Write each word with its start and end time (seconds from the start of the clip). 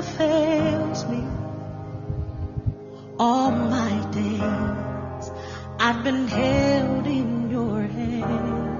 never 0.00 0.16
fails 0.16 1.06
me. 1.06 1.22
All 3.18 3.50
my 3.50 4.10
days 4.12 5.30
I've 5.78 6.02
been 6.04 6.26
held 6.28 7.06
in 7.06 7.50
your 7.50 7.82
hand. 7.82 8.78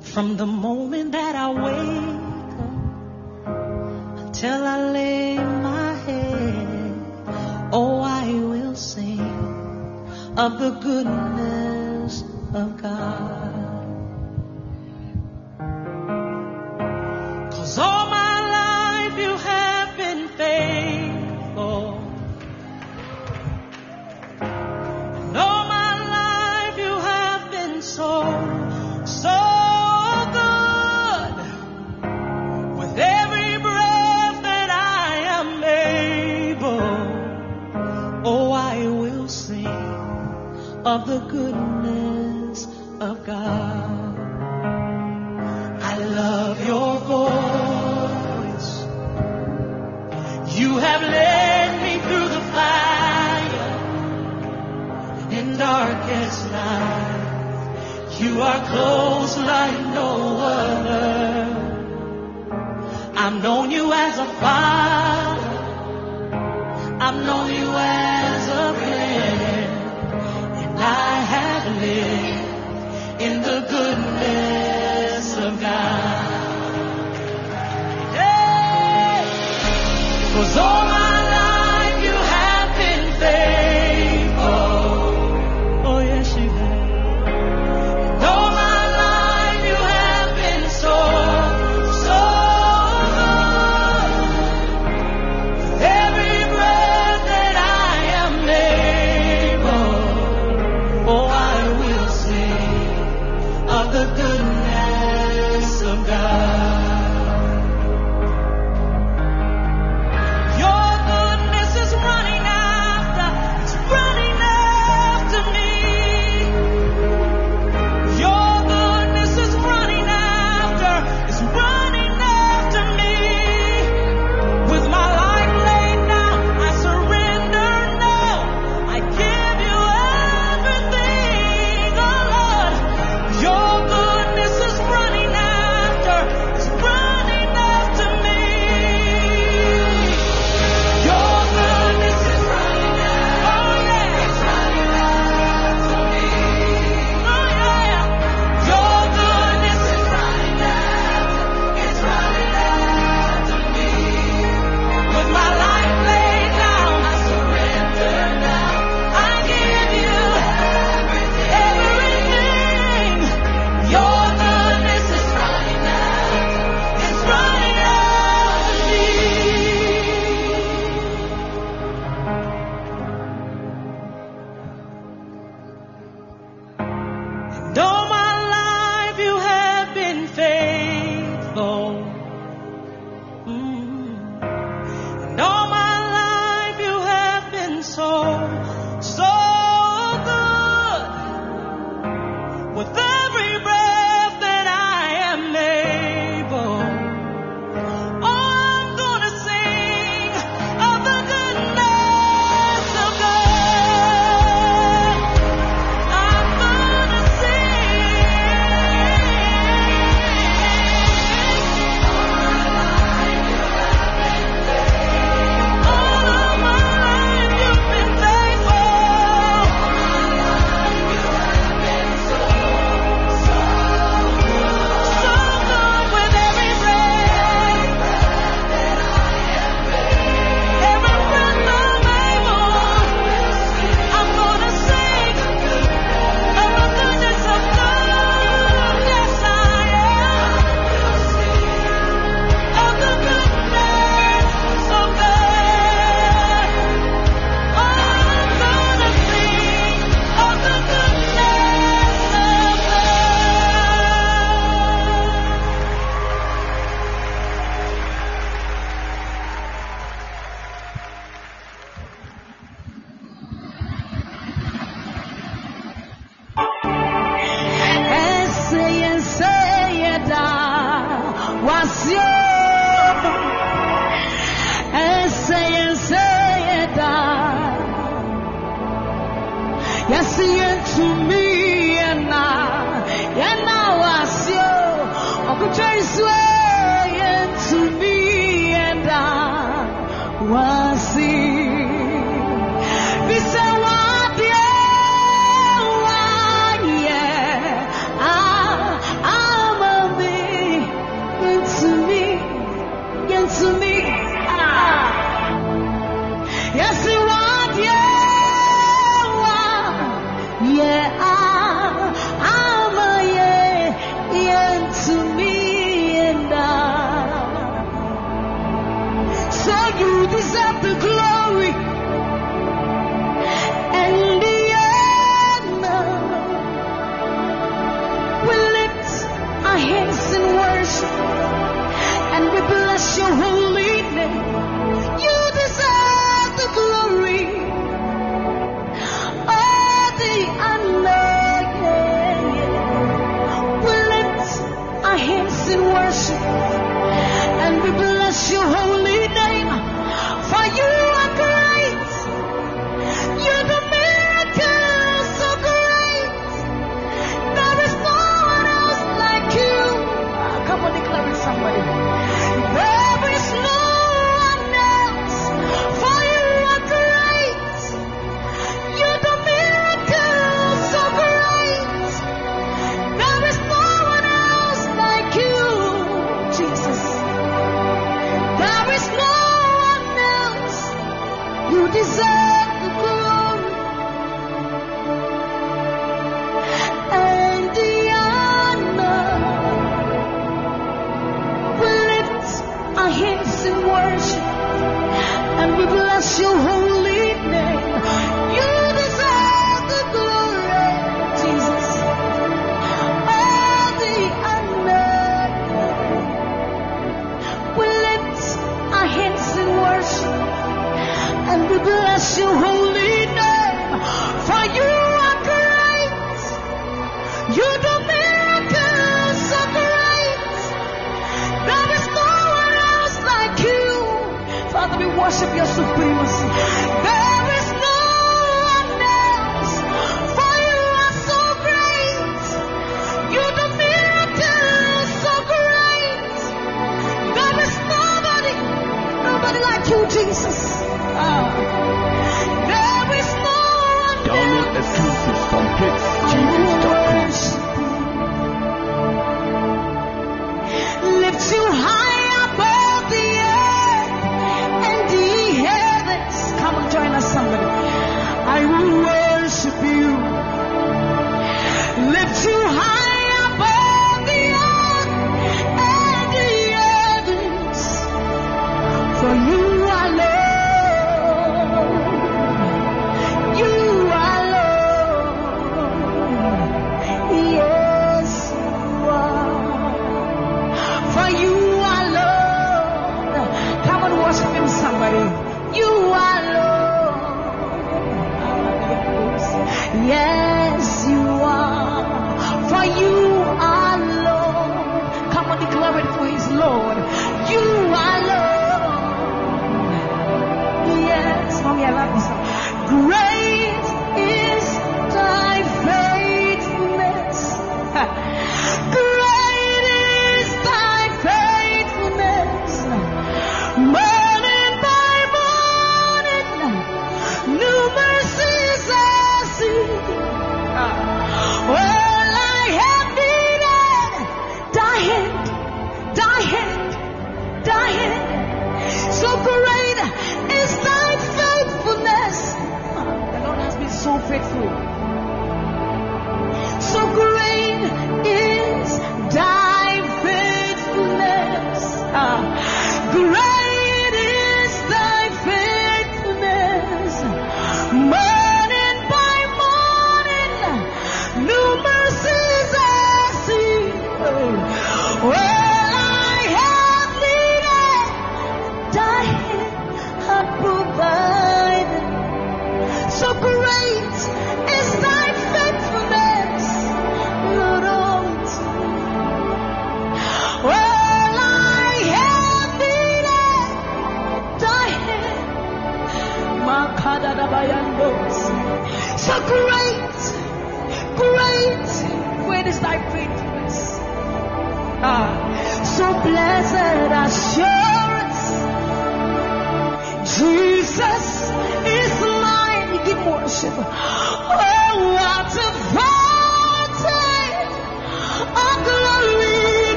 From 0.00 0.36
the 0.36 0.46
moment 0.46 1.12
that 1.12 1.34
I 1.34 1.50
wake 1.50 2.54
up 3.46 4.18
until 4.18 4.64
I 4.64 4.90
lay 4.90 5.36
my 5.38 5.94
head, 6.06 6.94
oh, 7.72 8.00
I 8.00 8.32
will 8.32 8.76
sing 8.76 9.20
of 10.36 10.58
the 10.58 10.70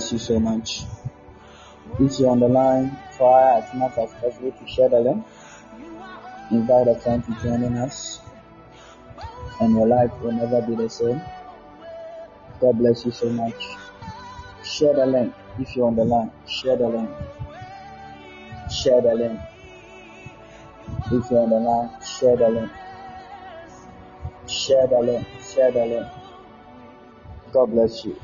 bless 0.00 0.12
you 0.12 0.18
so 0.18 0.40
much. 0.40 0.84
If 1.98 2.18
you're 2.18 2.30
on 2.30 2.40
the 2.40 2.48
line, 2.48 2.96
try 3.18 3.58
as 3.58 3.74
much 3.74 3.98
as 3.98 4.10
possible 4.14 4.50
to 4.50 4.66
share 4.66 4.88
the 4.88 4.98
link. 4.98 5.26
Invite 6.50 6.88
a 6.88 6.94
friend 6.94 7.22
to 7.26 7.32
join 7.42 7.76
us. 7.76 8.20
And 9.60 9.74
your 9.74 9.86
life 9.86 10.10
will 10.22 10.32
never 10.32 10.62
be 10.62 10.74
the 10.74 10.88
same. 10.88 11.20
God 12.60 12.78
bless 12.78 13.04
you 13.04 13.12
so 13.12 13.28
much. 13.28 13.62
Share 14.64 14.94
the 14.94 15.04
link 15.04 15.34
if 15.58 15.76
you're 15.76 15.86
on 15.86 15.96
the 15.96 16.04
line. 16.04 16.30
Share 16.48 16.78
the 16.78 16.88
link. 16.88 17.10
Share 18.72 19.02
the 19.02 19.14
link. 19.14 19.38
If 21.12 21.30
you're 21.30 21.40
on 21.40 21.50
the 21.50 21.60
line, 21.60 21.90
share 22.02 22.36
the 22.38 22.48
link. 22.48 22.72
Share 24.48 24.86
the 24.86 25.00
link. 25.00 25.26
Share 25.42 25.70
the 25.72 25.84
link. 25.84 26.06
God 27.52 27.66
bless 27.66 28.02
you. 28.06 28.18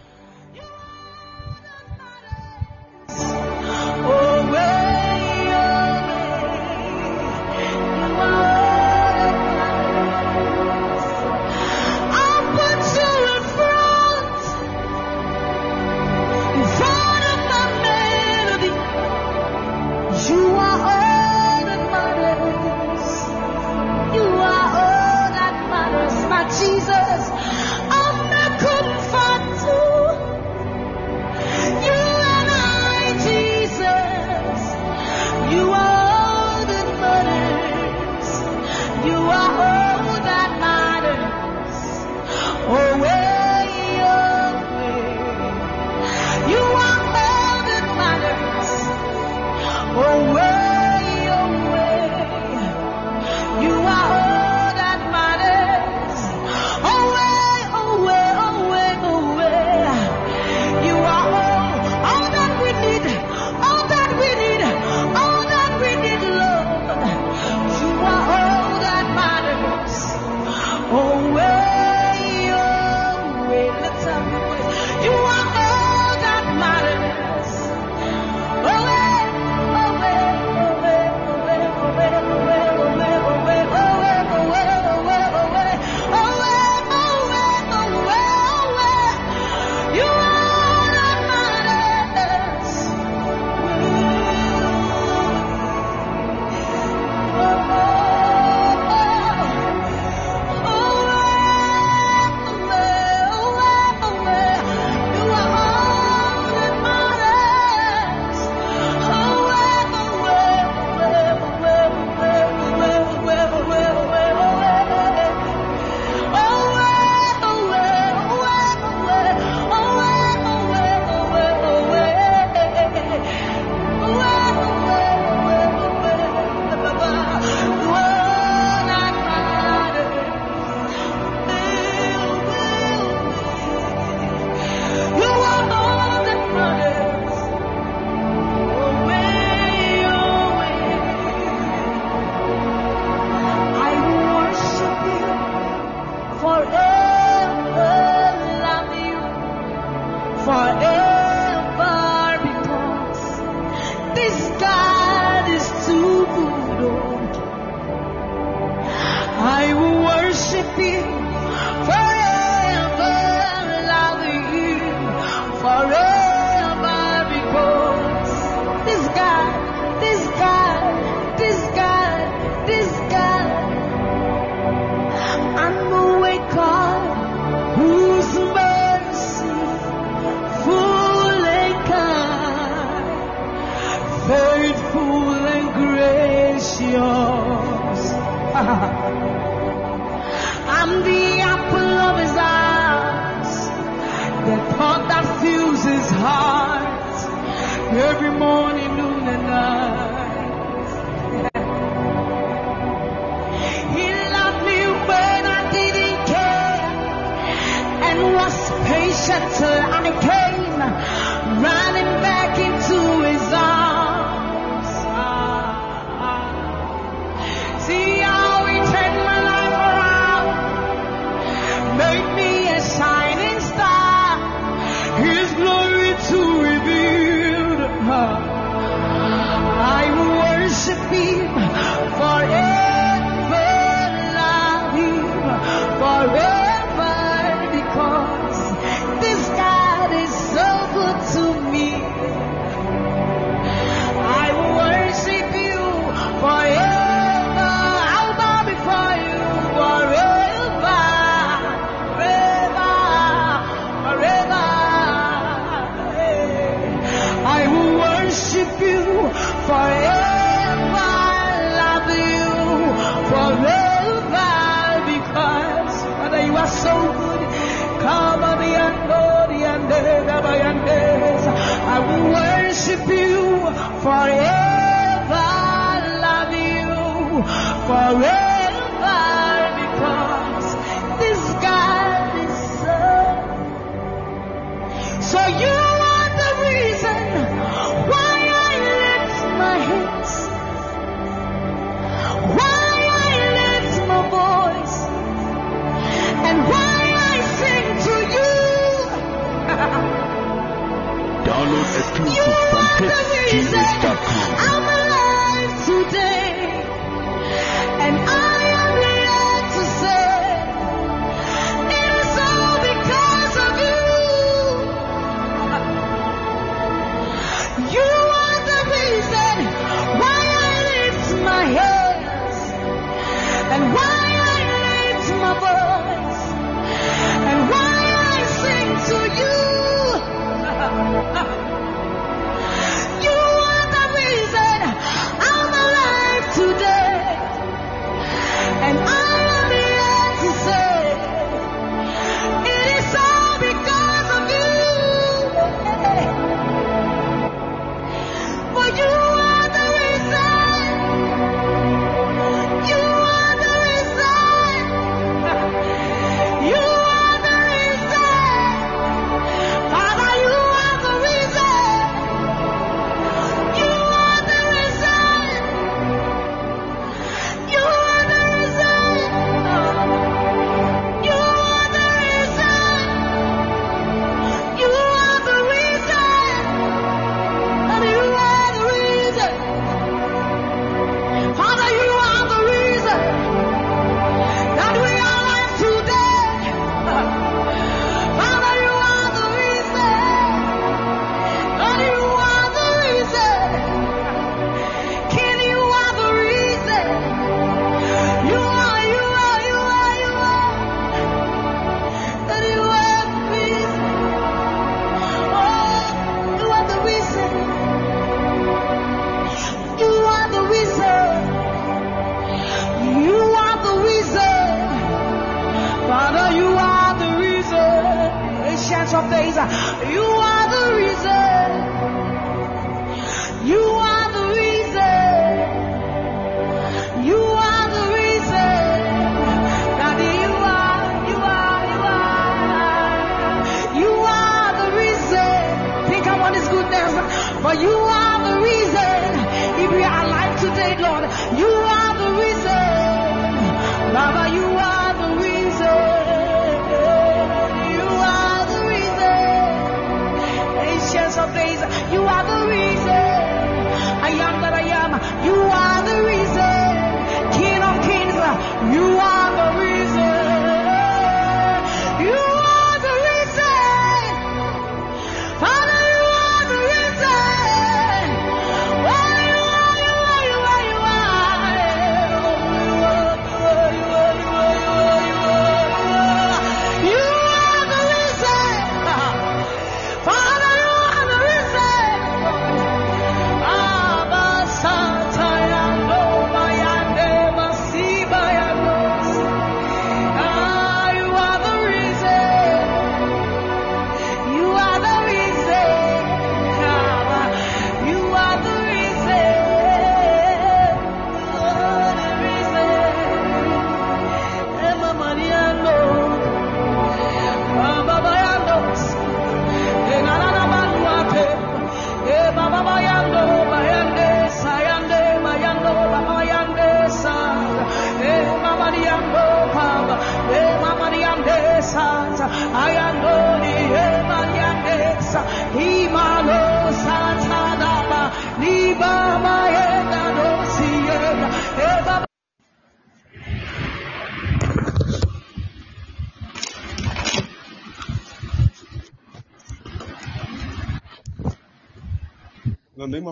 away. 4.56 4.85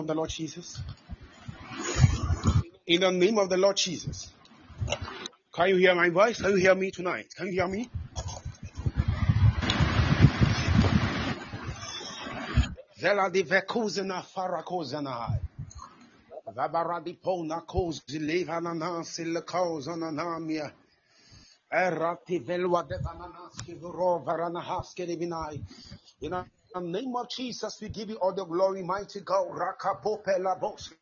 of 0.05 0.07
the 0.07 0.13
Lord 0.13 0.29
Jesus? 0.29 0.79
In 2.85 3.01
the 3.01 3.11
name 3.11 3.39
of 3.39 3.49
the 3.49 3.57
Lord 3.57 3.75
Jesus. 3.75 4.31
Can 5.51 5.69
you 5.69 5.77
hear 5.77 5.95
my 5.95 6.09
voice? 6.09 6.39
Can 6.39 6.51
you 6.51 6.57
hear 6.57 6.75
me 6.75 6.91
tonight? 6.91 7.33
Can 7.35 7.47
you 7.47 7.53
hear 7.53 7.67
me? 7.67 7.89
Zeladi. 12.99 13.43
Vabaradi 16.55 17.13
pona 17.19 17.61
levanana 18.19 19.03
velwa 22.45 22.83
devananaski. 22.87 23.75
You 26.21 26.29
know, 26.29 26.45
the 26.75 26.81
name 26.81 27.15
of 27.17 27.29
Jesus, 27.29 27.79
we 27.81 27.89
give 27.89 28.09
you 28.09 28.17
all 28.19 28.33
the 28.35 28.45
glory, 28.45 28.83
mighty 28.83 29.21
God. 29.21 29.47
Rakapopelabos. 29.49 30.93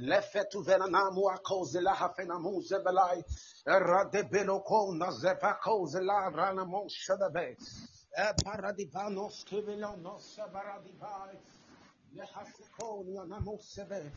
Lefetu 0.00 0.62
venanamu 0.64 1.30
akozela 1.30 1.94
hafenamu 1.94 2.62
zebelai. 2.62 3.24
Radebeloko 3.66 4.94
nazevako 4.96 5.86
zela 5.88 6.30
ranamo 6.32 6.88
shadabe. 6.90 7.56
Paradibanos 8.44 9.44
kivilonos 9.46 10.38
baradibai. 10.52 11.38
Lehasikonia 12.14 13.24
namusebe. 13.26 14.12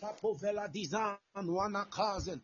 Papovela 0.00 0.68
dizan 0.72 1.18
wana 1.36 1.86
kazen. 1.90 2.40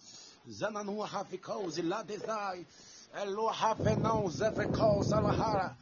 Zananua 0.49 1.09
hafikozi 1.09 1.83
la 1.83 2.05
desai. 2.05 2.67
Elohafenon 3.15 4.31
zeveko 4.31 5.03
salahara. 5.05 5.77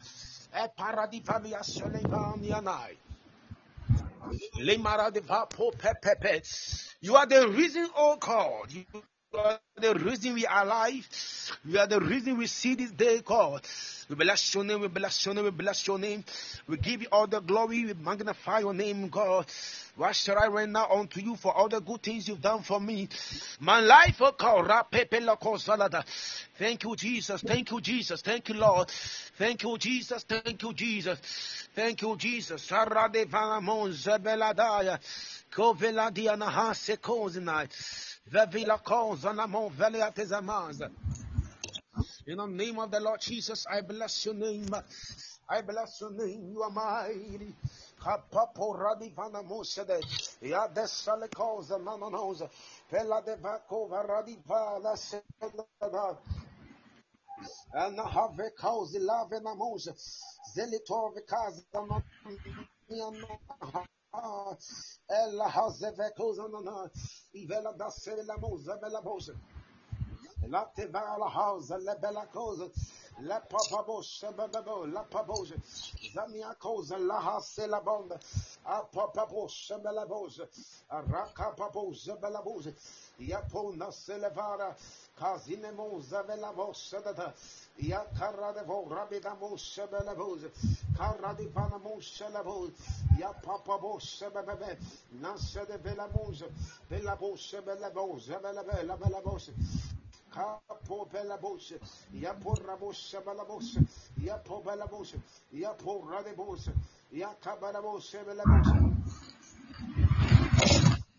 You 7.00 7.16
are 7.16 7.26
the 7.26 7.48
reason, 7.48 7.88
oh 7.96 8.16
God. 8.16 8.72
You 8.72 8.84
are 9.34 9.60
the 9.76 9.94
reason 9.94 10.34
we 10.34 10.46
are 10.46 10.64
alive. 10.64 11.06
You 11.64 11.78
are 11.78 11.86
the 11.86 12.00
reason 12.00 12.38
we 12.38 12.46
see 12.46 12.74
this 12.74 12.90
day, 12.90 13.20
God. 13.24 13.62
We 14.08 14.16
bless 14.16 14.54
your 14.54 14.64
name, 14.64 14.80
we 14.80 14.88
bless 14.88 15.24
your 15.26 15.34
name, 15.34 15.44
we 15.44 15.50
bless 15.50 15.86
your 15.86 15.98
name. 15.98 16.24
We 16.66 16.78
give 16.78 17.02
you 17.02 17.08
all 17.12 17.26
the 17.26 17.40
glory, 17.40 17.84
we 17.84 17.94
magnify 17.94 18.60
your 18.60 18.74
name, 18.74 19.08
God. 19.08 19.46
Why 19.98 20.12
should 20.12 20.36
I 20.36 20.64
now 20.66 20.88
unto 20.90 21.20
you 21.20 21.34
for 21.34 21.52
all 21.52 21.68
the 21.68 21.80
good 21.80 22.04
things 22.04 22.28
you've 22.28 22.40
done 22.40 22.62
for 22.62 22.80
me? 22.80 23.08
My 23.58 23.80
life, 23.80 24.18
oh 24.20 24.30
God. 24.30 24.86
Thank 26.56 26.84
you, 26.84 26.94
Jesus. 26.94 27.42
Thank 27.42 27.72
you, 27.72 27.80
Jesus. 27.80 28.22
Thank 28.22 28.48
you, 28.48 28.54
Lord. 28.54 28.88
Thank 29.36 29.64
you, 29.64 29.76
Jesus. 29.76 30.22
Thank 30.22 30.62
you, 30.62 30.72
Jesus. 30.72 31.18
Thank 31.74 32.02
you, 32.02 32.16
Jesus. 32.16 32.70
In 42.26 42.36
the 42.36 42.46
name 42.46 42.78
of 42.78 42.90
the 42.92 43.00
Lord 43.00 43.20
Jesus, 43.20 43.66
I 43.68 43.80
bless 43.80 44.24
your 44.24 44.34
name. 44.34 44.68
I 45.48 45.62
bless 45.62 46.00
your 46.00 46.12
name. 46.12 46.50
You 46.52 46.62
are 46.62 46.70
mighty. 46.70 47.52
Kapapo 48.00 48.74
radivana 48.74 49.42
mosede. 49.42 50.00
Ya 50.40 50.68
de 50.68 50.86
sale 50.86 51.28
cosa 51.28 51.78
nanonosa. 51.78 52.48
Pela 52.90 53.22
de 53.22 53.36
vaco 53.36 53.88
varadiva 53.88 54.78
la 54.82 54.96
seda. 54.96 56.18
And 57.72 57.98
have 57.98 58.40
cause 58.56 58.96
love 59.00 59.32
and 59.32 59.46
amosa. 59.46 59.94
Zelitor 60.56 61.14
because 61.14 61.64
Ella 65.10 65.48
has 65.48 65.78
the 65.80 66.12
cosa 66.16 66.48
nana. 66.48 66.90
Ivela 67.34 67.76
da 67.76 67.90
bella 68.80 69.02
bosa. 69.02 69.34
La 70.46 70.64
house, 71.28 71.70
la 71.70 71.94
bella 71.96 72.26
cosa, 72.32 72.64
la 72.64 72.66
papabosha, 72.66 72.66
la 72.66 72.66
cosa, 72.66 72.66
la 72.66 72.70
hase 72.70 72.86
la 72.86 72.97
bonda, 77.80 78.18
a 78.64 78.82
papabosha, 78.82 79.78
bella 79.82 80.06
boja, 80.06 80.48
a 80.88 81.00
raka 81.02 81.52
paboja, 81.56 82.16
bella 82.20 82.40
boja, 82.42 82.72
yapona 83.18 83.90
selevara, 83.90 84.76
casine 85.18 85.72
moza, 85.72 86.22
bella 86.22 86.52
bosha, 86.52 87.00
da 87.00 87.34
ya 87.76 88.04
carra 88.16 88.52
de 88.52 88.62
vo, 88.62 88.86
rabida 88.88 89.34
mosha, 89.40 89.86
bella 89.88 90.14
boja, 90.14 90.48
carra 90.96 91.34
di 91.34 91.46
vana 91.46 91.78
mosha, 91.78 92.28
la 92.28 92.42
boja, 92.42 92.72
ya 93.18 93.32
papabosha, 93.32 94.30
bebebe, 94.30 94.78
nasa 95.20 95.64
de 95.66 95.76
bella 95.78 96.08
moja, 96.14 96.46
bella 96.88 97.16
bosha, 97.16 97.60
bella 97.62 97.90
boja, 100.38 101.04
bella 101.06 101.08
bella, 101.08 101.08
bella 101.08 101.08
bosha, 101.08 101.08
Capo 101.08 101.10
bella 101.10 101.36
voce, 101.36 101.80
ya 102.10 102.34
porra 102.34 102.76
voce 102.76 103.20
bella 103.20 103.44
voce, 103.44 103.80
ya 104.20 104.38
bella 104.64 104.86
voce, 104.86 105.20
ya 105.50 105.74
porra 105.74 106.22
de 106.22 106.34
voce, 106.34 106.72
ya 107.10 107.34
bella 107.50 107.80
voce. 107.80 108.78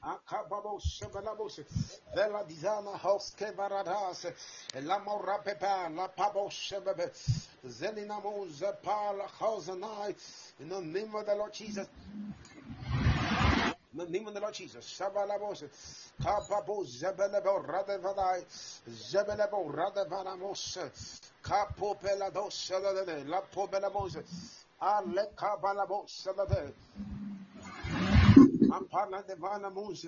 Acabamos 0.01 1.03
bella 1.13 1.35
voce, 1.35 1.65
bella 2.15 2.43
dizana 2.43 2.97
house 2.97 3.33
che 3.35 3.51
varadas, 3.51 4.33
la 4.81 4.99
morra 4.99 5.39
pepa, 5.39 5.89
la 5.89 6.07
pabos 6.07 6.73
zelina 7.67 8.19
moza 8.19 8.73
pa 8.81 9.11
la 9.11 9.27
house 9.27 9.67
night, 9.67 10.17
in 10.59 10.69
the 10.69 10.79
name 10.79 11.13
of 11.15 11.25
the 11.25 11.35
Lord 11.35 11.53
Jesus. 11.53 11.87
In 13.99 14.05
the 14.05 14.17
name 14.17 14.27
of 14.29 14.33
the 14.33 14.39
Lord 14.39 14.53
Jesus, 14.53 14.97
Shabalabos, 14.97 15.61
Kapabo, 16.21 16.85
Zebelebo, 16.85 17.65
Radevadai, 17.67 18.45
Zebelebo, 18.87 19.69
Radevanamos, 19.69 21.19
Capo 21.43 21.95
Pelados, 21.95 22.71
La 23.27 23.41
Pobelamos, 23.41 24.15
Ale 24.79 25.27
Cabalabos, 25.35 26.27
Ampana 28.71 29.21
de 29.27 29.35
Vanamos, 29.35 30.07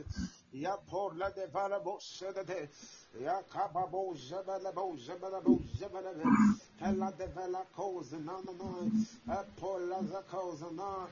Ya 0.54 0.78
por 0.90 1.18
la 1.18 1.30
de 1.32 1.48
Vanamos, 1.48 2.24
Ya 3.20 3.44
Cababo, 3.52 4.16
Zebelebo, 4.16 4.96
Zebelebo, 4.98 5.60
Zebelebo, 5.78 6.32
Pella 6.80 7.12
de 7.12 7.28
Vela 7.28 7.66
Cosa, 7.76 8.18
no, 8.20 8.42
no, 8.42 8.54
no, 8.54 8.90
Apola 9.28 10.24
Cosa, 10.30 10.68
no. 10.72 11.10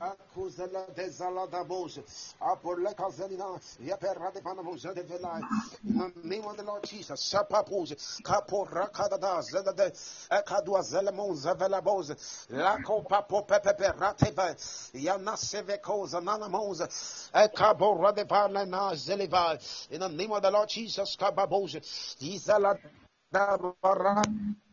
Acuzela 0.00 0.86
de 0.94 1.08
Zalada 1.08 1.64
Mose, 1.64 2.02
Apolle 2.40 2.94
Cazelina, 2.94 3.58
Yaperra 3.80 4.32
de 4.32 4.40
Panamosa 4.40 4.94
de 4.94 5.02
Velai, 5.02 5.42
in 5.88 5.96
the 5.96 6.12
name 6.28 6.44
of 6.44 6.56
the 6.56 6.62
Lord 6.62 6.84
Jesus, 6.84 7.20
Sapapose, 7.20 8.22
Capora 8.22 8.88
Cadada, 8.92 9.42
Zelade, 9.42 9.90
Ecadua 10.30 10.82
Zelemon 10.82 11.34
Zavelabose, 11.34 12.46
Laco 12.50 13.02
Papo 13.02 13.42
Pepe 13.46 13.92
Rateva, 13.98 14.54
Yana 14.94 15.36
Sevecosa, 15.36 16.22
Nanamose, 16.22 17.30
Ecabora 17.32 18.14
de 18.14 18.24
Valena 18.24 18.92
Zeliva, 18.94 19.58
in 19.90 19.98
the 20.00 20.08
name 20.08 20.30
of 20.30 20.42
the 20.42 20.50
Lord 20.50 20.68
Jesus, 20.68 21.16
Cababose, 21.16 21.80
Izala. 22.20 22.78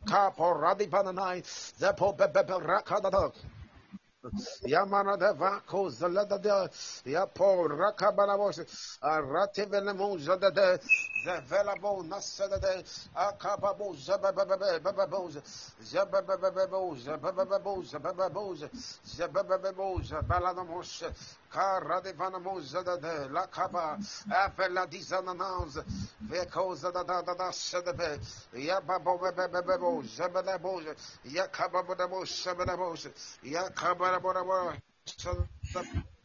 Capora 0.06 0.78
de 0.78 0.86
Vananai, 0.86 1.78
the 1.80 1.92
Pope 1.94 2.20
Rakadada. 2.20 3.34
Yamana 3.34 3.55
de 4.32 5.34
Vaco 5.34 5.90
Zalada 5.90 6.70
Yapo 7.06 7.68
Rakabanabos, 7.68 8.60
Rativenemo 9.02 10.18
Zada 10.20 10.52
de 10.52 10.80
Velabo 11.48 12.04
Nasada 12.04 12.60
Akababo 13.16 13.96
Zabababos, 13.96 15.40
Zabababos, 15.84 17.04
Zabababos, 17.04 17.04
Zabababos, 17.92 18.66
Zabababos, 19.06 20.12
Balanamos, 20.28 21.04
Cara 21.50 22.02
de 22.02 22.14
Vanamos 22.14 22.72
Zada 22.72 22.98
de 22.98 23.30
La 23.30 23.48
Caba, 23.48 23.98
Avela 24.30 24.86
Dizanans, 24.88 25.80
Veco 26.22 26.76
Zada 26.76 27.04
da 27.04 27.22
da 27.22 27.52
Sadabe, 27.52 28.20
Yababo 28.54 29.18
Bebo, 29.18 30.04
Zabababos, 30.04 30.86
Yakababos, 31.26 32.46
Sababos, 34.16 34.80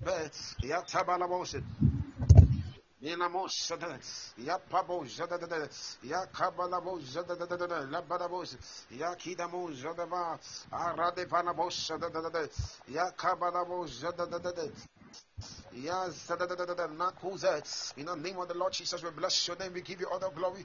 Yakababos. 0.01 0.57
Yatabalabos. 0.63 1.57
Minamos, 3.03 3.73
Yapabo, 4.39 5.05
Yakabalabo, 6.05 7.01
Labarabos, 7.91 8.57
Yakidamo, 8.93 9.73
Zadava, 9.73 10.39
Aradevanabos, 10.71 11.91
Yakabalabo, 12.89 13.87
Yes. 15.73 16.31
In 16.31 16.39
the 18.07 18.17
name 18.17 18.39
of 18.39 18.49
the 18.49 18.55
Lord 18.55 18.73
Jesus, 18.73 19.03
we 19.05 19.11
bless 19.11 19.47
your 19.47 19.57
name. 19.57 19.73
We 19.73 19.83
give 19.83 20.01
you 20.01 20.09
all 20.09 20.19
the 20.19 20.31
glory. 20.31 20.65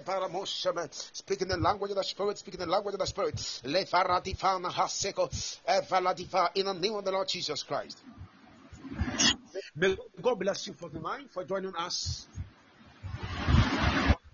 Varamoshame. 0.00 0.88
Speaking 1.12 1.48
the 1.48 1.56
language 1.56 1.90
of 1.90 1.96
the 1.96 2.04
Spirit. 2.04 2.38
Speaking 2.38 2.60
the 2.60 2.66
language 2.66 2.94
of 2.94 3.00
the 3.00 3.06
Spirit. 3.06 3.60
In 3.64 3.72
the 6.66 6.74
name 6.74 6.94
of 6.94 7.04
the 7.04 7.10
Lord 7.10 7.28
Jesus 7.28 7.62
Christ. 7.64 7.98
May 9.74 9.96
God 10.22 10.38
bless 10.38 10.66
you 10.68 10.74
for 10.74 10.88
tonight, 10.88 11.30
for 11.30 11.44
joining 11.44 11.74
us. 11.74 12.28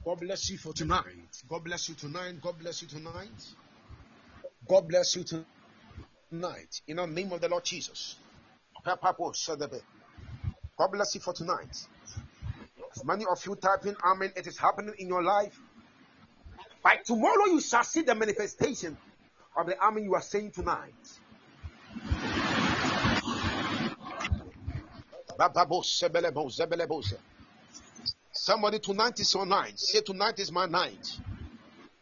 God 0.05 0.21
bless 0.21 0.51
you 0.51 0.59
for 0.59 0.75
tonight. 0.75 1.05
God 1.49 1.65
bless 1.65 1.89
you 1.89 1.95
tonight. 1.95 2.35
God 2.43 2.59
bless 2.59 2.83
you 2.83 2.89
tonight. 2.89 3.55
God 4.69 4.87
bless 4.87 5.17
you 5.17 5.25
tonight 5.25 5.47
tonight 6.35 6.81
in 6.89 6.97
the 6.97 7.07
name 7.07 7.33
of 7.33 7.41
the 7.41 7.49
Lord 7.49 7.65
Jesus. 7.65 8.17
God 8.85 8.99
bless 10.91 11.15
you 11.15 11.21
for 11.21 11.33
tonight. 11.33 11.87
Many 13.05 13.25
of 13.25 13.45
you 13.47 13.55
typing 13.55 13.95
Amen, 14.05 14.33
it 14.37 14.47
is 14.47 14.59
happening 14.59 14.95
in 14.99 15.09
your 15.09 15.23
life. 15.23 15.59
By 16.83 16.97
tomorrow, 17.05 17.47
you 17.47 17.61
shall 17.61 17.85
see 17.85 18.03
the 18.03 18.15
manifestation 18.15 18.97
of 19.57 19.67
the 19.67 19.81
Amen 19.83 20.05
you 20.05 20.15
are 20.15 20.23
saying 20.23 20.51
tonight. 20.51 20.93
Somebody, 28.33 28.79
tonight 28.81 29.21
is 29.21 29.35
your 29.35 29.47
night. 29.47 29.79
Say, 29.79 30.01
Tonight 30.01 30.39
is 30.41 30.51
my 30.51 30.67
night. 30.67 31.19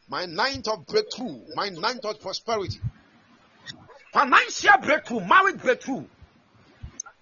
My 0.08 0.26
night 0.26 0.66
of 0.68 0.86
breakthrough, 0.86 1.40
my 1.54 1.68
night 1.68 2.04
of 2.04 2.20
prosperity. 2.20 2.80
Financial 4.12 4.78
breakthrough. 4.82 5.20
Marriage 5.20 5.62
breakthrough. 5.62 6.04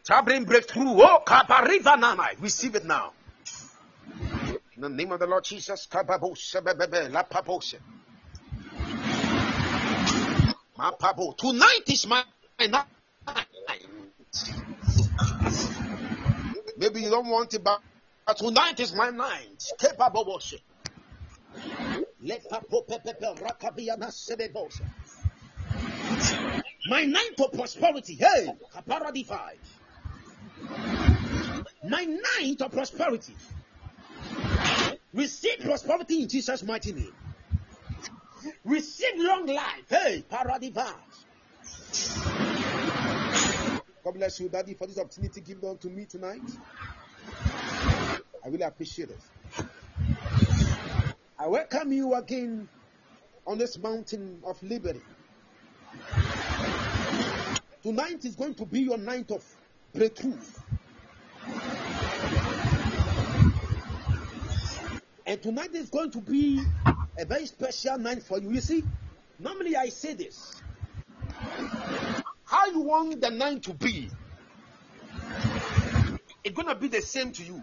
Traveling 0.04 0.44
breakthrough. 0.44 1.00
Oh, 1.00 1.22
Kapariva 1.24 1.98
Nana. 1.98 2.30
Receive 2.40 2.74
it 2.74 2.84
now. 2.84 3.12
In 4.74 4.82
the 4.82 4.88
name 4.88 5.12
of 5.12 5.20
the 5.20 5.26
Lord 5.26 5.44
Jesus. 5.44 5.86
Tonight 5.86 6.20
is 11.88 12.06
my 12.06 12.24
night. 12.58 12.84
Maybe 16.76 17.02
you 17.02 17.10
don't 17.10 17.28
want 17.28 17.54
it, 17.54 17.62
but 17.62 17.80
but 18.26 18.36
tonight 18.36 18.80
is 18.80 18.94
my 18.94 19.10
night. 19.10 19.64
Capable 19.78 20.24
worship. 20.24 20.60
Let 22.22 22.42
My 26.86 27.04
night 27.04 27.38
of 27.38 27.52
prosperity. 27.52 28.14
Hey, 28.14 28.52
Kaparadi 28.74 29.26
5. 29.26 29.58
My 31.88 32.04
night 32.04 32.60
of 32.60 32.72
prosperity. 32.72 33.34
Receive 35.12 35.60
prosperity 35.60 36.22
in 36.22 36.28
Jesus' 36.28 36.62
mighty 36.62 36.92
name. 36.92 37.12
Receive 38.64 39.14
long 39.16 39.46
life. 39.46 39.88
Hey, 39.88 40.24
Paradivas. 40.28 40.94
God 44.02 44.14
bless 44.14 44.40
you, 44.40 44.48
Daddy, 44.48 44.74
for 44.74 44.86
this 44.86 44.98
opportunity 44.98 45.40
given 45.42 45.68
unto 45.68 45.88
me 45.90 46.06
tonight. 46.06 46.40
I 48.42 48.48
really 48.48 48.62
appreciate 48.62 49.10
it. 49.10 49.20
I 51.38 51.46
welcome 51.46 51.92
you 51.92 52.14
again 52.14 52.68
on 53.46 53.58
this 53.58 53.78
mountain 53.78 54.42
of 54.46 54.62
liberty. 54.62 55.02
Tonight 57.82 58.24
is 58.26 58.36
going 58.36 58.54
to 58.54 58.66
be 58.66 58.80
your 58.80 58.98
night 58.98 59.30
of 59.30 59.42
breakthrough. 59.94 60.36
And 65.24 65.42
tonight 65.42 65.74
is 65.74 65.88
going 65.88 66.10
to 66.10 66.18
be 66.18 66.62
a 67.18 67.24
very 67.24 67.46
special 67.46 67.96
night 67.96 68.22
for 68.22 68.38
you. 68.38 68.50
You 68.50 68.60
see, 68.60 68.84
normally 69.38 69.76
I 69.76 69.88
say 69.88 70.12
this. 70.12 70.60
How 72.44 72.66
you 72.66 72.80
want 72.80 73.18
the 73.20 73.30
night 73.30 73.62
to 73.62 73.72
be, 73.72 74.10
it's 76.44 76.54
gonna 76.54 76.74
be 76.74 76.88
the 76.88 77.00
same 77.00 77.32
to 77.32 77.42
you. 77.42 77.62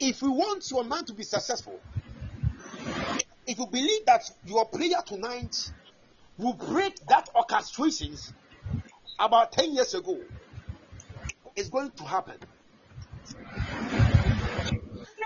If 0.00 0.22
you 0.22 0.32
want 0.32 0.68
your 0.70 0.84
night 0.84 1.06
to 1.06 1.12
be 1.12 1.22
successful, 1.22 1.78
if 3.46 3.58
you 3.58 3.66
believe 3.66 4.06
that 4.06 4.28
your 4.44 4.64
prayer 4.64 5.02
tonight 5.06 5.70
will 6.38 6.54
break 6.54 6.98
that 7.06 7.28
orchestrations 7.34 8.32
about 9.20 9.52
10 9.52 9.74
years 9.74 9.94
ago, 9.94 10.18
it's 11.54 11.68
going 11.68 11.90
to 11.90 12.04
happen. 12.04 12.36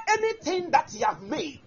Anything 0.08 0.70
that 0.70 0.92
you 0.92 1.04
have 1.04 1.22
made 1.22 1.60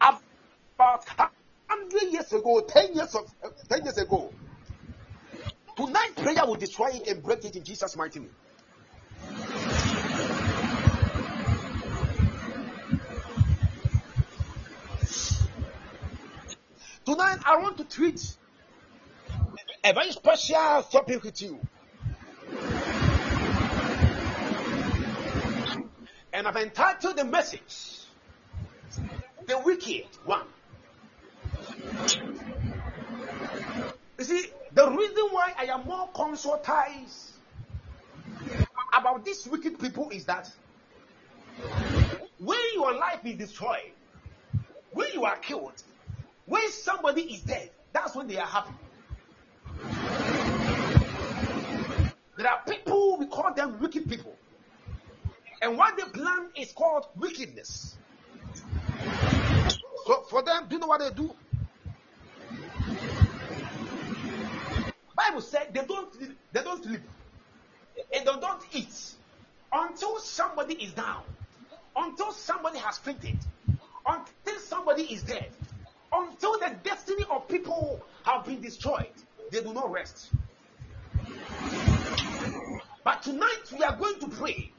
about 0.00 1.04
100 1.06 2.12
years 2.12 2.32
ago, 2.32 2.60
10 2.60 2.94
years 2.94 3.14
of 3.14 3.30
uh, 3.44 3.48
10 3.68 3.84
years 3.84 3.98
ago, 3.98 4.32
tonight 5.76 6.10
prayer 6.16 6.46
will 6.46 6.54
destroy 6.54 6.88
it 6.88 7.08
and 7.08 7.22
break 7.22 7.44
it 7.44 7.56
in 7.56 7.64
Jesus' 7.64 7.96
mighty 7.96 8.20
name. 8.20 8.30
Tonight, 17.04 17.38
I 17.44 17.56
want 17.56 17.78
to 17.78 17.84
treat 17.84 18.36
a 19.82 19.92
very 19.94 20.12
special 20.12 20.82
topic 20.82 21.22
with 21.22 21.40
you. 21.40 21.58
And 26.32 26.46
I've 26.46 26.56
entitled 26.56 27.16
the 27.16 27.24
message 27.24 28.02
The 29.46 29.58
Wicked 29.64 30.06
One. 30.24 30.46
You 34.18 34.24
see, 34.24 34.46
the 34.72 34.90
reason 34.90 35.24
why 35.30 35.54
I 35.58 35.64
am 35.64 35.86
more 35.86 36.08
consultized 36.14 37.30
about 38.92 39.24
these 39.24 39.46
wicked 39.46 39.78
people 39.78 40.10
is 40.10 40.26
that 40.26 40.50
when 42.38 42.58
your 42.74 42.92
life 42.92 43.20
is 43.24 43.36
destroyed, 43.36 43.92
when 44.92 45.08
you 45.14 45.24
are 45.24 45.36
killed, 45.36 45.82
when 46.46 46.70
somebody 46.70 47.22
is 47.22 47.40
dead, 47.40 47.70
that's 47.92 48.14
when 48.14 48.26
they 48.26 48.36
are 48.36 48.46
happy. 48.46 48.74
There 52.40 52.50
are 52.50 52.62
people, 52.66 53.18
we 53.18 53.26
call 53.26 53.52
them 53.52 53.78
wicked 53.80 54.08
people. 54.08 54.34
And 55.60 55.76
what 55.76 55.94
they 55.98 56.04
plan 56.04 56.48
is 56.56 56.72
called 56.72 57.04
wickedness. 57.14 57.98
So 60.06 60.22
for 60.22 60.42
them, 60.42 60.64
do 60.66 60.76
you 60.76 60.80
know 60.80 60.86
what 60.86 61.00
they 61.00 61.10
do? 61.10 61.34
Bible 65.14 65.42
said 65.42 65.74
they 65.74 65.84
don't 65.84 66.10
they 66.50 66.62
don't 66.62 66.82
sleep 66.82 67.02
and 68.10 68.26
they 68.26 68.32
don't 68.40 68.62
eat 68.72 68.94
until 69.70 70.18
somebody 70.18 70.76
is 70.82 70.92
down, 70.92 71.22
until 71.94 72.32
somebody 72.32 72.78
has 72.78 72.96
fainted, 72.96 73.36
until 74.06 74.58
somebody 74.60 75.02
is 75.02 75.24
dead, 75.24 75.50
until 76.10 76.58
the 76.58 76.74
destiny 76.82 77.26
of 77.30 77.46
people 77.48 78.00
have 78.22 78.46
been 78.46 78.62
destroyed. 78.62 79.12
They 79.52 79.62
do 79.62 79.74
not 79.74 79.92
rest. 79.92 80.30
But 83.04 83.22
tonight 83.22 83.72
we 83.72 83.82
are 83.82 83.96
going 83.96 84.20
to 84.20 84.28
pray 84.28 84.70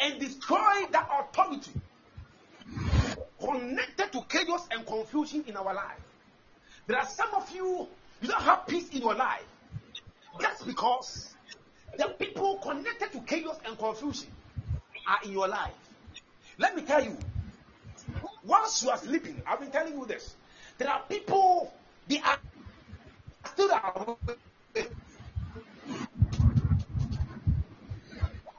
and 0.00 0.20
destroy 0.20 0.86
that 0.92 1.08
authority 1.20 1.72
connected 3.40 4.12
to 4.12 4.22
chaos 4.28 4.66
and 4.70 4.86
confusion 4.86 5.44
in 5.46 5.56
our 5.56 5.74
life. 5.74 6.00
There 6.86 6.96
are 6.96 7.06
some 7.06 7.34
of 7.34 7.50
you, 7.54 7.88
you 8.20 8.28
don't 8.28 8.42
have 8.42 8.66
peace 8.66 8.88
in 8.90 9.00
your 9.02 9.14
life. 9.14 9.44
That's 10.40 10.62
because 10.62 11.34
the 11.96 12.06
people 12.18 12.58
connected 12.58 13.12
to 13.12 13.20
chaos 13.20 13.58
and 13.64 13.78
confusion 13.78 14.28
are 15.06 15.18
in 15.24 15.32
your 15.32 15.48
life. 15.48 15.72
Let 16.58 16.76
me 16.76 16.82
tell 16.82 17.02
you, 17.04 17.16
whilst 18.44 18.82
you 18.82 18.90
are 18.90 18.98
sleeping, 18.98 19.42
I've 19.46 19.60
been 19.60 19.70
telling 19.70 19.94
you 19.94 20.06
this. 20.06 20.34
There 20.78 20.88
are 20.88 21.02
people, 21.08 21.72
they 22.06 22.20
are 22.20 22.38
still 23.52 23.70
awake. 23.70 24.38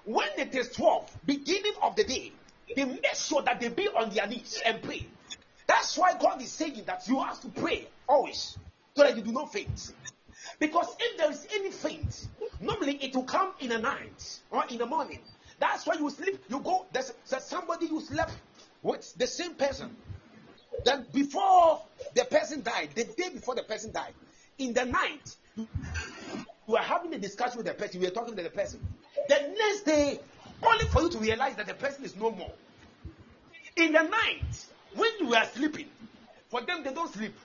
When 0.09 0.27
it 0.37 0.55
is 0.55 0.71
12, 0.71 1.19
beginning 1.27 1.73
of 1.83 1.95
the 1.95 2.03
day, 2.03 2.31
they 2.75 2.83
make 2.83 3.13
sure 3.13 3.43
that 3.43 3.59
they 3.59 3.69
be 3.69 3.87
on 3.89 4.09
their 4.09 4.25
knees 4.25 4.59
and 4.65 4.81
pray. 4.81 5.05
That's 5.67 5.95
why 5.99 6.17
God 6.19 6.41
is 6.41 6.51
saying 6.51 6.81
that 6.87 7.07
you 7.07 7.21
have 7.21 7.39
to 7.41 7.47
pray 7.49 7.87
always 8.07 8.57
so 8.95 9.03
that 9.03 9.15
you 9.15 9.21
do 9.21 9.31
not 9.31 9.53
faint. 9.53 9.93
Because 10.57 10.95
if 10.99 11.15
there 11.19 11.29
is 11.29 11.47
any 11.53 11.69
faint, 11.69 12.27
normally 12.59 12.93
it 12.93 13.15
will 13.15 13.21
come 13.21 13.51
in 13.59 13.69
the 13.69 13.77
night 13.77 14.39
or 14.49 14.63
in 14.71 14.79
the 14.79 14.87
morning. 14.87 15.19
That's 15.59 15.85
why 15.85 15.93
you 15.93 16.09
sleep, 16.09 16.43
you 16.49 16.59
go, 16.59 16.87
there's, 16.91 17.13
there's 17.29 17.43
somebody 17.43 17.85
you 17.85 18.01
slept 18.01 18.33
with 18.81 19.13
the 19.13 19.27
same 19.27 19.53
person. 19.53 19.95
Then 20.85 21.05
before 21.13 21.83
the 22.15 22.25
person 22.25 22.63
died, 22.63 22.89
the 22.95 23.03
day 23.03 23.29
before 23.31 23.53
the 23.53 23.61
person 23.61 23.91
died, 23.91 24.15
in 24.57 24.73
the 24.73 24.85
night, 24.85 25.35
you 25.55 26.75
are 26.75 26.83
having 26.83 27.13
a 27.13 27.19
discussion 27.19 27.57
with 27.57 27.67
the 27.67 27.75
person, 27.75 28.01
you 28.01 28.07
are 28.07 28.11
talking 28.11 28.35
to 28.35 28.41
the 28.41 28.49
person. 28.49 28.79
The 29.29 29.53
next 29.55 29.81
day, 29.85 30.19
only 30.63 30.85
for 30.85 31.03
you 31.03 31.09
to 31.09 31.19
realize 31.19 31.55
that 31.57 31.67
the 31.67 31.75
person 31.75 32.03
is 32.03 32.15
no 32.15 32.31
more. 32.31 32.51
In 33.75 33.93
the 33.93 34.01
night, 34.01 34.65
when 34.95 35.11
you 35.19 35.35
are 35.35 35.45
sleeping, 35.45 35.85
for 36.49 36.61
them 36.61 36.83
they 36.83 36.91
don't 36.91 37.13
sleep. 37.13 37.35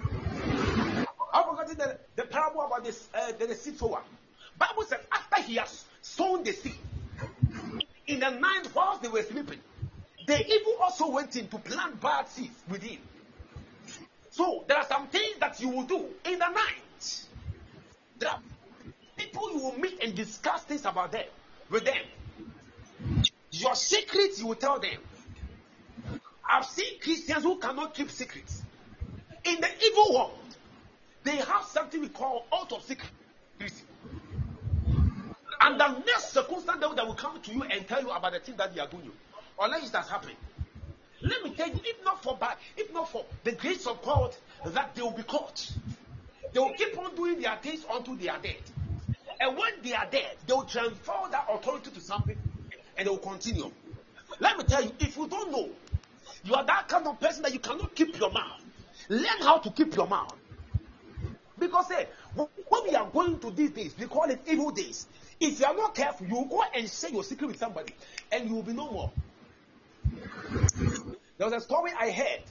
I've 0.00 1.44
forgotten 1.44 1.76
the, 1.76 1.98
the 2.16 2.22
parable 2.22 2.62
about 2.62 2.84
this 2.84 3.06
uh, 3.14 3.32
the, 3.38 3.48
the 3.48 3.54
seed 3.54 3.76
sower. 3.76 4.00
Bible 4.58 4.84
says 4.84 5.00
after 5.12 5.42
he 5.42 5.56
has 5.56 5.84
sown 6.00 6.42
the 6.42 6.52
seed, 6.52 6.78
in 8.06 8.20
the 8.20 8.30
night 8.30 8.68
whilst 8.74 9.02
they 9.02 9.08
were 9.08 9.22
sleeping, 9.24 9.60
the 10.26 10.46
evil 10.46 10.76
also 10.80 11.10
went 11.10 11.36
in 11.36 11.48
to 11.48 11.58
plant 11.58 12.00
bad 12.00 12.28
seeds 12.28 12.62
within. 12.66 12.96
So 14.30 14.64
there 14.66 14.78
are 14.78 14.86
some 14.86 15.08
things 15.08 15.36
that 15.38 15.60
you 15.60 15.68
will 15.68 15.84
do 15.84 16.06
in 16.24 16.38
the 16.38 16.48
night. 16.48 17.24
There 18.18 18.30
are 18.30 18.40
people 19.34 19.52
you 19.52 19.58
will 19.58 19.78
meet 19.78 20.02
and 20.02 20.14
discuss 20.14 20.62
things 20.62 20.84
about 20.84 21.12
them 21.12 21.24
with 21.70 21.84
them. 21.84 23.22
Your 23.50 23.74
secrets 23.74 24.40
you 24.40 24.46
will 24.46 24.54
tell 24.54 24.78
them. 24.78 24.98
I've 26.48 26.64
seen 26.64 27.00
Christians 27.00 27.42
who 27.42 27.56
cannot 27.58 27.94
keep 27.94 28.10
secrets. 28.10 28.62
In 29.44 29.60
the 29.60 29.68
evil 29.84 30.14
world, 30.14 30.38
they 31.24 31.36
have 31.36 31.64
something 31.64 32.00
we 32.00 32.08
call 32.08 32.46
out 32.52 32.72
of 32.72 32.82
secrecy. 32.82 33.84
And 35.60 35.80
the 35.80 35.88
next 35.88 36.32
circumstance 36.32 36.80
that 36.80 37.06
will 37.06 37.14
come 37.14 37.40
to 37.40 37.52
you 37.52 37.62
and 37.62 37.86
tell 37.88 38.02
you 38.02 38.10
about 38.10 38.32
the 38.32 38.40
thing 38.40 38.56
that 38.56 38.74
they 38.74 38.80
are 38.80 38.86
doing, 38.88 39.10
unless 39.60 39.88
it 39.88 39.96
has 39.96 40.08
happened. 40.08 40.36
Let 41.22 41.42
me 41.42 41.54
tell 41.54 41.68
you, 41.68 41.80
if 41.82 42.04
not 42.04 42.22
for 42.22 42.36
bad, 42.36 42.56
if 42.76 42.92
not 42.92 43.10
for 43.10 43.24
the 43.44 43.52
grace 43.52 43.86
of 43.86 44.02
God, 44.02 44.36
that 44.66 44.94
they 44.94 45.02
will 45.02 45.12
be 45.12 45.22
caught. 45.22 45.72
They 46.52 46.60
will 46.60 46.74
keep 46.74 46.96
on 46.98 47.14
doing 47.16 47.40
their 47.40 47.56
things 47.62 47.84
until 47.90 48.14
they 48.14 48.28
are 48.28 48.38
dead. 48.38 48.56
And 49.44 49.58
when 49.58 49.72
they 49.82 49.92
are 49.92 50.06
dead, 50.10 50.38
they 50.46 50.54
will 50.54 50.64
transfer 50.64 51.12
that 51.30 51.46
authority 51.50 51.90
to 51.90 52.00
something 52.00 52.38
and 52.96 53.06
they 53.06 53.10
will 53.10 53.18
continue. 53.18 53.70
Let 54.40 54.56
me 54.56 54.64
tell 54.64 54.82
you, 54.82 54.90
if 54.98 55.18
you 55.18 55.28
don't 55.28 55.52
know, 55.52 55.68
you 56.44 56.54
are 56.54 56.64
that 56.64 56.88
kind 56.88 57.06
of 57.06 57.20
person 57.20 57.42
that 57.42 57.52
you 57.52 57.58
cannot 57.58 57.94
keep 57.94 58.18
your 58.18 58.32
mouth. 58.32 58.64
Learn 59.10 59.42
how 59.42 59.58
to 59.58 59.70
keep 59.70 59.94
your 59.94 60.08
mouth. 60.08 60.34
Because 61.58 61.88
hey, 61.88 62.06
when 62.34 62.48
we 62.84 62.94
are 62.94 63.10
going 63.10 63.38
to 63.40 63.50
these 63.50 63.72
days, 63.72 63.94
we 63.98 64.06
call 64.06 64.30
it 64.30 64.40
evil 64.46 64.70
days. 64.70 65.08
If 65.38 65.60
you 65.60 65.66
are 65.66 65.76
not 65.76 65.94
careful, 65.94 66.26
you 66.26 66.46
go 66.48 66.64
and 66.74 66.88
share 66.88 67.10
your 67.10 67.22
secret 67.22 67.48
with 67.48 67.58
somebody 67.58 67.92
and 68.32 68.48
you 68.48 68.54
will 68.54 68.62
be 68.62 68.72
no 68.72 68.90
more. 68.90 69.12
There 71.36 71.46
was 71.46 71.52
a 71.52 71.60
story 71.60 71.90
I 72.00 72.10
heard, 72.10 72.44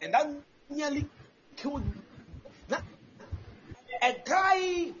and 0.00 0.14
that 0.14 0.30
nearly 0.70 1.04
killed 1.54 1.84
me. 1.84 2.05
A 4.02 4.14
guy 4.24 4.92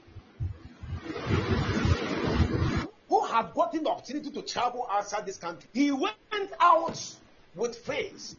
who 3.08 3.24
had 3.26 3.52
gotten 3.54 3.84
the 3.84 3.90
opportunity 3.90 4.30
to 4.30 4.42
travel 4.42 4.86
outside 4.90 5.26
this 5.26 5.36
country, 5.36 5.68
he 5.72 5.90
went 5.92 6.14
out 6.60 7.16
with 7.54 7.76
friends. 7.78 8.36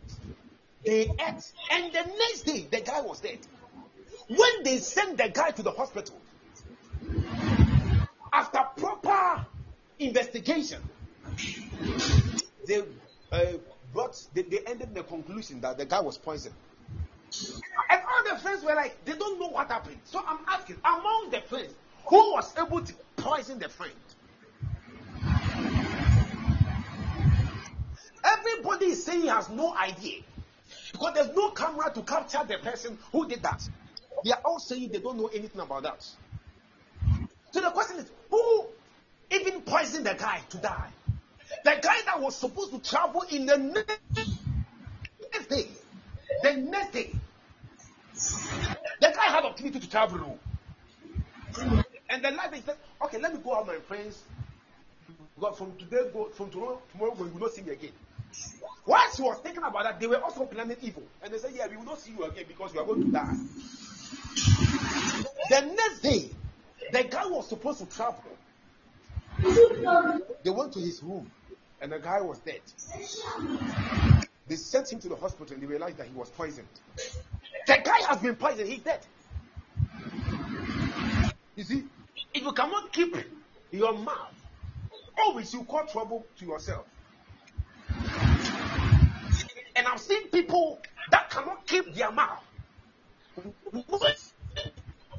They 0.86 1.02
ate, 1.02 1.52
and 1.72 1.94
the 1.94 2.04
next 2.04 2.42
day 2.46 2.68
the 2.70 2.82
guy 2.82 3.02
was 3.02 3.20
dead. 3.20 3.40
When 4.28 4.64
they 4.64 4.78
sent 4.80 5.18
the 5.18 5.30
guy 5.30 5.52
to 5.52 5.64
the 5.64 5.72
hospital, 5.72 6.20
after 8.32 8.60
proper 8.78 9.46
investigation, 10.00 10.82
they 12.68 12.84
uh, 13.32 13.46
brought 13.94 14.22
they, 14.34 14.44
they 14.44 14.60
ended 14.68 14.94
the 14.94 15.04
conclusion 15.04 15.62
that 15.62 15.78
the 15.78 15.86
guy 15.86 16.02
was 16.02 16.18
poisoned. 16.18 16.56
And 17.90 18.02
all 18.02 18.36
the 18.36 18.42
friends 18.42 18.64
were 18.64 18.76
like, 18.76 19.04
they 19.06 19.14
don't 19.14 19.40
know 19.40 19.50
what 19.50 19.68
happened. 19.68 19.98
So 20.06 20.22
I'm 20.26 20.40
asking, 20.48 20.78
among 20.84 21.30
the 21.32 21.42
friends, 21.42 21.74
who 22.06 22.18
was 22.34 22.54
able 22.58 22.82
to 22.82 22.94
poison 23.18 23.60
the 23.60 23.70
friend? 23.70 23.94
Everybody 28.24 28.88
is 28.88 29.04
saying 29.06 29.22
he 29.22 29.28
has 29.28 29.50
no 29.50 29.76
idea. 29.76 30.22
Because 30.92 31.14
there's 31.14 31.36
no 31.36 31.52
camera 31.52 31.92
to 31.94 32.02
capture 32.02 32.44
the 32.48 32.58
person 32.58 32.98
who 33.12 33.28
did 33.28 33.44
that. 33.44 33.68
They 34.24 34.32
are 34.32 34.42
all 34.44 34.60
saying 34.60 34.90
they 34.90 35.00
don't 35.00 35.18
know 35.18 35.28
anything 35.28 35.62
about 35.62 35.84
that. 35.84 36.06
So 37.52 37.62
the 37.62 37.70
question 37.72 37.98
is, 37.98 38.10
who 38.30 38.66
even 39.32 39.62
poisoned 39.62 40.06
the 40.06 40.14
guy 40.14 40.42
to 40.50 40.58
die? 40.58 40.90
The 41.64 41.80
guy 41.82 41.98
that 42.06 42.20
was 42.20 42.36
supposed 42.36 42.72
to 42.72 42.80
travel 42.80 43.24
in 43.30 43.46
the 43.46 43.58
next 43.58 45.50
day. 45.50 45.68
The 46.44 46.54
next 46.54 46.94
day. 46.94 47.12
The 49.02 49.14
guy 49.16 49.26
had 49.26 49.46
opportunity 49.46 49.80
to 49.80 49.90
travel. 49.90 50.40
And 52.10 52.24
the 52.24 52.32
life 52.32 52.54
is 52.54 52.64
said, 52.64 52.78
okay, 53.04 53.20
let 53.20 53.34
me 53.34 53.40
go 53.44 53.56
out 53.56 53.68
with 53.68 53.78
my 53.78 53.82
friends. 53.84 54.24
God, 55.40 55.58
from 55.58 55.76
today, 55.78 56.10
go 56.12 56.26
from 56.30 56.50
tomorrow, 56.50 56.82
tomorrow 56.92 57.14
we 57.20 57.30
will 57.30 57.40
not 57.40 57.52
see 57.52 57.62
me 57.62 57.72
again. 57.72 57.92
Whilst 58.86 59.18
he 59.18 59.24
was 59.24 59.38
thinking 59.40 59.64
about 59.64 59.84
that, 59.84 60.00
they 60.00 60.08
were 60.08 60.22
also 60.22 60.46
planning 60.46 60.78
evil. 60.82 61.04
And 61.22 61.34
they 61.34 61.38
said, 61.38 61.52
Yeah, 61.54 61.68
we 61.68 61.78
will 61.78 61.84
not 61.84 62.00
see 62.00 62.12
you 62.18 62.24
again 62.24 62.46
because 62.48 62.74
you 62.74 62.80
are 62.80 62.86
going 62.86 63.06
to 63.06 63.12
die. 63.12 63.36
The 65.50 65.62
next 65.62 66.02
day, 66.02 66.30
the 66.92 67.04
guy 67.04 67.26
was 67.28 67.48
supposed 67.50 67.80
to 67.80 67.86
travel. 67.86 68.24
They 70.44 70.50
went 70.50 70.74
to 70.74 70.80
his 70.80 71.04
room, 71.04 71.30
and 71.82 71.92
the 71.92 72.00
guy 72.00 72.22
was 72.22 72.40
dead. 72.40 72.62
They 74.48 74.56
sent 74.56 74.92
him 74.92 75.00
to 75.00 75.10
the 75.10 75.16
hospital 75.16 75.54
and 75.54 75.62
they 75.62 75.68
realized 75.68 75.98
that 75.98 76.08
he 76.08 76.14
was 76.14 76.30
poisoned. 76.30 76.68
The 77.68 77.78
guy 77.84 78.08
has 78.08 78.20
been 78.20 78.36
poisoned, 78.36 78.70
he's 78.70 78.80
dead. 78.80 79.06
You 81.56 81.64
see, 81.64 81.84
if 82.34 82.44
you 82.44 82.52
cannot 82.54 82.94
keep 82.94 83.16
your 83.72 83.94
mouth, 83.94 84.34
always 85.18 85.54
you 85.54 85.64
cause 85.64 85.92
trouble 85.92 86.26
to 86.40 86.46
yourself. 86.46 86.86
And 89.76 89.86
I've 89.86 90.00
seen 90.00 90.30
people 90.30 90.80
that 91.12 91.30
cannot 91.30 91.68
keep 91.68 91.94
their 91.94 92.12
mouth. 92.12 92.44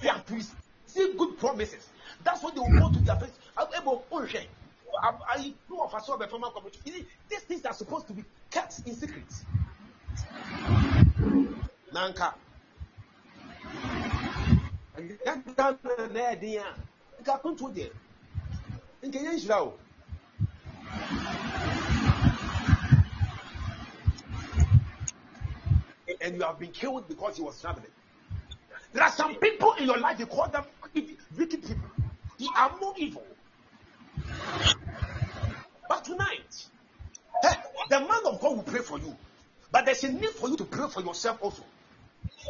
They 0.01 0.09
have 0.09 0.25
received 0.31 1.19
good 1.19 1.39
promises. 1.39 1.89
That's 2.25 2.43
what 2.43 2.55
they 2.55 2.61
will 2.61 2.81
go 2.81 2.91
to 2.93 2.99
their 3.01 3.17
face. 3.17 3.39
I, 5.03 5.55
know 5.71 5.83
of 5.83 5.95
a 5.95 6.01
sort 6.03 6.23
of 6.23 6.31
former 6.31 6.51
community. 6.51 6.81
You 6.85 6.93
see, 6.93 7.07
These 7.29 7.41
things 7.41 7.65
are 7.67 7.73
supposed 7.75 8.07
to 8.09 8.13
be 8.13 8.25
kept 8.51 8.81
in 8.87 8.95
secret. 8.95 9.25
Nanka. 11.93 12.35
Nka 17.21 17.35
a 17.35 17.39
konto 17.39 17.69
deɛ 17.75 17.91
nka 19.03 19.19
yɛn 19.19 19.35
nhyira 19.37 19.59
o. 19.61 19.79
And 26.21 26.37
you 26.37 26.43
have 26.43 26.59
been 26.59 26.73
killed 26.73 27.07
because 27.09 27.37
he 27.37 27.43
was 27.43 27.61
traveling. 27.61 27.87
There 28.93 29.03
are 29.03 29.13
some 29.13 29.37
people 29.37 29.75
in 29.75 29.87
your 29.87 29.99
life, 29.99 30.19
you 30.19 30.27
call 30.27 30.49
them 30.49 30.65
wicked 31.37 31.63
people. 31.63 31.91
They 32.39 32.47
are 32.57 32.77
more 32.81 32.95
evil. 32.97 33.25
But 35.89 36.05
tonight, 36.05 36.67
eh, 37.45 37.55
the 37.89 38.01
man 38.01 38.21
of 38.27 38.41
God 38.41 38.57
will 38.57 38.63
pray 38.63 38.81
for 38.81 38.99
you. 38.99 39.17
But 39.71 39.87
there's 39.87 40.05
a 40.05 40.13
need 40.13 40.31
for 40.31 40.49
you 40.49 40.57
to 40.57 40.65
pray 40.65 40.89
for 40.89 41.03
yourself 41.03 41.39
also. 41.43 41.63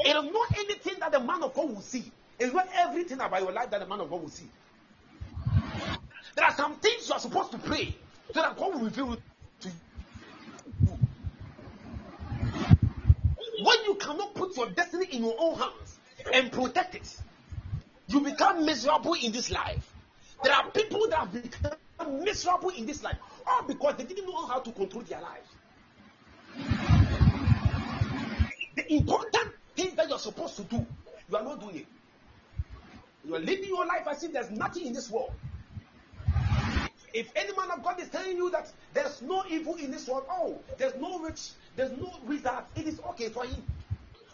It 0.01 0.09
is 0.09 0.32
not 0.32 0.59
anything 0.59 0.95
that 1.01 1.12
the 1.12 1.20
man 1.20 1.43
of 1.43 1.55
God 1.55 1.68
will 1.70 1.80
see. 1.80 2.11
It's 2.39 2.53
not 2.53 2.68
everything 2.74 3.20
about 3.20 3.43
your 3.43 3.53
life 3.53 3.70
that 3.70 3.80
the 3.80 3.86
man 3.86 4.01
of 4.01 4.11
God 4.11 4.22
will 4.22 4.28
see. 4.28 4.49
There 6.36 6.45
are 6.45 6.55
some 6.55 6.76
things 6.76 7.09
you 7.09 7.14
are 7.14 7.20
supposed 7.20 7.51
to 7.53 7.59
pray 7.59 7.97
so 8.32 8.43
that 8.43 8.57
God 8.57 8.74
will 8.74 8.84
reveal 8.84 9.14
it 9.14 9.20
to 9.61 9.68
you. 9.68 9.74
When 13.64 13.84
you 13.86 13.95
cannot 13.97 14.34
put 14.34 14.57
your 14.57 14.68
destiny 14.70 15.07
in 15.11 15.24
your 15.24 15.34
own 15.39 15.59
hands 15.59 15.99
and 16.32 16.53
protect 16.53 16.95
it, 16.95 17.16
you 18.07 18.20
become 18.20 18.64
miserable 18.64 19.14
in 19.14 19.32
this 19.32 19.51
life. 19.51 19.93
There 20.45 20.53
are 20.53 20.70
people 20.70 21.09
that 21.11 21.18
have 21.18 21.32
become 21.32 22.24
miserable 22.24 22.70
in 22.70 22.86
this 22.86 23.03
life, 23.03 23.18
all 23.49 23.62
because 23.62 23.96
they 23.96 24.05
didn't 24.05 24.26
know 24.26 24.46
how 24.46 24.61
to 24.61 24.72
control 24.72 25.03
their 25.05 25.20
lives. 25.20 25.49
The 28.76 28.92
important 28.92 29.53
things 29.76 29.94
that 29.94 30.09
you're 30.09 30.18
supposed 30.18 30.57
to 30.57 30.62
do, 30.64 30.86
you 31.30 31.36
are 31.36 31.44
not 31.44 31.61
doing 31.61 31.76
it. 31.76 31.86
You 33.24 33.34
are 33.34 33.40
living 33.40 33.68
your 33.68 33.86
life 33.86 34.07
as 34.09 34.22
if 34.24 34.32
there's 34.32 34.51
nothing 34.51 34.86
in 34.86 34.92
this 34.92 35.11
world. 35.11 35.32
If 37.12 37.32
any 37.34 37.57
man 37.57 37.70
of 37.70 37.82
God 37.82 38.01
is 38.01 38.09
telling 38.09 38.36
you 38.36 38.51
that 38.51 38.70
there's 38.92 39.22
no 39.22 39.42
evil 39.51 39.74
in 39.76 39.90
this 39.90 40.07
world, 40.07 40.24
oh, 40.30 40.59
there's 40.76 40.94
no 41.01 41.18
rich, 41.18 41.51
there's 41.74 41.92
no 41.92 42.12
wizard, 42.26 42.64
it 42.76 42.86
is 42.86 43.01
okay 43.11 43.28
for 43.28 43.44
him. 43.44 43.62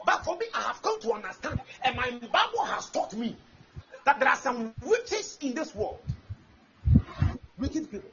But 0.05 0.25
for 0.25 0.37
me, 0.37 0.47
I 0.53 0.63
have 0.63 0.83
come 0.83 1.01
to 1.01 1.13
understand, 1.13 1.61
and 1.83 1.97
my 1.97 2.11
Bible 2.11 2.65
has 2.65 2.91
taught 2.91 3.15
me 3.15 3.37
that 4.05 4.21
there 4.21 4.29
are 4.29 4.37
some 4.37 4.75
witches 4.83 5.39
in 5.41 5.55
this 5.55 5.75
world. 5.75 6.01
Wicked 7.59 7.91
people. 7.91 8.11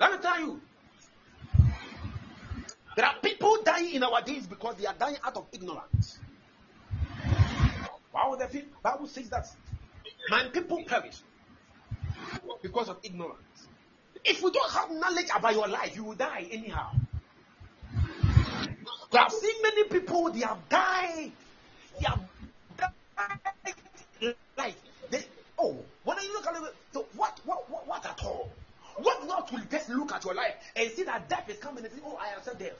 Let 0.00 0.12
me 0.12 0.18
tell 0.22 0.40
you, 0.40 0.60
there 2.96 3.04
are 3.04 3.14
people 3.22 3.58
dying 3.62 3.94
in 3.94 4.02
our 4.02 4.22
days 4.22 4.46
because 4.46 4.76
they 4.76 4.86
are 4.86 4.94
dying 4.98 5.18
out 5.22 5.36
of 5.36 5.46
ignorance. 5.52 6.18
Would 8.28 8.40
the 8.40 8.64
Bible 8.82 9.06
says 9.06 9.28
that 9.30 9.46
my 10.28 10.44
people 10.44 10.82
perish 10.86 11.18
because 12.62 12.88
of 12.88 12.98
ignorance? 13.02 13.68
If 14.24 14.42
you 14.42 14.50
don't 14.50 14.72
have 14.72 14.90
knowledge 14.90 15.28
about 15.34 15.54
your 15.54 15.68
life, 15.68 15.96
you 15.96 16.04
will 16.04 16.14
die 16.14 16.46
anyhow. 16.50 16.92
I 19.12 19.18
have 19.18 19.32
seen 19.32 19.62
many 19.62 19.84
people, 19.84 20.30
they 20.30 20.40
have 20.40 20.68
died. 20.68 21.32
They 21.98 22.06
have 22.06 22.20
look 29.96 30.12
at 30.12 30.24
your 30.24 30.34
life 30.34 30.54
and 30.76 30.90
see 30.90 31.02
that 31.04 31.28
death 31.28 31.48
is 31.48 31.58
coming 31.58 31.84
and 31.84 31.92
oh, 32.04 32.18
I 32.20 32.36
accept 32.36 32.58
death. 32.58 32.78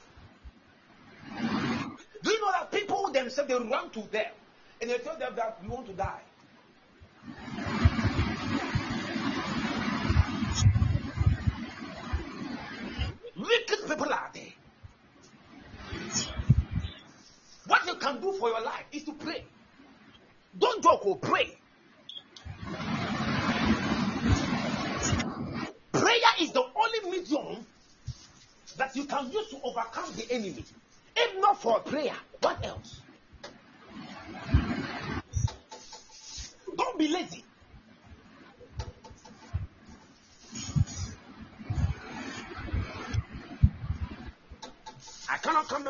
Do 2.23 2.31
you 2.31 2.41
know 2.41 2.53
that 2.53 2.71
people 2.71 3.11
themselves, 3.13 3.49
they 3.49 3.55
run 3.55 3.91
to 3.91 4.01
death 4.03 4.33
and 4.81 4.91
they 4.91 4.99
tell 4.99 5.19
them 5.19 5.35
that 5.37 5.59
we 5.63 5.69
want 5.69 5.87
to 5.87 5.93
die? 5.93 6.21
Wicked 13.37 13.89
people 13.89 14.13
are 14.13 14.31
there. 14.35 14.53
What 17.67 17.87
you 17.87 17.95
can 17.95 18.21
do 18.21 18.33
for 18.33 18.49
your 18.49 18.61
life 18.61 18.85
is 18.93 19.05
to 19.05 19.13
pray. 19.13 19.45
Don't 20.59 20.83
joke 20.83 21.07
or 21.07 21.17
pray. 21.17 21.60
Prayer 25.93 26.15
is 26.41 26.53
the 26.53 26.63
only 26.63 27.19
medium 27.19 27.67
that 28.77 28.95
you 28.95 29.05
can 29.05 29.31
use 29.31 29.49
to 29.49 29.61
overcome 29.63 30.13
the 30.17 30.27
enemy. 30.31 30.65
If 31.17 31.41
not 31.41 31.61
for 31.61 31.81
prayer, 31.81 32.15
what 32.41 32.65
else? 32.65 33.01
Don't 36.77 36.99
be 36.99 37.09
lazy. 37.09 37.45
I 45.29 45.37
cannot 45.39 45.69
come 45.69 45.89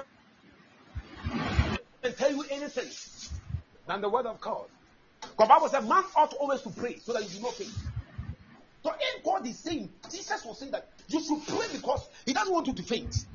and 2.03 2.17
tell 2.17 2.31
you 2.31 2.45
anything 2.51 2.91
than 3.87 4.01
the 4.01 4.09
word 4.09 4.27
of 4.27 4.41
God. 4.41 4.67
Because 5.21 5.49
Bible 5.49 5.69
said 5.69 5.89
man 5.89 6.05
ought 6.17 6.33
always 6.35 6.63
to 6.63 6.71
pray 6.71 6.99
so 6.99 7.13
that 7.13 7.23
you 7.23 7.29
do 7.39 7.43
not 7.43 7.55
faint. 7.55 7.71
So 8.83 8.93
if 8.99 9.25
God 9.25 9.47
is 9.47 9.59
saying, 9.59 9.91
Jesus 10.11 10.45
was 10.45 10.59
saying 10.59 10.73
that 10.73 10.89
you 11.09 11.23
should 11.23 11.47
pray 11.47 11.67
because 11.73 12.09
he 12.25 12.33
doesn't 12.33 12.53
want 12.53 12.67
you 12.67 12.73
to 12.73 12.83
faint. 12.83 13.27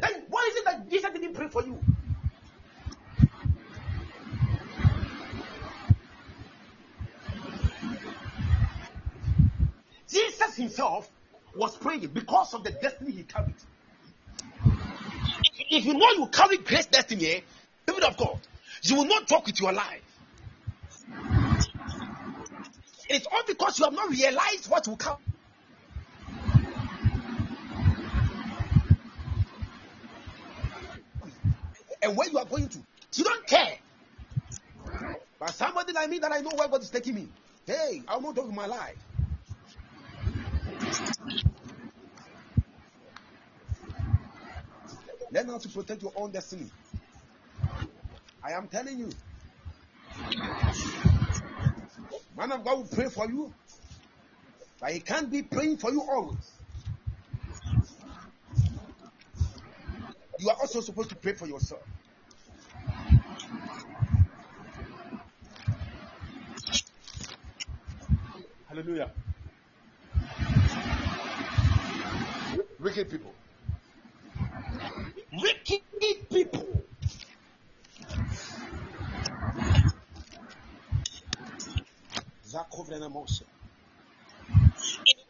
Then 0.00 0.22
why 0.28 0.48
is 0.50 0.56
it 0.56 0.64
that 0.64 0.90
Jesus 0.90 1.10
didn't 1.12 1.34
pray 1.34 1.48
for 1.48 1.64
you? 1.64 1.78
Jesus 10.08 10.56
himself 10.56 11.10
was 11.54 11.76
praying 11.76 12.06
because 12.08 12.54
of 12.54 12.64
the 12.64 12.70
destiny 12.70 13.12
he 13.12 13.22
carried. 13.22 13.54
If 15.70 15.84
you 15.84 15.94
know 15.94 16.10
you 16.12 16.26
carry 16.26 16.58
great 16.58 16.90
destiny, 16.90 17.26
eh, 17.26 17.40
people 17.86 18.04
of 18.04 18.16
God, 18.16 18.38
you 18.82 18.96
will 18.96 19.04
not 19.04 19.28
talk 19.28 19.46
with 19.46 19.60
your 19.60 19.72
life. 19.72 20.07
It's 23.08 23.26
all 23.26 23.42
because 23.46 23.78
you 23.78 23.84
have 23.84 23.94
not 23.94 24.10
realized 24.10 24.70
what 24.70 24.86
will 24.88 24.96
come. 24.96 25.18
And 32.02 32.16
where 32.16 32.28
you 32.28 32.38
are 32.38 32.44
going 32.44 32.68
to. 32.68 32.78
You 33.16 33.24
don't 33.24 33.46
care. 33.46 33.78
But 35.40 35.54
somebody 35.54 35.92
like 35.92 36.10
me 36.10 36.18
that 36.20 36.32
I 36.32 36.40
know 36.40 36.50
where 36.54 36.68
God 36.68 36.82
is 36.82 36.90
taking 36.90 37.14
me. 37.14 37.28
Hey, 37.66 38.02
I 38.08 38.16
will 38.16 38.22
not 38.22 38.36
talk 38.36 38.46
with 38.46 38.54
my 38.54 38.66
life. 38.66 38.96
Learn 45.32 45.48
how 45.48 45.58
to 45.58 45.68
protect 45.68 46.02
your 46.02 46.12
own 46.16 46.32
destiny. 46.32 46.70
I 48.42 48.52
am 48.52 48.68
telling 48.68 48.98
you. 48.98 49.10
Man 52.38 52.52
of 52.52 52.64
God 52.64 52.78
will 52.78 52.84
pray 52.84 53.08
for 53.08 53.26
you, 53.28 53.52
but 54.80 54.92
he 54.92 55.00
can't 55.00 55.28
be 55.28 55.42
praying 55.42 55.76
for 55.78 55.90
you 55.90 56.00
always. 56.02 56.52
You 60.38 60.48
are 60.48 60.56
also 60.60 60.80
supposed 60.80 61.08
to 61.08 61.16
pray 61.16 61.32
for 61.32 61.48
yourself. 61.48 61.82
Hallelujah. 68.68 69.10
Wicked 72.78 73.10
people. 73.10 73.34
Wicked 75.32 75.82
people. 76.30 76.67
Moshe. 82.52 83.42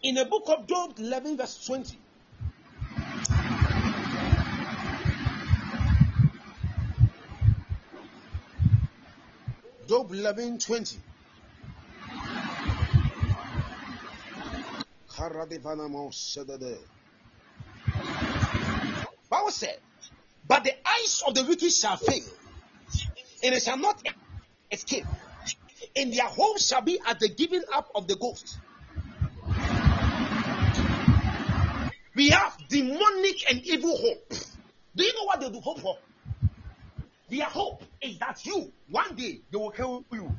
In 0.02 0.14
the 0.14 0.24
book 0.24 0.44
of 0.48 0.66
Job 0.66 0.94
11, 0.98 1.36
verse 1.36 1.64
20. 1.66 1.98
Job 9.88 10.12
11, 10.12 10.58
20. 10.58 10.98
Karadevana 15.08 15.88
Moshe 15.88 16.46
Dede. 16.46 16.78
Bible 19.30 19.50
said, 19.50 19.76
But 20.46 20.64
the 20.64 20.72
eyes 20.86 21.22
of 21.26 21.34
the 21.34 21.44
wicked 21.44 21.72
shall 21.72 21.96
fail, 21.96 22.22
and 23.42 23.54
it 23.54 23.62
shall 23.62 23.76
not 23.78 24.02
escape, 24.70 25.04
and 25.97 26.12
their 26.12 26.26
hope 26.26 26.59
shall 26.59 26.82
be 26.82 26.99
at 27.07 27.20
the 27.20 27.28
giving 27.28 27.62
up 27.74 27.91
of 27.95 28.07
the 28.09 28.16
ghost. 28.16 28.59
We 32.14 32.30
have 32.30 32.57
demonic 32.68 33.51
and 33.51 33.64
evil 33.64 33.97
hope. 33.97 34.32
Do 34.97 35.05
you 35.05 35.12
know 35.14 35.24
what 35.24 35.41
they 35.41 35.51
do 35.51 35.61
hope 35.61 35.80
for? 35.80 35.99
Their 37.30 37.45
hope 37.45 37.84
is 38.03 38.18
that 38.18 38.45
you, 38.45 38.72
one 38.91 39.14
day, 39.14 39.41
they 39.53 39.59
will 39.59 39.70
kill 39.70 40.05
you. 40.12 40.34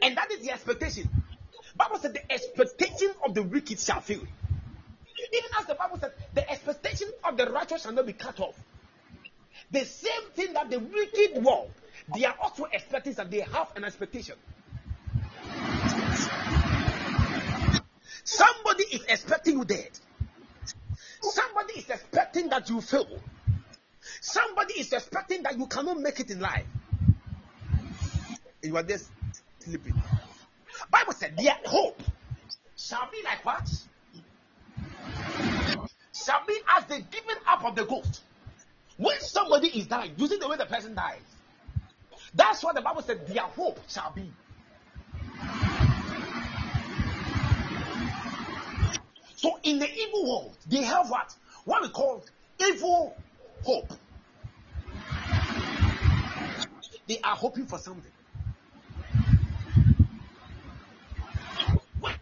And 0.00 0.16
that 0.16 0.30
is 0.30 0.40
the 0.40 0.52
expectation. 0.52 1.08
Bible 1.76 1.98
said 1.98 2.14
the 2.14 2.32
expectation 2.32 3.10
of 3.26 3.34
the 3.34 3.42
wicked 3.42 3.78
shall 3.78 4.00
fail. 4.00 4.20
Even 4.20 5.50
as 5.58 5.66
the 5.66 5.74
Bible 5.74 5.98
said, 5.98 6.12
the 6.32 6.48
expectation 6.50 7.08
of 7.24 7.36
the 7.36 7.50
righteous 7.50 7.82
shall 7.82 7.92
not 7.92 8.06
be 8.06 8.12
cut 8.12 8.38
off. 8.40 8.54
The 9.70 9.84
same 9.84 10.30
thing 10.34 10.52
that 10.52 10.70
the 10.70 10.78
wicked 10.78 11.42
world, 11.42 11.70
they 12.14 12.24
are 12.24 12.34
also 12.40 12.64
expecting 12.72 13.14
that 13.14 13.30
they 13.30 13.40
have 13.40 13.72
an 13.76 13.84
expectation. 13.84 14.36
Somebody 18.24 18.84
is 18.84 19.02
expecting 19.08 19.58
you 19.58 19.64
dead. 19.64 19.90
Somebody 21.20 21.74
is 21.74 21.90
expecting 21.90 22.48
that 22.48 22.68
you 22.68 22.80
fail. 22.80 23.20
Somebody 24.20 24.74
is 24.80 24.92
expecting 24.92 25.42
that 25.42 25.58
you 25.58 25.66
cannot 25.66 25.98
make 25.98 26.20
it 26.20 26.30
in 26.30 26.40
life. 26.40 26.66
You 28.62 28.76
are 28.76 28.82
just 28.82 29.10
sleeping. 29.60 29.94
Bible 30.90 31.12
said 31.12 31.36
their 31.36 31.56
hope 31.66 32.02
shall 32.76 33.08
be 33.12 33.22
like 33.24 33.44
what? 33.44 33.68
Shall 36.14 36.44
be 36.46 36.56
as 36.76 36.84
the 36.86 37.02
giving 37.10 37.36
up 37.46 37.64
of 37.64 37.76
the 37.76 37.84
ghost. 37.84 38.22
When 38.96 39.18
somebody 39.20 39.68
is 39.68 39.86
dying, 39.86 40.12
you 40.16 40.26
see 40.26 40.38
the 40.38 40.48
way 40.48 40.56
the 40.56 40.66
person 40.66 40.94
dies. 40.94 41.20
That's 42.34 42.62
what 42.62 42.74
the 42.74 42.80
Bible 42.80 43.02
said 43.02 43.26
their 43.26 43.42
hope 43.42 43.80
shall 43.88 44.12
be. 44.12 44.30
So 49.44 49.60
in 49.62 49.78
the 49.78 49.86
evil 49.86 50.24
world, 50.26 50.56
they 50.70 50.82
have 50.84 51.10
what? 51.10 51.36
What 51.66 51.82
we 51.82 51.90
call 51.90 52.24
evil 52.58 53.14
hope. 53.62 53.92
They 57.06 57.20
are 57.22 57.36
hoping 57.36 57.66
for 57.66 57.78
something. 57.78 58.10
When 62.00 62.14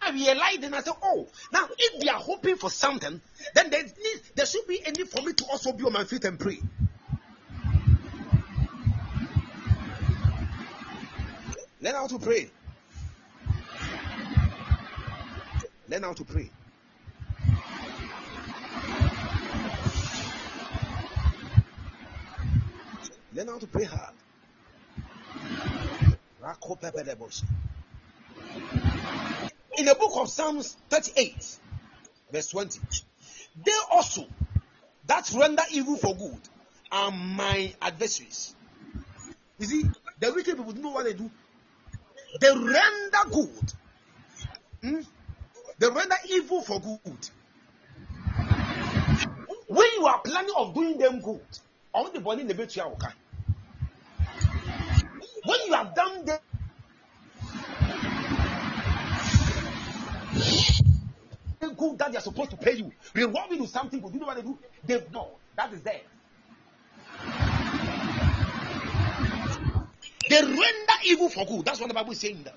I 0.00 0.12
realized, 0.12 0.62
then 0.62 0.72
I 0.72 0.80
said, 0.80 0.94
"Oh, 1.02 1.28
now 1.52 1.68
if 1.76 2.00
they 2.00 2.08
are 2.08 2.18
hoping 2.18 2.56
for 2.56 2.70
something, 2.70 3.20
then 3.54 3.68
there, 3.68 3.84
there 4.34 4.46
should 4.46 4.66
be 4.66 4.80
a 4.86 4.92
need 4.92 5.10
for 5.10 5.20
me 5.20 5.34
to 5.34 5.44
also 5.52 5.74
be 5.74 5.84
on 5.84 5.92
my 5.92 6.04
feet 6.04 6.24
and 6.24 6.40
pray." 6.40 6.58
Learn 11.82 11.94
how 11.96 12.06
to 12.06 12.18
pray. 12.18 12.50
Learn 15.86 16.04
how 16.04 16.14
to 16.14 16.24
pray. 16.24 16.50
Learn 23.34 23.48
how 23.48 23.58
to 23.58 23.66
pray 23.66 23.84
hard. 23.84 24.14
In 29.78 29.86
the 29.86 29.94
book 29.94 30.12
of 30.16 30.28
Psalms 30.28 30.76
38, 30.90 31.58
verse 32.30 32.48
20, 32.48 32.80
they 33.64 33.72
also 33.90 34.26
that 35.06 35.30
render 35.34 35.62
evil 35.72 35.96
for 35.96 36.14
good 36.14 36.40
are 36.90 37.10
my 37.10 37.74
adversaries. 37.80 38.54
You 39.58 39.66
see, 39.66 39.84
the 40.20 40.32
wicked 40.32 40.56
people 40.56 40.74
know 40.74 40.90
what 40.90 41.04
they 41.04 41.14
do. 41.14 41.30
They 42.40 42.50
render 42.50 43.30
good. 43.30 43.72
Hmm? 44.82 45.00
They 45.78 45.88
render 45.88 46.16
evil 46.30 46.60
for 46.62 46.80
good. 46.80 47.30
When 49.68 49.86
you 49.96 50.06
are 50.06 50.20
planning 50.20 50.54
of 50.56 50.74
doing 50.74 50.98
them 50.98 51.20
good, 51.20 51.40
on 51.94 52.12
the 52.12 52.20
body 52.20 52.42
in 52.42 52.48
the 52.48 52.54
bed, 52.54 52.70
when 55.44 55.58
you 55.66 55.72
have 55.74 55.94
done 55.94 56.24
the 56.24 56.40
good 61.76 61.98
that 61.98 62.12
they 62.12 62.18
are 62.18 62.22
supposed 62.22 62.50
to 62.50 62.56
pay 62.56 62.74
you, 62.74 62.92
reward 63.14 63.50
you 63.50 63.60
with 63.60 63.70
something, 63.70 64.00
but 64.00 64.12
you 64.12 64.20
know 64.20 64.26
what 64.26 64.36
they 64.36 64.42
do? 64.42 64.58
They 64.86 65.02
know 65.12 65.28
that 65.56 65.72
is 65.72 65.82
there. 65.82 66.00
They 70.28 70.40
render 70.42 70.98
evil 71.04 71.28
for 71.28 71.44
good. 71.44 71.64
That's 71.64 71.80
what 71.80 71.88
the 71.88 71.94
Bible 71.94 72.12
is 72.12 72.20
saying 72.20 72.42
there. 72.44 72.54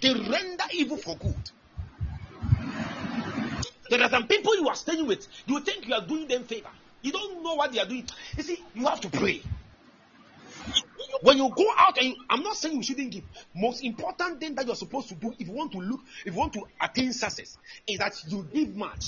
They 0.00 0.12
render 0.12 0.64
evil 0.72 0.96
for 0.96 1.16
good. 1.16 1.34
There 3.90 4.02
are 4.02 4.10
some 4.10 4.26
people 4.26 4.56
you 4.56 4.68
are 4.68 4.74
staying 4.74 5.06
with, 5.06 5.26
you 5.46 5.60
think 5.60 5.86
you 5.86 5.94
are 5.94 6.06
doing 6.06 6.26
them 6.26 6.44
favor. 6.44 6.70
You 7.02 7.12
don't 7.12 7.42
know 7.42 7.54
what 7.54 7.72
they 7.72 7.80
are 7.80 7.86
doing. 7.86 8.06
You 8.36 8.42
see, 8.42 8.58
you 8.74 8.86
have 8.86 9.00
to 9.02 9.10
pray. 9.10 9.42
When 11.20 11.36
you 11.36 11.52
go 11.54 11.66
out 11.76 11.98
and 11.98 12.08
you, 12.08 12.16
I'm 12.30 12.42
not 12.42 12.56
saying 12.56 12.76
you 12.76 12.82
shouldn't 12.82 13.10
give. 13.10 13.24
Most 13.54 13.84
important 13.84 14.40
thing 14.40 14.54
that 14.54 14.66
you're 14.66 14.74
supposed 14.74 15.08
to 15.10 15.14
do 15.14 15.34
if 15.38 15.46
you 15.46 15.52
want 15.52 15.72
to 15.72 15.78
look, 15.78 16.00
if 16.24 16.32
you 16.32 16.38
want 16.38 16.52
to 16.54 16.62
attain 16.80 17.12
success, 17.12 17.58
is 17.86 17.98
that 17.98 18.14
you 18.28 18.46
give 18.52 18.74
much. 18.74 19.04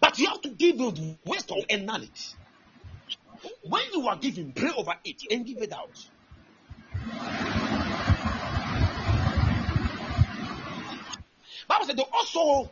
But 0.00 0.18
you 0.18 0.26
have 0.26 0.40
to 0.42 0.50
give 0.50 0.78
with 0.78 0.98
wisdom 1.24 1.58
and 1.70 1.86
knowledge. 1.86 2.34
When 3.62 3.82
you 3.94 4.08
are 4.08 4.16
giving, 4.16 4.52
pray 4.52 4.70
over 4.76 4.94
it 5.04 5.22
and 5.30 5.46
give 5.46 5.58
it 5.58 5.72
out. 5.72 6.06
Bible 11.68 11.86
said 11.86 11.96
they 11.96 12.04
also 12.12 12.70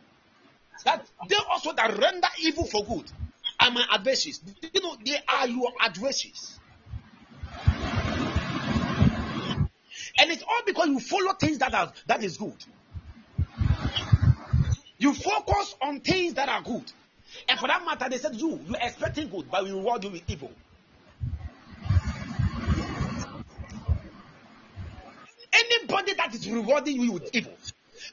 that 0.85 1.05
they 1.27 1.35
also 1.49 1.73
that 1.73 1.97
render 1.97 2.27
evil 2.41 2.65
for 2.65 2.85
good 2.85 3.11
are 3.69 3.73
my 3.73 3.85
adversaries. 3.91 4.41
You 4.73 4.81
know, 4.81 4.97
they 5.05 5.17
are 5.27 5.47
your 5.47 5.71
adversaries. 5.79 6.59
And 10.17 10.31
it's 10.31 10.43
all 10.43 10.61
because 10.65 10.87
you 10.87 10.99
follow 10.99 11.33
things 11.33 11.59
that 11.59 11.73
are 11.73 11.91
that 12.07 12.23
is 12.23 12.37
good. 12.37 12.53
You 14.97 15.13
focus 15.13 15.75
on 15.81 16.01
things 16.01 16.33
that 16.33 16.49
are 16.49 16.61
good. 16.61 16.91
And 17.47 17.59
for 17.59 17.67
that 17.67 17.85
matter, 17.85 18.09
they 18.09 18.17
said 18.17 18.35
you 18.35 18.59
you're 18.67 18.77
expecting 18.81 19.29
good, 19.29 19.49
but 19.49 19.63
we 19.63 19.71
reward 19.71 20.03
you 20.03 20.09
with 20.09 20.23
evil. 20.27 20.51
Anybody 25.51 26.13
that 26.13 26.33
is 26.33 26.49
rewarding 26.49 27.01
you 27.01 27.13
with 27.13 27.33
evil, 27.33 27.53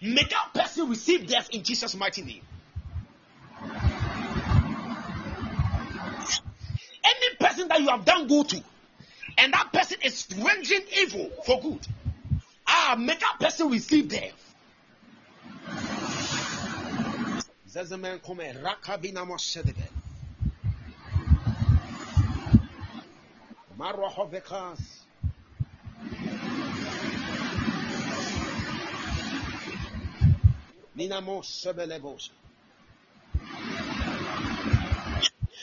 may 0.00 0.22
that 0.22 0.50
person 0.54 0.88
receive 0.88 1.26
death 1.26 1.48
in 1.50 1.62
Jesus' 1.62 1.96
mighty 1.96 2.22
name. 2.22 2.42
Any 7.06 7.36
person 7.38 7.68
that 7.68 7.80
you 7.80 7.88
have 7.88 8.04
done 8.04 8.26
good 8.26 8.48
to, 8.50 8.62
and 9.38 9.52
that 9.52 9.72
person 9.72 9.98
is 10.02 10.26
rendering 10.36 10.82
evil 10.98 11.30
for 11.44 11.60
good, 11.60 11.86
ah, 12.66 12.96
make 12.98 13.20
that 13.20 13.38
person 13.38 13.70
receive 13.70 14.08
death. 14.08 14.32
Come 18.24 18.40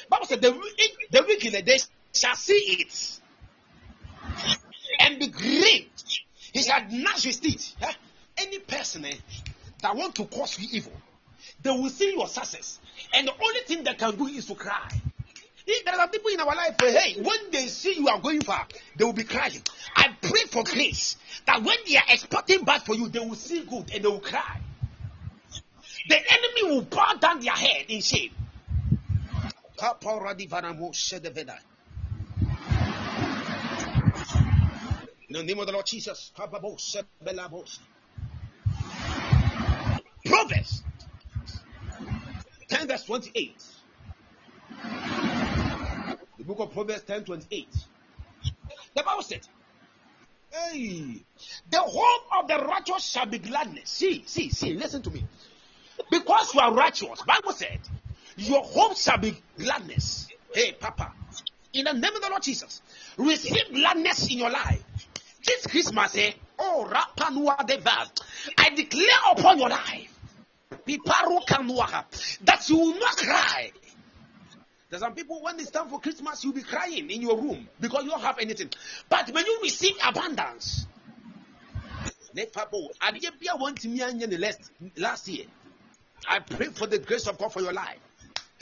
Bible 0.09 0.25
said 0.25 0.41
the, 0.41 0.51
the 1.11 1.23
wicked 1.27 1.81
shall 2.13 2.35
see 2.35 2.77
it 2.79 3.19
and 4.99 5.19
be 5.19 5.27
grieved. 5.27 6.19
He 6.53 6.61
shall 6.61 6.81
gnash 6.89 7.23
his 7.23 7.39
teeth. 7.39 7.73
Eh? 7.81 7.91
Any 8.37 8.59
person 8.59 9.05
eh, 9.05 9.15
that 9.81 9.95
want 9.95 10.15
to 10.15 10.25
cause 10.25 10.59
you 10.59 10.67
evil, 10.71 10.93
they 11.61 11.69
will 11.69 11.89
see 11.89 12.11
your 12.11 12.27
success, 12.27 12.79
and 13.13 13.27
the 13.27 13.33
only 13.33 13.59
thing 13.61 13.83
they 13.83 13.93
can 13.93 14.15
do 14.15 14.27
is 14.27 14.45
to 14.47 14.55
cry. 14.55 14.89
There 15.65 15.99
are 15.99 16.09
people 16.09 16.29
in 16.29 16.39
our 16.41 16.55
life, 16.55 16.75
eh, 16.83 16.91
hey, 16.91 17.21
when 17.21 17.51
they 17.51 17.67
see 17.67 17.95
you 17.97 18.07
are 18.09 18.19
going 18.19 18.41
far, 18.41 18.67
they 18.97 19.05
will 19.05 19.13
be 19.13 19.23
crying. 19.23 19.61
I 19.95 20.09
pray 20.21 20.41
for 20.51 20.63
grace 20.63 21.17
that 21.45 21.63
when 21.63 21.77
they 21.87 21.97
are 21.97 22.03
expecting 22.09 22.63
bad 22.63 22.83
for 22.83 22.95
you, 22.95 23.07
they 23.07 23.19
will 23.19 23.35
see 23.35 23.63
good 23.63 23.91
and 23.93 24.03
they 24.03 24.07
will 24.07 24.19
cry. 24.19 24.59
The 26.09 26.15
enemy 26.17 26.75
will 26.75 26.81
bow 26.81 27.13
down 27.13 27.39
their 27.39 27.53
head 27.53 27.85
in 27.87 28.01
shame. 28.01 28.31
In 35.29 35.33
the 35.39 35.43
name 35.43 35.59
of 35.59 35.65
the 35.65 35.71
Lord 35.71 35.85
Jesus. 35.85 36.31
Proverbs 40.25 40.83
10 42.67 42.87
verse 42.87 43.03
28. 43.05 43.63
The 46.37 46.43
book 46.43 46.59
of 46.59 46.71
Proverbs 46.73 47.03
10 47.03 47.23
28. 47.23 47.67
The 48.95 49.03
Bible 49.03 49.23
said, 49.23 49.41
Hey, 50.51 51.23
the 51.71 51.79
hope 51.79 52.43
of 52.43 52.47
the 52.47 52.63
righteous 52.65 53.03
shall 53.03 53.25
be 53.25 53.39
gladness. 53.39 53.89
See, 53.89 54.23
see, 54.27 54.49
see, 54.49 54.75
listen 54.75 55.01
to 55.01 55.09
me. 55.09 55.25
Because 56.11 56.53
you 56.53 56.59
are 56.59 56.73
righteous, 56.73 57.21
Bible 57.25 57.53
said, 57.53 57.79
your 58.37 58.63
home 58.63 58.95
shall 58.95 59.17
be 59.17 59.37
gladness. 59.57 60.27
Hey, 60.53 60.73
Papa, 60.79 61.11
in 61.73 61.85
the 61.85 61.93
name 61.93 62.15
of 62.15 62.21
the 62.21 62.29
Lord 62.29 62.43
Jesus, 62.43 62.81
receive 63.17 63.73
gladness 63.73 64.31
in 64.31 64.37
your 64.39 64.49
life. 64.49 64.83
This 65.45 65.67
Christmas, 65.67 66.15
eh? 66.17 66.31
Oh, 66.59 66.87
Rapanua 66.89 67.65
Deva, 67.65 68.09
I 68.57 68.69
declare 68.69 69.07
upon 69.31 69.59
your 69.59 69.69
life 69.69 70.09
that 70.85 72.69
you 72.69 72.77
will 72.77 72.99
not 72.99 73.17
cry. 73.17 73.71
There's 74.89 75.01
some 75.01 75.15
people 75.15 75.41
when 75.41 75.59
it's 75.59 75.71
time 75.71 75.89
for 75.89 75.99
Christmas, 75.99 76.43
you'll 76.43 76.53
be 76.53 76.61
crying 76.61 77.09
in 77.09 77.21
your 77.21 77.35
room 77.41 77.67
because 77.79 78.03
you 78.03 78.11
don't 78.11 78.21
have 78.21 78.37
anything. 78.39 78.69
But 79.09 79.31
when 79.31 79.45
you 79.45 79.59
receive 79.63 79.95
abundance, 80.05 80.85
last 84.97 85.27
year. 85.27 85.45
I 86.27 86.39
pray 86.39 86.67
for 86.67 86.87
the 86.87 86.99
grace 86.99 87.27
of 87.27 87.37
God 87.37 87.51
for 87.51 87.61
your 87.61 87.73
life. 87.73 87.97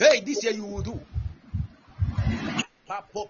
Hey, 0.02 0.20
this 0.20 0.42
year 0.42 0.52
you 0.52 0.64
will 0.64 0.82
do. 0.82 1.00
Bible 2.88 3.28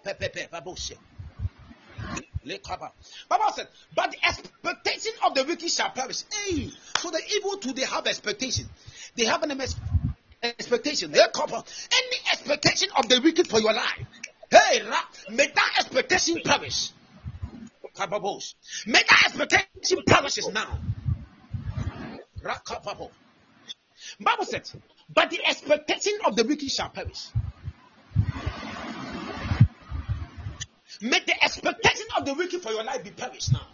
said, 3.54 3.68
but 3.94 4.10
the 4.10 4.16
expectation 4.26 5.12
of 5.24 5.34
the 5.34 5.44
wicked 5.44 5.70
shall 5.70 5.90
perish. 5.90 6.22
Hey, 6.32 6.70
so 6.98 7.10
the 7.10 7.20
evil 7.36 7.58
too, 7.58 7.74
they 7.74 7.84
have 7.84 8.06
expectation. 8.06 8.66
They 9.14 9.26
have 9.26 9.42
an 9.42 9.60
expectation. 10.42 11.14
Any 11.14 11.28
expectation 12.32 12.88
of 12.96 13.06
the 13.06 13.20
wicked 13.22 13.48
for 13.48 13.60
your 13.60 13.74
life. 13.74 14.06
Hey, 14.50 14.82
may 15.30 15.48
that 15.48 15.74
expectation 15.78 16.40
perish. 16.42 16.90
May 18.86 19.02
that 19.08 19.22
expectation 19.26 20.02
perishes 20.06 20.48
now. 20.48 20.78
Bible 24.20 24.44
said, 24.44 24.68
but 25.12 25.30
the 25.30 25.44
expectation 25.46 26.14
of 26.24 26.36
the 26.36 26.44
wicked 26.44 26.70
shall 26.70 26.90
perish. 26.90 27.28
May 31.00 31.20
the 31.20 31.44
expectation 31.44 32.06
of 32.16 32.24
the 32.24 32.34
wicked 32.34 32.62
for 32.62 32.70
your 32.70 32.84
life 32.84 33.02
be 33.02 33.10
perished 33.10 33.52
now. 33.52 33.66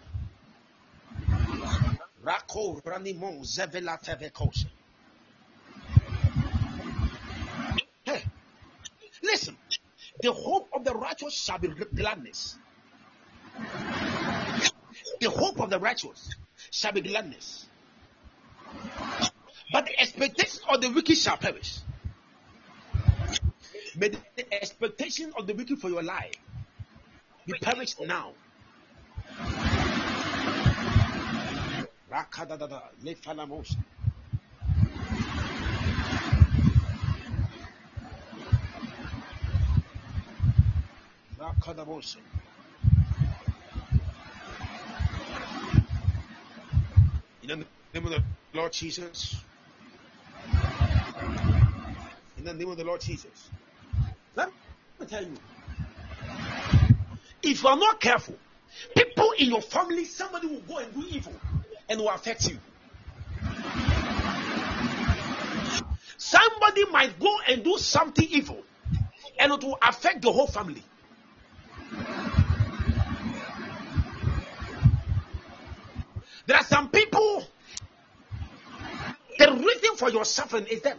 Rako 2.24 2.82
ranimon 2.82 3.40
zevela 3.42 4.02
tevekoshe. 4.02 4.66
Hey, 8.04 8.22
listen. 9.22 9.56
The 10.20 10.32
hope 10.32 10.68
of 10.74 10.84
the 10.84 10.94
righteous 10.94 11.34
shall 11.34 11.58
be 11.58 11.68
gladness. 11.68 12.58
The 15.20 15.30
hope 15.30 15.60
of 15.60 15.70
the 15.70 15.78
righteous 15.78 16.30
shall 16.70 16.92
be 16.92 17.02
gladness. 17.02 17.66
But 19.70 19.86
the 19.86 20.00
expectation 20.00 20.60
of 20.68 20.80
the 20.80 20.90
wicked 20.90 21.16
shall 21.16 21.36
perish. 21.36 21.78
May 23.96 24.08
the 24.08 24.20
expectation 24.52 25.32
of 25.36 25.46
the 25.46 25.54
wicked 25.54 25.78
for 25.78 25.88
your 25.90 26.02
life 26.02 26.34
be 27.46 27.52
perished 27.60 28.00
now. 28.00 28.32
Rakadadada, 32.10 32.82
lefalamos. 33.04 33.76
Rakadamos. 41.38 42.16
In 47.42 47.48
the 47.48 47.56
name 47.56 47.66
of 47.94 48.10
the 48.10 48.22
Lord 48.54 48.72
Jesus 48.72 49.36
in 52.38 52.44
the 52.44 52.54
name 52.54 52.70
of 52.70 52.76
the 52.76 52.84
Lord 52.84 53.00
Jesus. 53.00 53.50
Let 54.36 54.50
me 55.00 55.06
tell 55.06 55.22
you. 55.22 55.34
If 57.42 57.62
you 57.62 57.68
are 57.68 57.76
not 57.76 58.00
careful, 58.00 58.36
people 58.96 59.32
in 59.38 59.48
your 59.48 59.62
family, 59.62 60.04
somebody 60.04 60.46
will 60.46 60.60
go 60.60 60.78
and 60.78 60.94
do 60.94 61.04
evil 61.08 61.34
and 61.88 62.00
will 62.00 62.10
affect 62.10 62.48
you. 62.48 62.58
Somebody 66.16 66.84
might 66.90 67.18
go 67.18 67.34
and 67.48 67.64
do 67.64 67.76
something 67.78 68.26
evil 68.30 68.62
and 69.38 69.52
it 69.52 69.62
will 69.62 69.78
affect 69.82 70.22
the 70.22 70.32
whole 70.32 70.46
family. 70.46 70.82
There 76.46 76.56
are 76.56 76.64
some 76.64 76.88
people, 76.90 77.46
the 79.38 79.52
reason 79.52 79.96
for 79.96 80.10
your 80.10 80.24
suffering 80.24 80.66
is 80.66 80.80
them. 80.82 80.98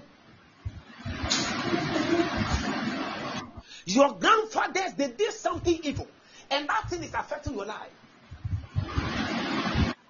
Your 3.90 4.14
grandfathers, 4.20 4.94
they 4.94 5.08
did 5.14 5.34
something 5.34 5.80
evil, 5.84 6.08
and 6.52 6.70
that 6.70 6.88
thing 6.92 7.02
is 7.04 7.12
affecting 7.16 7.56
your 7.56 7.66
life. 7.66 7.90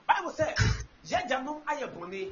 Bible 0.06 0.32
says, 0.32 0.58
"Yagyanom 1.08 1.64
ayɛ 1.64 1.88
bɔne, 1.96 2.30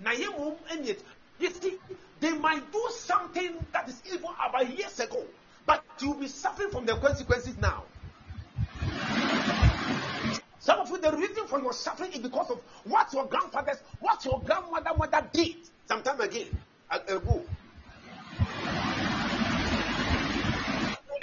na 0.00 0.10
yɛn 0.10 0.36
mom 0.38 0.56
ɛnyɛ 0.70 0.98
t-" 0.98 1.04
You 1.38 1.50
see, 1.50 1.78
they 2.20 2.32
might 2.32 2.70
do 2.70 2.88
something 2.90 3.56
that 3.72 3.88
is 3.88 4.02
evil 4.12 4.34
about 4.38 4.68
years 4.68 5.00
ago, 5.00 5.24
but 5.64 5.82
you'll 6.02 6.12
be 6.14 6.28
suffering 6.28 6.70
from 6.70 6.84
the 6.84 6.94
consequences 6.96 7.56
now. 7.56 7.84
Some 10.58 10.80
of 10.80 10.90
you, 10.90 10.98
the 10.98 11.12
reason 11.16 11.46
for 11.46 11.58
your 11.58 11.72
suffering 11.72 12.12
is 12.12 12.18
because 12.18 12.50
of 12.50 12.58
what 12.84 13.10
your 13.14 13.24
grandfathers, 13.26 13.78
what 14.00 14.22
your 14.26 14.42
grandmother, 14.42 14.94
mother 14.94 15.26
did 15.32 15.56
some 15.88 16.02
time 16.02 16.20
again, 16.20 16.48
a- 16.90 17.16
ago. 17.16 17.46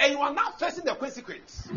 And 0.00 0.12
you 0.12 0.13
are 0.24 0.32
now 0.32 0.50
facing 0.52 0.84
the 0.84 0.94
consequence. 0.94 1.68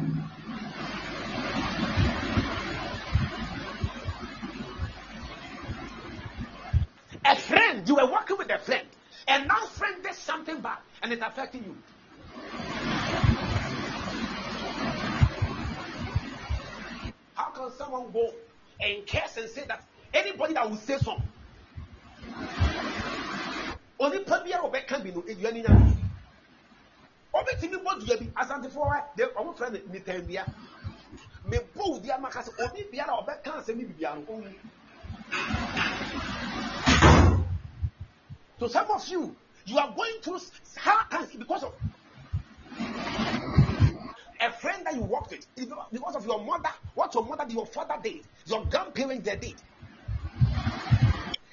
A 7.25 7.35
friend, 7.35 7.87
you 7.87 7.95
were 7.95 8.09
working 8.09 8.37
with 8.37 8.49
a 8.49 8.57
friend, 8.57 8.87
and 9.27 9.47
now 9.47 9.65
friend 9.65 10.01
did 10.01 10.13
something 10.13 10.61
bad, 10.61 10.77
and 11.03 11.11
it's 11.11 11.21
affecting 11.21 11.65
you. 11.65 11.75
How 17.33 17.49
can 17.51 17.69
someone 17.77 18.11
go 18.13 18.33
and 18.79 19.05
curse 19.05 19.35
and 19.35 19.49
say 19.49 19.65
that 19.67 19.83
anybody 20.13 20.53
that 20.53 20.69
will 20.69 20.77
say 20.77 20.97
something? 20.99 21.27
Only 23.99 24.19
Pabia 24.19 24.61
you 24.63 25.11
know, 25.11 25.23
if 25.27 25.41
you 25.41 25.96
are 27.37 27.61
in 27.63 27.69
ɔbɛtumi 27.69 27.83
bɔ 27.83 28.05
dua 28.05 28.17
bi 28.17 28.31
asantefoɔ 28.35 28.87
wa 28.87 29.03
de 29.15 29.23
ɔmo 29.25 29.57
fɛ 29.57 29.71
ne 29.71 29.81
ne 29.91 29.99
tɛn 29.99 30.27
bia. 30.27 30.45
Mɛ 31.45 31.59
bɔ 31.75 31.95
odi 31.95 32.11
ama 32.11 32.29
kasa 32.29 32.51
obi 32.59 32.83
biara 32.91 33.13
a 33.13 33.23
ɔbɛka 33.23 33.57
asɛm 33.57 33.75
ni 33.77 33.85
bibia 33.85 34.15
no. 34.15 34.21
Ɔmu 34.21 34.55
so 38.59 38.67
some 38.67 38.89
of 38.89 39.07
you 39.07 39.35
you 39.65 39.77
are 39.77 39.93
going 39.95 40.19
through 40.21 40.39
hard 40.77 41.11
times 41.11 41.35
because 41.35 41.63
of 41.63 41.73
a 44.39 44.51
friend 44.51 44.85
that 44.85 44.95
you 44.95 45.01
worked 45.01 45.31
with. 45.31 45.45
Because 45.91 46.15
of 46.15 46.25
your 46.25 46.43
mother 46.43 46.69
what 46.95 47.13
your 47.13 47.25
mother 47.25 47.45
your 47.49 47.65
father 47.67 47.97
did 48.01 48.23
your 48.45 48.65
grandparents 48.65 49.25
they 49.25 49.35
did. 49.35 49.61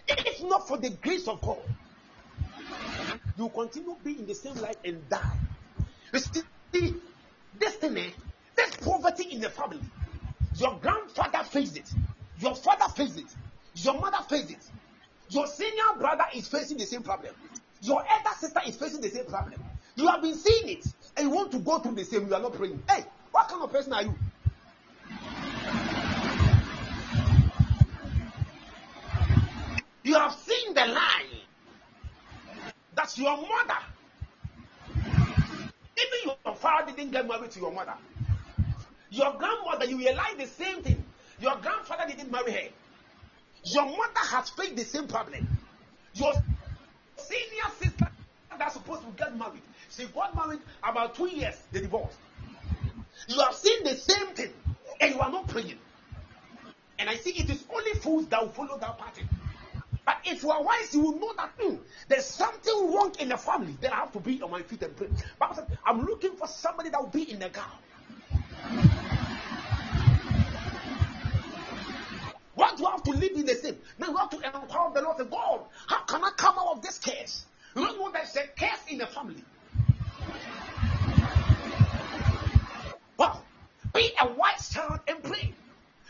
If 0.08 0.42
not 0.44 0.66
for 0.66 0.78
the 0.78 0.90
grace 0.90 1.28
of 1.28 1.40
God 1.42 1.58
you 3.36 3.48
continue 3.48 3.96
being 4.04 4.20
in 4.20 4.26
the 4.26 4.34
same 4.34 4.54
life 4.56 4.76
and 4.84 5.06
die 5.08 5.38
you 6.14 6.20
see, 6.20 6.42
this 7.58 7.74
thing, 7.76 8.12
this 8.56 8.76
poverty 8.76 9.24
in 9.30 9.40
the 9.40 9.50
family. 9.50 9.80
Your 10.56 10.78
grandfather 10.80 11.42
faced 11.44 11.76
it. 11.76 11.90
Your 12.38 12.54
father 12.54 12.92
faced 12.94 13.18
it. 13.18 13.34
Your 13.74 13.94
mother 13.94 14.18
faced 14.28 14.50
it. 14.50 14.70
Your 15.30 15.46
senior 15.46 15.98
brother 15.98 16.24
is 16.34 16.46
facing 16.46 16.78
the 16.78 16.84
same 16.84 17.02
problem. 17.02 17.34
Your 17.80 18.00
elder 18.00 18.36
sister 18.38 18.60
is 18.66 18.76
facing 18.76 19.00
the 19.00 19.08
same 19.08 19.26
problem. 19.26 19.62
You 19.96 20.06
have 20.08 20.22
been 20.22 20.34
seeing 20.34 20.68
it 20.68 20.86
and 21.16 21.28
you 21.28 21.34
want 21.34 21.50
to 21.52 21.58
go 21.58 21.78
through 21.78 21.94
the 21.94 22.04
same. 22.04 22.28
You 22.28 22.34
are 22.34 22.40
not 22.40 22.54
praying. 22.54 22.82
Hey, 22.88 23.04
what 23.32 23.48
kind 23.48 23.62
of 23.62 23.72
person 23.72 23.92
are 23.92 24.02
you? 24.02 24.14
You 30.04 30.14
have 30.14 30.34
seen 30.34 30.74
the 30.74 30.86
lie 30.86 31.24
that 32.94 33.18
your 33.18 33.36
mother 33.36 33.80
even 35.96 36.34
your 36.44 36.54
father 36.54 36.92
didn't 36.92 37.12
get 37.12 37.26
married 37.26 37.50
to 37.52 37.60
your 37.60 37.72
mother. 37.72 37.94
Your 39.10 39.32
grandmother, 39.34 39.86
you 39.86 39.98
realize 39.98 40.34
the 40.36 40.46
same 40.46 40.82
thing. 40.82 41.04
Your 41.40 41.56
grandfather 41.56 42.04
didn't 42.08 42.30
marry 42.30 42.52
her. 42.52 42.68
Your 43.64 43.84
mother 43.84 44.20
has 44.30 44.50
faced 44.50 44.76
the 44.76 44.84
same 44.84 45.06
problem. 45.06 45.46
Your 46.14 46.32
senior 47.16 47.70
sister 47.78 48.08
that's 48.58 48.74
supposed 48.74 49.02
to 49.02 49.10
get 49.16 49.36
married, 49.36 49.62
she 49.90 50.04
got 50.06 50.34
married 50.34 50.60
about 50.82 51.14
two 51.14 51.28
years, 51.28 51.56
they 51.72 51.80
divorced. 51.80 52.16
You 53.28 53.40
have 53.40 53.54
seen 53.54 53.84
the 53.84 53.94
same 53.96 54.28
thing, 54.28 54.52
and 55.00 55.14
you 55.14 55.20
are 55.20 55.30
not 55.30 55.48
praying. 55.48 55.78
And 56.98 57.08
I 57.08 57.16
see 57.16 57.30
it 57.30 57.50
is 57.50 57.64
only 57.74 57.92
fools 57.94 58.26
that 58.28 58.42
will 58.42 58.50
follow 58.50 58.78
that 58.78 58.98
pattern. 58.98 59.28
But 60.06 60.18
if 60.24 60.42
you 60.42 60.50
are 60.50 60.62
wise, 60.62 60.92
you 60.92 61.00
will 61.00 61.18
know 61.18 61.32
that 61.36 61.50
hmm, 61.58 61.76
there's 62.08 62.26
something 62.26 62.92
wrong 62.94 63.14
in 63.18 63.30
the 63.30 63.36
family. 63.36 63.76
Then 63.80 63.92
I 63.92 63.96
have 63.96 64.12
to 64.12 64.20
be 64.20 64.42
on 64.42 64.50
my 64.50 64.62
feet 64.62 64.82
and 64.82 64.94
pray. 64.96 65.08
Bible 65.38 65.54
said, 65.54 65.78
I'm 65.86 66.04
looking 66.04 66.36
for 66.36 66.46
somebody 66.46 66.90
that 66.90 67.00
will 67.00 67.08
be 67.08 67.30
in 67.30 67.38
the 67.38 67.48
car. 67.48 67.70
What 72.54 72.76
do 72.76 72.82
you 72.84 72.90
have 72.90 73.02
to 73.04 73.10
live 73.10 73.32
in 73.32 73.46
the 73.46 73.54
same? 73.54 73.76
Now 73.98 74.08
you 74.08 74.16
have 74.16 74.30
to 74.30 74.36
empower 74.36 74.92
the 74.92 75.02
Lord. 75.02 75.16
Say, 75.16 75.24
God, 75.24 75.60
how 75.86 76.02
can 76.04 76.22
I 76.22 76.30
come 76.36 76.56
out 76.58 76.76
of 76.76 76.82
this 76.82 76.98
curse? 76.98 77.46
You 77.74 77.84
don't 77.86 77.98
know 77.98 78.10
there's 78.12 78.36
a 78.36 78.46
curse 78.58 78.80
in 78.88 78.98
the 78.98 79.06
family. 79.06 79.42
Well, 83.16 83.44
Be 83.92 84.10
a 84.20 84.32
wise 84.32 84.70
child 84.70 85.00
and 85.06 85.22
pray. 85.22 85.54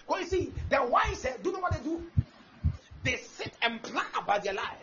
Because 0.06 0.32
you 0.32 0.40
see, 0.40 0.52
the 0.70 0.84
wise, 0.84 1.24
eh, 1.24 1.34
do 1.42 1.50
you 1.50 1.56
know 1.56 1.60
what 1.60 1.72
they 1.72 1.82
do? 1.82 2.02
They 3.04 3.16
sit 3.16 3.52
and 3.62 3.82
plan 3.82 4.06
about 4.18 4.42
their 4.42 4.54
life. 4.54 4.78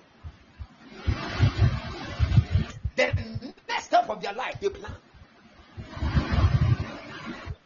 The 2.96 3.14
next 3.68 3.86
step 3.86 4.10
of 4.10 4.22
their 4.22 4.34
life, 4.34 4.58
they 4.62 4.70
plan. 4.70 4.94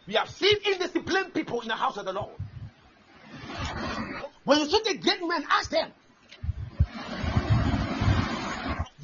We 0.08 0.14
have 0.14 0.30
seen 0.30 0.58
indisciplined 0.62 1.34
people 1.34 1.62
in 1.62 1.68
the 1.68 1.76
house 1.76 1.98
of 1.98 2.06
the 2.06 2.14
Lord. 2.14 2.32
When 4.46 4.60
you 4.60 4.66
see 4.68 4.82
the 4.86 4.98
great 4.98 5.28
men, 5.28 5.46
ask 5.50 5.70
them. 5.70 5.92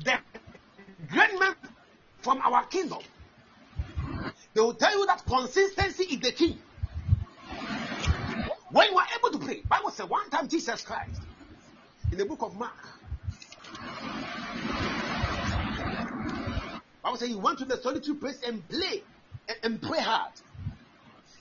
The 0.03 0.19
great 1.09 1.39
men 1.39 1.53
from 2.21 2.39
our 2.41 2.65
kingdom, 2.65 2.99
they 4.53 4.61
will 4.61 4.73
tell 4.73 4.97
you 4.97 5.05
that 5.07 5.25
consistency 5.25 6.03
is 6.03 6.19
the 6.19 6.31
key. 6.31 6.57
When 8.71 8.89
you 8.89 8.97
are 8.97 9.07
able 9.17 9.37
to 9.37 9.45
pray, 9.45 9.63
Bible 9.67 9.89
says 9.89 10.07
one 10.07 10.29
time 10.29 10.47
Jesus 10.47 10.81
Christ 10.83 11.21
in 12.11 12.17
the 12.17 12.25
book 12.25 12.41
of 12.41 12.55
Mark. 12.55 12.73
Bible 17.03 17.17
says 17.17 17.29
he 17.29 17.35
went 17.35 17.59
to 17.59 17.65
the 17.65 17.77
solitary 17.77 18.17
place 18.17 18.41
and 18.45 18.67
play 18.67 19.03
and, 19.47 19.57
and 19.63 19.81
pray 19.81 19.99
hard. 19.99 20.33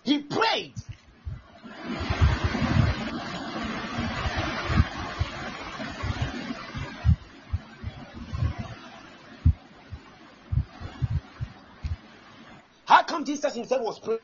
He 0.05 0.23
prayed. 0.23 0.75
How 12.87 13.03
come 13.05 13.25
Jesus 13.25 13.55
himself 13.55 13.83
was 13.83 14.01
praying? 14.01 14.21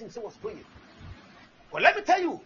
Himself 0.00 0.26
was 0.26 0.36
praying. 0.36 0.64
Well, 1.72 1.82
let 1.82 1.96
me 1.96 2.02
tell 2.02 2.20
you, 2.20 2.40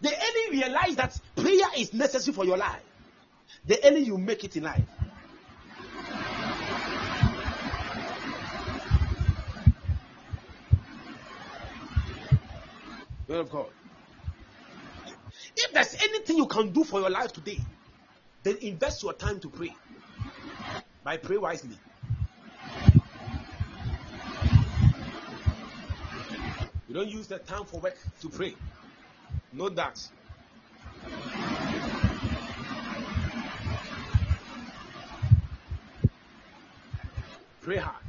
the 0.00 0.08
early 0.08 0.56
you 0.56 0.62
realize 0.62 0.96
that 0.96 1.18
prayer 1.34 1.68
is 1.76 1.94
necessary 1.94 2.34
for 2.34 2.44
your 2.44 2.56
life, 2.56 2.82
the 3.66 3.78
early 3.86 4.00
you 4.00 4.18
make 4.18 4.44
it 4.44 4.56
in 4.56 4.64
life. 4.64 4.82
Word 13.28 13.38
of 13.40 13.50
God. 13.50 13.66
If 15.56 15.72
there's 15.72 15.94
anything 15.94 16.36
you 16.36 16.46
can 16.46 16.70
do 16.70 16.84
for 16.84 17.00
your 17.00 17.10
life 17.10 17.32
today, 17.32 17.58
then 18.42 18.56
invest 18.60 19.02
your 19.02 19.12
time 19.14 19.40
to 19.40 19.48
pray. 19.48 19.74
By 21.02 21.16
pray 21.16 21.36
wisely. 21.36 21.78
Don't 26.96 27.08
use 27.08 27.26
the 27.26 27.38
time 27.38 27.66
for 27.66 27.78
work 27.80 27.98
to 28.22 28.28
pray. 28.30 28.54
Know 29.52 29.68
that. 29.68 30.00
Pray 37.60 37.76
hard. 37.76 38.02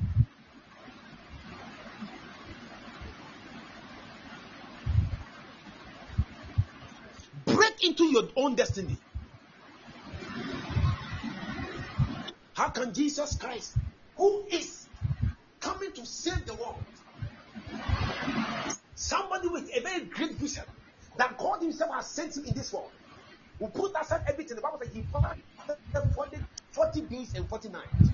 Break 7.44 7.84
into 7.84 8.06
your 8.06 8.30
own 8.38 8.56
destiny. 8.56 8.96
How 12.54 12.70
can 12.70 12.94
Jesus 12.94 13.36
Christ, 13.36 13.76
who 14.16 14.46
is 14.50 14.88
coming 15.60 15.92
to 15.92 16.06
save 16.06 16.46
the 16.46 16.54
world, 16.54 16.84
somebody 18.96 19.48
with 19.48 19.70
a 19.76 19.82
very 19.82 20.06
great 20.06 20.34
vision 20.34 20.64
that 21.18 21.38
God 21.38 21.62
Himself 21.62 21.94
has 21.94 22.08
sent 22.08 22.38
him 22.38 22.46
in 22.46 22.54
this 22.54 22.72
world, 22.74 22.92
will 23.60 23.70
put 23.70 23.92
aside 24.00 24.22
everything. 24.28 24.56
The 24.56 24.62
Bible 24.62 24.80
says 24.84 24.94
He 24.94 25.02
fasted 25.02 26.14
40, 26.16 26.38
40 26.72 27.02
days 27.02 27.34
and 27.36 27.48
40 27.48 27.70
nights. 27.70 28.10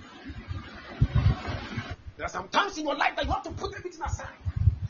There 2.18 2.26
are 2.26 2.30
some 2.30 2.48
times 2.50 2.78
in 2.78 2.86
your 2.86 2.96
life 2.96 3.16
that 3.16 3.26
you 3.26 3.32
have 3.32 3.44
to 3.44 3.52
put 3.52 3.76
everything 3.76 4.02
aside. 4.02 4.28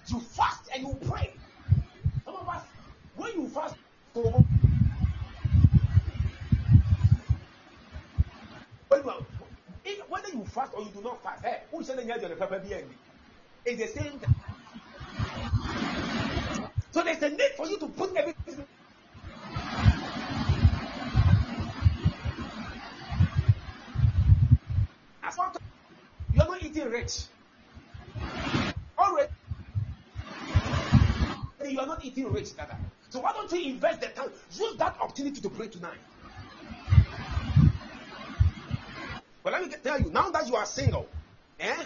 You 0.07 0.19
fast 0.19 0.69
and 0.73 0.83
you 0.83 0.97
pray. 1.09 1.33
Some 2.25 2.35
of 2.35 2.47
us, 2.47 2.63
when 3.15 3.33
you 3.33 3.47
fast 3.47 3.75
when 4.13 4.25
you 9.03 9.09
are, 9.09 9.25
whether 10.09 10.29
you 10.29 10.45
fast 10.45 10.73
or 10.75 10.83
you 10.83 10.89
do 10.93 11.01
not 11.01 11.23
fast, 11.23 11.43
hey, 11.43 11.61
who 11.71 11.79
is 11.79 11.87
saying 11.87 12.07
you're 12.07 12.19
the 12.19 12.35
pepper 12.35 12.59
behind 12.59 12.85
It's 13.65 13.81
the 13.81 14.01
same 14.01 14.19
thing. 14.19 14.35
So 16.91 17.03
there's 17.03 17.21
a 17.23 17.29
need 17.29 17.51
for 17.57 17.67
you 17.67 17.77
to 17.79 17.87
put 17.87 18.15
everything. 18.15 18.65
As 25.23 25.35
far 25.35 25.49
as 25.49 25.57
you're 26.33 26.45
not 26.45 26.61
eating 26.63 26.89
rich, 26.89 27.23
already 28.97 29.29
you 31.73 31.79
are 31.79 31.87
not 31.87 32.05
eating 32.05 32.31
rich, 32.31 32.55
Dada. 32.55 32.77
So 33.09 33.19
why 33.19 33.31
don't 33.33 33.51
you 33.51 33.71
invest 33.73 34.01
the 34.01 34.07
time? 34.07 34.29
Use 34.51 34.75
that 34.77 34.95
opportunity 34.99 35.41
to 35.41 35.49
pray 35.49 35.67
tonight. 35.67 35.97
But 39.43 39.53
let 39.53 39.63
me 39.63 39.75
tell 39.83 39.99
you, 39.99 40.09
now 40.11 40.29
that 40.31 40.47
you 40.47 40.55
are 40.55 40.65
single, 40.65 41.07
eh? 41.59 41.83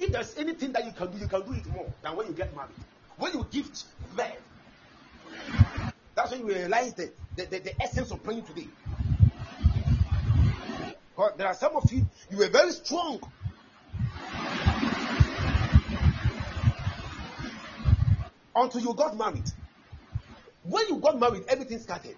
If 0.00 0.12
there's 0.12 0.36
anything 0.36 0.72
that 0.72 0.84
you 0.84 0.92
can 0.92 1.10
do, 1.10 1.18
you 1.18 1.28
can 1.28 1.42
do 1.42 1.52
it 1.52 1.66
more 1.66 1.92
than 2.02 2.16
when 2.16 2.26
you 2.28 2.32
get 2.32 2.54
married. 2.56 2.70
When 3.18 3.32
you 3.32 3.46
give 3.50 3.70
birth, 4.16 4.42
that's 6.14 6.30
when 6.30 6.40
you 6.40 6.46
realize 6.46 6.94
the, 6.94 7.12
the, 7.36 7.46
the, 7.46 7.58
the 7.58 7.82
essence 7.82 8.10
of 8.10 8.22
praying 8.22 8.44
today. 8.44 8.68
But 11.16 11.36
there 11.36 11.48
are 11.48 11.54
some 11.54 11.74
of 11.76 11.90
you, 11.92 12.06
you 12.30 12.38
were 12.38 12.48
very 12.48 12.70
strong. 12.70 13.20
Until 18.54 18.80
you 18.80 18.94
got 18.94 19.16
married. 19.16 19.50
When 20.62 20.88
you 20.88 20.96
got 20.96 21.18
married, 21.18 21.44
everything 21.48 21.78
started. 21.78 22.16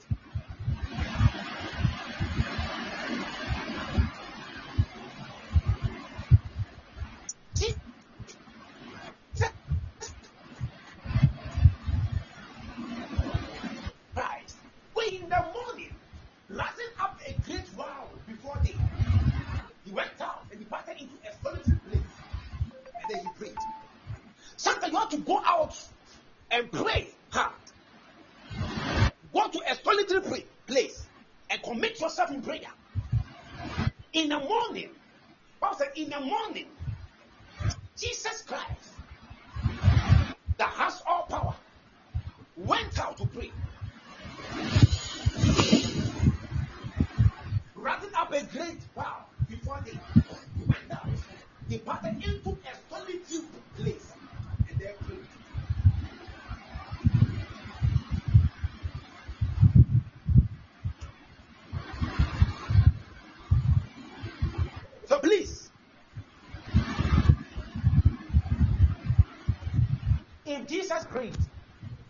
Jesus 70.70 71.04
prayed, 71.06 71.36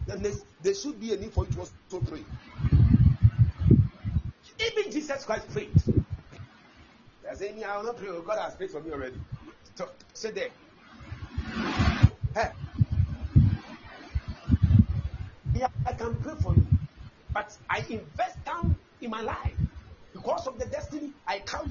then 0.07 0.23
there, 0.23 0.33
there 0.63 0.75
should 0.75 1.01
be 1.01 1.15
a 1.15 1.17
need 1.17 1.33
for 1.33 1.47
you 1.47 1.65
to 1.89 2.01
pray. 2.01 2.23
Even 4.61 4.93
Jesus 4.93 5.25
Christ 5.25 5.51
prayed. 5.51 5.73
They're 7.23 7.35
saying, 7.37 7.65
I 7.65 7.79
will 7.79 7.85
not 7.85 7.97
pray. 7.97 8.09
God 8.09 8.39
has 8.39 8.55
prayed 8.57 8.71
for 8.71 8.83
me 8.83 8.93
already. 8.93 9.19
So, 9.77 9.89
sit 10.13 10.35
there. 10.35 10.51
Hey. 12.35 12.51
Yeah, 15.55 15.69
I 15.87 15.93
can 15.95 16.15
pray 16.17 16.35
for 16.43 16.55
you, 16.55 16.67
but 17.33 17.57
I 17.71 17.79
invest 17.89 18.45
time 18.45 18.77
in 19.01 19.09
my 19.09 19.23
life 19.23 19.57
because 20.13 20.47
of 20.47 20.59
the 20.59 20.67
destiny 20.67 21.13
I 21.27 21.39
carry. 21.39 21.71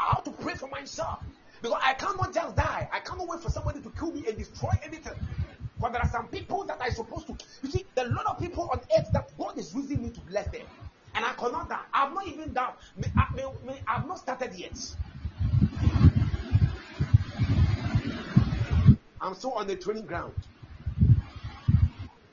I 0.00 0.14
have 0.16 0.24
to 0.24 0.32
pray 0.32 0.54
for 0.54 0.68
myself 0.68 1.20
because 1.62 1.80
I 1.80 1.94
cannot 1.94 2.34
just 2.34 2.56
die. 2.56 2.88
I 2.92 2.98
cannot 2.98 3.28
wait 3.28 3.40
for 3.40 3.50
somebody 3.50 3.80
to 3.80 3.90
kill 3.90 4.10
me 4.10 4.24
and 4.26 4.36
destroy 4.36 4.70
not 12.24 12.32
even. 12.32 12.52
May, 12.96 13.12
I, 13.16 13.34
may, 13.34 13.44
may, 13.66 13.80
I've 13.86 14.06
not 14.06 14.18
started 14.18 14.54
yet. 14.54 14.78
I'm 19.20 19.34
still 19.34 19.52
on 19.52 19.66
the 19.66 19.76
training 19.76 20.06
ground. 20.06 20.34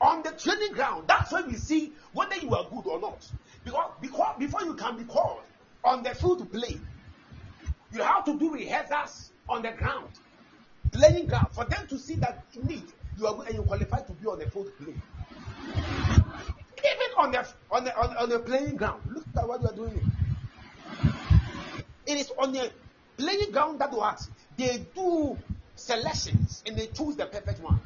On 0.00 0.22
the 0.22 0.32
training 0.32 0.72
ground, 0.72 1.04
that's 1.06 1.32
where 1.32 1.44
we 1.44 1.54
see 1.54 1.92
whether 2.12 2.36
you 2.36 2.54
are 2.54 2.64
good 2.68 2.86
or 2.86 3.00
not. 3.00 3.26
Because, 3.64 3.92
because 4.00 4.34
before 4.38 4.62
you 4.62 4.74
can 4.74 4.98
be 4.98 5.04
called 5.04 5.40
on 5.84 6.02
the 6.02 6.10
field 6.14 6.40
to 6.40 6.44
play, 6.44 6.78
you 7.92 8.02
have 8.02 8.24
to 8.24 8.38
do 8.38 8.52
rehearsals 8.52 9.30
on 9.48 9.62
the 9.62 9.70
ground, 9.70 10.08
playing 10.90 11.26
ground, 11.26 11.48
for 11.52 11.64
them 11.64 11.86
to 11.86 11.98
see 11.98 12.16
that 12.16 12.44
indeed 12.54 12.84
you 13.18 13.26
are 13.26 13.34
good 13.34 13.48
and 13.48 13.56
you 13.56 13.62
qualify 13.62 14.00
to 14.00 14.12
be 14.12 14.26
on 14.26 14.38
the 14.38 14.50
field 14.50 14.66
to 14.78 14.84
play. 14.84 16.21
Even 16.84 17.08
on 17.16 17.32
the 17.32 17.46
on 17.70 17.84
the 17.84 17.96
on, 17.96 18.16
on 18.16 18.28
the 18.28 18.38
playing 18.40 18.76
ground, 18.76 19.02
look 19.12 19.24
at 19.36 19.46
what 19.46 19.60
you 19.60 19.68
are 19.68 19.74
doing. 19.74 20.12
It 22.06 22.18
is 22.18 22.32
on 22.38 22.52
the 22.52 22.70
playing 23.16 23.52
ground 23.52 23.80
that 23.80 23.92
what 23.92 24.20
they 24.56 24.84
do 24.94 25.38
selections 25.76 26.62
and 26.66 26.76
they 26.76 26.86
choose 26.88 27.16
the 27.16 27.26
perfect 27.26 27.60
ones. 27.60 27.80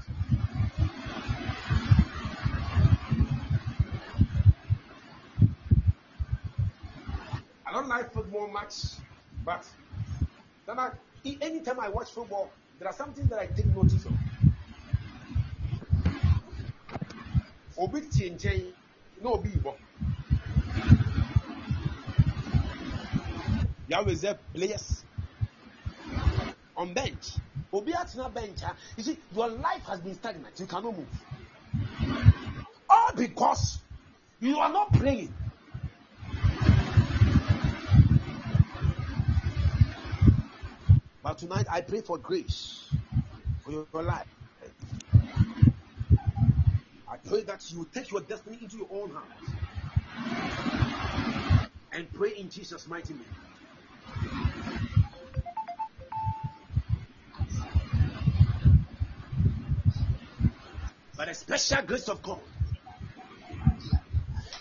I 7.66 7.72
don't 7.72 7.88
like 7.88 8.12
football 8.12 8.48
much, 8.48 8.74
but 9.44 9.64
then 10.66 10.78
I, 10.78 10.90
anytime 11.42 11.80
I 11.80 11.88
watch 11.88 12.10
football, 12.10 12.50
there 12.78 12.88
are 12.88 12.94
something 12.94 13.26
that 13.26 13.38
I 13.38 13.46
take 13.46 13.66
notice 13.66 14.06
of. 14.06 14.12
Obi 17.78 18.00
tie 18.00 18.72
na 19.22 19.30
obi 19.30 19.50
bɔ. 19.50 19.74
You 23.88 23.96
have 23.96 24.06
reserve 24.06 24.38
players 24.52 25.04
on 26.76 26.92
bench. 26.92 27.36
Obi 27.72 27.92
atena 27.92 28.32
bench 28.32 28.58
ah, 28.64 28.74
You 28.96 29.02
see, 29.02 29.18
your 29.34 29.48
life 29.48 29.82
has 29.86 30.00
been 30.00 30.14
stagnant. 30.14 30.58
You 30.58 30.66
cannot 30.66 30.96
move. 30.96 31.06
All 32.88 33.10
because 33.16 33.78
you 34.40 34.58
are 34.58 34.72
not 34.72 34.92
praying. 34.92 35.32
But 41.22 41.38
tonight 41.38 41.66
I 41.70 41.80
pray 41.80 42.00
for 42.02 42.18
grace 42.18 42.88
for 43.64 43.72
your 43.72 44.02
life. 44.02 44.35
I 47.16 47.28
pray 47.28 47.42
that 47.44 47.72
you 47.72 47.88
take 47.94 48.10
your 48.10 48.20
destiny 48.20 48.58
into 48.60 48.76
your 48.76 48.88
own 48.90 49.10
hands 49.10 49.56
and 51.92 52.12
pray 52.12 52.32
in 52.36 52.50
Jesus' 52.50 52.86
mighty 52.86 53.14
name. 53.14 53.24
By 61.16 61.24
the 61.24 61.32
special 61.34 61.82
grace 61.86 62.08
of 62.08 62.22
God, 62.22 62.40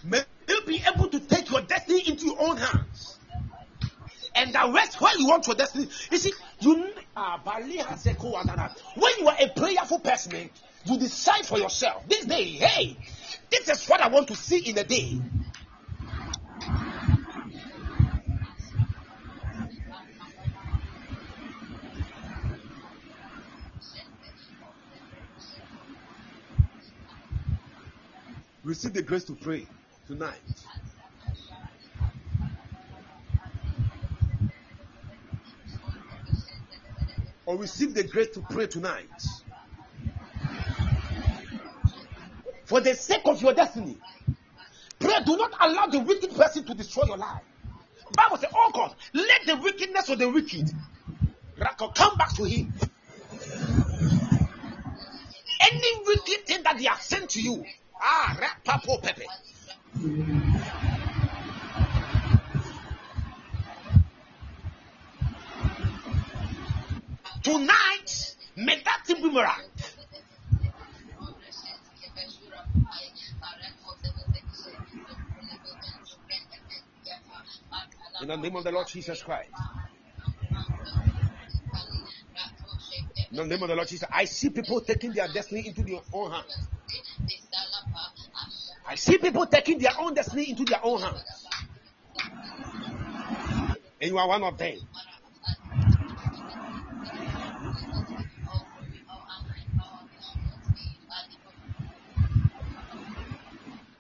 may 0.06 0.22
you 0.48 0.62
be 0.66 0.82
able 0.94 1.10
to 1.10 1.20
take 1.20 1.50
your 1.52 1.60
destiny 1.62 2.08
into 2.08 2.28
your 2.28 2.42
own 2.42 2.56
hands 2.56 3.20
and 4.34 4.54
direct 4.54 5.02
where 5.02 5.18
you 5.18 5.28
want 5.28 5.46
your 5.46 5.58
destiny. 5.58 5.90
You 6.10 6.18
see, 6.18 6.32
you 6.62 6.76
that. 8.46 8.60
Ah, 8.60 8.76
when 8.96 9.12
you 9.20 9.28
are 9.28 9.36
a 9.40 9.50
prayerful 9.50 10.00
person, 10.00 10.50
you 10.86 11.00
decide 11.00 11.46
for 11.46 11.58
yourself 11.58 12.08
this 12.08 12.26
day. 12.26 12.44
Hey, 12.44 12.98
this 13.50 13.68
is 13.70 13.88
what 13.88 14.02
I 14.02 14.08
want 14.08 14.28
to 14.30 14.36
see 14.36 14.70
in 14.70 14.78
a 14.78 14.84
day. 14.84 15.20
Receive 28.64 28.94
the 28.94 29.04
grace 29.04 29.24
to 29.26 29.36
pray 29.36 29.68
tonight. 30.08 30.40
Or 37.46 37.58
receive 37.58 37.94
the 37.94 38.04
grace 38.04 38.30
to 38.30 38.42
pray 38.42 38.66
tonight. 38.66 39.06
For 42.66 42.82
the 42.82 42.96
sake 42.96 43.22
of 43.26 43.42
your 43.42 43.54
destiny. 43.54 43.98
Pray, 45.00 45.24
do 45.26 45.38
not 45.38 45.54
allow 45.60 45.88
the 45.88 46.00
wicked 46.00 46.36
person 46.36 46.64
to 46.66 46.74
destroy 46.74 47.06
your 47.06 47.18
life. 47.18 47.42
Bible 48.16 48.38
says, 48.38 48.50
Oh 48.54 48.72
God, 48.74 48.96
let 49.14 49.46
the 49.46 49.56
wickedness 49.58 50.10
of 50.10 50.20
the 50.20 50.30
wicked 50.30 50.72
come 51.96 52.18
back 52.18 52.34
to 52.36 52.44
him. 52.44 52.74
Any 55.62 56.06
wicked 56.06 56.46
thing 56.46 56.64
that 56.64 56.78
they 56.78 56.86
have 56.86 57.02
sent 57.02 57.30
to 57.32 57.42
you, 57.42 57.64
ah, 58.02 58.38
rapapo 58.40 59.02
pepe. 59.02 59.26
Tonight, 67.44 68.36
may 68.56 68.82
that 68.84 69.02
thing 69.06 69.22
boomerang. 69.22 69.62
In 78.26 78.30
the 78.30 78.38
name 78.38 78.56
of 78.56 78.64
the 78.64 78.72
Lord 78.72 78.88
Jesus 78.88 79.22
Christ. 79.22 79.52
In 83.30 83.38
the 83.38 83.46
name 83.46 83.62
of 83.62 83.70
the 83.70 83.76
Lord 83.76 83.88
Jesus, 83.88 84.10
I 84.12 84.26
see 84.26 84.50
people 84.50 84.82
taking 84.82 85.14
their 85.14 85.28
destiny 85.28 85.68
into 85.68 85.84
their 85.84 86.00
own 86.12 86.32
hands. 86.32 86.58
I 88.88 88.96
see 88.96 89.20
people 89.20 89.46
taking 89.46 89.78
their 89.78 89.92
own 90.00 90.16
destiny 90.16 90.50
into 90.50 90.66
their 90.66 90.84
own 90.84 91.02
hands. 91.02 91.24
And 94.02 94.10
you 94.10 94.18
are 94.18 94.28
one 94.28 94.42
of 94.42 94.58
them. 94.58 94.78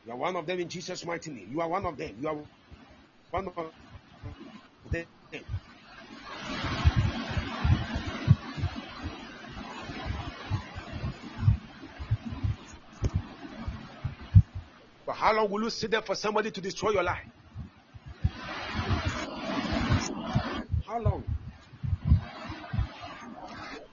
You 0.08 0.14
are 0.14 0.18
one 0.18 0.36
of 0.36 0.48
them 0.48 0.60
in 0.62 0.68
Jesus' 0.68 1.06
mighty 1.06 1.30
name. 1.30 1.50
You 1.52 1.62
are 1.62 1.70
one 1.70 1.86
of 1.86 1.96
them. 1.96 2.16
You 2.20 2.28
are 2.28 2.38
one 3.30 3.48
of 3.56 3.72
But 15.06 15.14
how 15.14 15.34
long 15.34 15.50
will 15.50 15.64
you 15.64 15.70
sit 15.70 15.92
there 15.92 16.02
for 16.02 16.16
somebody 16.16 16.52
to 16.52 16.62
destroy 16.62 16.92
your 16.92 17.04
life? 17.04 17.26
How 20.86 21.00
long? 21.00 21.24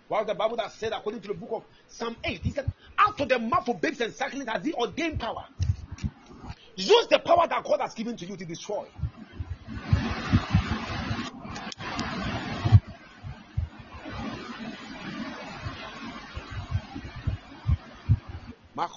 Well, 0.09 0.24
the 0.24 0.34
Bible 0.34 0.57
that 0.57 0.72
said, 0.72 0.92
according 0.92 1.22
to 1.22 1.28
the 1.28 1.34
book 1.34 1.50
of 1.53 1.64
Psalm 1.88 2.16
8, 2.22 2.40
he 2.42 2.50
said, 2.50 2.70
Out 2.98 3.18
of 3.20 3.28
the 3.28 3.38
mouth 3.38 3.68
of 3.68 3.80
babes 3.80 4.00
and 4.00 4.12
sucklings 4.12 4.48
has 4.48 4.64
he 4.64 4.74
ordained 4.74 5.18
power. 5.18 5.44
Use 6.76 7.07
the 7.09 7.18
power 7.18 7.46
that 7.48 7.64
God 7.64 7.80
has 7.80 7.94
given 7.94 8.16
to 8.18 8.26
you 8.26 8.36
to 8.36 8.44
destroy. 8.44 8.86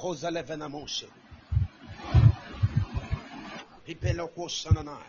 Makosa 0.05 0.29
levena 0.29 0.69
moshe. 0.69 1.07
Hipeloko 3.87 4.47
sananai. 4.47 5.01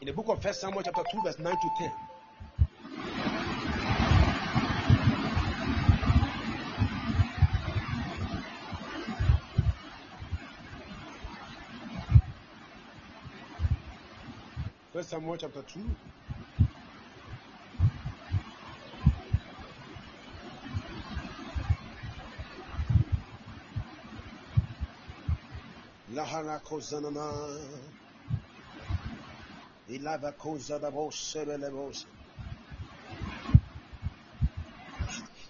In 0.00 0.06
the 0.06 0.12
book 0.12 0.28
of 0.28 0.40
First 0.40 0.60
Samuel 0.60 0.82
chapter 0.84 1.02
2, 1.10 1.20
verse 1.20 1.38
9 1.40 1.56
to 1.56 1.68
10. 1.70 1.92
First 14.92 15.10
Samuel 15.10 15.36
chapter 15.36 15.62
2. 15.62 15.80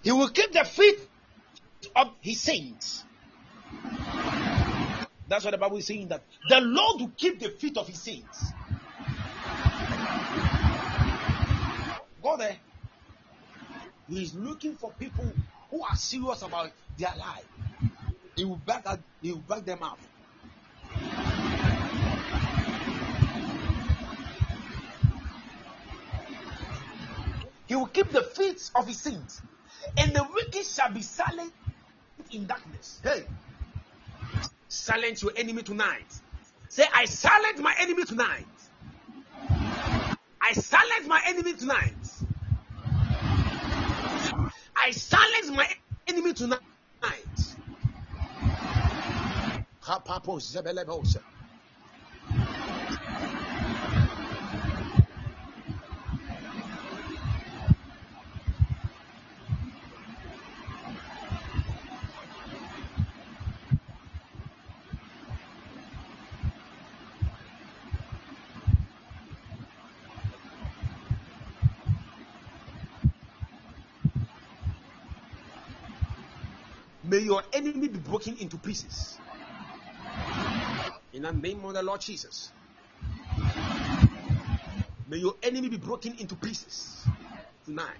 He 0.03 0.11
will 0.11 0.29
keep 0.29 0.51
the 0.51 0.63
feet 0.63 0.99
of 1.95 2.13
his 2.21 2.41
saints. 2.41 3.03
That's 5.27 5.45
what 5.45 5.51
the 5.51 5.57
Bible 5.57 5.77
is 5.77 5.85
saying 5.87 6.07
that 6.09 6.23
the 6.49 6.59
Lord 6.59 7.01
will 7.01 7.11
keep 7.15 7.39
the 7.39 7.49
feet 7.49 7.77
of 7.77 7.87
his 7.87 8.01
saints. 8.01 8.51
Go 12.21 12.37
there. 12.37 12.57
He 14.09 14.23
is 14.23 14.35
looking 14.35 14.75
for 14.75 14.91
people 14.99 15.31
who 15.69 15.83
are 15.83 15.95
serious 15.95 16.41
about 16.41 16.71
their 16.97 17.13
life. 17.17 17.45
He 18.35 18.43
will 18.43 18.57
back 18.57 18.85
he 19.21 19.31
will 19.31 19.39
back 19.39 19.63
them 19.65 19.83
up. 19.83 19.99
He 27.71 27.77
will 27.77 27.87
keep 27.87 28.11
the 28.11 28.21
feet 28.21 28.69
of 28.75 28.85
his 28.85 28.99
saints, 28.99 29.41
and 29.95 30.13
the 30.13 30.27
wicked 30.33 30.65
shall 30.65 30.91
be 30.91 31.01
silent 31.01 31.53
in 32.29 32.45
darkness. 32.45 32.99
Hey, 33.01 33.23
silence 34.67 35.21
your 35.21 35.31
enemy 35.37 35.63
tonight. 35.63 36.19
Say, 36.67 36.83
I 36.93 37.05
silence 37.05 37.61
my 37.61 37.73
enemy 37.79 38.03
tonight. 38.03 38.45
I 40.41 40.51
silence 40.51 41.07
my 41.07 41.21
enemy 41.25 41.53
tonight. 41.53 41.93
I 44.75 44.91
silence 44.91 45.49
my 45.51 45.69
enemy 46.09 46.33
tonight. 46.33 46.59
Your 77.41 77.61
enemy 77.61 77.87
be 77.87 77.99
broken 77.99 78.37
into 78.37 78.57
pieces. 78.57 79.17
In 81.13 81.23
the 81.23 81.31
name 81.31 81.63
of 81.65 81.73
the 81.73 81.81
Lord 81.83 82.01
Jesus. 82.01 82.51
May 85.07 85.17
your 85.17 85.33
enemy 85.43 85.69
be 85.69 85.77
broken 85.77 86.15
into 86.19 86.35
pieces 86.35 87.05
tonight. 87.65 87.99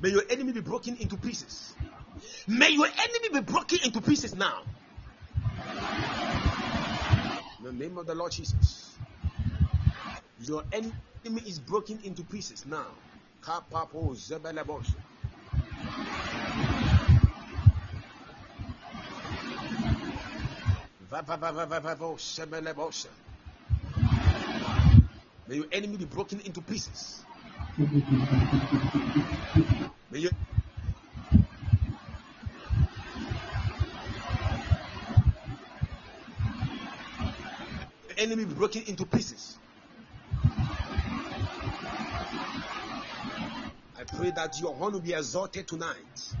May 0.00 0.10
your 0.10 0.22
enemy 0.30 0.52
be 0.52 0.60
broken 0.60 0.96
into 0.96 1.16
pieces. 1.16 1.74
May 2.46 2.70
your 2.70 2.86
enemy 2.86 3.28
be 3.34 3.40
broken 3.40 3.78
into 3.84 4.00
pieces 4.00 4.34
now. 4.34 4.62
In 7.58 7.64
the 7.64 7.72
name 7.72 7.98
of 7.98 8.06
the 8.06 8.14
Lord 8.14 8.32
Jesus. 8.32 8.98
Your 10.40 10.64
enemy 10.72 11.42
is 11.46 11.58
broken 11.58 12.00
into 12.04 12.24
pieces 12.24 12.64
now. 12.66 12.86
May 25.48 25.56
your 25.56 25.66
enemy 25.72 25.96
be 25.96 26.04
broken 26.04 26.40
into 26.40 26.60
pieces. 26.60 27.22
May 30.10 30.20
your 30.20 30.30
enemy 38.16 38.44
be 38.44 38.54
broken 38.54 38.82
into 38.82 39.04
pieces. 39.04 39.58
I 43.96 44.04
pray 44.06 44.30
that 44.30 44.60
your 44.60 44.74
horn 44.74 44.92
will 44.92 45.00
be 45.00 45.14
exalted 45.14 45.66
tonight. 45.66 46.34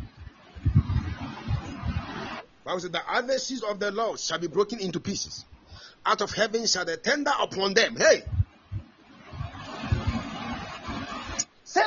Bible 2.68 2.80
said 2.80 2.92
the 2.92 3.10
adversaries 3.10 3.62
of 3.62 3.80
the 3.80 3.90
Lord 3.90 4.20
shall 4.20 4.38
be 4.38 4.46
broken 4.46 4.78
into 4.78 5.00
pieces. 5.00 5.46
Out 6.04 6.20
of 6.20 6.32
heaven 6.32 6.66
shall 6.66 6.84
the 6.84 6.98
tender 6.98 7.32
upon 7.40 7.72
them. 7.72 7.96
Hey! 7.96 8.22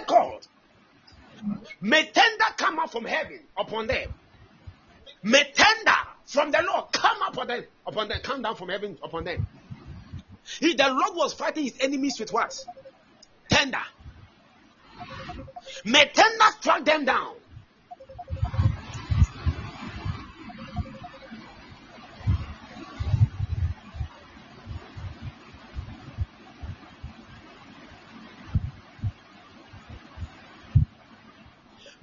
God. 0.08 0.48
May 1.82 2.06
tender 2.06 2.46
come 2.58 2.80
out 2.80 2.92
from 2.92 3.06
heaven 3.06 3.42
upon 3.56 3.86
them. 3.86 4.12
May 5.22 5.44
tender 5.54 5.98
from 6.26 6.50
the 6.50 6.64
Lord 6.64 6.92
come 6.92 7.18
upon 7.28 7.46
them, 7.46 7.64
upon 7.86 8.08
them, 8.08 8.20
come 8.24 8.42
down 8.42 8.56
from 8.56 8.70
heaven 8.70 8.98
upon 9.04 9.24
them. 9.24 9.46
He, 10.60 10.74
the 10.74 10.90
Lord 10.90 11.16
was 11.16 11.34
fighting 11.34 11.66
his 11.66 11.78
enemies 11.80 12.20
with 12.20 12.34
what? 12.34 12.58
Tender. 13.52 13.78
May 15.86 16.10
tender 16.12 16.46
strike 16.60 16.86
them 16.86 17.06
down. 17.06 17.36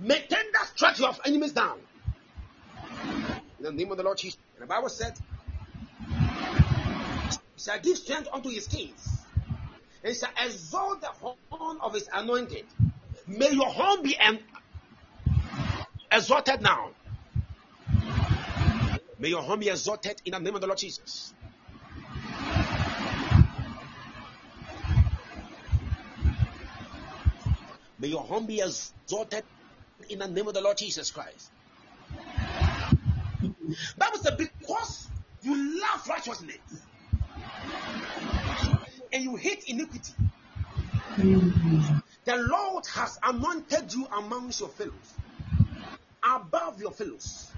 May 0.00 0.24
your 0.98 1.14
enemies 1.24 1.52
down. 1.52 1.78
In 3.58 3.64
the 3.64 3.72
name 3.72 3.90
of 3.90 3.96
the 3.96 4.02
Lord 4.02 4.18
Jesus. 4.18 4.38
And 4.54 4.62
the 4.62 4.66
Bible 4.66 4.88
said, 4.88 5.14
He 7.54 7.60
shall 7.62 7.80
give 7.80 7.98
strength 7.98 8.28
unto 8.32 8.48
his 8.48 8.66
kings, 8.66 9.24
and 10.04 10.16
shall 10.16 10.30
exalt 10.44 11.00
the 11.00 11.08
horn 11.08 11.78
of 11.82 11.94
his 11.94 12.08
anointed. 12.12 12.64
May 13.26 13.50
your 13.50 13.66
horn 13.68 14.02
be 14.02 14.16
exalted 16.10 16.62
now. 16.62 16.90
May 19.18 19.28
your 19.28 19.42
horn 19.42 19.60
be 19.60 19.68
exalted 19.68 20.22
in 20.24 20.32
the 20.32 20.38
name 20.38 20.54
of 20.54 20.60
the 20.60 20.66
Lord 20.66 20.78
Jesus. 20.78 21.34
May 27.98 28.08
your 28.08 28.22
horn 28.22 28.46
be 28.46 28.60
exalted 28.60 29.42
in 30.10 30.18
the 30.18 30.28
name 30.28 30.48
of 30.48 30.54
the 30.54 30.60
Lord 30.60 30.76
Jesus 30.76 31.10
Christ. 31.10 31.50
Bible 33.96 34.18
said, 34.20 34.36
because 34.36 35.08
you 35.42 35.80
love 35.80 36.08
righteousness 36.08 36.56
and 39.12 39.24
you 39.24 39.36
hate 39.36 39.64
iniquity, 39.68 40.12
the 42.24 42.36
Lord 42.36 42.84
has 42.94 43.18
anointed 43.22 43.92
you 43.92 44.06
amongst 44.16 44.60
your 44.60 44.68
fellows, 44.68 45.14
above 46.22 46.80
your 46.80 46.92
fellows. 46.92 47.50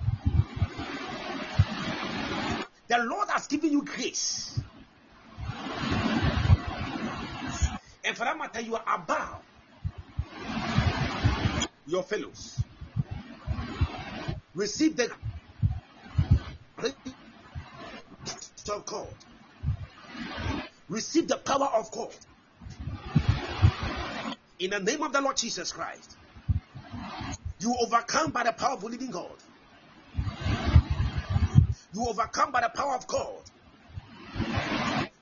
The 2.89 2.99
Lord 3.05 3.29
has 3.31 3.47
given 3.47 3.71
you 3.71 3.85
grace. 3.85 4.61
And 8.05 8.17
for 8.17 8.25
that 8.25 8.37
matter, 8.37 8.61
you 8.61 8.75
are 8.75 8.85
above 8.87 9.43
your 11.91 12.03
fellows. 12.03 12.63
Receive 14.55 14.97
the 14.97 15.11
of 18.73 18.87
God. 18.87 19.09
Receive 20.89 21.27
the 21.27 21.37
power 21.37 21.69
of 21.75 21.91
God. 21.91 22.15
In 24.61 24.71
the 24.71 24.79
name 24.79 25.03
of 25.03 25.13
the 25.13 25.21
Lord 25.21 25.37
Jesus 25.37 25.73
Christ. 25.73 26.17
You 27.59 27.75
overcome 27.81 28.31
by 28.31 28.45
the 28.45 28.53
power 28.53 28.75
of 28.75 28.81
the 28.83 28.89
living 28.89 29.11
God. 29.11 29.33
You 31.93 32.07
overcome 32.07 32.53
by 32.53 32.61
the 32.61 32.69
power 32.69 32.95
of 32.95 33.07
God. 33.09 33.43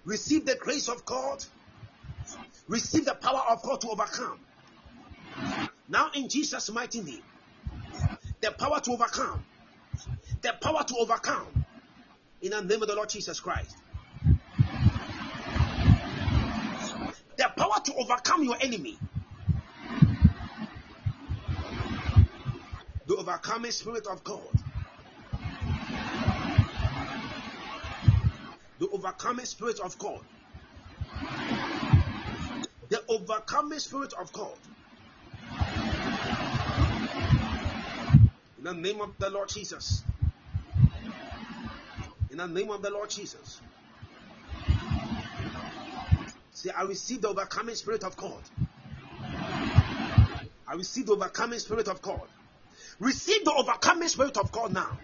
Receive 0.05 0.45
the 0.45 0.57
grace 0.57 0.89
of 0.89 1.05
God. 1.05 1.45
Receive 2.69 3.07
the 3.07 3.15
power 3.15 3.43
of 3.49 3.62
God 3.62 3.81
to 3.81 3.89
overcome. 3.89 4.39
Now, 5.89 6.10
in 6.15 6.28
Jesus' 6.28 6.70
mighty 6.70 7.01
name, 7.01 7.23
the 8.40 8.51
power 8.51 8.81
to 8.81 8.93
overcome, 8.93 9.44
the 10.43 10.52
power 10.60 10.85
to 10.85 10.97
overcome, 10.98 11.65
in 12.43 12.51
the 12.51 12.60
name 12.62 12.82
of 12.82 12.89
the 12.89 12.94
Lord 12.94 13.09
Jesus 13.09 13.40
Christ. 13.40 13.77
The 17.36 17.51
power 17.56 17.81
to 17.85 17.94
overcome 17.94 18.44
your 18.44 18.56
enemy. 18.60 18.98
The 23.06 23.16
overcoming 23.16 23.70
spirit 23.70 24.06
of 24.06 24.23
God. 24.23 24.40
The 28.78 28.89
overcoming 28.93 29.47
spirit 29.47 29.81
of 29.81 29.98
God. 29.98 30.20
The 32.90 33.02
overcoming 33.09 33.78
spirit 33.78 34.12
of 34.12 34.32
God. 34.32 34.59
The 38.69 38.74
name 38.74 39.01
of 39.01 39.19
the 39.19 39.31
Lord 39.31 39.49
Jesus. 39.49 40.03
In 42.31 42.39
the 42.39 42.47
name 42.47 42.70
of 42.70 42.82
the 42.82 42.90
Lord 42.90 43.09
Jesus. 43.09 43.61
Say, 46.53 46.70
I 46.70 46.82
receive 46.82 47.23
the 47.23 47.28
overcoming 47.28 47.74
spirit 47.74 48.05
of 48.05 48.16
God. 48.16 48.43
I 50.66 50.74
receive 50.74 51.07
the 51.07 51.12
overcoming 51.12 51.59
spirit 51.59 51.89
of 51.89 52.03
God. 52.03 52.28
Receive 53.01 53.45
the 53.45 53.53
overcoming 53.53 54.09
spirit 54.09 54.36
of 54.36 54.53
God 54.53 54.73
now. 54.73 54.99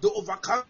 The 0.00 0.10
overcome 0.12 0.62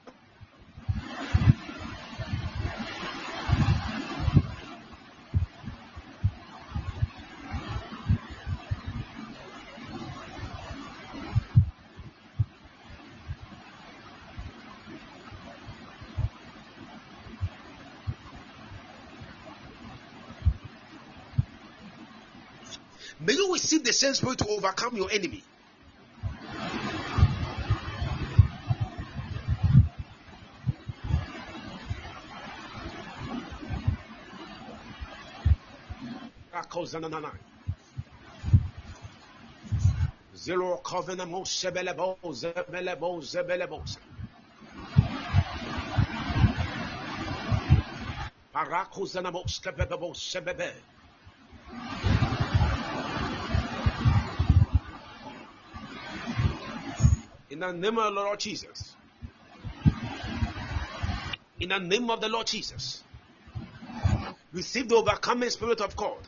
May 23.20 23.32
you 23.32 23.52
receive 23.52 23.84
the 23.84 23.92
same 23.92 24.14
spirit 24.14 24.38
to 24.38 24.48
overcome 24.48 24.96
your 24.96 25.10
enemy. 25.10 25.42
In 57.50 57.60
the 57.60 57.72
name 57.72 57.98
of 57.98 58.05
the 58.05 58.10
Lord 58.10 58.38
Jesus. 58.38 58.94
In 61.60 61.70
the 61.70 61.78
name 61.78 62.09
of 62.10 62.20
the 62.20 62.28
Lord 62.28 62.46
Jesus. 62.46 63.02
Receive 64.52 64.88
the 64.88 64.96
overcoming 64.96 65.50
spirit 65.50 65.80
of 65.80 65.96
God. 65.96 66.18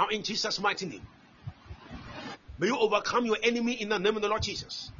Now, 0.00 0.08
in 0.08 0.22
Jesus' 0.22 0.58
mighty 0.58 0.86
name, 0.86 1.06
may 2.58 2.68
you 2.68 2.78
overcome 2.78 3.26
your 3.26 3.36
enemy 3.42 3.74
in 3.74 3.90
the 3.90 3.98
name 3.98 4.16
of 4.16 4.22
the 4.22 4.28
Lord 4.28 4.40
Jesus. 4.40 4.90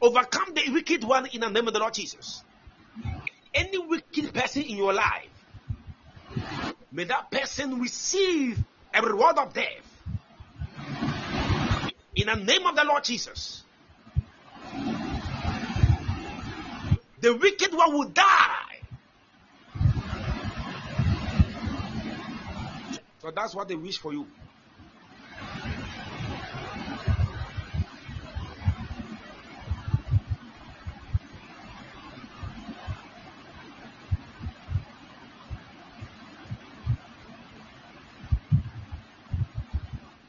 Overcome 0.00 0.54
the 0.54 0.72
wicked 0.72 1.04
one 1.04 1.26
in 1.26 1.42
the 1.42 1.48
name 1.48 1.68
of 1.68 1.72
the 1.72 1.78
Lord 1.78 1.94
Jesus. 1.94 2.42
Any 3.54 3.78
wicked 3.78 4.34
person 4.34 4.62
in 4.62 4.76
your 4.76 4.92
life, 4.92 5.30
may 6.90 7.04
that 7.04 7.30
person 7.30 7.78
receive 7.78 8.58
a 8.92 9.02
reward 9.02 9.38
of 9.38 9.54
death. 9.54 9.86
In 12.16 12.26
the 12.26 12.34
name 12.34 12.66
of 12.66 12.74
the 12.74 12.82
Lord 12.82 13.04
Jesus. 13.04 13.62
The 17.20 17.36
wicked 17.36 17.72
one 17.72 17.92
will 17.92 18.08
die. 18.08 18.71
So 23.22 23.30
that's 23.30 23.54
what 23.54 23.68
they 23.68 23.76
wish 23.76 23.98
for 23.98 24.12
you. 24.12 24.26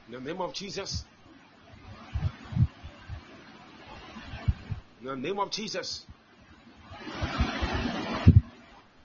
In 0.08 0.14
the 0.14 0.20
name 0.20 0.40
of 0.40 0.54
Jesus. 0.54 1.04
In 5.02 5.08
the 5.08 5.16
name 5.16 5.40
of 5.40 5.50
Jesus. 5.50 6.06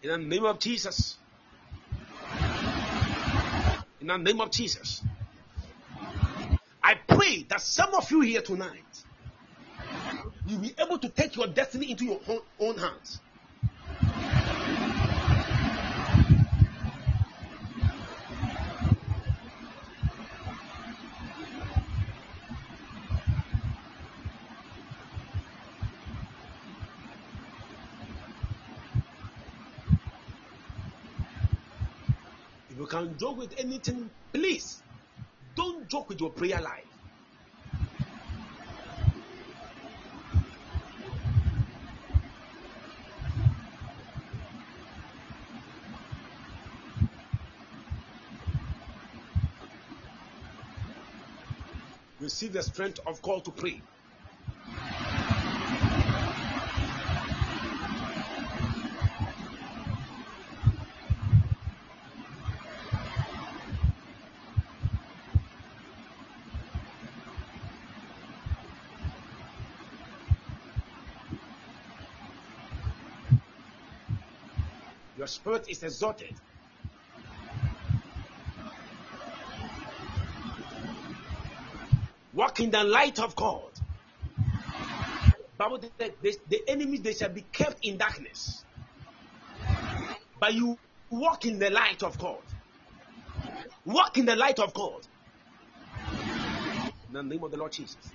In 0.02 0.10
the 0.10 0.18
name 0.18 0.44
of 0.44 0.58
Jesus. 0.58 1.16
In 4.00 4.06
the 4.06 4.16
name 4.16 4.40
of 4.40 4.50
Jesus. 4.50 5.02
I 6.82 6.94
pray 7.06 7.44
that 7.50 7.60
some 7.60 7.94
of 7.94 8.10
you 8.10 8.20
here 8.20 8.42
tonight 8.42 9.04
will 10.48 10.58
be 10.58 10.74
able 10.78 10.98
to 10.98 11.08
take 11.08 11.36
your 11.36 11.48
destiny 11.48 11.90
into 11.90 12.04
your 12.04 12.20
own, 12.28 12.40
own 12.60 12.78
hands. 12.78 13.20
Can 32.98 33.16
joke 33.16 33.38
with 33.38 33.54
anything, 33.58 34.10
please 34.32 34.82
don't 35.54 35.88
joke 35.88 36.08
with 36.08 36.20
your 36.20 36.30
prayer 36.30 36.60
life. 36.60 36.84
Receive 52.18 52.52
the 52.52 52.62
strength 52.62 52.98
of 53.06 53.22
call 53.22 53.40
to 53.42 53.52
pray. 53.52 53.80
Spirit 75.28 75.68
is 75.68 75.82
exalted. 75.82 76.34
Walk 82.32 82.60
in 82.60 82.70
the 82.70 82.84
light 82.84 83.18
of 83.18 83.34
God. 83.36 83.72
Bible 85.56 85.78
the 85.98 86.60
enemies 86.68 87.02
they 87.02 87.12
shall 87.12 87.30
be 87.30 87.42
kept 87.42 87.84
in 87.84 87.98
darkness. 87.98 88.64
But 90.38 90.54
you 90.54 90.78
walk 91.10 91.44
in 91.46 91.58
the 91.58 91.70
light 91.70 92.02
of 92.02 92.18
God. 92.18 92.42
Walk 93.84 94.18
in 94.18 94.26
the 94.26 94.36
light 94.36 94.58
of 94.58 94.72
God. 94.72 95.06
In 97.08 97.14
the 97.14 97.22
name 97.22 97.42
of 97.42 97.50
the 97.50 97.56
Lord 97.56 97.72
Jesus. 97.72 98.12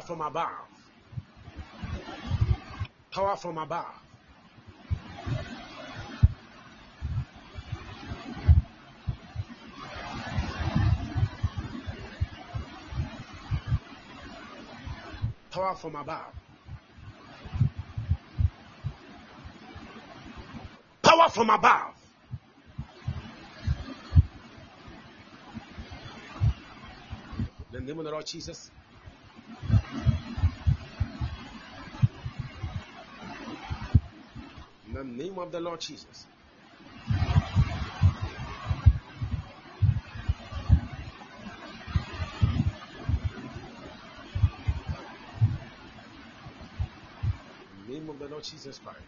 Power 0.00 0.06
from 0.06 0.20
above. 0.22 0.48
Power 3.10 3.36
from 3.36 3.58
above. 3.58 3.84
Power 15.50 15.74
from 15.74 15.96
above. 15.96 16.32
Power 21.02 21.28
from 21.28 21.50
above. 21.50 21.94
In 27.72 27.72
the 27.72 27.80
name 27.80 27.98
of 27.98 28.04
the 28.06 28.10
Lord 28.10 28.24
Jesus. 28.24 28.70
The 35.00 35.06
name 35.06 35.38
of 35.38 35.50
the 35.50 35.60
Lord 35.60 35.80
Jesus. 35.80 36.26
Name 47.88 48.10
of 48.10 48.18
the 48.18 48.28
Lord 48.28 48.44
Jesus 48.44 48.78
Christ. 48.78 48.98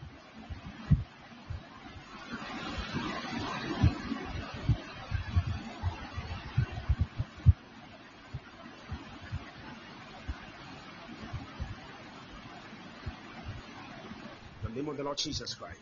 In 14.75 14.85
the 15.03 15.07
Lord 15.07 15.17
Jesus 15.17 15.53
Christ. 15.53 15.81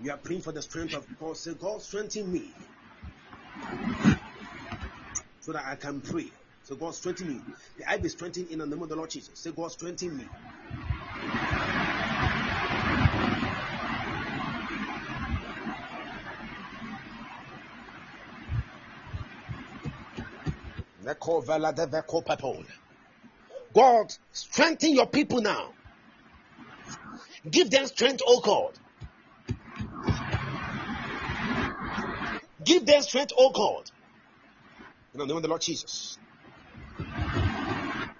We 0.00 0.08
are 0.08 0.16
praying 0.16 0.42
for 0.42 0.52
the 0.52 0.62
strength 0.62 0.94
of 0.94 1.06
God. 1.18 1.36
Say, 1.36 1.54
God, 1.54 1.82
strengthen 1.82 2.32
me 2.32 2.54
so 5.40 5.52
that 5.52 5.66
I 5.66 5.74
can 5.74 6.00
pray. 6.00 6.30
So, 6.62 6.76
God, 6.76 6.94
strengthen 6.94 7.28
me. 7.28 7.40
The 7.78 7.90
I 7.90 7.98
be 7.98 8.08
strengthened 8.08 8.48
in 8.48 8.60
the 8.60 8.66
name 8.66 8.80
of 8.82 8.88
the 8.88 8.96
Lord 8.96 9.10
Jesus. 9.10 9.38
Say, 9.38 9.50
God, 9.50 9.72
strengthen 9.72 10.16
me. 10.16 10.26
Vela 21.44 21.72
de. 21.72 22.79
God, 23.74 24.12
strengthen 24.32 24.94
your 24.94 25.06
people 25.06 25.40
now. 25.40 25.70
Give 27.48 27.70
them 27.70 27.86
strength, 27.86 28.22
O 28.26 28.40
God. 28.40 28.72
Give 32.64 32.84
them 32.84 33.02
strength, 33.02 33.32
O 33.36 33.50
God. 33.50 33.90
In 35.14 35.20
the 35.20 35.26
name 35.26 35.36
of 35.36 35.42
the 35.42 35.48
Lord 35.48 35.60
Jesus. 35.60 36.18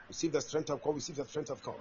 Receive 0.09 0.33
the 0.33 0.41
strength 0.41 0.71
of 0.71 0.83
God. 0.83 0.95
Receive 0.95 1.17
the 1.17 1.25
strength 1.25 1.51
of 1.51 1.63
God. 1.63 1.75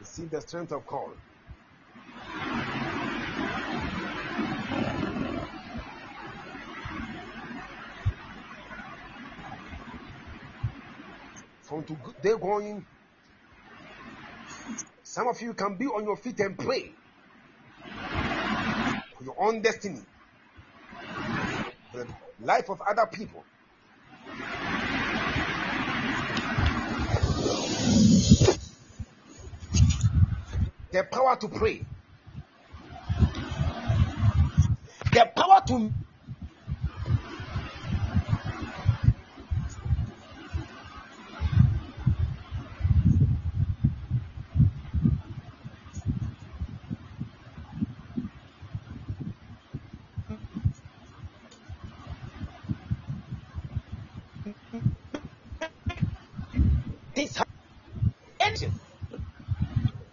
Receive 0.00 0.30
the 0.30 0.40
strength 0.40 0.72
of 0.72 0.86
God. 0.86 1.10
From 11.72 11.84
today 11.84 12.34
going, 12.38 12.84
some 15.02 15.26
of 15.26 15.40
you 15.40 15.54
can 15.54 15.74
be 15.76 15.86
on 15.86 16.04
your 16.04 16.18
feet 16.18 16.38
and 16.40 16.58
pray 16.58 16.92
for 19.16 19.24
your 19.24 19.34
own 19.38 19.62
destiny, 19.62 20.02
for 21.90 22.04
the 22.04 22.06
life 22.42 22.68
of 22.68 22.82
other 22.82 23.06
people. 23.06 23.42
The 30.90 31.04
power 31.04 31.36
to 31.36 31.48
pray, 31.48 31.86
the 35.10 35.30
power 35.34 35.62
to 35.68 35.90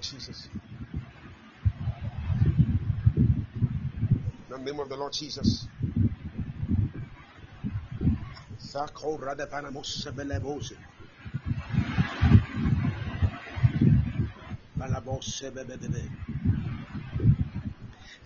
Lord 0.00 0.20
Jesus. 0.20 0.48
In 4.48 4.48
the 4.48 4.58
name 4.58 4.80
of 4.80 4.88
the 4.88 4.96
Lord 4.96 5.12
Jesus. 5.12 5.66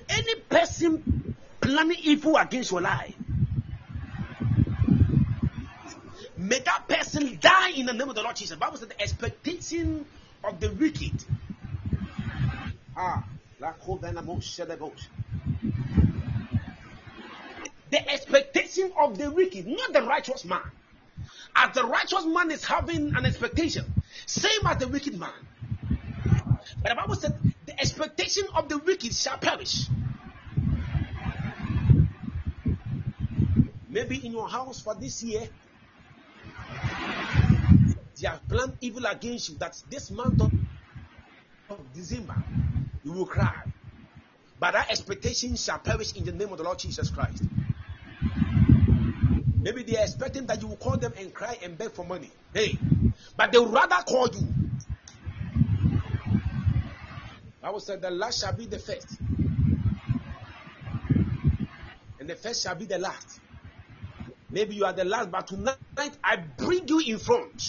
Any 0.08 0.34
person 0.48 1.34
planning 1.60 1.96
evil 2.04 2.36
against 2.36 2.70
your 2.70 2.82
life, 2.82 3.16
may 6.36 6.60
that 6.60 6.86
person 6.86 7.36
die 7.40 7.70
in 7.70 7.86
the 7.86 7.92
name 7.92 8.08
of 8.08 8.14
the 8.14 8.22
Lord 8.22 8.36
Jesus. 8.36 8.56
Bible 8.56 8.76
says 8.76 8.88
the 8.88 9.00
expectation 9.00 10.06
of 10.44 10.60
the 10.60 10.70
wicked. 10.70 11.24
Ah, 12.96 13.24
la 13.24 13.24
kovena 13.24 13.53
mosebebose. 13.53 13.53
The 17.90 18.10
expectation 18.10 18.92
of 19.00 19.16
the 19.16 19.30
wicked, 19.30 19.66
not 19.66 19.92
the 19.92 20.02
righteous 20.02 20.44
man. 20.44 20.60
As 21.56 21.74
the 21.74 21.84
righteous 21.84 22.26
man 22.26 22.50
is 22.50 22.64
having 22.64 23.14
an 23.14 23.24
expectation, 23.24 23.84
same 24.26 24.66
as 24.66 24.78
the 24.78 24.88
wicked 24.88 25.18
man. 25.18 25.30
But 26.82 26.88
the 26.90 26.94
Bible 26.96 27.14
said, 27.14 27.38
the 27.66 27.80
expectation 27.80 28.44
of 28.54 28.68
the 28.68 28.78
wicked 28.78 29.14
shall 29.14 29.38
perish. 29.38 29.86
Maybe 33.88 34.26
in 34.26 34.32
your 34.32 34.48
house 34.48 34.80
for 34.82 34.94
this 34.96 35.22
year, 35.22 35.48
they 38.20 38.26
have 38.26 38.46
planned 38.48 38.76
evil 38.80 39.06
against 39.06 39.50
you 39.50 39.58
that 39.58 39.80
this 39.88 40.10
month 40.10 40.40
of, 40.40 40.52
December 41.94 42.42
you 43.14 43.20
will 43.20 43.26
cry. 43.26 43.54
But 44.58 44.72
that 44.72 44.90
expectation 44.90 45.56
shall 45.56 45.80
perish 45.80 46.14
in 46.16 46.24
the 46.24 46.32
name 46.32 46.50
of 46.52 46.58
the 46.58 46.64
Lord 46.64 46.78
Jesus 46.80 47.10
Christ. 47.10 47.48
Maybe 49.60 49.82
they 49.84 49.96
are 49.98 50.04
expecting 50.04 50.46
that 50.46 50.62
you 50.62 50.68
will 50.68 50.78
call 50.78 50.98
them 50.98 51.12
and 51.18 51.34
cry 51.34 51.58
and 51.62 51.78
beg 51.78 51.94
for 51.94 52.06
money. 52.06 52.32
Hey, 52.54 52.84
but 53.36 53.52
they 53.52 53.58
would 53.58 53.72
rather 53.72 54.02
call 54.08 54.28
you. 54.34 54.54
Bible 57.62 57.80
say 57.80 57.96
the 57.96 58.10
last 58.10 58.40
shall 58.40 58.56
be 58.56 58.66
the 58.66 58.78
first, 58.78 59.20
and 62.18 62.28
the 62.30 62.36
first 62.36 62.62
shall 62.62 62.76
be 62.76 62.86
the 62.86 62.98
last. 62.98 63.40
Maybe 64.50 64.76
you 64.76 64.86
are 64.86 64.94
the 64.94 65.04
last, 65.06 65.30
but 65.30 65.48
tonight 65.48 65.78
I 66.24 66.36
bring 66.58 66.88
you 66.88 67.00
in 67.06 67.18
front. 67.18 67.62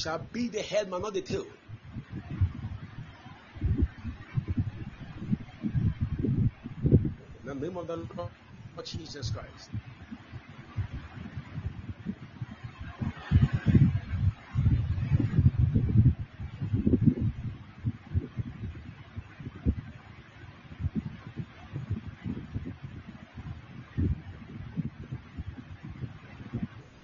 Shall 0.00 0.18
be 0.32 0.48
the 0.48 0.62
head, 0.62 0.90
but 0.90 1.02
not 1.02 1.12
the 1.12 1.20
tail. 1.20 1.44
In 7.42 7.44
the 7.44 7.54
name 7.54 7.76
of 7.76 7.86
the 7.86 7.96
Lord 7.96 8.30
Jesus 8.84 9.30
Christ. 9.30 9.70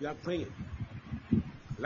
You 0.01 0.09
are 0.09 0.15
praying. 0.15 0.56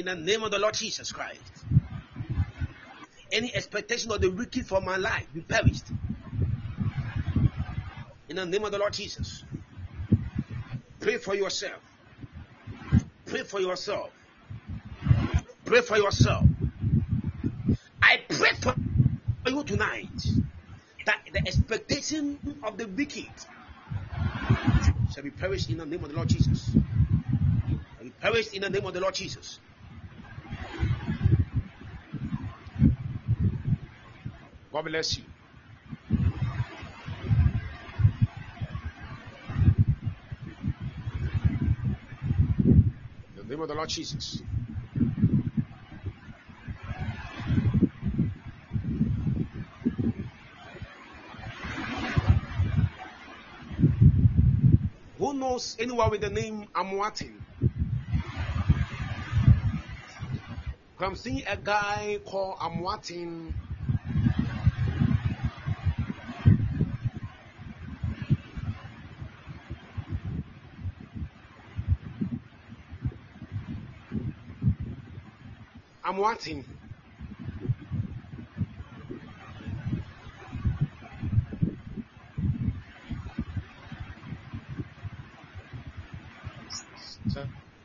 In 0.00 0.06
the 0.06 0.16
name 0.16 0.42
of 0.42 0.50
the 0.50 0.58
Lord 0.58 0.72
Jesus 0.72 1.12
Christ. 1.12 1.42
Any 3.30 3.54
expectation 3.54 4.10
of 4.10 4.22
the 4.22 4.30
wicked 4.30 4.66
for 4.66 4.80
my 4.80 4.96
life 4.96 5.26
be 5.34 5.42
perished. 5.42 5.84
In 8.30 8.36
the 8.36 8.46
name 8.46 8.64
of 8.64 8.72
the 8.72 8.78
Lord 8.78 8.94
Jesus. 8.94 9.44
Pray 11.00 11.18
for 11.18 11.34
yourself. 11.34 11.82
Pray 13.26 13.42
for 13.42 13.60
yourself. 13.60 14.10
Pray 15.66 15.82
for 15.82 15.98
yourself. 15.98 16.46
I 18.02 18.20
pray 18.26 18.52
for 18.62 18.74
you 19.50 19.64
tonight 19.64 20.08
that 21.04 21.20
the 21.30 21.46
expectation 21.46 22.38
of 22.62 22.78
the 22.78 22.86
wicked 22.88 23.28
shall 25.12 25.24
be 25.24 25.30
perished 25.30 25.68
in 25.68 25.76
the 25.76 25.84
name 25.84 26.02
of 26.02 26.08
the 26.08 26.16
Lord 26.16 26.30
Jesus. 26.30 26.70
Be 28.00 28.08
perished 28.18 28.54
in 28.54 28.62
the 28.62 28.70
name 28.70 28.86
of 28.86 28.94
the 28.94 29.00
Lord 29.00 29.14
Jesus. 29.14 29.58
God 34.72 34.84
bless 34.84 35.18
you. 35.18 35.24
In 42.70 42.94
the 43.36 43.44
name 43.44 43.60
of 43.60 43.68
the 43.68 43.74
Lord 43.74 43.88
Jesus. 43.88 44.42
Who 55.18 55.34
knows 55.34 55.76
anyone 55.80 56.10
with 56.12 56.20
the 56.20 56.30
name 56.30 56.68
Amwatin? 56.74 57.34
I'm 61.00 61.16
seeing 61.16 61.42
a 61.48 61.56
guy 61.56 62.18
called 62.24 62.58
Amwatin. 62.58 63.52
Amwatin. 76.10 76.64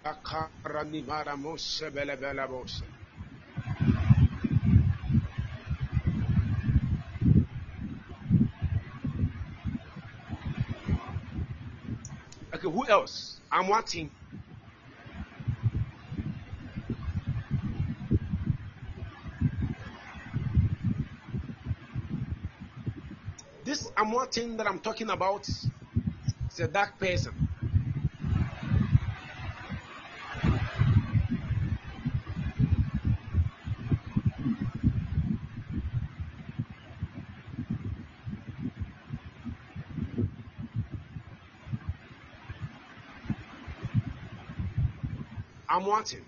Sakarani 0.04 1.06
Maramose 1.06 1.92
Belebelabose. 1.92 2.82
Okay, 12.56 12.70
who 12.70 12.88
else? 12.88 13.40
I'm 13.52 13.68
watching. 13.68 14.10
This 24.16 24.24
I'm 24.24 24.56
that 24.56 24.66
I'm 24.66 24.80
talking 24.80 25.10
about 25.10 25.46
is 25.46 25.70
a 26.60 26.70
dark 26.70 26.98
person. 26.98 27.34
I'm 45.68 45.86
watching. 45.86 46.24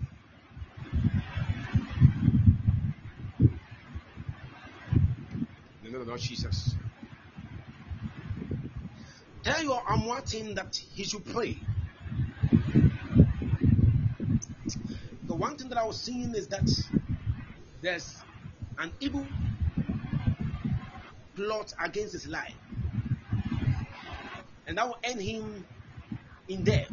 No, 5.83 5.89
no, 5.91 6.03
no, 6.03 6.17
Jesus. 6.17 6.76
Tell 9.47 9.63
your 9.63 9.81
I'm 9.87 10.05
watching 10.05 10.55
that 10.55 10.75
he 10.75 11.05
should 11.05 11.23
pray. 11.23 11.57
The 15.25 15.33
one 15.33 15.55
thing 15.55 15.69
that 15.69 15.77
I 15.77 15.85
was 15.85 15.97
seeing 15.97 16.35
is 16.35 16.49
that 16.49 16.69
there's 17.81 18.25
an 18.77 18.91
evil 18.99 19.25
plot 21.33 21.73
against 21.81 22.11
his 22.11 22.27
life, 22.27 22.57
and 24.67 24.77
that 24.77 24.85
will 24.85 24.97
end 25.01 25.21
him 25.21 25.65
in 26.49 26.65
death. 26.65 26.91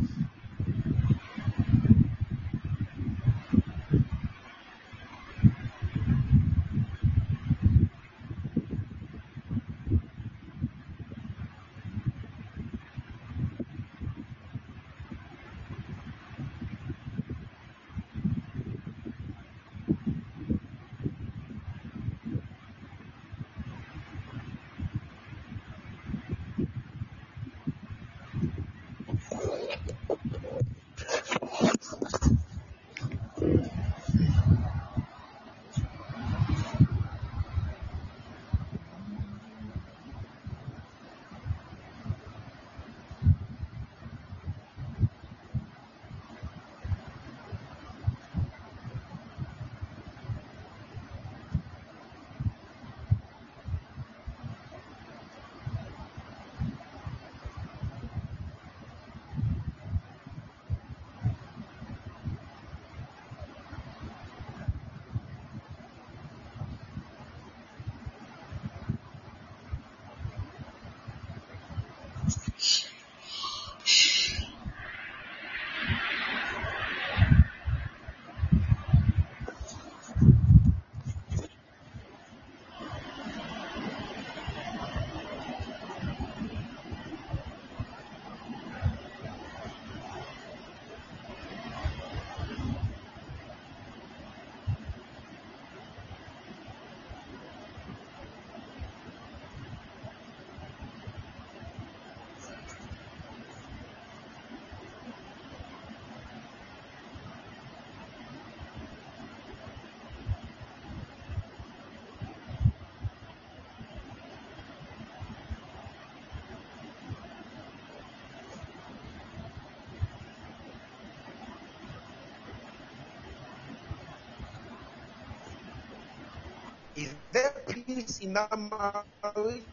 Peace 128.27 129.64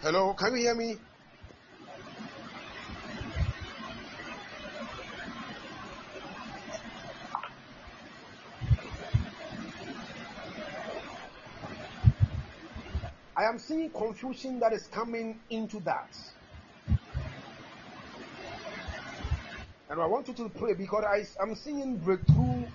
Hello, 0.00 0.32
can 0.32 0.52
you 0.52 0.58
hear 0.58 0.76
me? 0.76 0.96
I 13.36 13.42
am 13.42 13.58
seeing 13.58 13.90
confusion 13.90 14.60
that 14.60 14.72
is 14.72 14.86
coming 14.86 15.40
into 15.50 15.80
that. 15.80 16.16
And 19.90 20.00
I 20.00 20.06
want 20.06 20.28
you 20.28 20.34
to 20.34 20.48
pray 20.48 20.74
because 20.74 21.02
I, 21.04 21.24
I'm 21.42 21.56
seeing 21.56 21.96
breakthrough. 21.96 22.66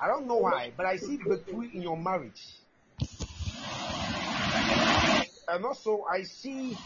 I 0.00 0.08
don't 0.08 0.26
know 0.26 0.38
why, 0.38 0.72
but 0.76 0.86
I 0.86 0.96
see 0.96 1.18
breakthrough 1.18 1.70
in 1.72 1.82
your 1.82 1.96
marriage. 1.96 2.65
And 5.48 5.64
also, 5.64 6.04
I 6.10 6.22
see 6.24 6.78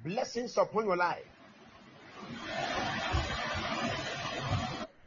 blessings 0.00 0.56
upon 0.56 0.86
your 0.86 0.96
life. 0.96 1.26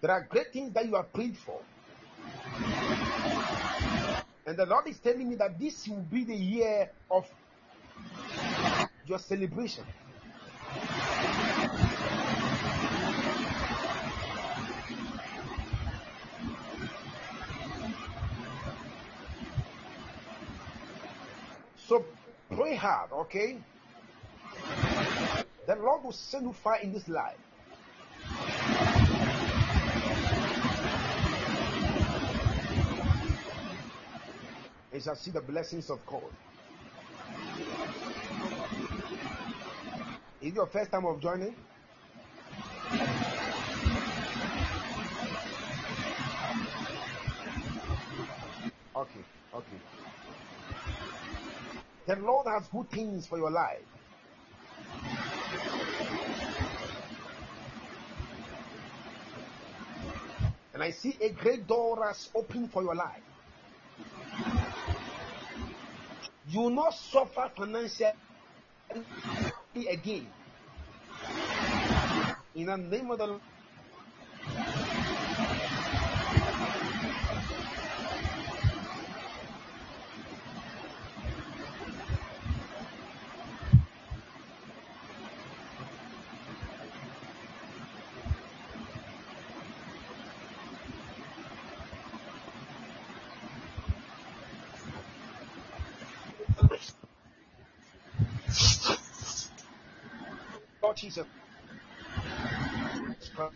There 0.02 0.12
are 0.12 0.28
great 0.30 0.54
things 0.54 0.74
that 0.74 0.86
you 0.88 0.96
have 0.96 1.12
prayed 1.14 1.38
for. 1.38 1.62
And 4.46 4.58
the 4.58 4.66
Lord 4.66 4.88
is 4.88 5.00
telling 5.00 5.30
me 5.30 5.36
that 5.36 5.60
this 5.60 5.88
will 5.88 6.04
be 6.04 6.24
the 6.26 6.36
year 6.36 6.90
of 7.12 7.26
your 9.06 9.20
celebration. 9.20 9.86
Hard, 22.80 23.12
okay? 23.12 23.58
The 25.68 25.76
Lord 25.76 26.04
will 26.04 26.14
send 26.14 26.46
you 26.46 26.54
fire 26.54 26.80
in 26.82 26.94
this 26.94 27.08
life. 27.08 27.38
You 34.94 35.00
shall 35.02 35.16
see 35.16 35.32
the 35.32 35.42
blessings 35.42 35.90
of 35.90 36.06
God. 36.06 36.24
Is 40.42 40.54
your 40.56 40.68
first 40.68 40.92
time 40.92 41.06
of 41.06 41.22
joining? 41.22 41.56
Okay. 48.96 49.39
The 52.10 52.16
Lord 52.16 52.48
has 52.48 52.68
good 52.70 52.90
things 52.90 53.28
for 53.28 53.38
your 53.38 53.52
life. 53.52 53.86
And 60.74 60.82
I 60.82 60.90
see 60.90 61.16
a 61.22 61.30
great 61.30 61.68
door 61.68 62.04
has 62.04 62.30
opened 62.34 62.72
for 62.72 62.82
your 62.82 62.96
life. 62.96 63.22
You 66.48 66.62
will 66.62 66.72
not 66.72 66.96
suffer 66.96 67.52
financially 67.56 68.16
again. 69.88 70.32
In 72.56 72.66
the 72.66 72.78
name 72.78 73.12
of 73.12 73.20
the 73.20 73.28
Lord. 73.28 73.42
Lord 100.82 100.98
Jesus 100.98 101.26
Christ. 103.36 103.54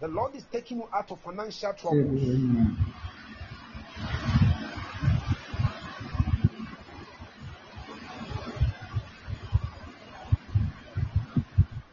The 0.00 0.08
Lord 0.08 0.25
is 0.36 0.44
taking 0.44 0.78
you 0.78 0.88
out 0.94 1.10
of 1.10 1.20
financial 1.20 1.72
trouble. 1.72 1.98
Amen. 1.98 2.76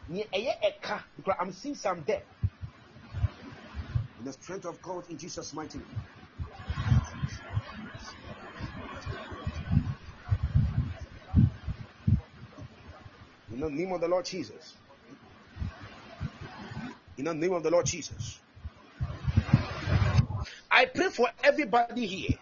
Near 0.08 0.24
ɛyɛ 0.32 0.52
ɛka, 0.62 1.02
because 1.16 1.34
I'm 1.40 1.52
seeing 1.52 1.74
some 1.74 2.04
there. 2.06 2.22
In 4.18 4.24
the 4.24 4.32
strength 4.32 4.66
of 4.66 4.80
God 4.82 5.08
in 5.10 5.18
Jesus' 5.18 5.52
mighty 5.52 5.78
name. 5.78 5.86
In 13.52 13.60
the 13.60 13.70
name 13.70 13.92
of 13.92 14.00
the 14.00 14.08
Lord 14.08 14.24
Jesus. 14.24 14.74
In 17.16 17.24
the 17.24 17.34
name 17.34 17.52
of 17.52 17.62
the 17.62 17.70
Lord 17.70 17.86
Jesus. 17.86 18.33
I 20.74 20.86
pray 20.86 21.08
for 21.08 21.28
everybody 21.44 22.04
here 22.04 22.36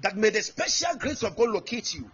that 0.00 0.16
may 0.16 0.30
the 0.30 0.40
special 0.40 0.96
grace 0.96 1.22
of 1.22 1.36
God 1.36 1.50
locate 1.50 1.92
you. 1.92 2.10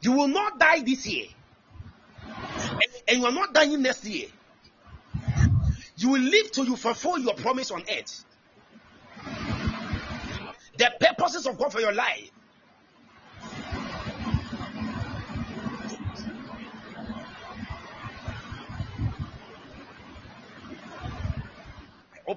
You 0.00 0.12
will 0.12 0.26
not 0.26 0.58
die 0.58 0.80
this 0.80 1.06
year, 1.06 1.26
and, 2.58 2.82
and 3.06 3.18
you 3.20 3.24
are 3.24 3.32
not 3.32 3.54
dying 3.54 3.80
next 3.82 4.04
year. 4.04 4.26
You 5.96 6.08
will 6.08 6.22
live 6.22 6.50
till 6.50 6.64
you 6.64 6.74
fulfill 6.74 7.18
your 7.18 7.34
promise 7.34 7.70
on 7.70 7.82
earth. 7.82 8.24
The 10.76 10.90
purposes 10.98 11.46
of 11.46 11.56
God 11.56 11.70
for 11.70 11.80
your 11.80 11.92
life. 11.92 12.32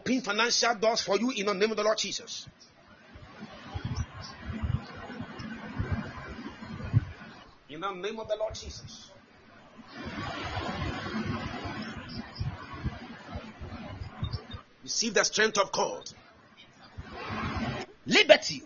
Open 0.09 0.21
financial 0.21 0.73
doors 0.73 1.01
for 1.01 1.19
you 1.19 1.29
in 1.29 1.45
the 1.45 1.53
name 1.53 1.69
of 1.69 1.77
the 1.77 1.83
Lord 1.83 1.99
Jesus. 1.99 2.47
In 7.69 7.81
the 7.81 7.91
name 7.91 8.19
of 8.19 8.27
the 8.27 8.35
Lord 8.35 8.55
Jesus. 8.55 9.11
Receive 14.81 15.13
the 15.13 15.23
strength 15.23 15.59
of 15.59 15.71
God. 15.71 16.09
Liberty. 18.07 18.63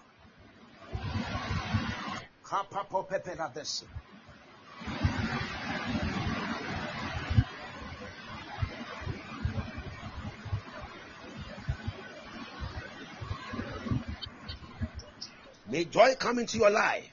May 15.74 15.86
joy 15.86 16.14
come 16.20 16.38
into 16.38 16.60
your 16.60 16.70
life. 16.70 17.10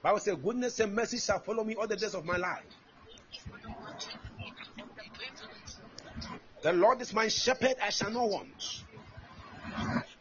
Bible 0.00 0.20
says, 0.20 0.36
goodness 0.36 0.78
and 0.78 0.94
mercy 0.94 1.18
shall 1.18 1.40
follow 1.40 1.64
me 1.64 1.74
all 1.74 1.88
the 1.88 1.96
days 1.96 2.14
of 2.14 2.24
my 2.24 2.36
life. 2.36 2.62
The 6.62 6.72
Lord 6.72 7.00
is 7.00 7.12
my 7.12 7.26
shepherd, 7.26 7.74
I 7.82 7.90
shall 7.90 8.12
not 8.12 8.30
want. 8.30 8.84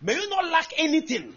May 0.02 0.16
you 0.16 0.28
not 0.32 0.46
lack 0.46 0.72
anything. 0.80 1.36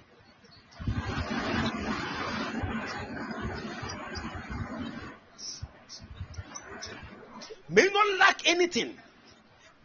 May 7.69 7.83
you 7.83 7.93
not 7.93 8.19
lack 8.21 8.49
anything. 8.49 8.97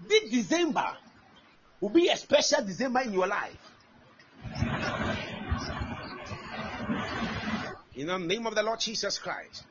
This 0.07 0.31
December 0.31 0.95
will 1.81 1.89
be 1.89 2.07
a 2.07 2.15
special 2.15 2.63
December 2.63 3.01
in 3.01 3.11
your 3.11 3.27
life. 3.27 3.62
In 7.95 8.07
the 8.07 8.17
name 8.17 8.47
of 8.47 8.55
the 8.55 8.63
Lord 8.63 8.79
Jesus 8.79 9.19
Christ. 9.19 9.63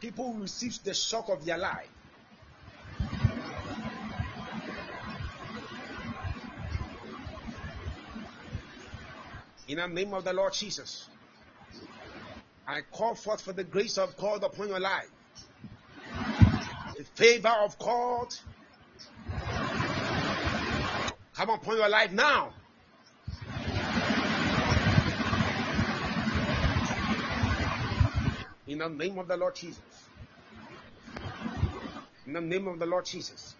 People 0.00 0.34
receive 0.34 0.82
the 0.84 0.92
shock 0.92 1.30
of 1.30 1.44
their 1.46 1.56
life. 1.56 1.88
In 9.66 9.78
the 9.78 9.86
name 9.86 10.12
of 10.12 10.24
the 10.24 10.34
Lord 10.34 10.52
Jesus, 10.52 11.08
I 12.68 12.82
call 12.92 13.14
forth 13.14 13.40
for 13.40 13.54
the 13.54 13.64
grace 13.64 13.96
of 13.96 14.14
God 14.18 14.44
upon 14.44 14.68
your 14.68 14.80
life, 14.80 15.10
the 16.98 17.04
favor 17.14 17.48
of 17.48 17.78
God 17.78 18.28
come 21.34 21.48
upon 21.48 21.76
your 21.76 21.88
life 21.88 22.12
now. 22.12 22.52
In 28.74 28.80
the 28.80 28.88
name 28.88 29.20
of 29.20 29.28
the 29.28 29.36
Lord 29.36 29.54
Jesus. 29.54 29.78
In 32.26 32.32
the 32.32 32.40
name 32.40 32.66
of 32.66 32.80
the 32.80 32.86
Lord 32.86 33.04
Jesus. 33.04 33.54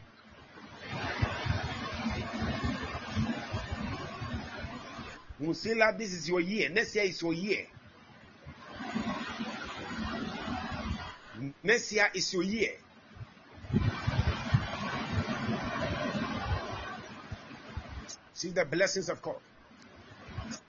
That 5.38 5.94
this 5.98 6.12
is 6.12 6.28
your 6.28 6.40
year, 6.40 6.68
next 6.68 6.96
year 6.96 7.04
is 7.04 7.22
your 7.22 7.32
year. 7.32 7.64
Next 11.62 11.92
year 11.92 12.10
is 12.12 12.32
your 12.32 12.42
year. 12.42 12.72
See 18.32 18.50
the 18.50 18.64
blessings 18.64 19.08
of 19.08 19.22
God. 19.22 19.36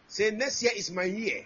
Say, 0.08 0.30
next 0.30 0.62
year 0.62 0.74
is 0.76 0.92
my 0.92 1.06
year. 1.06 1.46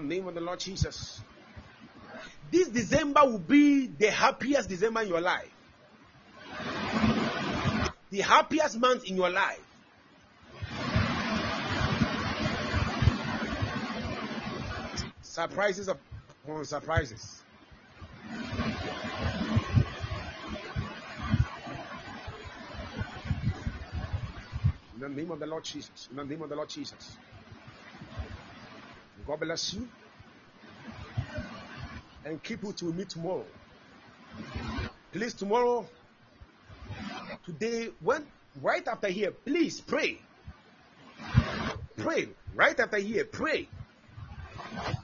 Name 0.00 0.28
of 0.28 0.34
the 0.34 0.40
Lord 0.40 0.60
Jesus. 0.60 1.20
This 2.50 2.68
December 2.68 3.20
will 3.24 3.38
be 3.38 3.86
the 3.86 4.10
happiest 4.10 4.68
December 4.68 5.02
in 5.02 5.08
your 5.08 5.20
life. 5.20 5.50
The 8.10 8.20
happiest 8.20 8.78
month 8.78 9.04
in 9.04 9.16
your 9.16 9.30
life. 9.30 9.60
Surprises 15.20 15.88
upon 15.88 16.64
surprises. 16.64 17.42
In 24.94 25.00
the 25.00 25.08
name 25.08 25.30
of 25.30 25.38
the 25.38 25.46
Lord 25.46 25.64
Jesus. 25.64 26.08
In 26.10 26.16
the 26.16 26.24
name 26.24 26.42
of 26.42 26.48
the 26.48 26.56
Lord 26.56 26.68
Jesus. 26.68 27.18
God 29.28 29.40
bless 29.40 29.74
you. 29.74 29.86
And 32.24 32.42
keep 32.42 32.62
you 32.62 32.72
to 32.72 32.86
meet 32.86 33.10
tomorrow. 33.10 33.44
Please, 35.12 35.34
tomorrow, 35.34 35.86
today, 37.44 37.90
when 38.00 38.24
right 38.62 38.88
after 38.88 39.08
here, 39.08 39.30
please 39.30 39.82
pray. 39.82 40.18
Pray. 41.98 42.28
Right 42.54 42.80
after 42.80 42.96
here, 42.96 43.26
pray 43.26 43.68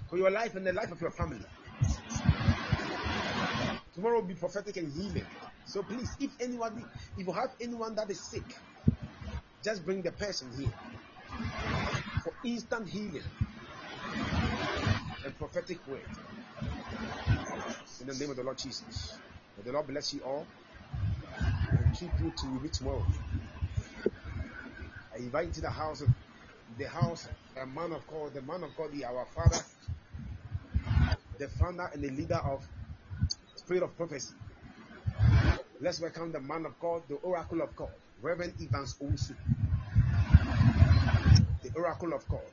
for 0.09 0.17
your 0.17 0.31
life 0.31 0.55
and 0.55 0.67
the 0.67 0.73
life 0.73 0.91
of 0.91 1.03
your 1.03 1.11
family. 1.11 1.45
Tomorrow 3.95 4.21
will 4.21 4.27
be 4.27 4.35
prophetic 4.35 4.79
and 4.79 4.91
healing. 4.91 5.27
So 5.67 5.83
please, 5.83 6.17
if 6.19 6.31
anyone, 6.41 6.83
if 7.19 7.27
you 7.27 7.33
have 7.33 7.51
anyone 7.61 7.95
that 7.97 8.11
is 8.11 8.21
sick, 8.21 8.57
just 9.63 9.85
bring 9.85 10.01
the 10.01 10.13
person 10.13 10.49
here 10.57 10.73
for 12.23 12.33
instant 12.43 12.89
healing 12.89 13.23
and 15.25 15.37
prophetic 15.39 15.87
word. 15.87 16.07
In 18.01 18.07
the 18.07 18.15
name 18.15 18.31
of 18.31 18.37
the 18.37 18.43
Lord 18.45 18.59
Jesus. 18.59 19.19
May 19.57 19.65
the 19.65 19.73
Lord 19.73 19.87
bless 19.87 20.13
you 20.13 20.23
all 20.23 20.47
and 21.77 21.93
keep 21.95 22.19
you 22.21 22.31
to 22.31 22.47
meet 22.61 22.73
tomorrow. 22.75 23.07
I 25.15 25.19
invite 25.19 25.47
you 25.47 25.53
to 25.55 25.61
the 25.63 25.71
house 25.71 26.01
of 26.03 26.11
the 26.77 26.89
house, 26.89 27.29
a 27.57 27.67
man 27.67 27.93
of 27.93 28.07
God, 28.07 28.35
the 28.35 28.43
man 28.43 28.63
of 28.65 28.75
God, 28.77 28.93
the 28.93 29.05
our 29.05 29.27
father, 29.27 29.65
the 31.39 31.49
founder 31.49 31.89
and 31.93 32.03
the 32.03 32.11
leader 32.11 32.37
of 32.37 32.69
Spirit 33.57 33.83
of 33.85 33.97
Prophecy. 33.97 34.35
Let's 35.81 36.01
welcome 36.01 36.33
the 36.33 36.41
man 36.41 36.67
of 36.67 36.79
God, 36.79 37.09
the 37.09 37.17
oracle 37.17 37.63
of 37.63 37.75
God, 37.77 37.91
Reverend 38.23 38.55
Evans 38.61 38.97
Owusu. 39.01 39.37
The 41.63 41.73
oracle 41.75 42.13
of 42.15 42.27
God. 42.29 42.53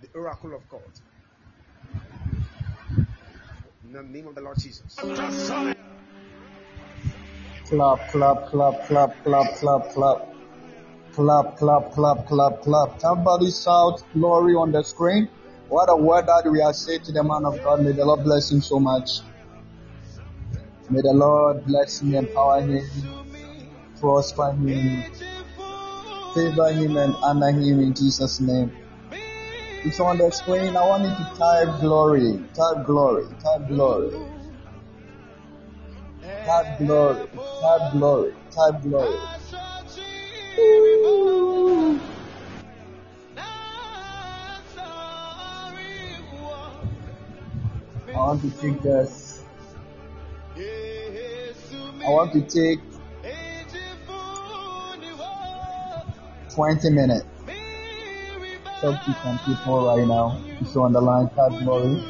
The 0.00 0.03
oracle 0.14 0.54
of 0.54 0.68
God. 0.68 0.80
In 3.84 3.92
the 3.92 4.02
name 4.02 4.28
of 4.28 4.36
the 4.36 4.40
Lord 4.42 4.56
Jesus. 4.58 4.94
Clap, 7.66 8.10
clap, 8.12 8.46
clap, 8.46 8.86
clap, 8.86 9.24
clap, 9.24 9.54
clap, 9.56 9.90
clap. 9.90 10.28
Clap, 11.14 11.56
clap, 11.56 11.92
clap, 11.92 12.26
clap, 12.26 12.62
clap. 12.62 13.00
Somebody 13.00 13.50
shout 13.50 14.04
glory 14.12 14.54
on 14.54 14.70
the 14.70 14.84
screen. 14.84 15.28
What 15.68 15.90
a 15.90 15.96
word 15.96 16.26
that 16.26 16.48
we 16.50 16.60
are 16.60 16.72
saying 16.72 17.02
to 17.02 17.12
the 17.12 17.24
man 17.24 17.44
of 17.44 17.60
God. 17.64 17.82
May 17.82 17.92
the 17.92 18.04
Lord 18.04 18.22
bless 18.22 18.52
him 18.52 18.60
so 18.60 18.78
much. 18.78 19.20
May 20.90 21.00
the 21.00 21.12
Lord 21.12 21.64
bless 21.66 22.00
him, 22.02 22.14
empower 22.14 22.60
him, 22.60 22.86
prosper 23.98 24.52
him, 24.52 25.02
favor 26.34 26.72
him, 26.72 26.96
and 26.98 27.16
honor 27.16 27.50
him 27.50 27.80
in 27.80 27.94
Jesus' 27.94 28.38
name. 28.40 28.70
It's 29.86 30.00
on 30.00 30.16
the 30.16 30.30
screen. 30.30 30.76
I 30.76 30.86
want 30.86 31.02
you 31.02 31.10
to 31.10 31.30
type 31.38 31.80
glory, 31.80 32.42
type 32.54 32.86
glory, 32.86 33.26
type 33.42 33.68
glory, 33.68 34.10
type 36.46 36.78
glory, 36.78 37.26
type 37.60 37.92
glory, 37.92 38.34
type 38.50 38.82
glory. 38.82 39.18
Ooh. 40.58 42.00
I 48.06 48.16
want 48.16 48.40
to 48.42 48.50
take 48.60 48.80
this. 48.80 49.42
I 50.56 52.10
want 52.10 52.32
to 52.32 52.40
take 52.40 52.80
20 56.54 56.90
minutes. 56.90 57.33
Talk 58.84 59.02
to 59.06 59.14
some 59.22 59.38
people 59.46 59.86
right 59.86 60.06
now. 60.06 60.38
If 60.60 60.74
you're 60.74 60.84
on 60.84 60.92
the 60.92 61.00
line, 61.00 61.30
type 61.30 61.58
glory. 61.64 62.04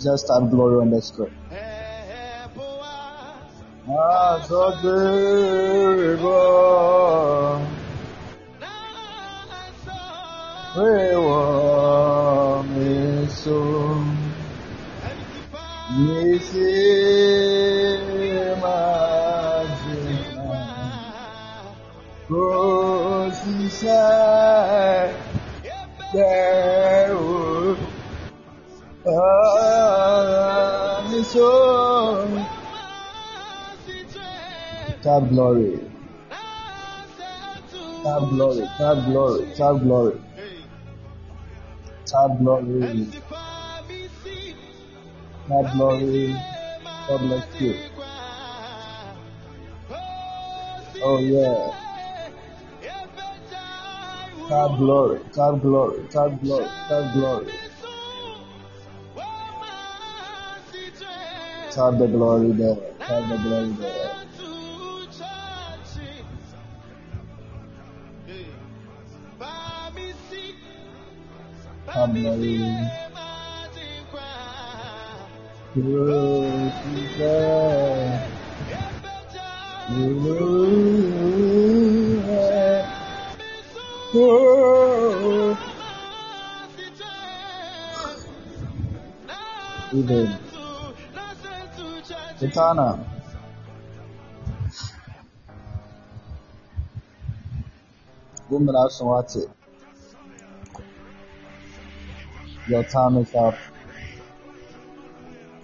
Just 0.00 0.26
type 0.26 0.48
glory 0.48 0.80
on 0.80 0.88
the 0.88 1.02
screen. 1.02 1.30
Ah, 3.86 4.40
Aniso 31.02 31.50
Tab 35.02 35.28
glory. 35.28 35.80
Tab 38.04 38.30
glory 38.30 38.66
Tab 38.78 39.04
glory 39.04 39.46
Tab 39.54 39.82
glory. 39.82 40.16
Tab 42.06 42.38
glory. 42.38 43.06
Tab 45.48 45.72
glory. 45.76 46.34
God 47.08 47.20
bless 47.20 47.60
you. 47.60 47.74
Oh 51.04 51.18
yeah. 51.18 51.74
Tab 54.48 54.78
glory 54.78 55.20
Tab 55.34 55.60
glory 55.60 56.06
Tab 56.08 56.40
glory 56.40 56.66
Tab 56.88 57.12
glory 57.14 57.71
Tab 61.74 61.98
the 61.98 62.06
glory 62.06 62.52
there 62.52 62.76
Tab 63.00 63.28
the 63.30 63.36
glory 63.38 63.70
there 63.80 64.12
Even 89.94 90.51
Kitana 92.42 92.98
Woman 98.50 98.74
Asawati 98.74 99.48
Your 102.66 102.82
time 102.82 103.18
is 103.18 103.32
up. 103.36 103.56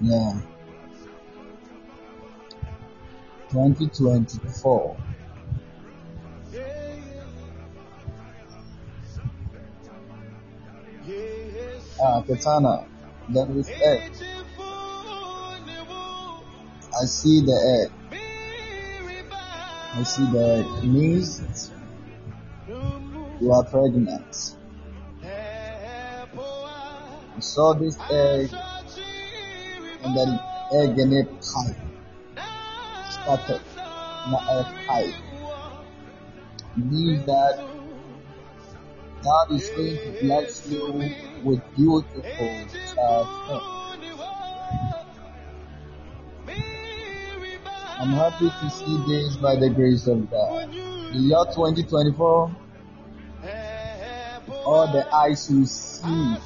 Yeah. 0.01 0.41
2024. 3.51 4.97
uh, 12.01 12.23
katana. 12.23 12.87
Then 13.29 13.55
with 13.57 13.71
egg. 13.83 14.03
I 17.01 17.05
see 17.05 17.41
the 17.43 17.53
egg. 17.53 17.93
I 19.95 20.03
see 20.03 20.27
the 20.33 20.45
egg. 20.59 20.85
Means 20.85 21.71
you 23.41 23.53
are 23.53 23.63
pregnant. 23.63 24.57
I 27.37 27.41
saw 27.41 27.75
this 27.75 27.97
egg 28.11 28.51
and 30.03 30.17
then 30.17 30.41
egg 30.75 30.99
in 30.99 31.13
a 31.13 31.25
pipe. 31.25 31.77
Scattered. 33.11 33.63
Not 33.77 34.43
a 34.51 34.65
pipe. 34.89 35.15
Means 36.77 37.25
that 37.27 37.69
God 39.23 39.53
is 39.53 39.69
going 39.71 39.97
to 39.99 40.11
bless 40.21 40.67
you 40.69 41.13
with 41.45 41.63
beautiful 41.77 42.67
child. 42.95 43.79
I'm 48.01 48.13
happy 48.13 48.49
to 48.49 48.71
see 48.71 48.97
this 49.09 49.37
by 49.39 49.57
the 49.57 49.71
grace 49.71 50.07
of 50.07 50.31
God. 50.31 50.71
The 50.71 51.19
year 51.19 51.45
2024, 51.53 52.57
all 54.65 54.93
the 54.93 55.05
eyes 55.13 55.51
will 55.51 55.67
see 55.67 56.37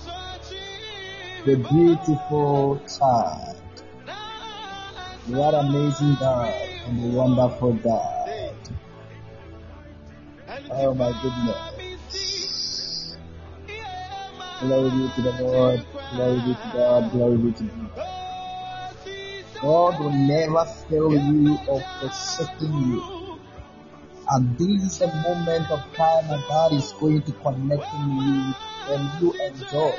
the 1.44 1.56
beautiful 1.70 2.80
child. 2.86 3.58
What 5.26 5.54
amazing 5.54 6.14
God 6.18 6.54
and 6.86 6.98
the 6.98 7.18
wonderful 7.18 7.74
God. 7.74 8.54
Oh 10.70 10.94
my 10.94 11.12
goodness. 11.20 13.16
Glory 14.60 14.90
be 14.90 15.10
to 15.16 15.22
the 15.22 15.42
Lord. 15.42 15.86
Glory 16.14 16.40
be 16.40 16.54
to 16.54 16.70
God. 16.72 17.12
Glory 17.12 17.36
be 17.36 17.52
to 17.52 17.64
God. 17.64 18.11
God 19.62 20.00
will 20.00 20.10
never 20.10 20.64
fail 20.88 21.12
you 21.12 21.56
or 21.68 21.80
forsaken 22.00 22.90
you. 22.90 23.04
And 24.28 24.58
this 24.58 24.82
is 24.82 25.00
a 25.02 25.06
moment 25.06 25.70
of 25.70 25.80
time 25.94 26.28
that 26.28 26.44
God 26.48 26.72
is 26.72 26.92
going 26.92 27.22
to 27.22 27.32
connect 27.32 27.86
you 27.92 28.54
and 28.88 29.22
you 29.22 29.32
enjoy 29.46 29.94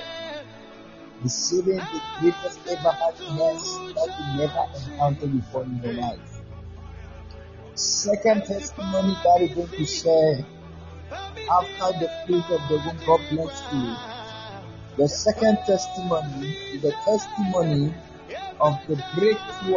receiving 1.21 1.77
the 1.77 2.01
greatest 2.19 2.59
ever 2.67 2.91
happiness 2.91 3.77
that 3.95 4.09
you 4.19 4.37
never 4.37 4.65
encountered 4.75 5.31
before 5.31 5.63
in 5.63 5.81
your 5.81 5.93
life. 5.93 6.41
Second 7.75 8.43
testimony 8.43 9.15
God 9.23 9.41
is 9.41 9.55
going 9.55 9.69
to 9.69 9.85
share 9.85 10.45
after 11.51 11.99
the 11.99 12.09
fruit 12.25 12.45
of 12.51 12.67
the 12.67 12.77
womb. 12.85 12.97
God 13.05 13.21
bless 13.29 13.63
you. 13.73 13.95
The 14.97 15.07
second 15.07 15.57
testimony 15.65 16.55
is 16.73 16.81
the 16.81 16.91
testimony 17.05 17.93
of 18.59 18.79
the 18.87 18.95
breakthrough 19.15 19.73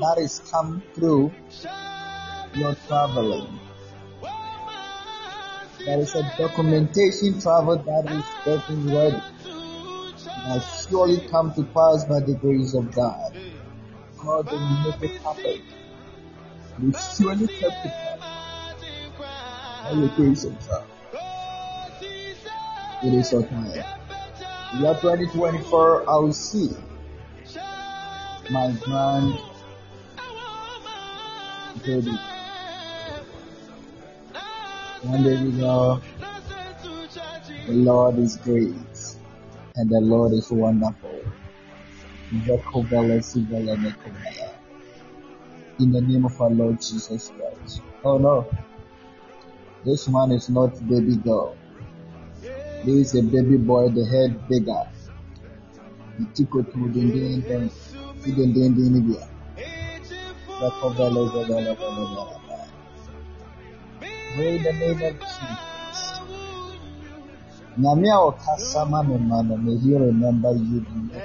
that 0.00 0.16
is 0.18 0.40
come 0.50 0.82
through 0.94 1.32
your 2.54 2.74
traveling. 2.86 3.58
There 5.84 5.98
is 5.98 6.14
a 6.14 6.22
documentation 6.38 7.40
travel 7.40 7.76
that 7.76 8.10
is 8.10 8.24
getting 8.44 8.94
ready. 8.94 9.16
It 9.16 10.48
has 10.48 10.86
surely 10.88 11.20
come 11.28 11.52
to 11.54 11.64
pass 11.64 12.04
by 12.04 12.20
the 12.20 12.34
grace 12.40 12.74
of 12.74 12.94
God. 12.94 13.36
God 14.22 14.50
will 14.50 14.60
make 14.84 15.10
it 15.10 15.20
happen. 15.22 15.62
We 16.80 16.92
surely 17.16 17.46
kept 17.48 17.86
it 17.86 17.92
by 18.20 19.94
the 19.94 20.12
grace 20.16 20.44
of 20.44 20.68
God. 20.68 20.84
It 23.04 23.14
is 23.14 23.34
our 23.34 23.42
time. 23.42 23.72
Year 24.80 24.94
2024, 25.00 26.08
I 26.08 26.16
will 26.16 26.32
see 26.32 26.70
my 28.52 28.70
grand 28.84 29.32
baby. 31.82 32.12
Day 35.24 35.42
we 35.42 35.52
know 35.52 36.02
the 37.66 37.72
Lord 37.72 38.18
is 38.18 38.36
great 38.36 38.98
and 39.76 39.88
the 39.90 40.00
Lord 40.00 40.34
is 40.34 40.50
wonderful. 40.50 41.24
In 42.30 42.44
the 45.90 46.00
name 46.02 46.26
of 46.26 46.38
our 46.40 46.50
Lord 46.50 46.76
Jesus 46.82 47.32
Christ. 47.34 47.80
Oh 48.04 48.18
no, 48.18 48.46
this 49.86 50.06
one 50.08 50.30
is 50.32 50.50
not 50.50 50.76
baby 50.86 51.16
girl. 51.16 51.56
This 52.84 53.14
is 53.14 53.14
a 53.14 53.22
baby 53.22 53.56
boy, 53.56 53.88
the 53.88 54.04
head 54.04 54.46
bigger. 54.46 54.86
The 56.18 56.26
tiko 56.26 56.62
to 56.70 56.92
the 56.92 57.00
Indian 57.00 57.70
Vekobele 60.60 61.22
zevele 61.32 61.72
vele 61.74 61.76
vele. 61.76 62.24
Pray 64.34 64.56
in 64.56 64.62
the 64.62 64.72
name 64.72 65.02
of 65.02 65.14
Jesus. 65.18 66.20
Nyame 67.78 68.08
a 68.10 68.16
ɔkasa 68.28 68.80
ma 68.90 69.02
me 69.02 69.16
ma 69.18 69.42
no, 69.42 69.56
may 69.56 69.76
he 69.76 69.96
remember 69.96 70.52
you 70.52 70.78
in 70.78 70.84
the 71.08 71.22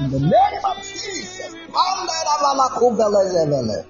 In 0.00 0.10
the 0.10 0.18
name 0.18 0.64
of 0.64 0.76
Jesus. 0.82 1.54
Mandalabalakobelelebele. 1.70 3.84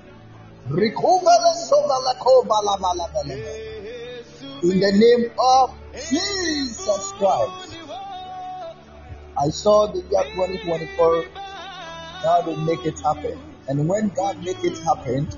Rikubelesobalakobalabalabalebe. 0.70 3.52
In 4.62 4.80
the 4.80 4.92
name 4.92 5.30
of 5.38 5.70
Jesus 5.94 7.12
Christ. 7.18 7.76
I 9.38 9.48
saw 9.48 9.86
the 9.86 10.00
year 10.00 10.24
2024, 10.34 11.24
God 12.22 12.46
will 12.46 12.56
make 12.58 12.84
it 12.84 12.98
happen. 13.00 13.38
And 13.68 13.88
when 13.88 14.08
God 14.08 14.42
make 14.44 14.62
it 14.64 14.78
happen, 14.78 15.28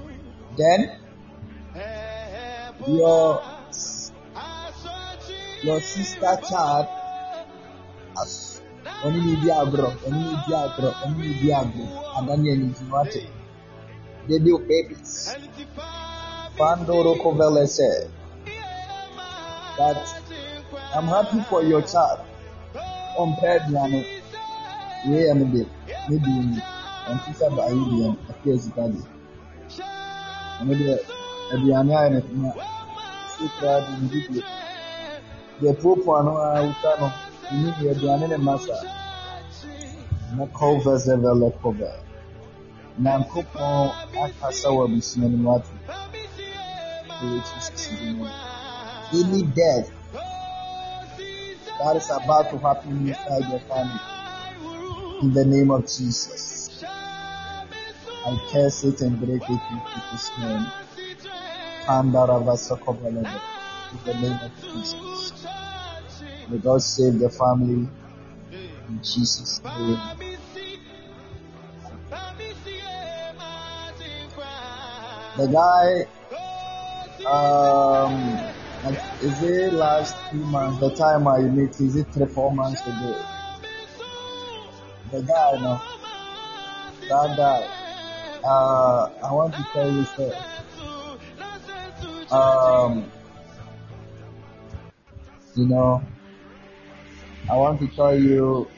then 0.57 0.99
your 2.87 3.43
your 5.63 5.81
sister 5.81 6.39
child 6.49 6.87
as 8.21 8.61
oni 9.05 9.21
ni 9.21 9.37
di 9.43 9.51
agro, 9.51 9.93
oni 10.07 10.19
ni 10.19 10.37
di 10.47 10.55
agro, 10.55 10.95
oni 11.05 11.29
ni 11.29 11.35
di 11.41 11.53
agro, 11.53 11.87
adani 12.17 12.57
ni 12.57 12.75
jumate. 12.75 13.27
They 14.29 14.39
do 14.39 14.59
babies. 14.59 15.35
Pandoro 16.57 17.17
Kovele 17.17 17.67
said 17.69 18.11
that 19.77 20.24
I'm 20.95 21.09
happy 21.09 21.41
for 21.51 21.65
your 21.65 21.83
child. 21.83 22.21
On 23.19 23.35
Pedriano, 23.35 24.05
we 25.09 25.29
am 25.29 25.41
the 25.53 25.67
maybe 26.09 26.63
and 27.07 27.21
sister 27.23 27.51
by 27.51 27.69
Indian, 27.69 28.17
appears 28.29 28.69
Italy. 28.69 29.03
And 30.61 30.71
the 30.71 31.05
aduane 31.53 31.93
ayɛ 31.93 32.11
ne 32.11 32.21
ma 32.43 32.51
so 33.37 33.45
koraa 33.59 33.81
de 33.85 33.93
ne 34.01 34.09
bibie 34.09 34.43
deɛ 35.61 35.73
popo 35.83 36.17
ano 36.19 36.33
a 36.39 36.63
wuta 36.63 36.91
no 37.01 37.07
ne 37.51 37.71
deɛ 37.79 37.91
aduane 37.95 38.27
ne 38.29 38.37
ma 38.37 38.57
saa 38.57 38.85
na 40.37 40.45
kɔvɛ 40.47 40.93
sɛ 41.05 41.15
vɛlɛ 41.23 41.49
kɔvɛ 41.61 41.89
nyankopɔn 43.03 43.91
akasa 44.25 44.69
wɔ 44.71 44.85
abusua 44.87 45.29
no 45.29 45.37
mu 45.43 45.51
ate 45.57 45.73
ɛwɔ 47.21 47.37
jesus 47.49 47.89
din 47.99 48.17
mu 48.19 48.27
any 49.13 49.43
death 49.59 49.91
that 51.81 51.97
is 51.97 52.11
about 52.11 52.51
to 52.51 52.59
happen 52.59 53.09
inside 53.09 53.49
your 53.51 53.61
family 53.61 54.01
in 55.23 55.33
the 55.33 55.45
name 55.45 55.71
of 55.71 55.83
jesus 55.83 56.55
I 58.27 58.41
curse 58.51 58.85
it 58.85 59.03
and 59.03 59.21
break 59.21 59.43
it 59.43 59.51
in 59.51 59.81
Jesus' 59.93 60.31
name. 60.39 60.67
Pandaravasakopalebe. 61.85 63.41
In 63.93 63.99
the 64.07 64.15
name 64.15 64.41
of 64.43 64.51
Jesus. 64.63 65.45
May 66.49 66.57
God 66.59 66.81
save 66.81 67.19
the 67.19 67.29
family 67.29 67.87
in 68.51 69.01
Jesus' 69.03 69.61
name. 69.63 70.01
The 75.37 75.47
guy, 75.53 76.07
um, 77.29 78.64
is 78.93 79.43
it 79.43 79.73
last 79.73 80.15
few 80.31 80.41
months, 80.41 80.79
the 80.79 80.91
time 80.95 81.27
I 81.27 81.39
met, 81.41 81.81
is 81.81 81.97
it 81.97 82.07
three, 82.09 82.27
four 82.27 82.53
months 82.53 82.83
ago? 82.83 83.25
The 85.11 85.23
guy, 85.23 85.53
no, 85.63 85.81
that 87.09 87.37
guy, 87.37 87.69
uh, 88.45 89.11
I 89.25 89.33
want 89.33 89.55
to 89.55 89.67
tell 89.73 89.91
you 89.91 90.05
first. 90.05 90.37
Um, 92.31 93.11
you 95.55 95.67
know, 95.67 96.03
I 97.51 97.57
want 97.57 97.81
to 97.81 97.89
tell 97.89 98.19
you 98.19 98.69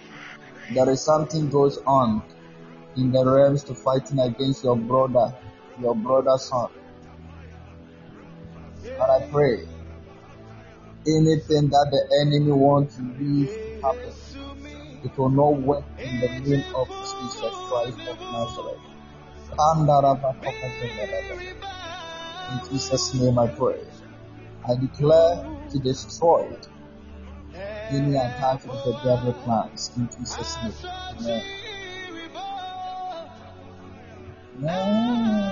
there 0.72 0.88
is 0.90 1.02
something 1.02 1.48
goes 1.48 1.78
on 1.78 2.22
in 2.96 3.10
the 3.10 3.24
realms 3.24 3.64
to 3.64 3.74
fighting 3.74 4.20
against 4.20 4.62
your 4.62 4.76
brother, 4.76 5.34
your 5.80 5.96
brother's 5.96 6.42
son. 6.42 6.70
But 8.98 9.10
I 9.10 9.28
pray 9.30 9.66
anything 11.08 11.68
that 11.70 11.88
the 11.90 12.02
enemy 12.22 12.52
wants 12.52 12.96
to 12.96 13.02
leave 13.18 13.50
happen, 13.82 14.12
it 15.04 15.16
will 15.18 15.30
not 15.30 15.60
work 15.62 15.84
in 15.98 16.20
the 16.20 16.28
name 16.28 16.64
of 16.74 16.88
Jesus 16.88 17.54
Christ 17.68 17.98
of 18.08 18.18
Nazareth. 18.20 18.80
In 22.50 22.58
Jesus' 22.70 23.14
name 23.14 23.38
I 23.38 23.46
pray. 23.48 23.80
I 24.68 24.74
declare 24.80 25.46
to 25.70 25.78
destroy 25.78 26.56
any 27.90 28.16
attack 28.16 28.64
of 28.64 28.84
the 28.84 28.92
devil 29.04 29.32
plans 29.44 29.92
in 29.96 30.08
Jesus' 30.08 30.56
name. 30.62 30.74
Amen. 31.20 31.42
Yeah. 34.62 35.45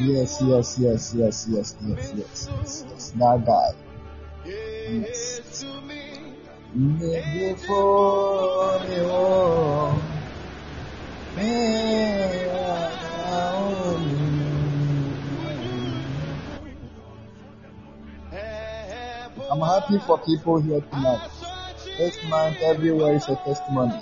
Yes, 0.00 0.42
yes, 0.42 0.76
yes, 0.78 1.14
yes, 1.16 1.46
yes, 1.48 1.76
yes, 1.86 2.12
yes, 2.12 2.48
yes, 2.50 2.84
yes. 2.90 3.10
That 3.10 3.46
guy. 3.46 3.70
Yes. 4.44 5.62
Before 7.62 8.82
you, 8.90 10.02
I'm 19.50 19.60
happy 19.60 19.98
for 20.00 20.18
people 20.18 20.60
here 20.60 20.80
tonight. 20.80 21.30
This 21.96 22.18
month, 22.24 22.56
everywhere 22.62 23.14
is 23.14 23.28
a 23.28 23.36
testimony. 23.36 24.00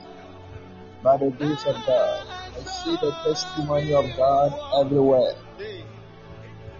By 1.02 1.18
the 1.18 1.30
grace 1.30 1.66
of 1.66 1.76
God, 1.86 2.26
I 2.56 2.60
see 2.64 2.96
the 2.96 3.12
testimony 3.24 3.92
of 3.92 4.16
God 4.16 4.54
everywhere. 4.80 5.34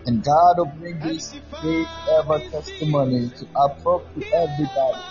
And 0.07 0.25
God 0.25 0.59
will 0.59 0.73
bring 0.79 0.99
this 0.99 1.35
great 1.61 1.87
ever 2.19 2.41
testimony 2.51 3.31
to 3.39 3.47
approach 3.55 4.03
to 4.15 4.25
everybody. 4.35 5.03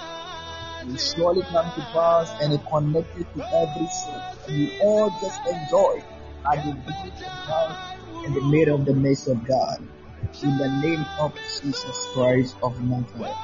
It 0.81 0.87
will 0.87 0.97
surely 0.97 1.43
come 1.43 1.71
to 1.75 1.81
pass 1.93 2.31
and 2.41 2.53
it 2.53 2.61
connected 2.69 3.27
to 3.35 3.45
every 3.55 3.87
soul. 3.87 4.21
And 4.47 4.57
we 4.59 4.79
all 4.81 5.09
just 5.21 5.39
enjoy 5.47 6.03
at 6.51 6.65
the 6.65 6.73
beginning 6.73 7.23
of 7.23 7.47
God 7.47 7.77
in 8.25 8.33
the 8.33 8.41
middle 8.41 8.75
of 8.79 8.85
the 8.85 8.93
midst 8.93 9.27
of 9.29 9.47
God. 9.47 9.87
In 10.43 10.57
the 10.57 10.67
name 10.81 11.05
of 11.19 11.33
Jesus 11.61 12.07
Christ 12.13 12.57
of 12.61 12.81
Nazareth. 12.83 13.37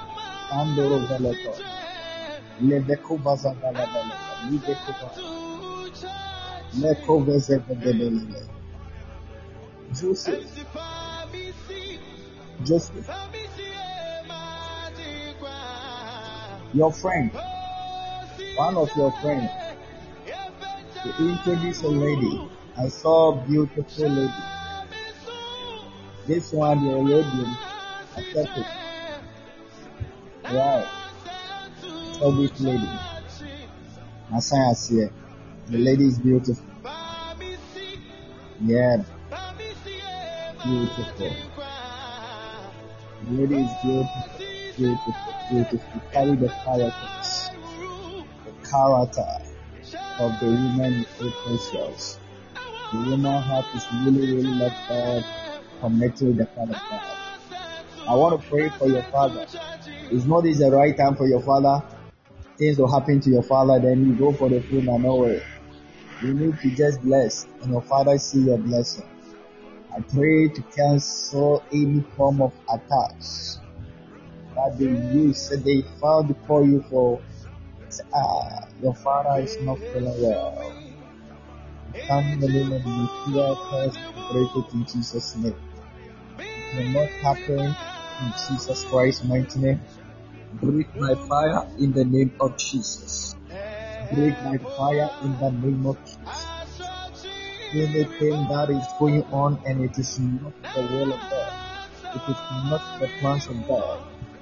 Andoro 0.52 1.00
Veleto. 1.08 1.56
Leveko 2.62 3.18
Vazavalabala. 3.24 4.16
Leveko 4.50 4.94
Vazavalabala. 5.00 6.02
Leko 6.76 7.26
Vazavalabala. 7.26 8.50
Joseph. 9.94 10.97
Joseph. 12.68 13.10
Your 16.74 16.92
friend. 16.92 17.32
One 18.56 18.76
of 18.76 18.90
your 18.98 19.12
friends. 19.22 19.50
To 21.04 21.30
introduce 21.30 21.82
a 21.84 21.88
lady. 21.88 22.50
I 22.78 22.90
saw 22.90 23.40
a 23.42 23.48
beautiful 23.48 24.10
lady. 24.10 24.34
This 26.26 26.52
one, 26.52 26.86
your 26.86 27.04
lady, 27.04 27.48
accepted. 28.18 28.66
Wow. 30.44 30.86
So 32.20 32.32
this 32.32 32.60
lady. 32.60 32.90
Masaya 34.30 34.90
here. 34.90 35.12
The 35.68 35.78
lady 35.78 36.06
is 36.08 36.20
beautiful. 36.20 36.66
Yeah. 38.62 39.04
Beautiful. 40.66 41.47
Lady 43.30 43.56
is 43.56 43.72
beautiful. 43.84 44.24
Beautiful. 44.78 45.14
Beautiful. 45.50 46.02
Carry 46.12 46.36
the 46.36 46.50
characters. 46.64 47.50
The 48.46 48.52
character 48.70 49.28
of 50.20 50.40
the 50.40 50.46
woman 50.46 50.94
is 50.94 51.08
so 51.18 51.32
precious. 51.32 52.20
The 52.94 52.98
woman 52.98 53.42
heart 53.42 53.66
is 53.76 53.86
really, 54.06 54.36
really 54.36 54.54
love 54.54 54.74
God, 54.88 55.26
connected 55.82 56.28
with 56.28 56.38
the 56.38 56.46
Father 56.46 56.80
God. 56.90 57.18
I 58.08 58.16
want 58.16 58.42
to 58.42 58.48
pray 58.48 58.70
for 58.70 58.88
your 58.88 59.04
father. 59.04 59.46
It's 60.10 60.24
not 60.24 60.46
is 60.46 60.60
the 60.60 60.72
right 60.72 60.96
time 60.96 61.18
for 61.18 61.28
your 61.28 61.42
father. 61.42 61.84
Things 62.58 62.78
will 62.78 62.90
happen 62.90 63.20
to 63.20 63.30
your 63.30 63.44
father, 63.44 63.80
then 63.80 64.08
you 64.08 64.16
go 64.16 64.32
for 64.32 64.50
the 64.50 64.62
food 64.62 64.88
and 64.88 65.04
nowhere. 65.04 65.44
You 66.24 66.34
need 66.34 66.58
to 66.60 66.70
just 66.76 67.02
bless, 67.02 67.46
and 67.62 67.72
your 67.72 67.82
father 67.82 68.18
see 68.18 68.40
your 68.40 68.58
blessing. 68.58 69.04
I 69.98 70.02
pray 70.02 70.48
to 70.48 70.62
cancel 70.76 71.64
any 71.74 72.02
form 72.16 72.40
of 72.44 72.54
attacks 72.72 73.58
that 74.54 74.78
they 74.78 74.86
use, 74.86 75.50
they 75.50 75.82
to 75.82 76.36
call 76.46 76.64
you 76.64 76.86
for. 76.88 77.20
Ah, 78.14 78.68
your 78.84 78.94
father 78.94 79.42
is 79.42 79.60
not 79.62 79.80
feeling 79.92 80.22
well. 80.22 80.72
Come 82.06 82.40
the 82.40 82.48
name 82.48 82.72
of 82.74 82.84
the 82.84 83.10
fear 83.26 83.56
first, 83.72 84.00
break 84.30 84.56
it 84.56 84.74
in 84.74 84.86
Jesus' 84.86 85.36
name. 85.36 85.56
Will 86.76 86.84
not 86.84 87.10
happen 87.24 87.76
in 88.22 88.34
Jesus 88.48 88.84
Christ's 88.86 89.24
mighty 89.24 89.60
name. 89.60 89.82
Break 90.62 90.96
my 90.96 91.16
fire 91.28 91.66
in 91.80 91.92
the 91.94 92.06
name 92.06 92.34
of 92.40 92.56
Jesus. 92.58 93.36
Break 94.12 94.40
my 94.44 94.60
fire 94.78 95.10
in 95.24 95.40
the 95.40 95.50
name 95.50 95.88
of 95.88 95.98
Jesus. 96.06 96.57
Anything 97.74 98.48
that 98.48 98.70
is 98.70 98.88
going 98.98 99.24
on 99.32 99.60
and 99.66 99.84
it 99.84 99.98
is 99.98 100.20
not 100.20 100.54
the 100.74 100.82
will 100.82 101.12
of 101.12 101.20
God, 101.20 101.54
it 102.16 102.24
is 102.32 102.38
not 102.72 103.00
the 103.00 103.08
plans 103.20 103.48
of 103.48 103.68
God, 103.68 104.00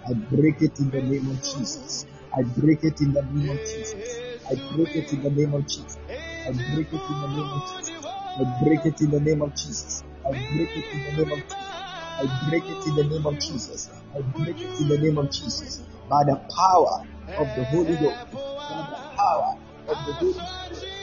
I 0.07 0.13
break 0.13 0.61
it 0.61 0.77
in 0.77 0.91
the 0.91 1.01
name 1.01 1.27
of 1.31 1.41
Jesus. 1.41 2.05
I 2.37 2.43
break 2.43 2.83
it 2.83 3.01
in 3.01 3.13
the 3.13 3.23
name 3.23 3.49
of 3.49 3.57
Jesus. 3.65 4.45
I 4.45 4.53
break 4.75 4.95
it 4.95 5.11
in 5.11 5.23
the 5.23 5.31
name 5.31 5.53
of 5.55 5.65
Jesus. 5.67 5.97
I 6.45 6.51
break 6.75 6.93
it 6.93 7.01
in 7.09 7.21
the 7.21 7.29
name 7.31 7.51
of 7.51 7.65
Jesus. 7.65 8.05
I 8.37 8.43
break 8.63 8.85
it 8.85 9.01
in 9.01 9.09
the 9.09 9.19
name 9.19 9.41
of 9.41 9.55
Jesus. 9.55 10.03
I 10.25 10.31
break 10.53 10.69
it 10.69 10.85
in 10.93 11.05
the 11.05 11.25
name 11.25 11.31
of 11.31 11.41
Jesus. 11.41 11.89
I 12.21 12.47
break 12.47 12.63
it 12.63 12.87
in 12.87 12.95
the 12.95 13.03
name 13.09 13.25
of 13.25 13.39
Jesus. 13.39 13.89
I 14.13 14.21
break 14.21 14.61
it 14.61 14.79
in 14.79 14.87
the 14.87 14.97
name 14.99 15.17
of 15.17 15.31
Jesus. 15.31 15.81
By 16.07 16.23
the 16.25 16.35
power 16.55 17.01
of 17.37 17.47
the 17.55 17.65
Holy 17.65 17.95
Ghost. 17.97 18.31
By 18.31 18.85
the 18.85 18.97
power 19.17 19.57
of 19.89 19.97
the 20.05 20.13
Holy 20.13 20.33
Spirit. 20.33 20.94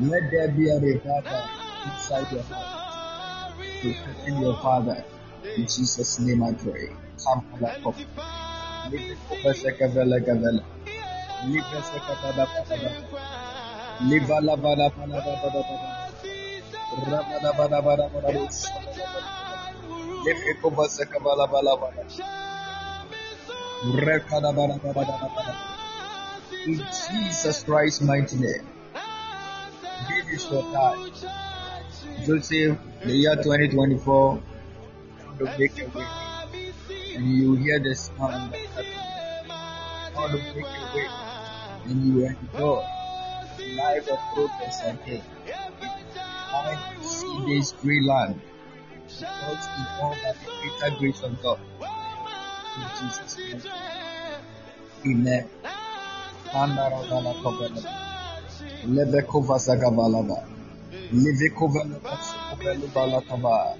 Let 0.00 0.30
there 0.30 0.48
be 0.48 0.70
a 0.70 0.80
revival 0.80 1.42
inside 1.84 2.32
your 2.32 2.42
heart. 2.44 3.52
Protecting 3.82 4.40
your 4.40 4.56
father. 4.56 5.04
In 5.56 5.62
Jesus' 5.62 6.18
name 6.20 6.42
I 6.42 6.52
pray. 6.52 6.88
Come 7.24 7.44
for 7.50 7.58
that 7.60 7.82
coffee. 7.82 8.06
In 26.64 26.78
Jesus 26.78 27.64
Christ's 27.64 28.00
mighty 28.02 28.36
name. 28.36 28.71
Is 30.32 30.50
your 30.50 30.62
time. 30.72 31.12
Joseph, 32.24 32.78
the 33.04 33.12
year 33.12 33.36
2024, 33.36 34.42
to 35.38 35.44
make 35.58 35.78
a 35.78 35.86
way. 35.88 36.06
And 37.14 37.36
you 37.36 37.54
hear 37.56 37.78
the 37.78 37.94
sound 37.94 38.54
how 40.14 40.26
to 40.28 40.36
make 40.36 40.56
a 40.56 40.94
way. 40.94 41.08
And 41.84 42.04
you 42.06 42.26
enjoy 42.26 42.84
life 43.76 44.08
of 44.08 44.18
progress 44.34 44.82
and 44.84 45.00
faith. 45.00 45.24
I 46.54 46.96
see 47.02 47.44
this 47.46 47.72
great 47.72 48.02
land 48.04 48.40
because 49.04 49.66
in 49.78 49.86
all 50.00 50.14
that 50.22 50.36
the 50.44 50.50
greater 50.60 50.98
grace 50.98 51.22
of 51.22 51.42
God. 51.42 51.60
In 52.76 52.88
Jesus' 53.00 53.36
name. 53.38 53.62
Amen. 55.06 55.48
Kovelaba. 57.42 58.11
Lebekova 58.84 59.58
zagabalaba. 59.58 60.42
Livekova 61.12 61.84
lebekova 61.84 62.88
balakaba. 62.94 63.76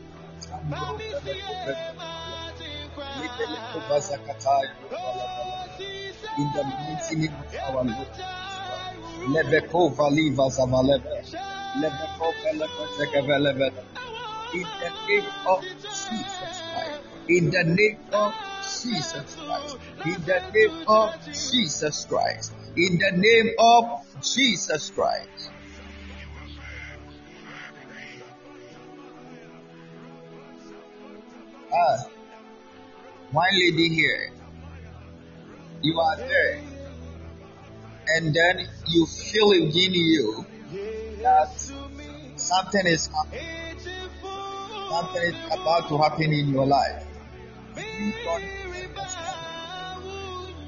In 6.38 6.46
the 6.54 6.62
mighty 6.62 7.16
name 7.16 7.34
of 7.34 7.54
our 7.66 7.84
Lord. 7.84 8.08
Lebekova 9.34 10.06
liva 10.10 10.48
zavalebe. 10.50 11.24
Lebekova 11.82 12.50
lebekova 12.58 13.72
In 14.54 14.66
the 14.78 14.90
name 15.08 15.30
of 15.46 15.62
Jesus 15.62 16.62
Christ. 16.70 17.00
In 17.28 17.50
the 17.50 17.64
name 17.64 17.98
of 18.12 18.32
Jesus 18.62 19.34
Christ. 19.34 19.78
In 20.06 20.22
the 20.22 20.40
name 20.54 20.84
of 20.86 21.10
Jesus 21.26 22.06
Christ. 22.06 22.52
In 22.74 22.96
the 22.96 23.12
name 23.12 23.50
of 23.58 24.00
Jesus 24.22 24.88
Christ. 24.90 25.50
Ah, 31.70 32.04
one 33.30 33.48
lady 33.52 33.88
here, 33.88 34.30
you 35.82 36.00
are 36.00 36.16
there, 36.16 36.62
and 38.16 38.32
then 38.32 38.66
you 38.88 39.04
feel 39.04 39.50
within 39.50 39.92
you 39.92 40.46
that 41.20 41.52
something 42.36 42.86
is 42.86 43.06
happening, 43.08 43.78
something 44.88 45.22
is 45.22 45.36
about 45.52 45.88
to 45.88 45.98
happen 45.98 46.32
in 46.32 46.48
your 46.48 46.64
life. 46.64 47.04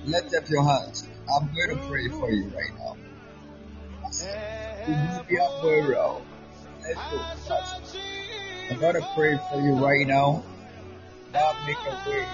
Lift 0.04 0.34
up 0.34 0.50
your 0.50 0.64
hands. 0.64 1.08
I'm 1.32 1.48
going 1.54 1.78
to 1.78 1.86
pray 1.88 2.08
for 2.08 2.30
you 2.30 2.48
right 2.48 2.74
now. 2.78 2.96
Let's 4.02 4.20
go. 7.08 7.54
I'm 8.70 8.78
going 8.80 8.94
to 8.94 9.08
pray 9.14 9.38
for 9.50 9.60
you 9.60 9.74
right 9.74 10.06
now. 10.06 10.42
God 11.32 11.56
make 11.66 11.76
a 11.78 12.10
way. 12.10 12.26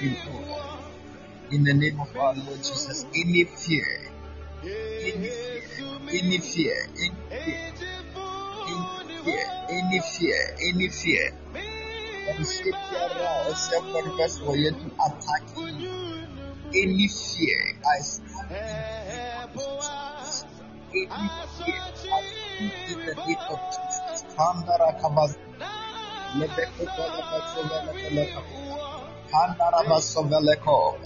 In. 0.00 0.16
In 1.50 1.64
the 1.64 1.74
name 1.74 2.00
of 2.00 2.16
our 2.16 2.34
Lord 2.34 2.58
Jesus, 2.58 3.04
any 3.14 3.44
fear, 3.44 4.10
any 4.62 5.28
fear, 5.30 5.62
any 6.08 6.38
fear, 6.38 6.76
any 6.90 7.10
fear, 7.28 7.72
any 8.68 9.22
fear, 9.24 9.46
any 9.70 10.00
fear, 10.00 10.56
any 10.68 10.88
fear, 10.88 11.30
that 12.26 12.40
is 12.40 12.56
shaped 12.56 12.92
around 12.92 13.50
except 13.50 13.84
for 13.86 14.02
the 14.02 14.14
best 14.18 14.42
for 14.42 14.56
you 14.56 14.70
to 14.70 14.86
attack 15.06 15.42
you. 15.56 16.33
Any 16.76 17.06
fear, 17.06 17.78
I 17.86 18.02
stand 18.02 18.50
in 20.92 21.08
the 21.08 23.14
name 23.14 23.38
of 23.48 23.60
Jesus. 23.70 24.24
The 26.34 26.48
of. 30.66 30.98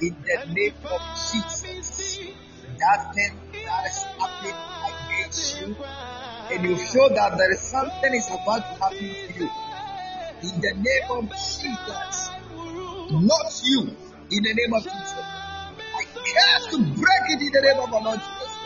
In 0.00 0.16
the 0.22 0.46
name 0.52 0.74
of 0.84 1.00
Jesus, 1.32 2.18
that 2.78 3.14
thing 3.14 3.38
that 3.64 3.86
is 3.86 3.98
happening 4.18 4.58
against 4.90 5.60
you, 5.60 5.76
and 6.50 6.64
you 6.64 6.76
show 6.78 7.08
that 7.08 7.38
there 7.38 7.52
is 7.52 7.60
something 7.60 8.12
is 8.12 8.26
about 8.28 8.58
to 8.58 8.74
happen 8.82 8.98
to 8.98 9.04
you. 9.38 9.48
In 10.42 10.60
the 10.60 10.74
name 10.74 11.10
of 11.10 11.30
Jesus, 11.30 12.30
not 13.10 13.62
you. 13.64 13.96
In 14.28 14.42
the 14.42 14.54
name 14.54 14.74
of 14.74 14.82
Jesus, 14.82 15.12
I 15.14 16.02
curse 16.12 16.66
to 16.72 16.78
break 16.78 17.26
it 17.30 17.42
in 17.42 17.52
the 17.52 17.60
name 17.62 17.78
of 17.78 17.94
our 17.94 18.02
Lord 18.02 18.18
Jesus. 18.18 18.56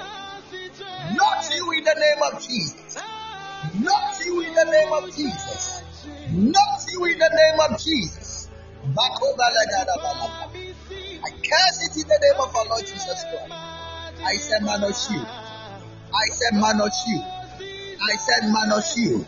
Not 1.17 1.55
you 1.55 1.73
in 1.73 1.85
the 1.85 1.95
name 2.01 2.23
of 2.33 2.41
Jesus. 2.41 2.97
Not 3.85 4.25
you 4.25 4.41
in 4.41 4.55
the 4.55 4.65
name 4.65 4.93
of 4.93 5.15
Jesus. 5.15 5.83
Not 6.33 6.81
you 6.89 7.05
in 7.05 7.19
the 7.19 7.29
name 7.29 7.61
of 7.61 7.79
Jesus. 7.79 8.49
I 8.97 9.09
curse 11.29 11.85
it 11.85 11.97
in 12.01 12.09
the 12.09 12.19
name 12.23 12.41
of 12.41 12.57
our 12.57 12.65
Lord 12.65 12.87
Jesus 12.87 13.25
Christ. 13.29 13.53
I 14.25 14.37
said, 14.37 14.63
Manos 14.63 15.11
you. 15.11 15.21
I 15.21 16.27
said, 16.33 16.59
Manos 16.59 17.05
you. 17.07 17.23
I 18.01 18.17
said, 18.17 18.49
Manos 18.49 18.97
you. 18.97 19.27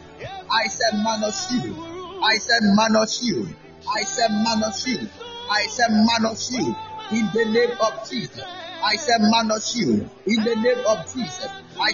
I 0.50 0.66
said, 0.66 0.94
Manos 1.02 1.52
you. 1.52 1.76
I 2.24 2.38
said, 2.38 2.62
Manos 2.74 3.22
you. 3.22 3.48
I 3.94 4.02
said, 4.04 4.30
Manos 4.30 4.86
you. 4.86 5.08
I 5.50 5.66
said, 5.66 5.90
Manos 5.90 6.50
you. 6.50 6.74
In 7.10 7.26
the 7.32 7.44
name 7.46 7.76
of 7.80 8.08
Jesus. 8.08 8.42
I 8.84 8.96
said, 8.96 9.20
Manos 9.20 9.76
you. 9.76 10.08
In 10.26 10.44
the 10.44 10.56
name 10.56 10.84
of 10.86 11.12
Jesus. 11.12 11.48
I 11.78 11.92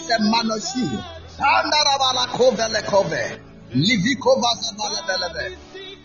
kovele 2.32 2.82
kove. 2.82 3.40
Livikova 3.74 4.50
zabalebelebe. 4.60 5.56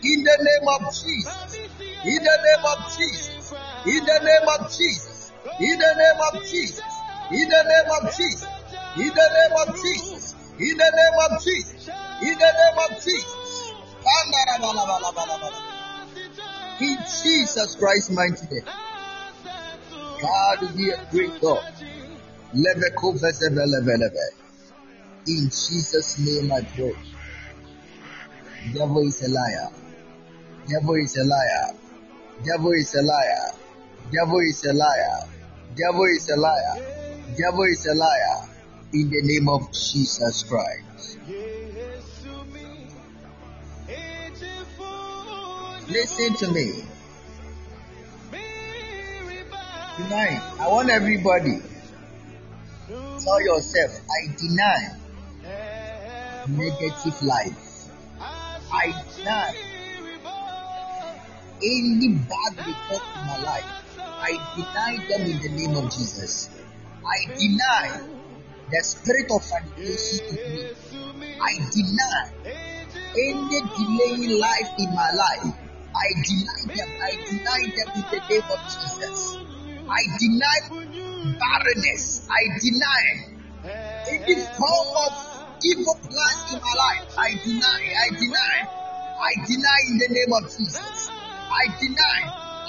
In 0.03 0.24
the 0.24 0.38
name 0.41 0.68
of 0.68 0.82
Jesus. 0.94 1.57
In 2.06 2.24
the 2.24 2.38
name 2.45 2.65
of 2.65 2.80
Jesus. 2.98 3.53
In 3.86 4.06
the 4.06 4.20
name 4.20 4.48
of 4.49 4.72
Jesus. 4.72 5.32
In 5.60 5.78
the 5.80 5.94
name 5.95 6.22
of 6.30 6.44
Jesus. 6.44 6.84
In 7.32 7.49
the 7.49 7.64
name 7.64 7.91
of 7.91 8.15
Jesus. 8.15 8.44
In 8.98 9.10
the 9.10 9.30
name 9.34 9.56
of 9.61 9.82
Jesus. 9.82 10.36
In 10.60 10.78
the 10.78 10.91
name 10.91 11.18
of 11.32 11.44
Jesus. 11.44 11.90
In 12.22 12.38
the 12.38 12.52
name 12.60 12.80
of 12.86 13.03
Jesus. 13.03 13.34
In 16.82 16.98
Jesus 16.98 17.76
Christ's 17.76 18.10
mighty 18.10 18.48
name. 18.52 18.66
God 20.22 20.76
be 20.76 20.90
a 20.90 21.06
great 21.12 21.41
God. 21.41 21.74
In 25.28 25.45
Jesus' 25.45 26.20
name 26.20 26.52
I 26.52 26.62
pray. 26.76 26.95
Devil 28.74 29.00
is 29.00 29.22
a 29.22 29.30
liar. 29.30 29.70
Devil 30.68 30.95
is 30.95 31.18
a 31.18 31.24
liar. 31.24 31.76
Devil 32.44 32.72
is 32.72 32.95
a 32.95 33.04
liar. 33.04 33.54
Devil 34.12 34.40
is 34.40 34.66
a 34.66 34.74
liar. 34.74 35.28
Devil 35.76 36.06
is 36.06 36.30
a 36.30 36.36
liar. 36.36 36.76
Devil 37.38 37.64
is 37.64 37.86
a 37.88 37.95
liar. 37.95 38.50
In 38.94 39.10
the 39.10 39.22
name 39.24 39.50
of 39.50 39.72
Jesus 39.72 40.44
Christ. 40.44 41.18
Listen 45.88 46.34
to 46.36 46.52
me. 46.54 46.84
Tonight, 49.98 50.42
I 50.60 50.68
want 50.70 50.90
everybody 50.90 51.62
tell 52.88 53.42
yourself, 53.42 53.92
I 54.10 54.36
deny 54.38 54.80
negative 56.48 57.22
life. 57.24 57.90
I 58.20 58.92
deny 59.16 59.56
any 61.62 62.10
bad 62.10 62.58
report 62.58 63.04
in 63.16 63.28
my 63.28 63.38
life. 63.44 63.66
I 64.00 64.32
deny 64.56 64.94
them 65.08 65.22
in 65.30 65.40
the 65.42 65.50
name 65.50 65.76
of 65.78 65.92
Jesus. 65.92 66.50
I 67.06 67.26
deny 67.38 68.02
the 68.72 68.84
spirit 68.84 69.30
of 69.32 69.44
fornication 69.44 70.38
in 70.38 71.20
me. 71.20 71.36
I 71.42 71.54
deny 71.72 72.24
any 73.16 73.62
delaying 73.78 74.40
life 74.40 74.72
in 74.80 74.90
my 74.96 75.12
life. 75.12 75.62
I 75.94 76.07
deny 76.26 76.61
them. 76.74 76.90
I 77.02 77.11
deny 77.30 77.61
them 77.70 77.88
in 77.95 78.06
the 78.10 78.20
name 78.30 78.48
of 78.49 78.60
Jesus. 78.65 79.38
I 79.86 80.02
deny 80.18 80.57
barrenness. 81.38 82.28
I 82.30 82.41
deny 82.57 83.03
any 84.10 84.36
form 84.57 84.90
of 85.06 85.11
evil 85.64 85.95
plans 86.02 86.53
in 86.53 86.60
my 86.60 86.74
life. 86.82 87.14
I 87.18 87.30
deny. 87.45 87.82
I 87.94 88.10
deny. 88.18 88.56
I 89.22 89.32
deny 89.45 89.80
in 89.90 89.98
the 89.98 90.10
name 90.10 90.34
of 90.34 90.44
Jesus. 90.49 91.10
I 91.10 91.64
deny. 91.80 92.20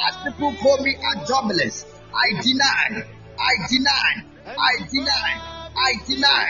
As 0.06 0.16
people 0.24 0.54
call 0.60 0.84
me 0.84 0.94
a 0.94 1.26
jobless. 1.26 1.86
I 2.12 2.42
deny. 2.42 3.08
I 3.40 3.54
deny. 3.68 4.12
I 4.46 4.72
deny. 4.92 5.30
I 5.76 5.92
deny. 6.06 6.46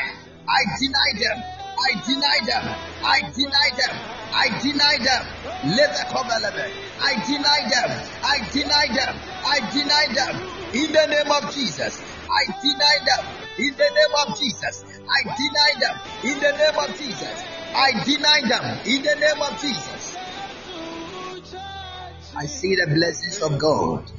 I 0.47 0.63
deny 0.79 1.11
them. 1.23 1.39
I 1.79 1.91
deny 2.05 2.39
them. 2.47 2.65
I 3.05 3.21
deny 3.33 3.69
them. 3.77 4.14
I 4.33 4.49
deny 4.63 4.97
them. 5.03 5.25
I 7.01 7.15
deny 7.27 7.61
them. 7.69 7.91
I 8.23 8.51
deny 8.53 8.87
them. 8.95 9.13
I 9.45 9.59
deny 9.73 10.07
them. 10.15 10.35
In 10.75 10.93
the 10.93 11.07
name 11.07 11.31
of 11.31 11.55
Jesus. 11.55 12.03
I 12.31 12.45
deny 12.63 12.99
them. 13.05 13.27
In 13.59 13.75
the 13.77 13.91
name 13.91 14.15
of 14.27 14.39
Jesus. 14.39 14.85
I 14.85 15.23
deny 15.37 15.71
them. 15.81 16.01
In 16.25 16.41
the 16.41 16.53
name 16.53 16.79
of 16.79 16.99
Jesus. 16.99 17.45
I 17.75 17.93
deny 18.05 18.41
them. 18.49 18.79
In 18.87 19.03
the 19.03 19.15
name 19.15 19.43
of 19.43 19.61
Jesus. 19.61 20.17
I 22.37 22.47
see 22.47 22.75
the 22.75 22.87
blessings 22.93 23.43
of 23.43 23.59
God. 23.59 24.11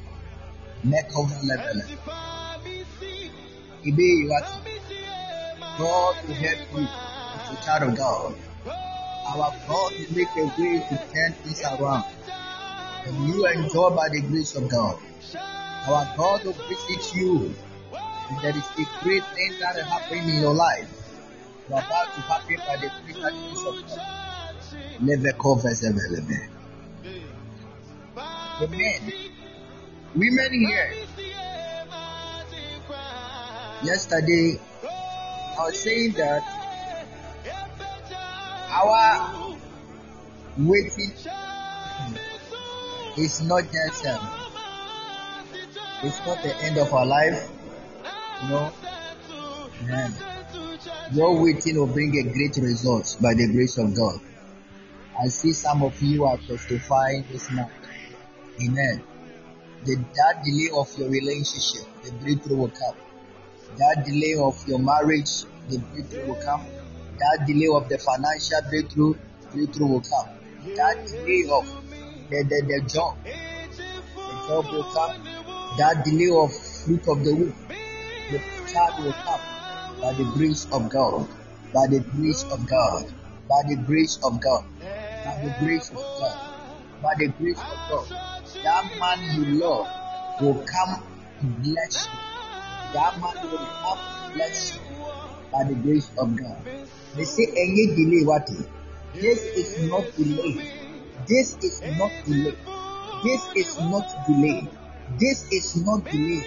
God 5.78 6.16
will 6.26 6.34
help 6.34 6.58
you 6.72 6.86
as 6.86 7.50
a 7.50 7.64
child 7.64 7.82
of 7.90 7.96
God. 7.96 8.34
Our 9.26 9.50
God 9.66 9.92
will 9.92 10.16
make 10.16 10.30
a 10.36 10.44
way 10.44 10.78
to 10.78 10.96
turn 11.12 11.32
things 11.42 11.62
around. 11.62 12.04
And 13.06 13.28
you 13.28 13.46
enjoy 13.46 13.90
by 13.90 14.08
the 14.08 14.20
grace 14.20 14.54
of 14.56 14.68
God. 14.68 14.98
Our 15.88 16.06
God 16.16 16.44
will 16.44 16.52
visit 16.52 17.14
you. 17.14 17.54
And 18.28 18.40
there 18.42 18.56
is 18.56 18.64
a 18.78 19.04
great 19.04 19.24
thing 19.34 19.52
that 19.60 19.76
is 19.76 19.86
happening 19.86 20.28
in 20.28 20.40
your 20.40 20.54
life. 20.54 20.88
You 21.68 21.74
are 21.74 21.82
about 21.82 22.14
to 22.14 22.20
happen 22.22 22.56
by 22.66 22.76
the 22.76 22.90
grace 23.04 23.66
of 23.66 23.86
God. 23.88 25.00
Never 25.00 25.32
covers 25.32 25.84
available. 25.84 26.56
Amen. 28.62 29.12
Women 30.14 30.52
here. 30.52 30.94
Yesterday, 33.84 34.58
I 34.82 35.64
was 35.64 35.78
saying 35.78 36.12
that 36.12 36.65
our 38.68 39.56
waiting 40.58 41.12
is 43.18 43.42
not 43.42 43.64
just 43.72 44.06
um, 44.06 44.28
it's 46.02 46.18
not 46.26 46.42
the 46.42 46.54
end 46.62 46.78
of 46.78 46.92
our 46.92 47.06
life. 47.06 47.50
You 48.42 48.48
know, 48.50 48.72
and 49.88 50.14
your 51.12 51.40
waiting 51.40 51.76
will 51.76 51.86
bring 51.86 52.16
a 52.18 52.22
great 52.32 52.56
result 52.56 53.16
by 53.20 53.34
the 53.34 53.46
grace 53.52 53.78
of 53.78 53.94
God. 53.94 54.20
I 55.18 55.28
see 55.28 55.52
some 55.52 55.82
of 55.82 56.00
you 56.02 56.24
are 56.24 56.36
testifying 56.36 57.24
this 57.30 57.50
month. 57.50 57.72
Amen. 58.62 59.02
The, 59.84 59.96
that 59.96 60.42
delay 60.44 60.70
of 60.74 60.98
your 60.98 61.08
relationship, 61.08 61.86
the 62.02 62.12
breakthrough 62.12 62.56
will 62.56 62.68
come. 62.68 62.96
That 63.76 64.04
delay 64.04 64.34
of 64.38 64.66
your 64.68 64.78
marriage, 64.78 65.44
the 65.68 65.78
breakthrough 65.78 66.26
will 66.26 66.42
come. 66.42 66.66
That 67.18 67.46
delay 67.46 67.68
of 67.72 67.88
the 67.88 67.98
financial 67.98 68.60
breakthrough, 68.68 69.14
breakthrough 69.52 69.86
will 69.86 70.00
come. 70.02 70.28
That 70.76 71.06
delay 71.06 71.48
of 71.50 71.64
the, 72.28 72.44
the, 72.44 72.58
the 72.66 72.88
job, 72.92 73.16
the 73.24 74.34
job 74.48 74.64
will 74.72 74.84
come. 74.84 75.24
That 75.78 76.04
delay 76.04 76.30
of 76.32 76.52
fruit 76.84 77.04
of 77.08 77.24
the 77.24 77.34
womb, 77.34 77.54
the 78.30 78.42
child 78.72 79.04
will 79.04 79.12
come 79.12 79.40
by 80.00 80.12
the 80.12 80.24
grace 80.34 80.66
of 80.72 80.88
God, 80.90 81.28
by 81.72 81.86
the 81.88 82.00
grace 82.00 82.44
of 82.50 82.68
God, 82.68 83.12
by 83.48 83.62
the 83.68 83.76
grace 83.86 84.18
of 84.22 84.40
God, 84.40 84.64
by 85.24 85.36
the 85.42 85.54
grace 85.60 85.90
of 85.90 85.96
God, 85.96 86.38
by 87.02 87.14
the 87.18 87.28
grace 87.38 87.60
of 87.60 87.78
God. 87.90 88.06
That 88.62 88.84
man 88.98 89.18
you 89.36 89.60
love 89.60 89.88
will 90.40 90.64
come 90.64 91.02
to 91.40 91.46
bless 91.62 92.06
you. 92.06 92.18
That 92.94 93.20
man 93.20 93.50
will 93.50 93.58
come 93.58 93.98
to 93.98 94.34
bless 94.34 94.74
you 94.74 94.80
by 95.52 95.64
the 95.64 95.74
grace 95.74 96.10
of 96.18 96.36
God. 96.36 96.66
They 97.16 97.24
say 97.24 97.44
any 97.44 97.86
delay 97.96 98.24
what 98.24 98.48
is? 98.50 98.66
This 99.14 99.42
is 99.56 99.90
not 99.90 100.04
delay. 100.16 100.52
This 101.26 101.56
is 101.62 101.80
not 101.96 102.12
delay. 102.26 102.56
This 103.24 103.42
is 103.56 103.80
not 103.80 104.06
delay. 104.26 104.68
This 105.18 105.50
is 105.50 105.84
not 105.84 106.04
delay. 106.04 106.44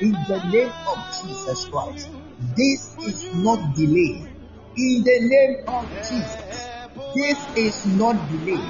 In 0.00 0.12
the 0.12 0.40
name 0.52 0.72
of 0.86 0.98
Jesus 1.20 1.64
Christ. 1.68 2.08
This 2.56 2.96
is 3.02 3.34
not 3.34 3.74
delay. 3.74 4.28
In 4.76 5.02
the 5.02 5.18
name 5.22 5.56
of 5.68 5.90
Jesus. 5.90 6.68
This 7.14 7.38
is 7.56 7.86
not 7.96 8.30
delay. 8.30 8.62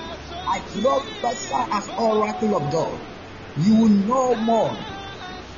I 0.49 0.61
prophesy 0.61 1.67
as 1.73 1.89
oracle 1.99 2.57
of 2.57 2.73
God. 2.73 3.01
You 3.59 3.77
will 3.77 3.89
no 3.89 4.35
more 4.37 4.77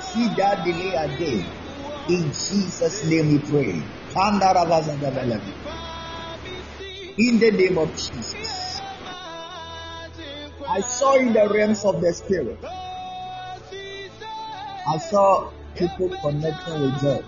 see 0.00 0.26
that 0.36 0.64
delay 0.64 0.94
again. 0.96 1.52
In 2.08 2.28
Jesus' 2.28 3.04
name 3.04 3.28
we 3.28 3.38
pray. 3.50 3.97
In 7.18 7.38
the 7.38 7.50
name 7.52 7.78
of 7.78 7.94
Jesus. 7.94 8.80
I 10.68 10.80
saw 10.80 11.14
in 11.14 11.32
the 11.32 11.48
realms 11.48 11.84
of 11.84 12.00
the 12.00 12.12
spirit. 12.12 12.58
I 14.88 14.98
saw 14.98 15.52
people 15.76 16.08
connecting 16.20 16.80
with 16.80 17.00
God. 17.00 17.24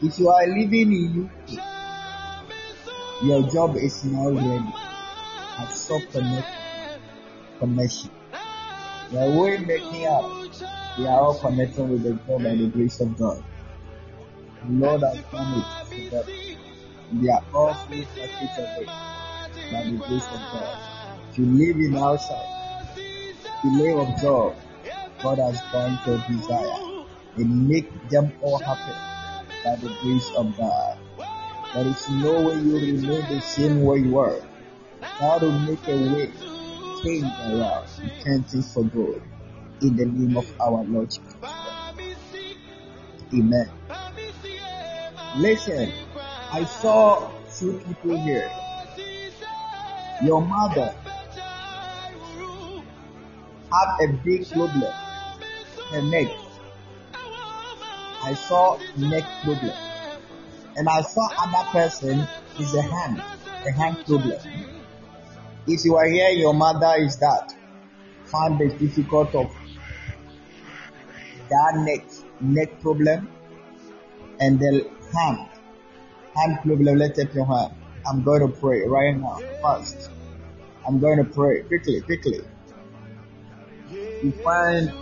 If 0.00 0.18
you 0.18 0.30
are 0.30 0.46
living 0.46 0.92
in 0.92 1.28
UK, 1.28 1.50
your 3.22 3.42
job 3.50 3.76
is 3.76 4.02
now 4.06 4.30
ready. 4.30 4.72
I 5.58 5.66
saw 5.74 6.00
connect, 6.10 6.48
connection. 7.58 8.10
Are 8.32 9.30
way 9.38 9.58
making 9.58 10.06
up. 10.06 10.24
We 10.98 11.06
are 11.06 11.20
all 11.20 11.38
connecting 11.38 11.90
with 11.90 12.02
the 12.02 12.14
job 12.14 12.42
by 12.44 12.54
the 12.54 12.68
grace 12.68 12.98
of 13.00 13.18
God. 13.18 13.44
Lord 14.66 15.02
has 15.02 15.18
it 15.18 15.24
for. 15.26 16.24
They 17.12 17.28
are 17.30 17.44
all 17.54 17.74
full 17.74 18.04
package 18.04 18.58
of 18.58 18.82
it 18.82 18.86
by 18.86 19.82
the 19.84 19.96
grace 19.96 20.26
of 20.26 20.40
God. 20.52 20.78
You 21.34 21.46
live 21.46 21.76
in 21.76 21.96
outside, 21.96 22.88
delay 23.62 23.92
of 23.92 24.20
job, 24.20 24.56
God 25.22 25.38
has 25.38 25.60
granted 25.70 26.24
desire 26.28 27.04
and 27.36 27.68
make 27.68 28.08
them 28.08 28.32
all 28.42 28.58
happy 28.58 28.92
by 29.64 29.76
the 29.76 29.94
grace 30.02 30.30
of 30.36 30.56
God. 30.56 30.98
There 31.74 31.86
is 31.86 32.08
no 32.10 32.48
way 32.48 32.60
you 32.60 32.74
remain 32.78 33.28
the 33.28 33.40
same 33.40 33.84
way 33.84 33.98
you 33.98 34.12
were. 34.12 34.42
God 35.20 35.42
will 35.42 35.58
make 35.60 35.86
a 35.86 35.96
way, 36.12 36.32
change 37.02 37.32
around, 37.46 37.86
things 38.22 38.72
for 38.72 38.84
good. 38.84 39.22
In 39.80 39.96
the 39.96 40.06
name 40.06 40.36
of 40.36 40.52
our 40.60 40.82
Lord 40.84 41.10
Jesus 41.10 41.34
Amen. 43.32 43.68
Listen, 45.36 45.92
I 46.50 46.64
saw 46.64 47.30
two 47.56 47.80
people 47.86 48.16
here. 48.16 48.50
Your 50.22 50.40
mother 50.40 50.94
had 53.70 54.04
a 54.04 54.12
big 54.24 54.50
problem, 54.50 54.92
her 55.90 56.02
neck. 56.02 56.28
I 58.24 58.34
saw 58.34 58.78
neck 58.96 59.24
problem. 59.44 59.76
And 60.76 60.88
I 60.88 61.02
saw 61.02 61.28
other 61.44 61.70
person 61.70 62.26
is 62.58 62.74
a 62.74 62.82
hand, 62.82 63.22
a 63.66 63.70
hand 63.70 64.04
problem. 64.06 64.40
If 65.66 65.84
you 65.84 65.96
are 65.96 66.08
here, 66.08 66.30
your 66.30 66.54
mother 66.54 66.94
is 66.98 67.16
that. 67.18 67.54
Find 68.24 68.58
the 68.58 68.68
difficult 68.68 69.34
of 69.34 69.54
that 71.50 71.76
neck, 71.76 72.04
neck 72.40 72.80
problem 72.80 73.28
and 74.40 74.58
the 74.58 74.88
hand, 75.12 75.48
hand 76.34 76.58
take 77.14 77.34
your 77.34 77.46
hand. 77.46 77.74
I'm 78.06 78.22
going 78.22 78.40
to 78.40 78.48
pray 78.48 78.86
right 78.86 79.16
now, 79.16 79.40
first. 79.62 80.10
I'm 80.86 80.98
going 81.00 81.18
to 81.18 81.24
pray 81.24 81.62
quickly, 81.62 82.00
quickly. 82.00 82.40
You 83.90 84.32
find 84.42 84.92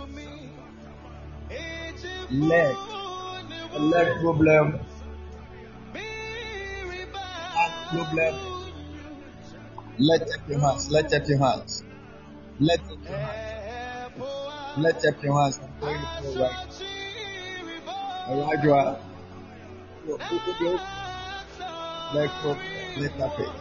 leg, 2.31 2.75
leg 3.79 4.21
problem, 4.21 4.79
hand 7.55 7.73
problem. 7.89 8.35
Let 9.99 10.21
up 10.21 10.47
your 10.47 10.59
hands. 10.59 10.91
Let 10.91 11.13
up 11.13 11.27
your 11.27 11.39
hands. 11.39 11.83
Let 12.59 12.81
up 12.81 12.87
your 13.03 13.17
hands. 13.17 13.43
Let 14.77 15.05
up 15.05 15.23
your 15.23 15.41
hands. 15.41 15.59
I'm 15.59 15.79
going 15.79 15.99
to 15.99 16.07
pray 16.21 16.35
right. 16.41 16.67
Alright, 18.29 19.06
Let 20.07 20.21
up 23.19 23.39
it. 23.39 23.51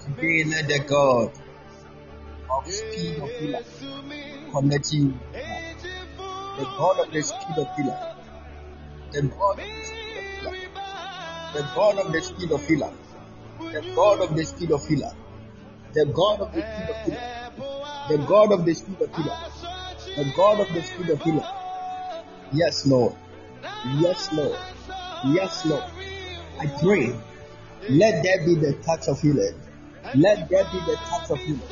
Today, 0.00 0.44
let 0.44 0.68
the 0.68 0.78
God 0.88 1.32
of 2.52 2.66
speed 2.68 3.18
of 3.18 3.28
healer 3.30 3.64
connect 4.52 4.92
you. 4.92 5.18
The 5.32 6.64
God 6.78 7.00
of 7.00 7.12
the 7.12 7.22
speed 7.22 7.58
of 7.58 7.68
healer. 7.74 8.16
The 9.10 9.22
God 9.22 9.58
of 9.58 9.72
the 9.72 9.82
speed 9.82 10.12
of 10.46 10.54
healer. 10.54 10.70
The 11.52 11.62
God 11.74 11.98
of 11.98 12.12
the 12.12 12.20
speed 12.22 12.52
of 12.52 12.66
healer. 12.68 12.92
The 13.64 13.82
God 13.96 14.20
of 14.20 14.34
the 14.36 14.44
speed 14.44 14.70
of 14.70 14.86
healer. 14.86 15.12
The 15.94 16.04
God 16.06 16.42
of 16.42 16.54
the 16.54 16.62
speed 16.62 16.90
of 16.90 17.06
healer. 17.06 17.24
The 18.08 18.18
God 18.28 18.52
of 18.52 18.64
the 18.64 18.74
speed 18.74 19.00
of 19.00 19.16
healer. 19.16 19.38
The 20.16 20.24
God 20.36 20.60
of 20.60 20.68
the 20.72 20.82
speed 20.82 21.10
of 21.10 21.22
healer. 21.22 21.48
Yes, 22.52 22.86
Lord. 22.86 23.14
Yes, 23.98 24.32
Lord. 24.32 24.58
Yes, 25.26 25.64
Lord. 25.64 25.84
I 26.60 26.66
pray. 26.82 27.14
Let 27.88 28.22
there 28.22 28.44
be 28.44 28.54
the 28.56 28.74
touch 28.84 29.08
of 29.08 29.20
healing. 29.20 29.58
Let 30.14 30.48
there 30.50 30.64
be 30.64 30.78
the 30.80 30.96
touch 30.96 31.30
of 31.30 31.38
healing. 31.38 31.62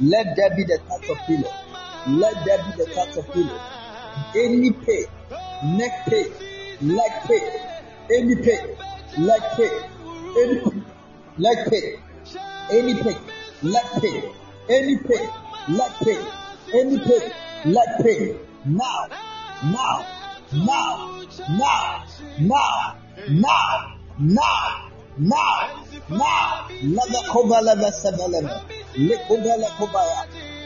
Let 0.00 0.36
there 0.36 0.56
be 0.56 0.64
the 0.64 0.78
touch 0.88 1.08
of 1.10 1.18
healing. 1.26 1.44
Let 2.20 2.44
there 2.44 2.58
be 2.58 2.84
the 2.84 2.90
touch 2.94 3.16
of 3.16 3.26
healing. 3.34 3.60
Any 4.36 4.70
pain, 4.72 5.06
neck 5.76 6.06
pain, 6.06 6.32
leg 6.80 7.12
pain, 7.26 7.50
any 8.10 8.36
pain, 8.36 8.76
leg 9.18 9.42
pain, 9.56 9.82
any 10.36 10.60
pain, 10.60 10.84
leg 11.38 11.70
pain, 11.70 12.02
any 12.70 12.94
pain, 13.02 13.18
leg 13.62 13.84
pain, 14.00 14.32
any 14.68 14.96
pain, 14.98 15.28
leg 15.68 15.92
pain, 16.02 16.26
any 16.74 16.98
pain, 16.98 17.32
leg 17.64 17.88
pain. 18.02 18.38
Now, 18.64 19.06
now, 19.64 20.21
now, 20.54 21.24
now, 21.48 22.04
now, 22.38 22.96
now, 23.28 23.96
now, 24.18 24.90
now, 25.18 25.70
now. 26.08 26.68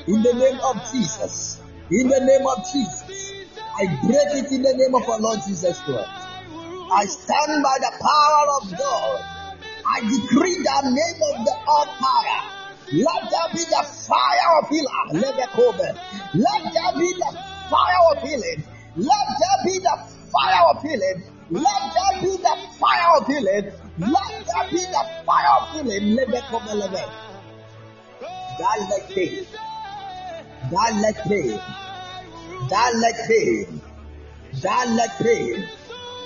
In 0.09 0.23
the 0.23 0.33
name 0.35 0.61
of 0.65 0.77
Jesus. 0.93 1.61
In 1.91 2.09
the 2.09 2.21
name 2.21 2.47
of 2.47 2.59
Jesus. 2.73 3.05
I 3.79 3.87
break 4.07 4.45
it 4.45 4.51
in 4.53 4.63
the 4.63 4.75
name 4.75 4.95
of 4.95 5.09
our 5.09 5.21
Lord 5.21 5.41
Jesus 5.47 5.79
Christ. 5.81 6.09
I 6.93 7.05
stand 7.07 7.63
by 7.63 7.79
the 7.81 7.93
power 8.01 8.47
of 8.61 8.71
God. 8.79 9.21
I 9.87 10.01
decree 10.01 10.57
the 10.57 10.91
name 10.91 11.21
of 11.35 11.45
the 11.45 11.55
Almighty. 11.69 13.03
Let 13.03 13.31
there 13.31 13.49
be 13.53 13.65
the 13.65 13.83
fire 14.07 14.59
of 14.63 14.69
healing. 14.69 14.89
Let 16.35 16.63
there 16.73 16.93
be 16.99 17.13
the 17.13 17.39
fire 17.71 18.03
of 18.17 18.23
healing. 18.23 18.65
Let 18.97 19.27
there 19.28 19.64
be 19.64 19.78
the 19.78 19.98
fire 20.32 20.62
of 20.70 20.82
healing. 20.82 21.23
Let 21.51 21.94
there 21.94 22.23
be 22.23 22.36
the 22.39 22.56
fire 22.78 23.20
of 23.20 23.27
healing. 23.27 23.73
Let 23.98 24.47
there 24.47 24.70
be 24.70 24.78
the 24.78 25.06
fire 25.27 25.60
of 25.60 25.70
healing. 25.74 26.14
Let 26.14 26.31
there 26.31 26.40
cover. 26.43 26.74
Let 26.74 26.93
there. 26.93 27.10
God 28.59 28.89
let 28.89 29.09
pain. 29.10 29.47
God 30.70 31.01
let 31.02 31.16
pain. 31.28 31.60
God 32.70 32.97
let 32.97 33.28
pain. 33.28 33.81
God 34.62 34.89
let 34.97 35.10
pain. 35.18 35.68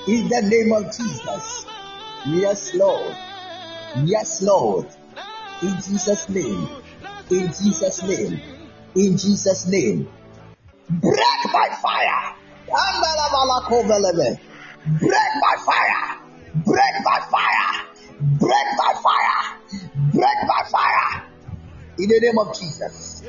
In 0.06 0.28
the 0.28 0.42
name 0.42 0.72
of 0.72 0.84
Jesus. 0.96 1.66
Yes, 2.28 2.72
Lord. 2.74 3.16
Yes, 4.04 4.42
Lord. 4.42 4.86
In 5.62 5.74
Jesus' 5.74 6.28
name. 6.28 6.68
In 7.30 7.48
Jesus' 7.48 8.02
name. 8.04 8.40
In 8.94 9.16
Jesus' 9.16 9.66
name. 9.66 10.08
Break 10.88 11.52
by 11.52 11.76
fire. 11.82 12.36
Break 14.84 15.32
by 15.42 15.62
fire. 15.64 16.20
Break 16.64 17.04
by 17.04 17.20
fire. 17.30 17.86
Break 18.38 18.66
by 18.78 18.92
fire. 19.02 19.58
Break 20.12 20.38
by 20.48 20.68
fire. 20.70 21.26
In 21.98 22.08
the 22.08 22.20
name 22.20 22.38
of 22.38 22.58
Jesus. 22.58 23.24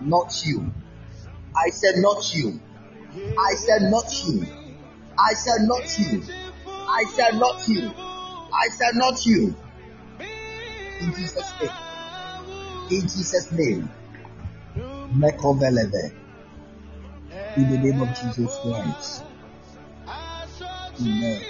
Not 0.00 0.42
you. 0.44 0.72
I 1.56 1.70
said 1.70 1.96
not 1.96 2.34
you. 2.34 2.60
I 3.38 3.54
said 3.54 3.82
not 3.90 4.10
you. 4.24 4.46
I 5.18 5.34
said 5.34 5.62
not 5.62 5.98
you. 5.98 6.22
I 6.66 7.04
said 7.14 7.34
not 7.34 7.68
you. 7.68 7.90
I 8.52 8.68
said 8.70 8.94
not 8.94 9.26
you. 9.26 9.54
In 11.00 11.14
Jesus' 11.14 11.52
name. 11.60 11.70
In 12.90 13.02
Jesus' 13.02 13.52
name. 13.52 13.90
Mekoveleve. 15.14 16.12
In 17.56 17.70
the 17.70 17.78
name 17.78 18.00
of 18.02 18.08
Jesus 18.08 18.56
Christ. 18.62 19.24
Amen. 21.00 21.42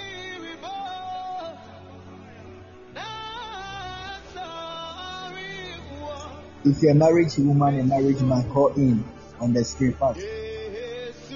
If 6.65 6.81
you're 6.81 6.91
a 6.91 7.41
woman, 7.41 7.79
a 7.79 7.83
married 7.83 8.21
man, 8.21 8.49
call 8.51 8.73
in 8.73 9.03
on 9.39 9.53
the 9.53 9.63
screen 9.63 9.93
fast. 9.93 10.19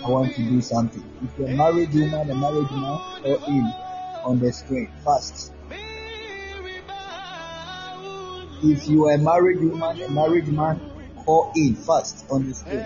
I 0.04 0.10
want 0.10 0.36
to 0.36 0.44
do 0.44 0.62
something. 0.62 1.04
If 1.24 1.40
you're 1.40 1.50
a 1.50 1.56
married 1.56 1.94
woman, 1.94 2.30
a 2.30 2.36
married 2.36 2.72
man, 2.72 3.00
call 3.22 3.44
in 3.48 3.74
on 4.26 4.40
the 4.40 4.52
screen 4.52 4.90
fast. 5.04 5.52
If 8.64 8.88
you 8.88 9.08
are 9.08 9.18
married 9.18 9.62
woman, 9.62 10.02
a 10.02 10.10
married 10.10 10.48
man, 10.48 10.80
call 11.26 11.52
in 11.56 11.76
fast 11.76 12.26
on 12.30 12.48
the 12.48 12.54
screen. 12.54 12.86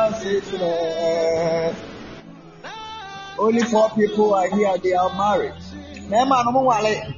Only 3.39 3.63
four 3.63 3.89
people 3.89 4.35
are 4.35 4.47
here. 4.49 4.77
They 4.77 4.93
are 4.93 5.09
married. 5.15 5.53
Nema 6.07 6.45
no 6.45 6.51
mo 6.51 6.61
wale. 6.69 7.15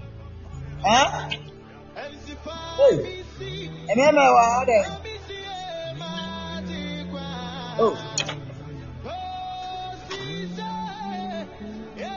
Huh? 0.82 1.30
Hey. 2.78 3.24
Emema 3.92 4.32
wa 4.32 4.62
ade. 4.62 4.80
Oh. 7.80 7.98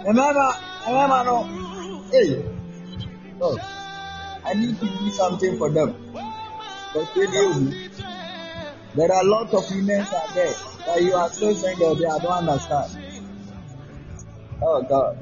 Emema, 0.06 0.54
emema 0.86 1.24
no. 1.24 1.36
Hey. 2.12 2.44
Oh. 3.40 3.58
I 4.44 4.54
need 4.54 4.78
to 4.78 4.86
do 4.86 5.10
something 5.10 5.58
for 5.58 5.70
them. 5.70 5.94
But 6.12 7.14
they 7.14 7.26
do. 7.26 7.72
There 8.94 9.12
are 9.12 9.22
a 9.22 9.24
lot 9.24 9.52
of 9.52 9.68
women 9.72 10.00
out 10.02 10.34
there 10.34 10.54
that 10.86 11.02
you 11.02 11.14
are 11.14 11.28
so 11.28 11.52
single 11.52 11.94
they 11.94 12.06
I 12.06 12.18
don't 12.18 12.48
understand. 12.48 12.90
Oh 14.62 14.82
God. 14.82 15.18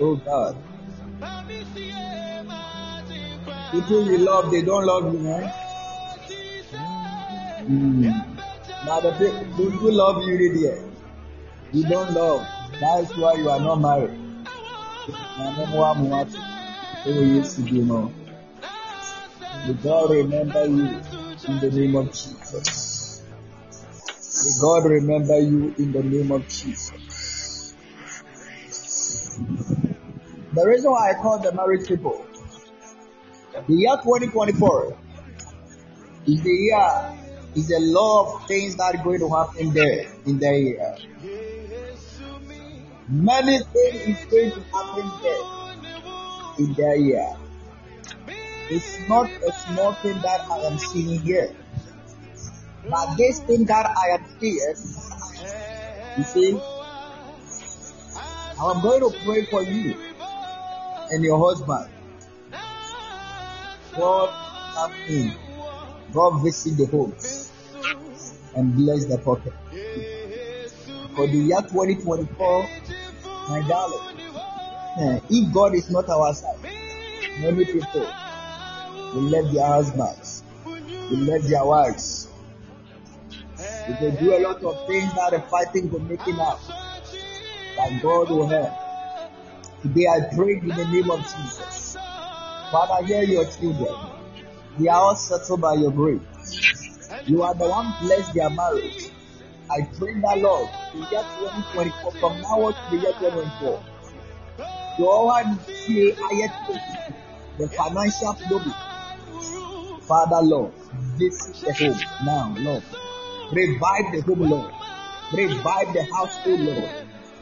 Oh 0.00 0.16
God. 0.16 0.56
People 3.72 4.06
you 4.06 4.18
love, 4.18 4.50
they 4.50 4.62
don't 4.62 4.84
love 4.84 5.14
you, 5.14 5.20
man. 5.20 5.52
Mm. 7.64 8.36
Now 8.84 9.00
the 9.00 9.12
people 9.12 9.70
who 9.70 9.90
love 9.92 10.22
you, 10.24 10.36
really, 10.36 10.92
you 11.72 11.84
don't 11.84 12.12
love. 12.12 12.46
That's 12.80 13.16
why 13.16 13.34
you 13.34 13.48
are 13.48 13.60
not 13.60 13.80
married. 13.80 14.18
Oh, 17.04 17.22
yes, 17.34 17.58
you 17.58 17.84
know. 17.84 18.12
May 19.66 19.74
God 19.74 20.10
remember 20.10 20.66
you 20.66 21.00
in 21.48 21.58
the 21.60 21.70
name 21.70 21.94
of 21.96 22.12
Jesus. 22.12 22.91
May 24.44 24.50
God 24.60 24.84
remember 24.86 25.38
you 25.38 25.72
in 25.78 25.92
the 25.92 26.02
name 26.02 26.32
of 26.32 26.48
Jesus. 26.48 27.76
The 30.52 30.66
reason 30.66 30.90
why 30.90 31.10
I 31.10 31.14
call 31.14 31.38
the 31.38 31.52
married 31.52 31.86
people, 31.86 32.26
the 33.68 33.74
year 33.74 33.96
2024 34.02 34.98
is 36.26 36.42
the 36.42 36.50
year, 36.50 37.18
is 37.54 37.70
a 37.70 37.78
lot 37.80 38.34
of 38.34 38.48
things 38.48 38.74
that 38.76 38.96
are 38.96 39.04
going 39.04 39.20
to 39.20 39.28
happen 39.28 39.72
there 39.72 40.06
in 40.26 40.38
the 40.38 40.58
year. 40.58 40.96
Many 43.08 43.58
things 43.58 44.08
is 44.08 44.24
going 44.26 44.50
to 44.50 44.60
happen 44.72 45.10
there 45.22 45.44
in 46.58 46.74
the 46.74 46.98
year. 46.98 47.36
It's 48.70 49.08
not 49.08 49.30
a 49.30 49.52
small 49.52 49.92
thing 49.92 50.20
that 50.22 50.50
I 50.50 50.58
am 50.66 50.78
seeing 50.78 51.20
here. 51.20 51.54
But 52.90 53.16
this 53.16 53.40
thing 53.40 53.64
that 53.66 53.86
I 53.86 54.14
am 54.14 54.24
seeing, 54.40 54.74
you 56.18 56.24
see, 56.24 56.60
I'm 58.60 58.82
going 58.82 59.00
to 59.00 59.10
pray 59.24 59.44
for 59.46 59.62
you 59.62 59.94
and 61.10 61.24
your 61.24 61.38
husband. 61.38 61.88
God 63.96 64.74
come 64.74 64.92
in. 65.08 65.32
God 66.12 66.42
visit 66.42 66.76
the 66.76 66.86
homes 66.86 67.50
and 68.54 68.74
bless 68.74 69.04
the 69.06 69.18
pocket. 69.18 69.52
For 71.14 71.26
the 71.26 71.36
year 71.36 71.60
2024, 71.60 72.68
my 73.48 73.68
darling, 73.68 74.00
eh, 74.98 75.20
if 75.30 75.54
God 75.54 75.74
is 75.74 75.90
not 75.90 76.08
our 76.08 76.34
side, 76.34 76.58
many 77.40 77.64
people 77.64 78.06
will 79.14 79.28
let 79.28 79.52
their 79.52 79.66
husbands, 79.66 80.42
will 80.64 81.18
let 81.18 81.42
their 81.42 81.64
wives. 81.64 82.11
They 83.86 83.94
will 84.00 84.16
do 84.16 84.36
a 84.36 84.40
lot 84.40 84.62
of 84.62 84.86
things 84.86 85.12
that 85.14 85.34
are 85.34 85.40
fighting 85.48 85.90
for 85.90 85.98
making 85.98 86.38
up. 86.38 86.60
That 87.76 88.00
God 88.02 88.30
will 88.30 88.46
help. 88.46 88.72
Today 89.82 90.06
I 90.06 90.34
pray 90.34 90.52
in 90.54 90.68
the 90.68 90.84
name 90.86 91.10
of 91.10 91.20
Jesus. 91.20 91.96
Father, 92.70 93.04
hear 93.06 93.22
your 93.24 93.44
children. 93.44 93.94
They 94.78 94.88
are 94.88 95.00
all 95.00 95.16
settled 95.16 95.60
by 95.60 95.74
your 95.74 95.90
grace. 95.90 96.20
You 97.26 97.42
are 97.42 97.54
the 97.54 97.68
one 97.68 97.92
bless 98.00 98.32
their 98.32 98.50
marriage. 98.50 99.08
I 99.70 99.82
pray 99.98 100.14
that 100.20 100.38
Lord, 100.38 100.68
the 100.92 100.98
year 101.10 101.24
2024, 101.72 102.12
from 102.12 102.40
now 102.40 102.62
on 102.62 102.74
to 102.74 102.90
the 102.90 103.02
year 103.02 103.12
2024, 103.18 103.84
you 104.98 105.08
all 105.08 105.32
see 105.66 106.12
ayat 106.12 106.54
the 107.58 107.68
financial 107.68 108.34
problem. 108.34 108.74
Father 110.06 110.42
Lord, 110.42 110.72
visit 111.18 111.56
the 111.64 111.72
home 111.72 112.00
now, 112.24 112.54
Lord. 112.58 112.84
Revive 113.52 114.12
the 114.12 114.22
home, 114.22 114.48
Lord. 114.48 114.72
Revive 115.32 115.92
the 115.92 116.06
household, 116.10 116.60
Lord. 116.60 116.90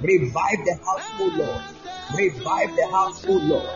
Revive 0.00 0.64
the 0.66 0.78
household, 0.84 1.34
Lord. 1.34 1.62
Revive 2.16 2.76
the 2.76 2.88
household, 2.90 3.44
Lord. 3.44 3.70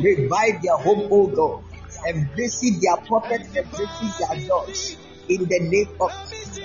Revive 0.00 0.62
their 0.62 0.76
home, 0.78 1.08
O 1.12 1.26
God. 1.28 1.64
And 2.06 2.28
visit 2.34 2.80
their 2.82 2.96
prophet 3.06 3.42
and 3.54 3.66
visit 3.66 4.12
their 4.18 4.48
dogs. 4.48 4.96
In 5.28 5.44
the 5.44 5.60
name 5.70 5.88
of 6.00 6.10
Jesus. 6.28 6.60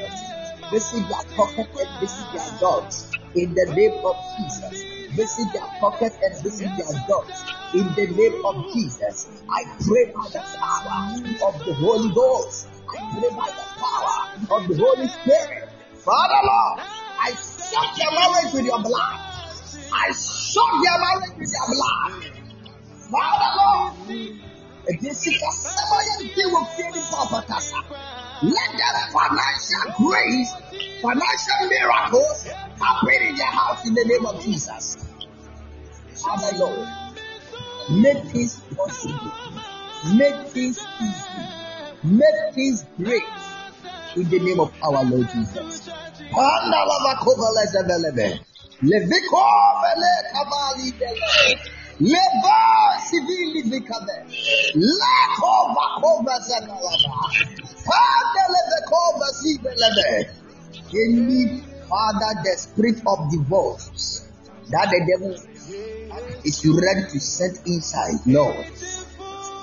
Visit 0.72 1.08
their 1.08 1.36
prophet 1.36 1.70
and 1.80 2.00
visit 2.00 2.26
their 2.34 2.60
dogs. 2.60 3.12
In 3.36 3.54
the 3.54 3.74
name 3.76 4.04
of 4.04 4.16
Jesus. 4.38 4.84
Visit 5.16 5.54
their 5.54 5.68
prophet 5.80 6.14
and 6.24 6.42
visit 6.42 6.70
their 6.78 7.06
dogs. 7.08 7.46
In 7.76 7.86
the 7.94 8.08
name 8.10 8.46
of 8.46 8.74
Jesus. 8.74 9.30
I 9.50 9.64
pray 9.86 10.12
by 10.16 10.30
the 10.34 10.40
power 10.58 11.48
of 11.48 11.66
the 11.66 11.74
Holy 11.76 12.10
Ghost. 12.14 12.68
I 12.98 13.30
by 13.36 13.50
the 13.52 13.66
power 13.80 14.58
of 14.58 14.68
the 14.68 14.78
Holy 14.78 15.08
Spirit. 15.08 15.70
Father 16.04 16.42
Lord, 16.44 16.80
I 17.20 17.32
soak 17.34 17.96
their 17.98 18.12
marriage 18.12 18.54
with 18.54 18.66
your 18.66 18.82
blood. 18.82 19.20
I 19.94 20.12
soak 20.12 20.72
their 20.84 21.00
marriage 21.00 21.38
with 21.38 21.52
your 21.52 21.68
blood. 21.76 22.12
Father 23.12 23.52
Lord, 23.60 23.94
Jessica, 25.02 25.52
somebody 25.52 26.34
deal 26.36 26.52
with 26.52 26.70
feeling 26.76 27.06
Papa 27.12 27.46
Kasa. 27.48 27.76
Let 28.44 28.72
them 28.72 28.96
financial 29.14 30.10
grace, 30.10 30.52
financial 31.02 31.62
miracles 31.70 32.44
happen 32.80 33.28
in 33.28 33.36
their 33.36 33.52
house 33.52 33.86
in 33.86 33.94
the 33.94 34.06
name 34.06 34.26
of 34.26 34.44
Jesus. 34.44 34.98
Father 36.16 36.58
Lord, 36.58 36.88
Make 37.90 38.24
things 38.26 38.62
possible. 38.78 39.32
Make 40.16 40.48
things 40.50 40.80
easy. 41.02 41.61
Make 42.04 42.54
things 42.56 42.84
great. 42.98 43.22
In 44.16 44.28
the 44.30 44.40
name 44.40 44.60
of 44.60 44.74
our 44.82 45.04
Lord 45.06 45.28
Jesus. 45.34 45.88
Andalavakovalezebelebe. 46.34 48.40
Levikovele 48.82 50.14
kabali 50.34 50.92
bele. 50.98 51.60
Leva 52.00 52.98
sivili 53.06 53.62
vikabe. 53.70 54.26
Lekova 54.74 56.02
kova. 56.02 56.40
Pandelevekova 57.86 59.28
zibelebe. 59.42 60.10
Any 60.94 61.62
father, 61.88 62.34
the 62.44 62.54
spirit 62.58 63.00
of 63.06 63.30
divorce 63.32 64.26
that 64.72 64.90
the 64.90 65.00
devil 65.06 65.36
is 66.44 66.66
ready 66.66 67.04
to 67.12 67.20
set 67.20 67.60
inside, 67.68 68.20
Lord, 68.26 68.66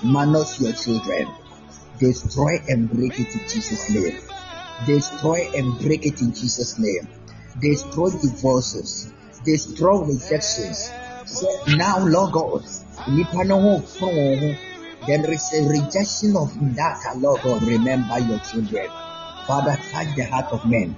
manage 0.04 0.60
your 0.60 0.72
children. 0.72 1.26
Destroy 1.98 2.58
and 2.68 2.90
break 2.90 3.18
it 3.18 3.34
in 3.34 3.40
Jesus' 3.48 3.90
name. 3.90 4.18
Destroy 4.86 5.50
and 5.56 5.78
break 5.80 6.06
it 6.06 6.20
in 6.20 6.32
Jesus' 6.32 6.78
name. 6.78 7.08
Destroy 7.60 8.10
divorces. 8.10 9.12
Destroy 9.44 10.02
rejections. 10.02 10.92
So 11.26 11.46
now, 11.76 11.98
Lord 11.98 12.32
God, 12.32 12.64
a 15.54 15.62
rejection 15.68 16.36
of 16.36 16.52
that, 16.76 17.16
Lord 17.16 17.42
God. 17.42 17.62
Remember 17.62 18.18
your 18.18 18.38
children. 18.40 18.88
Father, 19.46 19.76
touch 19.90 20.14
the 20.16 20.24
heart 20.24 20.52
of 20.52 20.66
men, 20.66 20.94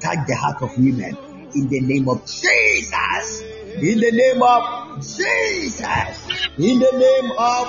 touch 0.00 0.18
the 0.26 0.34
heart 0.36 0.62
of 0.62 0.76
women. 0.76 1.16
In 1.54 1.68
the 1.68 1.80
name 1.80 2.08
of 2.08 2.26
Jesus. 2.26 3.42
In 3.76 3.98
the 3.98 4.12
name 4.12 4.42
of 4.42 4.96
Jesus. 5.00 6.28
In 6.58 6.78
the 6.78 6.92
name 6.92 7.32
of 7.38 7.66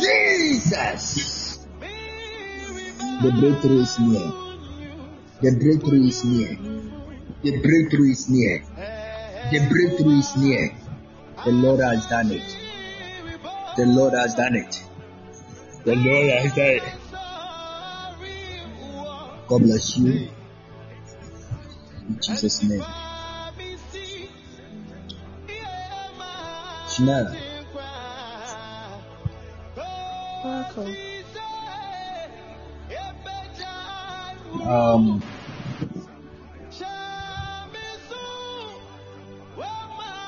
Jesus. 0.00 1.43
The 3.22 3.30
breakthrough 3.30 3.80
is 3.80 3.98
near. 3.98 4.32
The 5.40 5.58
breakthrough 5.58 6.06
is 6.08 6.24
near. 6.24 6.56
The 7.42 7.60
breakthrough 7.62 8.10
is 8.10 8.28
near. 8.28 8.64
The 9.50 9.66
breakthrough 9.70 10.18
is 10.18 10.36
near. 10.36 10.76
The 11.44 11.52
Lord 11.52 11.80
has 11.80 12.06
done 12.06 12.32
it. 12.32 12.56
The 13.76 13.86
Lord 13.86 14.14
has 14.14 14.34
done 14.34 14.56
it. 14.56 14.82
The 15.84 15.94
Lord 15.94 16.30
has 16.30 16.54
done 16.54 16.66
it. 16.66 16.82
God 19.46 19.62
bless 19.62 19.96
you. 19.96 20.28
In 22.08 22.20
Jesus' 22.20 22.62
name. 22.62 22.84
Chanel, 26.90 27.36
Welcome. 30.44 31.13
Um, 34.64 35.22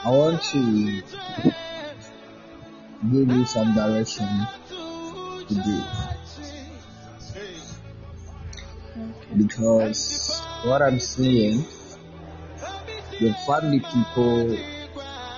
I 0.05 0.11
want 0.11 0.43
to 0.43 1.03
give 3.11 3.29
you 3.29 3.45
some 3.47 3.75
direction 3.75 4.29
today 5.49 5.85
because 9.37 10.41
what 10.65 10.83
I'm 10.83 11.01
seeing, 11.01 11.65
your 13.19 13.35
family 13.47 13.81
people 13.81 14.57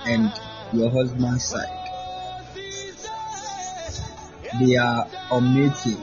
and 0.05 0.31
your 0.73 0.89
husband's 0.91 1.45
side, 1.45 1.75
they 4.59 4.75
are 4.75 5.09
on 5.31 5.55
meeting, 5.55 5.97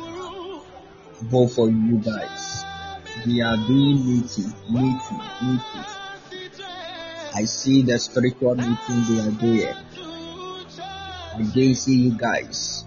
both 1.30 1.58
of 1.58 1.70
you 1.70 1.98
guys. 1.98 2.55
They 3.24 3.40
are 3.40 3.56
doing 3.56 4.04
meeting, 4.06 4.52
meeting, 4.70 5.20
meeting. 5.42 5.84
I 7.34 7.44
see 7.44 7.82
the 7.82 7.98
spiritual 7.98 8.54
meeting 8.54 9.04
they 9.08 9.20
are 9.20 9.30
doing. 9.30 9.74
I 11.34 11.42
didn't 11.52 11.76
see 11.76 11.96
you 11.96 12.16
guys. 12.16 12.84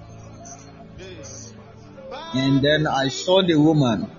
And 2.33 2.61
then 2.61 2.87
I 2.87 3.09
saw 3.09 3.41
the 3.41 3.55
woman. 3.55 4.09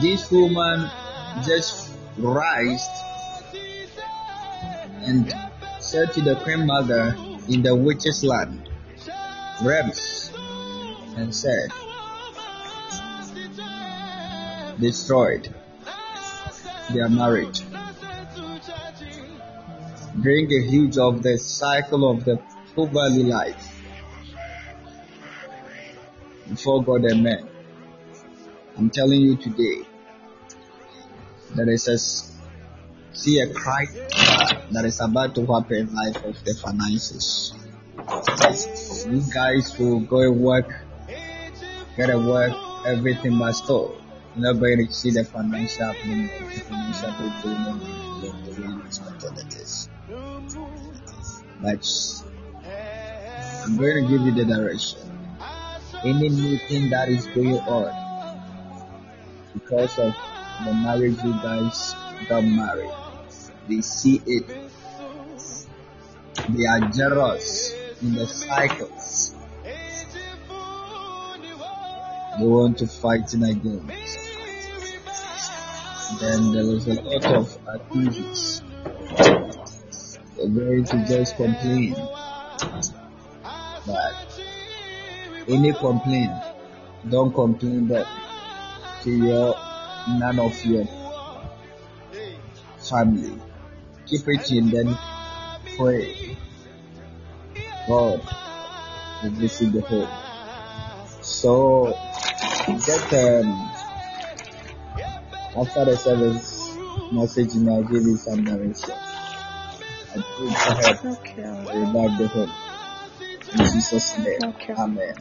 This 0.00 0.30
woman 0.30 0.90
just 1.44 1.92
rised 2.18 2.90
and 5.04 5.32
said 5.78 6.12
to 6.14 6.20
the 6.20 6.36
queen 6.36 6.66
mother 6.66 7.16
in 7.48 7.62
the 7.62 7.74
witch's 7.74 8.24
land, 8.24 8.68
Rems, 9.60 10.32
and 11.16 11.34
said, 11.34 11.70
destroyed 14.78 15.52
their 16.92 17.08
marriage. 17.08 17.62
Bring 20.14 20.50
a 20.52 20.62
huge 20.66 20.98
of 20.98 21.22
the 21.22 21.36
cycle 21.38 22.10
of 22.10 22.24
the 22.24 22.40
poverty 22.74 23.24
life 23.24 23.82
before 26.48 26.82
God 26.82 27.04
and 27.04 27.22
men. 27.22 27.48
I'm 28.78 28.90
telling 28.90 29.20
you 29.20 29.36
today, 29.36 29.86
there 31.54 31.68
is 31.70 31.88
a 31.88 31.98
see 33.16 33.40
a 33.40 33.52
cry 33.52 33.86
that 34.70 34.84
is 34.84 35.00
about 35.00 35.34
to 35.34 35.46
happen 35.46 35.94
life 35.94 36.22
of 36.24 36.44
the 36.44 36.54
finances. 36.54 37.54
You 39.08 39.22
guys 39.32 39.78
will 39.78 40.00
go 40.00 40.20
and 40.20 40.40
work, 40.40 40.68
get 41.96 42.10
a 42.10 42.18
work, 42.18 42.52
everything 42.86 43.38
but 43.38 43.52
still, 43.52 43.96
to 44.36 44.92
see 44.92 45.10
the 45.10 45.24
financial 45.24 45.86
happening, 45.86 46.26
the 46.26 46.60
financial 46.60 47.12
fulfillment 47.12 47.82
the 48.20 48.30
the 48.52 49.60
is. 49.60 49.88
But 51.62 51.84
I'm 53.64 53.76
going 53.76 54.04
to 54.04 54.10
give 54.10 54.20
you 54.22 54.32
the 54.32 54.44
direction. 54.44 55.00
Any 56.04 56.28
new 56.28 56.58
thing 56.58 56.90
that 56.90 57.08
is 57.08 57.26
going 57.28 57.56
on 57.56 57.92
because 59.54 59.98
of 59.98 60.14
the 60.64 60.74
marriage 60.74 61.16
you 61.24 61.32
guys 61.42 61.94
got 62.28 62.44
married, 62.44 62.90
they 63.68 63.80
see 63.80 64.20
it. 64.26 64.46
They 66.50 66.66
are 66.66 66.80
jealous 66.92 67.74
in 68.02 68.14
the 68.14 68.26
cycles. 68.26 69.34
They 72.38 72.44
want 72.44 72.78
to 72.78 72.86
fight 72.86 73.32
in 73.32 73.42
against. 73.42 74.25
Then 76.20 76.52
there 76.52 76.64
was 76.64 76.86
a 76.86 76.94
lot 77.02 77.24
of 77.26 77.58
activities. 77.66 78.62
Going 80.36 80.84
to 80.84 81.04
just 81.08 81.36
complain. 81.36 81.96
But 83.86 84.40
any 85.48 85.72
complaint, 85.72 86.30
don't 87.10 87.34
complain 87.34 87.88
that 87.88 88.06
to 89.02 89.10
your 89.10 89.56
none 90.08 90.38
of 90.38 90.64
your 90.64 90.86
family. 92.78 93.38
Keep 94.06 94.28
it 94.28 94.50
in 94.52 94.70
then 94.70 94.98
pray. 95.76 96.36
God 97.88 98.20
will 99.22 99.30
visit 99.30 99.72
the 99.72 99.80
home. 99.80 100.08
So 101.20 101.98
get 102.86 103.12
um 103.12 103.75
after 105.58 105.84
the 105.84 105.96
service 105.96 106.76
message 107.12 107.56
I'll 107.68 107.82
give 107.82 108.02
you 108.02 108.16
some 108.16 108.44
direction. 108.44 108.90
I 108.92 110.22
pray 110.36 110.48
for 110.48 110.72
help 110.74 111.04
Okay. 111.18 111.42
revive 111.42 112.18
the 112.18 112.28
home. 112.28 112.52
In 113.52 113.58
Jesus' 113.72 114.18
name. 114.18 114.42
Okay. 114.42 114.72
Amen. 114.74 115.14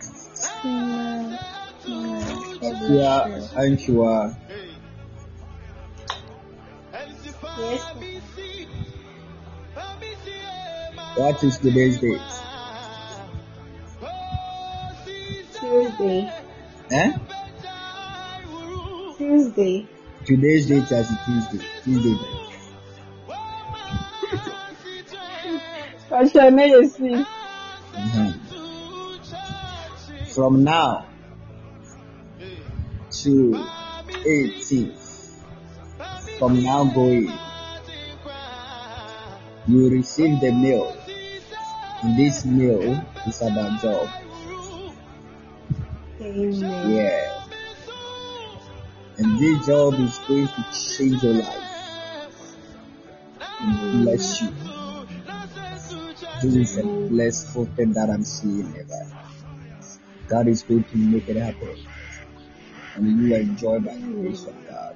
Amen. 0.65 1.39
Amen. 1.87 2.93
Yeah, 2.93 3.39
thank 3.53 3.87
you. 3.87 4.05
Uh. 4.05 4.33
Yes. 7.57 7.95
what 11.15 11.43
is 11.43 11.57
today's 11.59 11.99
date? 11.99 12.21
Tuesday. 15.59 16.33
Eh? 16.91 17.13
Tuesday. 19.17 19.87
Today's 20.25 20.65
date 20.65 20.91
is 20.91 21.07
Tuesday. 21.23 21.65
Tuesday. 21.83 22.17
Medicine. 26.49 27.25
Mhm. 27.93 28.33
From 30.33 30.63
now 30.63 31.05
to 33.21 33.65
18th, 34.25 35.43
from 36.39 36.63
now 36.63 36.85
going, 36.85 37.31
you 39.67 39.89
receive 39.89 40.39
the 40.41 40.51
mail 40.51 40.95
And 42.03 42.17
this 42.17 42.45
mail 42.45 43.03
is 43.25 43.41
about 43.41 43.81
job. 43.81 44.09
Amen. 46.21 46.91
Yeah. 46.91 47.34
And 49.17 49.39
this 49.39 49.65
job 49.65 49.93
is 49.93 50.17
going 50.27 50.47
to 50.47 50.65
change 50.73 51.23
your 51.23 51.35
life 51.35 51.65
and 53.61 54.03
bless 54.03 54.41
you. 54.41 54.49
This 56.41 56.55
is 56.55 56.77
a 56.77 56.83
blessful 56.83 57.65
thing 57.77 57.93
that 57.93 58.09
I'm 58.09 58.23
seeing 58.23 58.73
here. 58.73 58.85
God 60.27 60.47
is 60.47 60.63
going 60.63 60.83
to 60.83 60.97
make 60.97 61.29
it 61.29 61.37
happen. 61.37 61.77
And 62.95 63.07
you 63.07 63.29
will 63.29 63.39
enjoy 63.39 63.79
by 63.79 63.95
the 63.95 64.07
grace 64.07 64.45
of 64.45 64.67
God. 64.67 64.95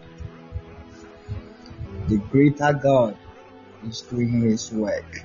The 2.10 2.18
greater 2.18 2.74
God 2.74 3.18
is 3.88 4.02
doing 4.02 4.42
his 4.42 4.72
work 4.72 5.24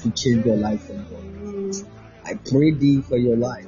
to 0.00 0.10
change 0.12 0.46
your 0.46 0.56
life 0.56 0.88
and 0.88 1.04
God. 1.10 1.86
I 2.24 2.34
pray 2.34 2.70
thee 2.70 3.02
for 3.02 3.18
your 3.18 3.36
life. 3.36 3.66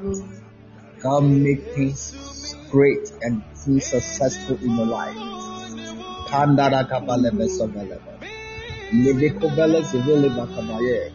God 1.01 1.25
make 1.25 1.63
things 1.75 2.57
great 2.71 3.13
and 3.21 3.43
things 3.65 3.87
successful 3.87 4.59
in 4.63 4.77
your 4.77 4.87
life. 4.87 5.17
Kandara 6.29 6.85
kabalebe 6.91 7.47
sobelebe. 7.49 8.13
Leve 8.93 9.31
kovele 9.39 9.83
zevele 9.91 10.29
bakabaye. 10.37 11.13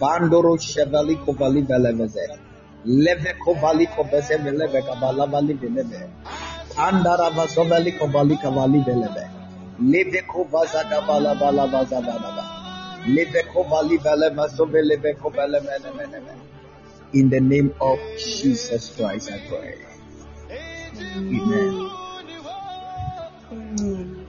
Vandoro 0.00 0.56
chevali 0.58 1.16
kovali 1.24 1.62
veleveze. 1.62 2.24
Leve 2.84 3.34
kovali 3.44 3.86
koveze 3.86 4.36
veleve 4.44 4.82
kabalabali 4.82 5.54
veleve. 5.54 6.00
Kandara 6.74 7.30
vasoveli 7.30 7.92
kovali 7.98 8.36
kavali 8.36 8.80
veleve. 8.86 9.24
Leve 9.80 10.22
kovaza 10.30 10.84
kabala 10.90 11.34
bala 11.40 11.66
baza 11.66 12.00
balaba. 12.00 12.44
Leve 13.06 13.42
kovali 13.52 13.98
veleve 13.98 14.48
sovele 14.56 14.96
kovele 15.22 15.60
mene 15.60 15.90
mene 15.96 16.20
mene. 16.26 16.42
In 17.12 17.30
the 17.30 17.40
name 17.40 17.72
of 17.80 17.98
Jesus 18.18 18.94
Christ, 18.94 19.30
I 19.32 19.38
pray. 19.48 19.87
Amen. 21.00 21.90
Amen. 23.52 24.26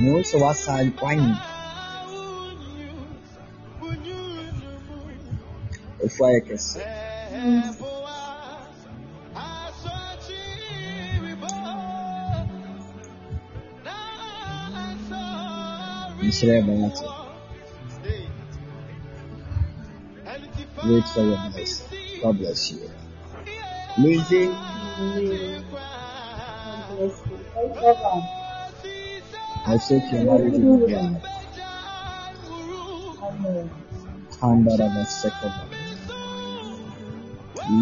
Mo 0.00 0.22
sɛ 0.28 0.36
wasan 0.42 0.86
kwan 0.98 1.20
ɛfu 6.04 6.20
ayɛ 6.26 6.40
kɛse. 6.48 6.80
Nhyira 16.24 16.54
ɛbɛn 16.60 16.80
ate. 16.86 17.04
Wait 20.86 21.04
for 21.14 21.22
your 21.22 21.38
blessing. 21.52 21.86
God 22.22 22.38
bless 22.38 22.72
you. 22.72 22.90
Lindsay, 23.98 24.44
God 24.96 26.84
bless 26.88 27.18
you. 27.26 27.38
Thank 27.54 27.74
you, 27.74 27.94
Papa. 27.94 28.28
I 29.66 29.76
soak 29.78 30.12
your 30.12 30.24
marriage 30.24 30.54
in 30.54 30.80
the 30.80 30.86
blood. 30.86 31.22
Amen. 33.22 33.70
Kandara 34.40 34.88
vasekova. 34.94 35.62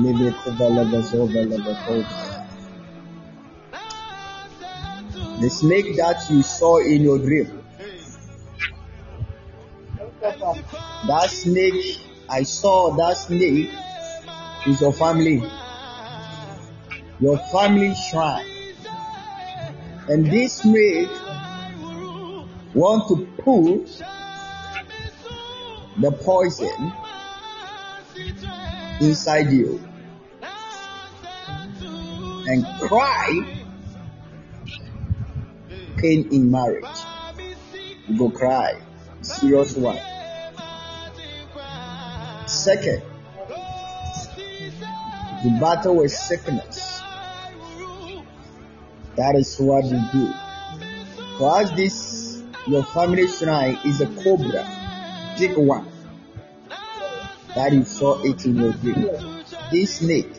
Live 0.02 0.32
kovala 0.44 0.84
vazova 0.84 1.40
lavakova. 1.50 2.18
The 5.40 5.50
snake 5.50 5.96
that 5.96 6.30
you 6.30 6.42
saw 6.42 6.78
in 6.78 7.02
your 7.02 7.18
dream, 7.18 7.48
that 11.08 11.30
snake, 11.30 12.00
I 12.30 12.44
saw 12.44 12.94
that 12.96 13.16
snake 13.16 13.70
is 14.68 14.80
your 14.80 14.92
family, 14.92 15.42
your 17.22 17.38
family 17.38 17.94
shrine. 17.94 18.44
And 20.08 20.26
this 20.26 20.54
snake 20.54 21.08
want 22.74 23.06
to 23.08 23.26
put 23.38 24.02
the 26.00 26.10
poison 26.10 26.92
inside 29.00 29.52
you 29.52 29.80
and 32.48 32.66
cry 32.80 33.62
pain 35.98 36.28
in 36.32 36.50
marriage. 36.50 36.84
You 38.08 38.18
go 38.18 38.30
cry. 38.30 38.80
Serious 39.20 39.76
one. 39.76 40.00
Second, 42.48 43.02
the 45.44 45.58
battle 45.60 45.96
with 45.96 46.12
sickness. 46.12 46.81
That 49.16 49.34
is 49.36 49.56
what 49.58 49.84
you 49.84 50.00
do. 50.12 50.32
For 51.38 51.60
us, 51.60 51.70
this 51.72 52.42
your 52.66 52.84
family 52.84 53.26
shrine 53.26 53.78
is 53.84 54.00
a 54.00 54.06
cobra, 54.22 54.64
big 55.38 55.56
one 55.56 55.86
that 57.54 57.72
you 57.72 57.84
saw 57.84 58.22
it 58.22 58.44
in 58.46 58.56
your 58.56 58.72
dream. 58.72 59.10
This 59.70 59.98
snake, 59.98 60.32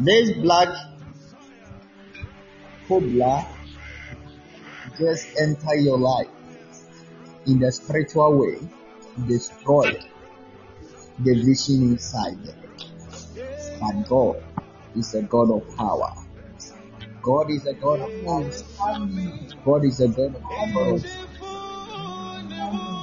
this 0.00 0.32
black 0.38 0.68
cobra 2.88 3.46
just 4.98 5.28
enter 5.38 5.76
your 5.76 5.98
life 5.98 6.28
in 7.46 7.58
the 7.58 7.70
spiritual 7.70 8.38
way, 8.38 8.58
destroy 9.26 9.92
the 11.18 11.34
vision 11.34 11.92
inside. 11.92 12.38
But 13.80 14.08
God 14.08 14.42
is 14.96 15.14
a 15.14 15.22
God 15.22 15.50
of 15.50 15.76
power. 15.76 16.12
God 17.22 17.50
is 17.50 17.66
a 17.66 17.74
God 17.74 18.00
of 18.00 18.10
power. 18.24 18.50
God 19.64 19.84
is 19.84 20.00
a 20.00 20.08
God 20.08 20.34
of 20.34 20.42
authority. 20.42 21.08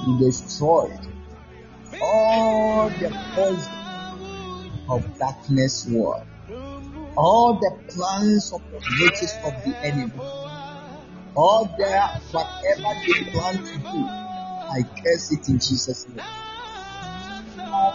He 0.06 0.18
destroyed 0.18 0.98
all 2.02 2.88
the 2.88 3.16
poison 3.34 3.72
of 4.90 5.18
darkness 5.18 5.86
world, 5.88 6.26
all 7.16 7.54
the 7.60 7.92
plans 7.92 8.52
of 8.52 8.62
the 8.72 8.80
riches 9.04 9.38
of 9.44 9.52
the 9.64 9.74
enemy, 9.86 10.12
all 11.36 11.68
their 11.78 12.08
whatever 12.32 13.00
they 13.06 13.30
plan 13.30 13.56
to 13.56 13.78
do. 13.78 14.04
I 14.70 14.82
curse 15.02 15.32
it 15.32 15.48
in 15.48 15.58
Jesus' 15.58 16.08
name. 16.08 16.24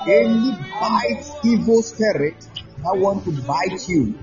Any 0.08 0.52
bite 0.80 1.26
evil 1.44 1.82
spirit 1.82 2.48
that 2.84 2.98
want 2.98 3.24
to 3.26 3.32
bite 3.44 3.88
you 3.88 4.18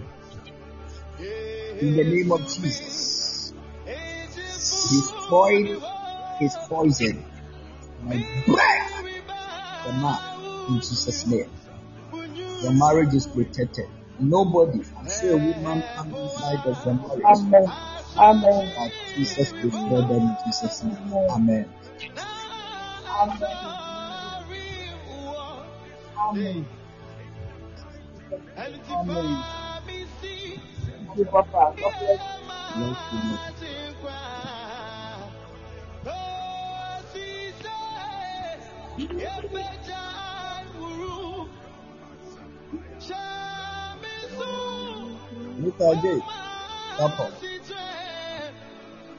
in 1.81 1.97
the 1.97 2.05
name 2.05 2.33
of 2.33 2.43
Jesus. 2.43 3.55
Destroy 3.85 5.79
his 6.39 6.57
poison. 6.69 7.25
I 8.09 8.43
break 8.47 9.07
the 9.87 9.93
man 9.93 10.21
in 10.69 10.77
Jesus' 10.77 11.27
name. 11.27 11.51
Your 12.63 12.73
marriage 12.73 13.15
is 13.15 13.27
protected. 13.27 13.87
Nobody, 14.19 14.81
I 14.99 15.07
see 15.09 15.29
a 15.29 15.37
woman 15.37 15.83
come 15.97 16.15
inside 16.15 16.67
of 16.67 16.85
the 16.85 16.95
marriage. 16.95 17.25
Amen. 17.25 17.73
Amen. 18.19 18.73
But 18.77 18.93
Jesus 19.17 19.53
destroy 19.53 20.03
them 20.03 20.23
in 20.23 20.37
Jesus' 20.45 20.83
name. 20.85 21.13
Amen. 21.31 21.73
Amen. 23.21 23.47
Amen. 26.19 26.67
Amen. 28.91 29.60
Thank 31.11 31.19
you, 31.19 31.25
Papa. 31.25 31.75
God 31.77 31.93
bless 31.99 32.21
you. 33.11 33.39
Bless 33.43 33.63
you, 46.03 46.23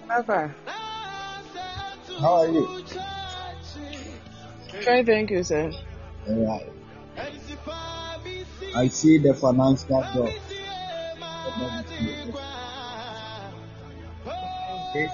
Papa, 0.07 0.55
how 2.19 2.34
are 2.35 2.47
you? 2.47 2.84
fine, 4.84 5.05
thank 5.05 5.31
you, 5.31 5.43
sir. 5.43 5.72
I 8.76 8.88
see 8.88 9.18
the 9.18 9.34
financial 9.34 10.03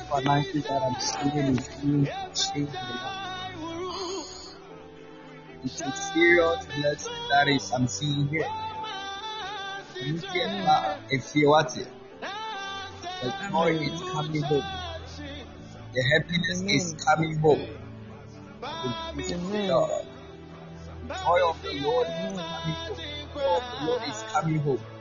finances 0.10 0.64
that 0.64 0.82
I'm. 0.82 0.96
It's 5.64 5.82
a 5.82 5.92
serious 5.92 6.66
blessing 6.66 7.14
that 7.30 7.48
is 7.48 7.72
I'm 7.72 7.88
seeing 7.88 8.28
here. 8.28 8.48
You 10.02 10.18
see, 10.18 10.28
uh, 10.44 10.98
if 11.10 11.36
you 11.36 11.50
watch 11.50 11.78
it, 11.78 11.88
the 12.22 13.34
joy 13.50 13.74
is 13.78 14.02
coming 14.02 14.44
home. 14.44 14.64
The 15.94 16.04
happiness 16.14 16.62
is 16.68 16.96
coming 17.04 17.38
home. 17.40 17.68
The 19.12 19.24
joy 21.24 21.50
of 21.50 21.62
the 21.64 21.74
Lord 21.82 22.08
is 22.08 22.14
coming 22.24 22.76
home. 22.76 22.96
The 22.96 23.04
joy 23.34 23.46
of 23.46 23.64
the 23.72 23.86
Lord 23.86 24.02
is 24.08 24.24
coming 24.32 24.60
home. 24.60 24.97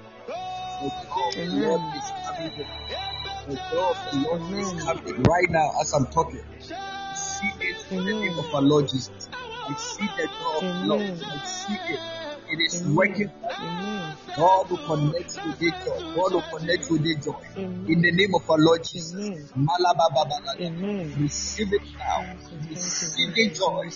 Right 5.29 5.51
now 5.51 5.71
as 5.81 5.93
I'm 5.95 6.07
talking. 6.07 6.41
Receive 6.59 7.61
it 7.61 7.77
in 7.91 8.05
the 8.05 8.13
name 8.13 8.39
of 8.39 8.55
our 8.55 8.63
Lord 8.63 8.89
Jesus. 8.89 9.29
Receive 9.69 10.11
the 10.17 10.27
joy 10.27 10.57
of 10.57 10.63
the 10.63 10.87
Lord. 10.87 11.01
Amen. 11.03 11.41
Receive 11.43 11.81
it. 11.89 12.01
It 12.49 12.61
is 12.61 12.83
Amen. 12.83 12.95
working. 12.95 13.31
Amen. 13.59 14.17
God 14.37 14.71
will 14.71 14.79
connect 14.79 15.45
with 15.45 15.59
the 15.59 15.71
joy. 15.71 15.99
God 16.15 16.33
will 16.35 16.59
connect 16.59 16.91
with 16.91 17.03
the 17.03 17.17
joy. 17.17 17.41
In 17.57 18.01
the 18.03 18.13
name 18.13 18.35
of 18.35 18.49
our 18.51 18.59
Lord 18.59 18.85
Jesus. 18.85 19.15
Amen. 20.61 21.15
Receive 21.19 21.73
it 21.73 21.83
now. 21.99 22.37
Receive 22.71 23.35
the 23.35 23.51
joy. 23.51 23.91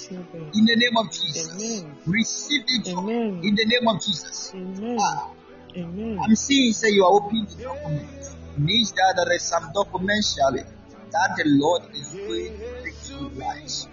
In 0.54 0.64
the 0.64 0.76
name 0.76 0.96
of 0.96 1.12
Jesus. 1.12 1.84
Receive 2.06 2.66
the 2.66 2.90
joy. 2.90 3.08
In 3.08 3.54
the 3.54 3.66
name 3.66 3.86
of 3.88 4.00
Jesus. 4.02 4.52
Amen. 4.54 4.98
Ah, 4.98 5.30
Amen. 5.76 6.18
I'm 6.20 6.34
seeing 6.34 6.72
say 6.72 6.90
you 6.90 7.04
are 7.04 7.12
opening 7.12 7.46
the 7.46 7.64
document. 7.64 8.36
Means 8.58 8.92
that 8.92 9.14
there 9.16 9.32
is 9.34 9.42
some 9.42 9.70
documentary 9.72 10.64
that 11.12 11.36
the 11.36 11.44
Lord 11.46 11.82
is 11.94 12.12
going 12.12 12.58
to 12.58 12.82
bring 12.82 12.94
to 13.06 13.28
lives. 13.38 13.88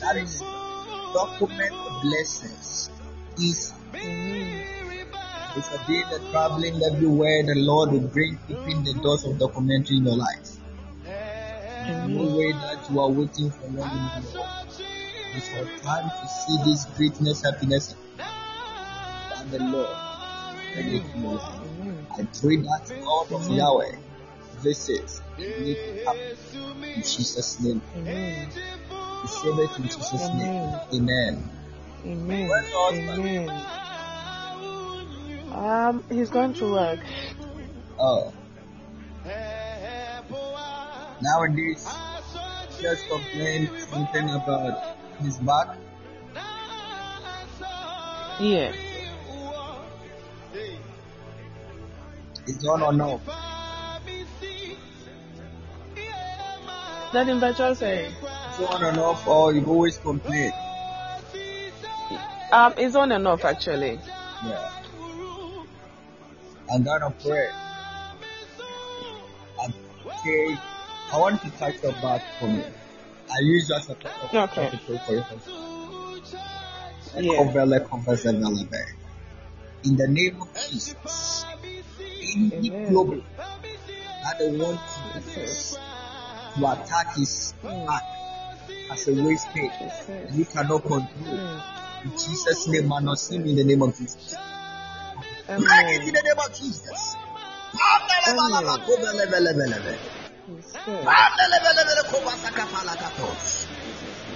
That 0.00 0.16
is 0.16 0.40
document 0.40 1.72
of 1.72 2.02
blessings. 2.02 2.90
Is 3.38 3.74
it's 5.56 5.72
a 5.72 5.78
day 5.86 6.02
that 6.10 6.20
traveling 6.30 6.80
everywhere 6.82 7.42
the 7.44 7.54
Lord 7.56 7.92
will 7.92 8.08
bring 8.08 8.38
open 8.50 8.84
the 8.84 8.94
doors 9.02 9.24
of 9.24 9.38
documentary 9.38 9.96
in 9.98 10.04
your 10.04 10.16
life. 10.16 10.56
No 12.08 12.36
way 12.36 12.52
that 12.52 12.90
you 12.90 13.00
are 13.00 13.10
waiting 13.10 13.50
for 13.50 13.68
long 13.68 13.88
anymore. 13.88 14.46
It's 15.34 15.50
your 15.54 15.66
time 15.78 16.10
to 16.10 16.28
see 16.28 16.56
this 16.64 16.84
greatness, 16.96 17.42
happiness 17.42 17.94
that 18.16 19.50
the 19.50 19.58
Lord 19.58 19.96
bring 20.76 20.94
it 20.94 21.12
to 21.12 21.18
your 21.18 21.40
I 22.10 22.24
pray 22.40 22.56
that 22.56 23.02
God 23.04 23.32
of 23.32 23.50
Yahweh 23.50 23.96
visit 24.60 25.20
and 25.38 25.66
make 25.66 25.76
it 25.76 26.04
happen 26.04 26.82
in 26.82 27.02
Jesus' 27.02 27.60
name. 27.60 27.82
Amen. 27.96 28.48
Receive 29.22 29.58
it 29.58 29.78
in 29.78 29.84
Jesus' 29.84 30.28
name. 30.30 30.74
Amen. 30.92 30.92
Amen. 30.92 31.50
Amen. 32.04 32.48
Where's 32.48 32.70
your? 32.70 32.92
Amen. 32.94 33.66
Um, 35.52 36.04
he's 36.10 36.30
going 36.30 36.52
to 36.54 36.72
work. 36.72 37.00
Oh, 37.98 38.32
nowadays, 41.22 41.88
just 42.80 43.08
complain 43.08 43.70
something 43.90 44.30
about 44.30 44.96
his 45.20 45.38
back. 45.38 45.78
Yeah. 48.38 48.85
It's 52.46 52.66
on 52.66 52.82
or 52.82 52.92
no? 52.92 53.20
That 57.12 57.28
in 57.28 57.40
Virtual 57.40 57.74
say. 57.74 58.12
It's 58.50 58.60
on 58.60 58.84
and 58.84 58.98
off, 58.98 59.26
or 59.26 59.52
you've 59.52 59.68
always 59.68 59.98
complain. 59.98 60.52
Um, 62.52 62.74
it's 62.76 62.94
on 62.94 63.12
and 63.12 63.26
off 63.26 63.44
actually. 63.44 63.98
Yeah. 64.44 64.70
I'm 66.72 66.82
gonna 66.82 67.10
pray. 67.22 67.48
Okay, 70.06 70.56
I 71.12 71.18
want 71.18 71.40
to 71.42 71.50
touch 71.50 71.82
your 71.82 71.92
back 71.92 72.22
for 72.38 72.48
me. 72.48 72.64
I 73.28 73.38
use 73.42 73.68
that 73.68 73.82
as 73.82 73.90
a 73.90 74.42
Okay. 74.42 74.70
to 74.70 74.78
pray 74.86 75.00
for 75.06 75.12
you. 75.14 75.24
Yeah. 77.16 77.42
Ekobele, 77.42 77.80
kobese, 77.88 78.32
velebe. 78.32 78.84
In 79.84 79.96
the 79.96 80.08
name 80.08 80.42
of 80.42 80.48
Jesus, 80.70 80.94
Amen. 82.36 82.90
global 82.90 83.22
that 83.46 84.38
they 84.38 84.58
want 84.58 84.78
to 84.78 85.40
use 85.40 85.78
to 86.56 86.66
attack 86.66 87.16
his 87.16 87.54
back 87.62 88.02
as 88.92 89.08
a 89.08 89.14
waste 89.24 89.48
pay, 89.54 89.70
Jesus. 89.78 90.36
you 90.36 90.44
cannot 90.44 90.82
control. 90.82 91.60
In 92.04 92.10
Jesus' 92.10 92.68
name, 92.68 92.88
man, 92.88 93.04
not 93.04 93.18
see 93.18 93.38
me 93.38 93.50
in 93.50 93.56
the 93.56 93.64
name 93.64 93.82
of 93.82 93.96
Jesus. 93.96 94.34
Break 95.46 95.56
it 95.56 95.56
in 95.56 95.64
Amen. 95.64 96.12
the 96.12 96.22
name 96.22 96.38
of 96.38 96.54
Jesus. 96.54 97.16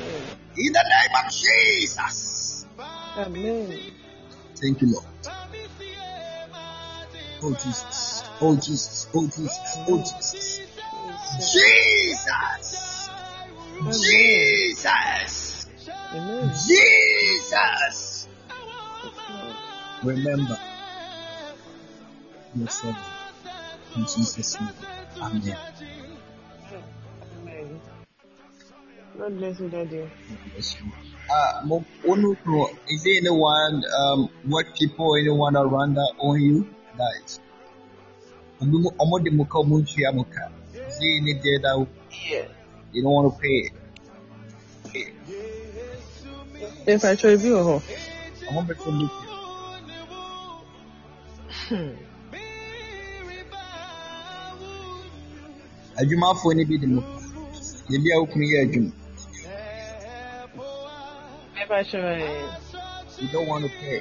Amen. 0.01 0.21
In 0.57 0.73
the 0.73 0.85
name 0.91 1.15
of 1.17 1.31
Jesus. 1.33 2.65
Amen. 3.17 3.79
Thank 4.57 4.81
you, 4.83 4.93
Lord. 4.93 5.07
Oh 7.43 7.53
Jesus. 7.55 8.23
Oh 8.41 8.55
Jesus. 8.57 9.09
Oh 9.15 9.27
Jesus. 9.27 9.79
Oh 9.89 9.99
Jesus. 9.99 10.61
Jesus. 11.53 12.89
Jesus. 13.89 15.69
Jesus. 16.69 18.29
Remember 20.03 20.59
your 22.55 22.69
servant. 22.69 22.99
In 23.97 24.03
Jesus' 24.03 24.61
name. 24.61 24.71
Amen. 25.23 25.57
God 29.19 29.37
bless 29.39 29.61
you, 29.61 29.69
Daddy. 29.69 29.99
God 29.99 30.39
bless 30.53 30.77
you. 30.77 30.93
Uh, 31.31 31.63
is 32.89 33.03
there 33.05 33.19
anyone, 33.19 33.85
um, 33.99 34.29
work 34.49 34.75
people, 34.75 35.17
anyone 35.17 35.57
around 35.57 35.95
that 35.95 36.15
own 36.19 36.41
you? 36.41 36.67
Guys. 36.97 37.41
Omo 38.61 38.93
omo 38.99 39.19
de 39.19 39.31
muka 39.31 39.59
omo 39.59 39.79
ntua 39.79 40.13
muka. 40.13 40.51
Is 40.75 40.99
there 40.99 41.17
any 41.17 41.35
day 41.35 41.59
that 41.59 41.87
Yeah. 42.31 42.47
you 42.93 43.03
don't 43.03 43.13
want 43.13 43.35
to 43.35 43.41
pay? 43.41 43.71
If 46.87 47.05
I 47.05 47.15
try 47.15 47.33
you, 47.33 47.57
oh. 47.59 47.83
Omo 48.49 48.67
beto 48.67 48.91
look. 48.91 49.13
Hmm. 51.69 51.95
Adwumafoɔ 55.97 56.55
no 56.57 56.65
bi 56.65 56.77
de 56.79 56.87
muka. 56.87 57.21
Ebi 57.89 58.09
a 58.13 58.19
wokunu 58.21 58.45
yɛ 58.45 58.59
adwuma. 58.65 58.93
If 61.63 61.71
I 61.71 61.83
try. 61.83 62.19
You 63.21 63.29
don't 63.33 63.47
want 63.49 63.65
to 63.65 63.71
pay. 63.71 64.01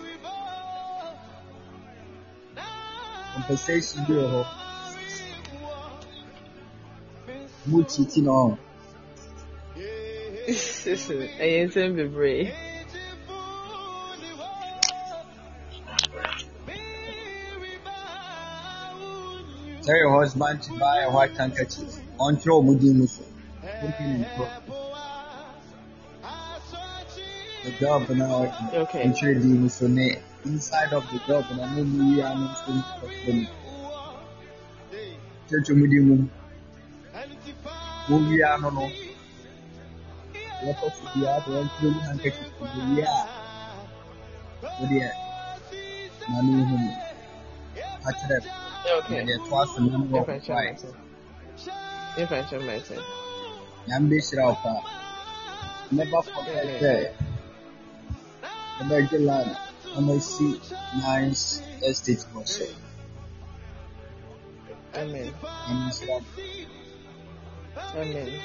Compensation 3.33 4.06
bi 4.06 4.14
wɔ 4.14 4.25
hɔ. 4.33 4.41
Mo 7.66 7.83
titi 7.83 8.22
na 8.22 8.32
ɔho. 8.32 8.58
ɛyɛ 11.43 11.59
nsɛm 11.67 11.95
bebree 11.95 12.51
Tell 19.83 19.98
your 19.98 20.19
husband 20.19 20.61
to 20.64 20.72
buy 20.77 21.01
a 21.01 21.09
white 21.11 21.35
handkerchief. 21.38 21.90
Ɔntwerɛ 22.19 22.53
ɔmo 22.59 22.80
din 22.80 22.99
mu 22.99 23.08
so. 23.08 23.24
Wompi 23.82 24.03
ne 24.06 24.25
ntorɔ. 24.25 24.48
The 27.64 27.72
job 27.80 28.09
na. 28.09 28.25
Okay. 28.74 29.03
Ntwerɛ 29.08 29.41
din 29.41 29.61
mu 29.61 29.69
so 29.69 29.88
ne 29.88 30.19
inside 30.45 30.93
of 30.93 31.03
the 31.11 31.19
job 31.27 31.45
na 31.58 31.66
mo 31.68 31.84
mu 31.84 32.00
yi 32.16 32.22
ano 32.24 32.45
nso 32.51 32.72
ntwerɛ 32.77 33.32
mu. 33.38 33.45
Kyerɛkyerɛ 35.48 35.77
mu 35.80 35.85
din 35.92 36.03
mu. 36.08 36.16
Mo 38.08 38.16
wi 38.27 38.38
ano 38.43 38.69
no. 38.69 38.85
Wɔkɔ 40.64 40.88
so 40.95 41.03
biara 41.14 41.40
de 41.45 41.50
ɔntwerɛ 41.59 41.88
mu 41.93 42.00
handkerchief 42.08 42.51
mo 42.59 42.66
wi 42.95 43.01
a. 43.03 43.16
Wodeɛ 44.80 45.09
na 46.30 46.38
ne 46.42 46.51
hu 46.69 46.76
mu. 46.84 46.92
Akyerɛ 48.08 48.38
no. 48.45 48.51
okay 48.98 49.16
Yɛde 49.19 49.34
ɛto 49.38 49.53
ase 49.61 49.77
na 49.80 49.98
mo 49.98 50.06
wɔ 50.08 50.22
if 50.24 50.30
I 50.30 50.40
try 50.40 50.56
white. 50.56 50.72
myself 50.72 50.95
if 52.18 52.32
I 52.32 52.42
try 52.50 52.59
myself 52.59 53.06
Nyame 53.88 54.08
bɛhyira 54.09 54.43
wo 54.48 54.56
paa. 54.64 54.82
Never 55.92 56.22
forget 56.22 56.64
Amen. 56.64 56.80
sɛ 56.80 56.93
ɛbɛgye 58.80 59.19
land 59.27 59.51
na 59.93 60.00
masi 60.01 60.48
nice 61.01 61.61
estate 61.82 62.24
wɔ 62.34 62.42
so. 62.48 62.66
amen 64.93 65.34
amen 67.95 68.42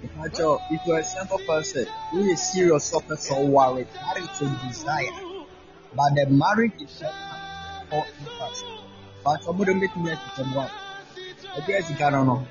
Meka 0.00 0.28
kyerɛ 0.32 0.48
wo, 0.48 0.56
if 0.70 0.86
you 0.86 0.92
are 0.94 1.00
a 1.00 1.04
simple 1.04 1.38
person, 1.46 1.86
woyɛ 2.12 2.36
serious 2.38 2.90
ɔpɛ 2.92 3.14
sɛ 3.24 3.34
ɔware, 3.44 3.86
marriage 4.00 4.40
is 4.40 4.50
desire. 4.64 5.12
But 5.94 6.14
the 6.14 6.26
marriage 6.26 6.80
is 6.80 7.00
not 7.02 7.14
for 7.90 8.04
interest. 8.18 8.64
But 9.24 9.42
ɔmo 9.42 9.64
de 9.66 9.72
mbɛtumi 9.74 10.08
atete 10.14 10.42
mu 10.46 10.60
a, 10.60 10.70
ɛde 11.56 11.70
asika 11.78 12.10
no 12.12 12.24
no, 12.24 12.46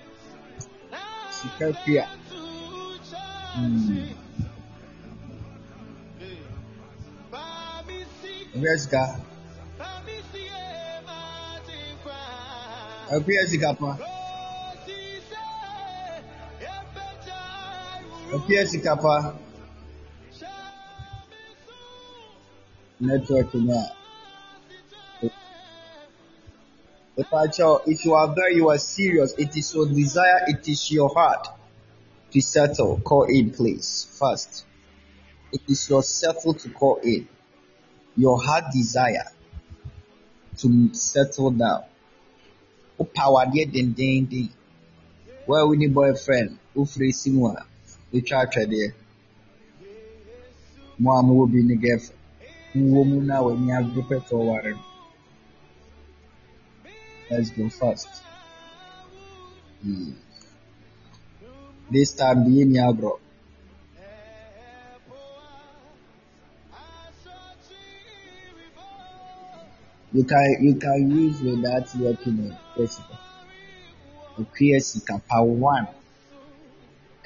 sika 1.31 1.73
fi 1.83 1.97
a, 1.97 2.07
Hmm. 8.59 8.65
Ɔbea 8.65 8.77
sika. 8.77 9.19
Ɔbea 13.11 13.47
sika 13.47 13.73
pa. 13.73 13.97
Ɔbea 18.33 18.67
sika 18.67 18.95
pa. 18.95 19.33
Network 22.99 23.53
no 23.53 23.73
a. 23.73 25.31
Epacho, 27.17 27.81
if 27.85 28.05
you 28.05 28.13
are 28.13 28.33
there, 28.35 28.51
you 28.51 28.69
are 28.69 28.77
serious. 28.77 29.33
It 29.37 29.55
is 29.55 29.73
your 29.73 29.87
desire, 29.87 30.43
it 30.47 30.67
is 30.67 30.91
your 30.91 31.09
heart 31.13 31.47
to 32.31 32.41
settle. 32.41 32.99
Call 32.99 33.23
in, 33.23 33.51
please. 33.51 34.07
First. 34.19 34.65
It 35.53 35.61
is 35.67 35.89
your 35.89 36.03
settle 36.03 36.53
to 36.55 36.69
call 36.69 36.97
in. 37.03 37.27
Your 38.19 38.37
heart 38.37 38.65
desire 38.73 39.31
to 40.57 40.93
settle 40.93 41.51
down. 41.51 41.83
O 42.99 43.05
power 43.05 43.45
deɛ 43.45 43.63
dendenden. 43.71 44.49
Where 45.45 45.65
we 45.65 45.77
need 45.77 45.93
boyfriend, 45.93 46.59
o 46.75 46.83
free 46.83 47.13
si 47.13 47.29
mu 47.31 47.47
a, 47.47 47.65
etwa 48.13 48.37
atwɛdeɛ. 48.43 48.87
Mo 50.99 51.11
a 51.11 51.23
mowɔ 51.23 51.45
bi 51.51 51.59
ne 51.63 51.75
girlfriend. 51.75 52.21
Mwɔ 52.75 53.01
mu 53.09 53.21
na 53.21 53.35
ɔware 53.39 54.75
no. 54.75 54.83
Let's 57.29 57.51
go 57.51 57.69
first. 57.69 58.09
Hmm. 59.81 60.11
This 61.89 62.11
time 62.11 62.43
the 62.43 62.65
ni 62.65 62.79
agro. 62.79 63.19
You 70.11 70.23
can 70.23 70.57
you 70.61 70.75
can 70.75 71.11
use 71.11 71.41
without 71.41 71.85
working 71.95 72.39
on 72.39 72.57
principle. 72.75 73.17
Okua 74.39 74.81
sika 74.81 75.21
pa 75.27 75.41
one. 75.43 75.87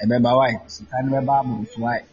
Ɛbɛba 0.02 0.36
why? 0.36 0.60
Sika 0.66 1.02
no 1.02 1.16
bɛba 1.16 1.40
aboro 1.40 1.78
why? 1.78 2.04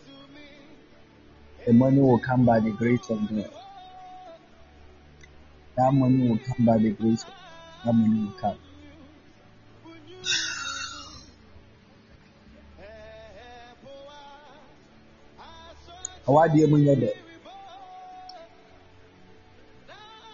The 1.66 1.74
money 1.74 2.00
will 2.00 2.20
come 2.20 2.46
by 2.46 2.60
the 2.62 2.72
grace 2.72 3.10
of 3.10 3.20
God. 3.30 3.52
That 5.76 5.94
money 5.94 6.30
will 6.30 6.38
come 6.40 6.66
by 6.66 6.78
the 6.78 6.92
grace 6.92 7.24
of 7.24 7.30
God. 7.30 7.86
That 7.86 7.94
money 7.94 8.24
will 8.24 8.40
come. 8.40 8.58
Awadeɛ 16.28 16.70
mu 16.70 16.78
nyɛ 16.78 16.96
dɛ. 16.96 17.31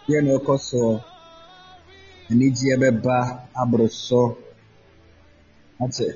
Deɛ 0.08 0.19
na 0.24 0.32
ɛkɔ 0.38 0.53
soɔ. 0.68 0.92
Anigyeɛ 2.30 2.76
bɛba 2.82 3.16
aboro 3.61 3.88
so. 3.90 4.38
Ate. 5.84 6.08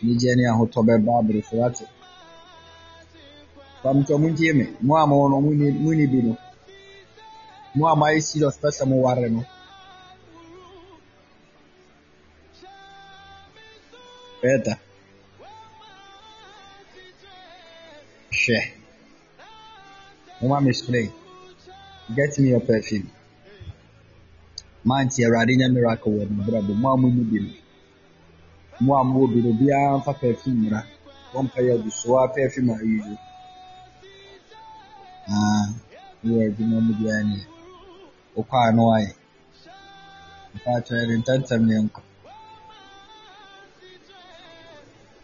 Anigyeɛ 0.00 0.34
ne 0.36 0.42
ahotɔ 0.52 0.80
bɛba 0.88 1.10
aboro 1.20 1.40
so. 1.48 1.54
Ate. 1.66 1.84
Pamtɔ 3.82 4.14
mo 4.20 4.28
ntie 4.28 4.52
me. 4.58 4.64
Mo 4.80 4.92
a 4.96 5.04
mowɔ 5.10 5.26
no 5.30 5.40
mo 5.40 5.90
ni 5.98 6.06
bi 6.06 6.20
no. 6.26 6.36
Mo 7.74 7.86
a 7.88 7.96
moayɛ 7.96 8.20
serious 8.22 8.56
pɛ 8.62 8.68
sɛ 8.70 8.84
moware 8.86 9.28
no. 9.28 9.44
Bɛɛda. 14.40 14.74
Hwɛ. 18.30 18.58
Moma 20.40 20.60
me 20.60 20.72
spray. 20.72 21.10
Get 22.08 22.38
me 22.38 22.50
your 22.50 22.60
perfume. 22.60 23.10
Manti 24.84 25.22
Awurade 25.22 25.54
nyɛ 25.56 25.72
miracle 25.72 26.12
wɔ 26.12 26.22
ne 26.30 26.42
brabɔ. 26.44 26.72
Mo 26.74 26.88
a 26.92 26.96
mo 26.96 27.08
ni 27.08 27.22
bi 27.22 27.38
no. 27.38 27.52
Mo 28.80 28.94
a 28.94 29.04
mowɔ 29.04 29.26
bi 29.32 29.40
no, 29.40 29.50
obiara 29.54 29.98
mfa 29.98 30.12
perfume 30.20 30.56
mmra. 30.68 30.80
Wɔmpa 31.32 31.58
yɛ 31.62 31.74
agu 31.78 31.90
so. 31.92 32.10
Woa 32.10 32.28
perfume 32.28 32.70
a 32.70 32.74
ɛyɛ 32.74 33.18
Ah, 35.28 35.74
woyɛ 36.24 36.50
adwuma 36.50 36.80
mu 36.86 36.92
biara 36.94 37.22
nie. 37.24 37.46
Wokɔ 38.34 38.56
a 38.68 38.72
na 38.72 38.82
woayɛ. 38.82 39.14
Mpakyɛ 40.54 40.94
yɛde 41.00 41.14
ntɛmntɛm 41.22 41.62
na 41.66 41.72
yɛnkɔ. 41.78 42.02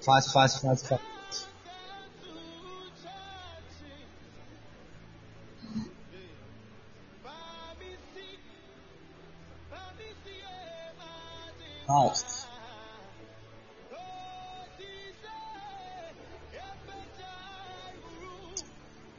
Fast, 0.01 0.33
fast, 0.33 0.63
fast, 0.63 0.87
fast. 0.89 1.03
Fast. 1.03 1.18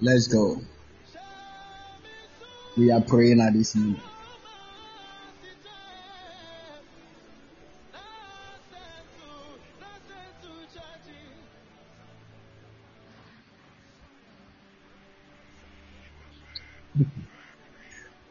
Let's 0.10 0.28
go. 0.28 0.60
We 2.76 2.90
are 2.92 3.00
praying 3.00 3.40
at 3.42 3.54
this 3.54 3.76
moment. 3.76 4.00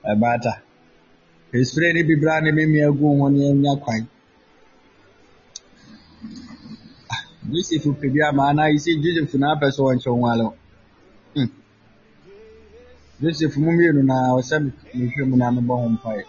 Ɛbaata. 0.04 0.52
Espire 1.52 1.92
ne 1.92 2.02
bibira 2.02 2.42
ne 2.42 2.50
memia 2.50 2.90
gu 2.90 3.06
ho 3.06 3.28
ne 3.28 3.50
anya 3.50 3.76
kwan. 3.76 4.08
Ah, 7.12 7.22
Joseph 7.52 7.86
pɛ 8.00 8.12
bi 8.12 8.20
ama 8.28 8.50
anaa 8.50 8.68
yi 8.72 8.78
sɛ 8.78 9.00
Joseph 9.02 9.34
na 9.38 9.54
apɛ 9.54 9.70
sɛ 9.70 9.80
ɔnkyɛ 9.94 10.10
wo 10.18 10.26
ale 10.26 10.44
wo. 10.44 10.54
Joseph 13.20 13.56
mu 13.62 13.70
mmienu 13.72 14.02
na 14.10 14.16
ɔsɛ 14.38 14.56
mehwɛ 14.96 15.22
mu 15.28 15.36
na 15.40 15.46
mebɔ 15.54 15.74
ho 15.80 15.86
mpaeɛ. 15.94 16.24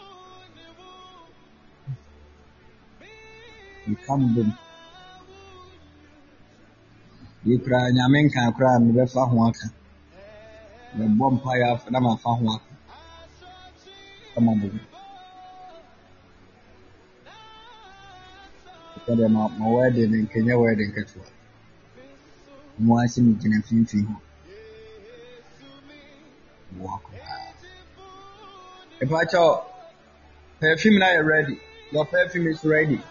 Meka 3.86 4.14
mo 4.20 4.28
bom. 4.34 4.50
Yi 7.46 7.54
koraa 7.64 7.94
Nyame 7.96 8.18
nka 8.26 8.42
koraa 8.56 8.82
mebɛfa 8.86 9.22
ho 9.30 9.36
aka. 9.48 9.68
Mebɔ 10.98 11.26
mpaeɛ 11.36 11.68
na 11.92 12.00
mafa 12.06 12.30
ho 12.38 12.46
aka. 12.56 12.74
Kama 14.34 14.52
bom. 14.60 14.76
Ɛsɛ 18.96 19.28
ma 19.34 19.42
ma 19.58 19.66
no 20.10 20.18
nkɛnyɛ 20.24 20.54
wedding 20.62 20.92
ketewa. 20.96 21.28
Mo 22.80 22.98
ase 22.98 23.20
megyina 23.22 23.58
mfimfini 23.62 24.08
hɔ. 24.10 24.29
Mepakyɛw, 29.02 29.64
perfume 30.60 31.00
no 31.00 31.06
ayɛ 31.06 31.26
ready. 31.26 31.60
Your 31.92 32.06
perfume 32.06 32.48
is 32.48 32.64
ready. 32.64 33.02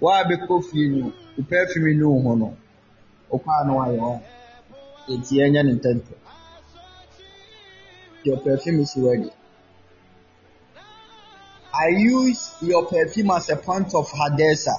A 0.00 0.24
bɛkɔ 0.24 0.64
fie 0.64 0.88
no, 0.88 1.12
wo 1.36 1.44
perfume 1.44 1.98
no 1.98 2.20
ho 2.20 2.34
no, 2.34 2.56
wokɔ 3.30 3.60
a 3.60 3.66
na 3.66 3.72
woayɛ 3.74 3.98
hɔ. 3.98 4.22
Enti 5.08 5.32
yɛnyɛ 5.38 5.64
no 5.64 5.72
ntɛmntɛm. 5.78 6.18
Your 8.24 8.38
perfume 8.38 8.80
is 8.80 8.96
ready. 8.96 9.30
I 11.74 11.88
use 11.88 12.54
your 12.60 12.86
perfume 12.86 13.30
as 13.30 13.48
a 13.48 13.56
point 13.56 13.94
of 13.94 14.10
Hadessa, 14.10 14.74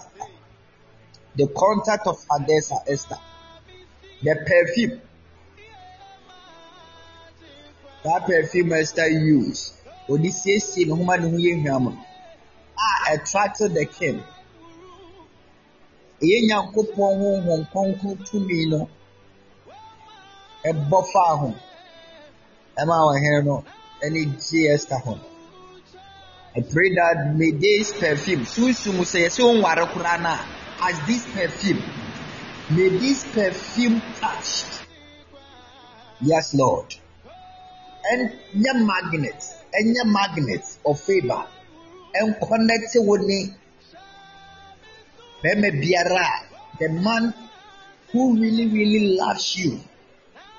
the 1.36 1.48
contact 1.48 2.06
of 2.08 2.18
Hadessa 2.28 2.88
Esther. 2.88 3.18
The 4.22 4.36
perfume 4.46 5.02
that 8.04 8.26
perfume 8.28 8.74
Esther 8.74 9.08
used, 9.08 9.74
ɔde 10.10 10.30
siesie 10.32 10.86
ne 10.86 10.94
ho 10.96 11.04
ma 11.04 11.16
ne 11.16 11.30
ho 11.30 11.38
yɛ 11.38 11.64
hwam 11.64 11.86
a 12.78 13.14
attracted 13.14 13.74
the 13.74 13.86
king. 13.86 14.24
Ɛyɛ 16.22 16.38
Nyankopɔn 16.48 17.12
Honhom 17.22 17.68
Kronkron 17.72 18.18
tumi 18.28 18.70
no 18.70 18.90
ɛbɔ 20.66 21.00
faa 21.14 21.36
ho 21.42 21.56
ɛma 22.78 22.96
ɔhene 23.10 23.46
no 23.46 23.66
ɛne 24.04 24.22
gye 24.40 24.74
Esther 24.74 24.98
ho. 24.98 25.20
I 26.56 26.62
pray 26.62 26.94
that 26.94 27.34
may 27.36 27.52
this 27.52 27.94
perfume, 28.00 28.46
sunsun 28.46 29.00
sɛ 29.02 29.26
yɛsɛ 29.26 29.42
ɔnware 29.42 29.88
koraa 29.94 30.22
na 30.22 30.38
as 30.88 31.08
this 31.08 31.26
perfume, 31.34 31.82
may 32.70 32.90
this 32.90 33.24
perfume 33.34 34.02
touch. 34.20 34.66
Yes, 36.22 36.54
Lord. 36.54 36.94
Ɛnyɛ 38.12 38.72
magnet, 38.86 39.42
ɛnyɛ 39.78 40.04
magnet 40.06 40.66
of 40.86 41.00
favour, 41.00 41.48
ɛnconnect 42.20 42.94
wo 43.06 43.16
ne 43.18 43.54
bɛrima 45.42 45.70
biara 45.82 46.28
the 46.80 46.90
man 46.90 47.34
who 48.12 48.36
really, 48.36 48.68
really 48.68 49.16
loves 49.16 49.56
you, 49.58 49.80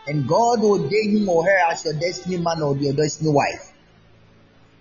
and 0.06 0.26
God 0.28 0.60
ordain 0.62 1.16
him 1.16 1.28
or 1.28 1.44
her 1.44 1.58
as 1.70 1.84
your 1.84 1.94
destiny 1.94 2.39
man 2.39 2.62
or 2.62 2.76
your 2.76 2.92
destiny 2.92 3.31
wife. 3.31 3.73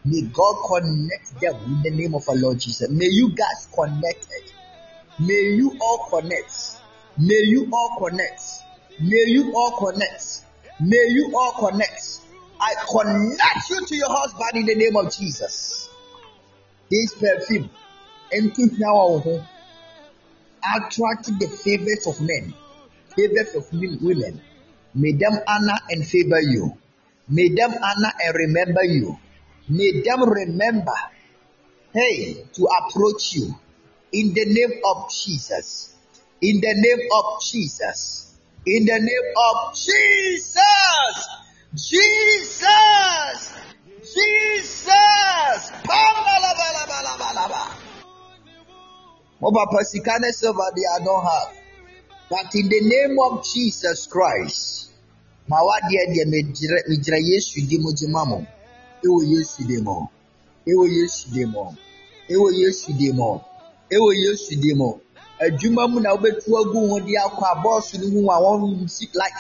May 0.06 0.22
God 0.22 0.56
connect 0.67 1.40
them 1.40 1.56
in 1.66 1.82
the 1.82 1.92
name 1.92 2.16
of 2.16 2.27
our 2.27 2.35
Lord 2.35 2.59
Jesus. 2.59 2.90
May 2.90 3.08
you 3.08 3.30
guys 3.35 3.67
connected. 3.74 4.51
May 5.19 5.56
you 5.56 5.77
all 5.80 6.08
connect. 6.09 6.51
May 7.17 7.42
you 7.45 7.69
all 7.72 7.98
connect. 8.00 8.42
May 9.00 9.24
you 9.27 9.53
all 9.56 9.77
connect. 9.77 10.42
May 10.82 11.06
you 11.09 11.32
all 11.38 11.69
connect. 11.69 12.19
I 12.64 12.75
connect 12.90 13.69
you 13.69 13.85
to 13.85 13.95
your 13.95 14.08
husband 14.09 14.56
in 14.56 14.66
the 14.66 14.75
name 14.75 14.95
of 14.95 15.14
Jesus. 15.14 15.90
This 16.90 17.14
perfume, 17.14 17.69
empty 18.32 18.64
now 18.77 18.95
oh, 18.95 19.24
oh. 19.25 19.45
attract 20.77 21.25
the 21.40 21.48
favors 21.48 22.08
of 22.08 22.22
men, 22.22 22.53
favors 23.17 23.53
of 23.56 23.67
women. 23.74 24.40
May 24.93 25.11
them 25.11 25.33
honor 25.45 25.77
and 25.90 26.08
favor 26.08 26.40
you. 26.40 26.77
May 27.27 27.50
them 27.50 27.72
honor 27.72 28.14
and 28.24 28.35
remember 28.35 28.83
you. 28.85 29.19
May 29.67 30.00
them 30.01 30.24
remember, 30.24 30.95
hey, 31.93 32.45
to 32.53 32.67
approach 32.80 33.33
you 33.33 33.53
in 34.14 34.33
the 34.33 34.45
name 34.45 34.82
of 34.85 35.11
Jesus. 35.11 35.95
In 36.42 36.61
the 36.61 36.74
name 36.75 37.09
of 37.11 37.43
Jesus. 37.43 38.38
In 38.66 38.85
the 38.85 39.00
name 39.00 39.33
of 39.35 39.75
Jesus. 39.75 41.42
Jesus. 41.74 42.61
Jesus. 44.06 45.72
Oh, 49.42 49.52
Papa, 49.52 49.84
Sikane 49.84 50.32
silver 50.32 50.61
I 50.61 51.03
don't 51.03 51.24
have. 51.24 51.58
But 52.30 52.53
in 52.53 52.69
the 52.69 52.80
name 52.80 53.18
of 53.19 53.43
Jesus 53.43 54.06
Christ, 54.06 54.92
my 55.48 55.61
word 55.61 55.82
dear, 55.90 56.14
dear, 56.14 57.19
Yesu 57.19 57.68
di 57.68 57.77
mo 57.80 57.90
gyima 57.92 58.26
mo. 58.26 58.45
Ewo 59.03 59.26
Yesu 59.26 59.66
di 59.68 59.82
mo. 59.82 60.10
Ewo 60.66 60.85
Yesu 60.88 61.34
di 61.34 61.45
mo. 61.45 61.76
Ewo 62.30 62.53
Yesu 62.53 62.93
di 62.93 63.11
mo. 63.11 63.42
Ewo 63.92 64.14
Yesu 64.14 64.56
di 64.61 64.74
mo. 64.74 65.02
Adwuma 65.42 65.90
mu 65.90 66.00
na 66.00 66.14
wobɛtu 66.14 66.50
agu 66.56 66.80
ho 66.90 67.00
de 67.00 67.14
akɔ 67.18 67.43
a 67.43 67.53
bɔɔso 67.64 67.98
no 68.00 68.08
mu 68.14 68.32
a 68.32 68.38
wɔn 68.40 69.16
like 69.16 69.34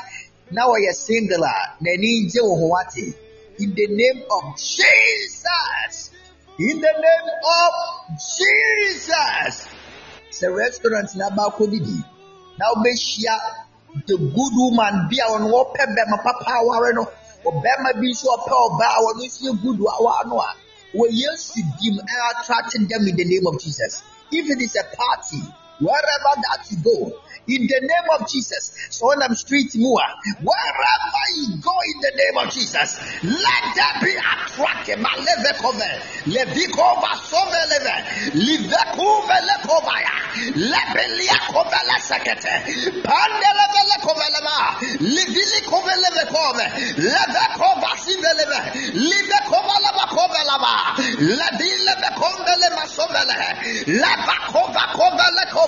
na 0.53 0.61
wɔyɛ 0.69 0.93
single 0.93 1.43
a 1.43 1.55
n'ani 1.81 2.29
gye 2.31 2.41
wo 2.41 2.55
ho 2.55 2.67
wate. 2.73 3.15
In 3.59 3.73
the 3.75 3.87
name 3.87 4.23
of 4.31 4.43
Jesus. 4.57 6.11
In 6.59 6.81
the 6.81 6.93
name 7.05 7.29
of 7.61 7.73
Jesus. 8.37 9.55
Sɛ 10.37 10.47
restaurant 10.55 11.09
na 11.15 11.29
baako 11.29 11.69
didi 11.69 11.99
na 12.57 12.65
wobɛhyia 12.73 13.35
the 14.07 14.17
good 14.17 14.53
woman 14.57 15.07
bi 15.09 15.17
a 15.21 15.25
ɔno 15.33 15.47
wɔpɛ 15.53 15.83
bɛrima 15.95 16.17
papa 16.23 16.51
aware 16.61 16.93
no 16.93 17.03
ɔbɛrima 17.45 17.93
bi 17.99 18.07
nso 18.09 18.25
ɔpɛ 18.37 18.53
ɔbaa 18.67 18.93
a 18.97 18.99
ɔno 19.09 19.21
nso 19.25 19.41
yɛ 19.45 19.61
good 19.61 19.79
awa 19.79 20.23
no 20.27 20.39
a 20.39 20.49
wɔ 20.97 21.05
yesu 21.09 21.61
dim 21.79 21.97
attracting 22.29 22.87
them 22.87 23.07
in 23.07 23.15
the 23.15 23.25
name 23.25 23.45
of 23.47 23.59
jesus 23.61 24.01
if 24.31 24.49
it 24.49 24.61
is 24.61 24.75
a 24.75 24.83
party 24.95 25.41
wherever 25.79 26.33
that 26.35 26.65
you 26.69 26.77
go 26.83 27.17
in 27.47 27.67
the 27.67 27.79
name 27.81 28.07
of 28.19 28.27
Jesus. 28.29 28.71
So 28.89 29.07
on 29.07 29.19
the 29.19 29.35
street 29.35 29.71
more, 29.75 29.99
wherever 30.41 31.23
you 31.37 31.57
go 31.61 31.75
in 31.95 31.97
the 32.01 32.13
name 32.15 32.37
of 32.47 32.53
Jesus, 32.53 32.99
let 33.23 33.63
that 33.75 33.99
be 34.01 34.11
a 34.15 34.43
attracted. 34.53 34.97
Malevekove, 34.99 35.89
Levikova 36.29 37.11
Soveleve, 37.27 37.95
Livekuve 38.37 39.37
Lekovaya, 39.49 40.15
Lebelia 40.55 41.37
Kovela 41.49 41.97
Sekete, 41.99 42.55
Pandelevele 43.03 43.97
Kovelema, 44.01 44.79
Livili 44.99 45.59
Kovelevekove, 45.65 46.65
Levekova 46.97 47.91
Siveleve, 47.97 48.61
Livekova 48.93 49.75
Lavakovelava, 49.83 50.95
Ladilevekondele 51.19 52.69
Masovele, 52.77 53.37
Lavakova 53.99 54.85
Kovelekove, 54.93 55.62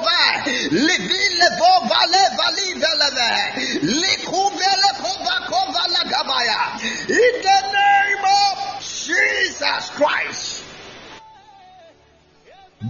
In 7.10 7.42
the 7.42 7.60
name 7.74 8.24
of 8.26 8.82
Jesus 8.82 9.90
Christ. 9.92 10.64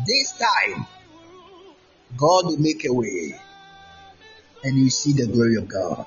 This 0.06 0.34
time, 0.34 0.86
God 2.18 2.46
will 2.46 2.60
make 2.60 2.86
a 2.86 2.94
way 2.94 3.40
and 4.64 4.78
you 4.78 4.90
see 4.90 5.14
the 5.14 5.28
glory 5.28 5.56
of 5.56 5.68
God. 5.68 6.06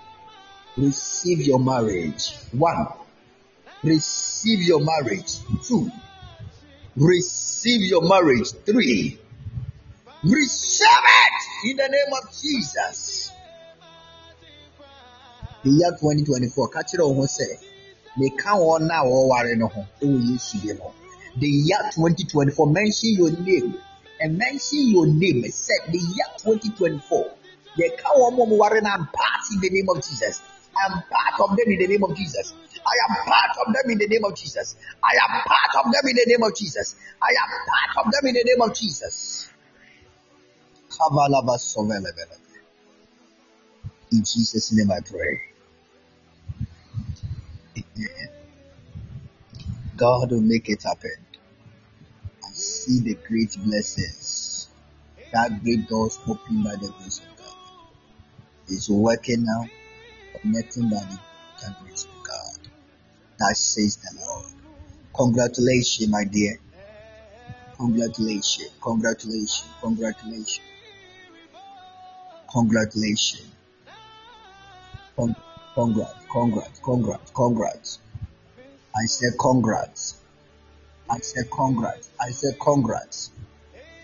Receive 0.77 1.41
your 1.41 1.61
marriage. 1.61 2.35
One, 2.53 2.89
receive 3.83 4.63
your 4.63 4.81
marriage. 4.81 5.39
Two, 5.65 5.91
receive 6.97 7.83
your 7.83 8.03
marriage. 8.03 8.51
Three, 8.67 9.19
receive 10.23 10.87
it 10.89 11.71
in 11.71 11.77
the 11.77 11.89
name 11.89 12.13
of 12.23 12.31
Jesus. 12.31 13.33
The 15.65 15.71
year 15.71 15.91
2024, 15.91 16.69
catch 16.71 16.95
it 16.95 17.01
on 17.01 17.27
say, 17.27 17.59
they 18.19 18.31
can't 18.31 18.61
want 18.61 18.85
now 18.85 19.07
or 19.07 19.31
worry 19.31 19.57
no 19.57 19.69
home. 19.69 19.87
It 20.01 20.07
will 20.07 20.21
use 20.21 20.55
you. 20.55 20.81
The 21.37 21.47
year 21.47 21.79
2024, 21.95 22.67
mention 22.67 23.11
your 23.15 23.31
name 23.31 23.79
and 24.21 24.39
mention 24.39 24.89
your 24.89 25.07
name. 25.07 25.45
Said 25.51 25.93
the 25.93 25.99
year 25.99 26.27
2024, 26.39 27.35
they 27.77 27.91
can't 27.91 28.19
want 28.19 28.37
more 28.37 28.47
worry. 28.47 28.81
I'm 28.81 29.07
part 29.07 29.45
in 29.53 29.61
the 29.61 29.71
name 29.71 29.89
of 29.89 29.97
Jesus. 29.97 30.43
I 30.77 30.93
am 30.93 31.03
part 31.03 31.51
of 31.51 31.57
them 31.57 31.67
in 31.67 31.79
the 31.79 31.87
name 31.87 32.05
of 32.05 32.17
Jesus. 32.17 32.55
I 32.79 32.95
am 33.09 33.17
part 33.25 33.57
of 33.67 33.73
them 33.75 33.91
in 33.91 33.99
the 33.99 34.07
name 34.07 34.25
of 34.25 34.35
Jesus. 34.35 34.77
I 35.03 35.15
am 35.15 35.43
part 35.43 35.87
of 35.87 35.93
them 35.93 36.11
in 36.11 36.17
the 36.17 36.27
name 36.27 36.43
of 36.43 36.55
Jesus. 36.57 36.97
I 37.23 37.31
am 37.31 37.51
part 37.67 38.07
of 38.07 38.13
them 38.13 38.27
in 38.27 38.35
the 38.35 38.45
name 38.45 38.63
of 38.63 38.75
Jesus. 38.75 39.48
In 44.13 44.25
Jesus' 44.25 44.73
name 44.73 44.91
I 44.91 45.01
pray. 45.01 45.41
Amen. 47.77 48.29
God 49.97 50.33
will 50.33 50.41
make 50.41 50.69
it 50.69 50.83
happen. 50.83 51.17
I 52.45 52.51
see 52.53 53.01
the 53.01 53.15
great 53.29 53.57
blessings. 53.65 54.69
That 55.33 55.63
great 55.63 55.87
doors 55.89 56.21
open 56.29 56.63
by 56.63 56.77
the 56.81 56.91
grace 56.99 57.21
of 57.21 57.37
God. 57.37 57.55
It's 58.69 58.89
working 58.91 59.45
now, 59.45 59.71
connecting 60.41 60.89
by 60.89 61.05
the 61.09 61.19
grace 61.81 62.07
of 62.07 62.23
God. 62.23 62.73
That 63.39 63.57
says 63.57 63.97
the 63.99 64.19
Lord. 64.27 64.53
Congratulations, 65.15 66.09
my 66.09 66.25
dear. 66.25 66.59
Congratulations, 67.77 68.73
congratulations, 68.83 69.75
congratulations, 69.81 70.68
congratulations. 72.53 73.51
Con- 75.17 75.37
congrats, 75.75 76.25
congrats, 76.31 76.81
congrats, 76.81 77.31
congrats. 77.33 77.99
I 78.97 79.05
said 79.07 79.33
congrats. 79.39 80.17
I 81.11 81.19
said 81.19 81.51
congrats. 81.51 82.11
I 82.21 82.31
said 82.31 82.59
congrats. 82.61 83.31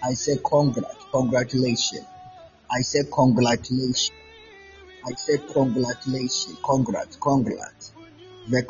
I 0.02 0.14
said 0.14 0.38
congrats. 0.44 1.06
Congratulations. 1.12 2.06
I 2.70 2.80
said 2.82 3.10
congratulations. 3.12 4.12
I 5.04 5.14
said 5.16 5.40
congratulations. 5.52 6.58
Congrats. 6.64 7.16
Congrats. 7.16 7.92
The 8.46 8.62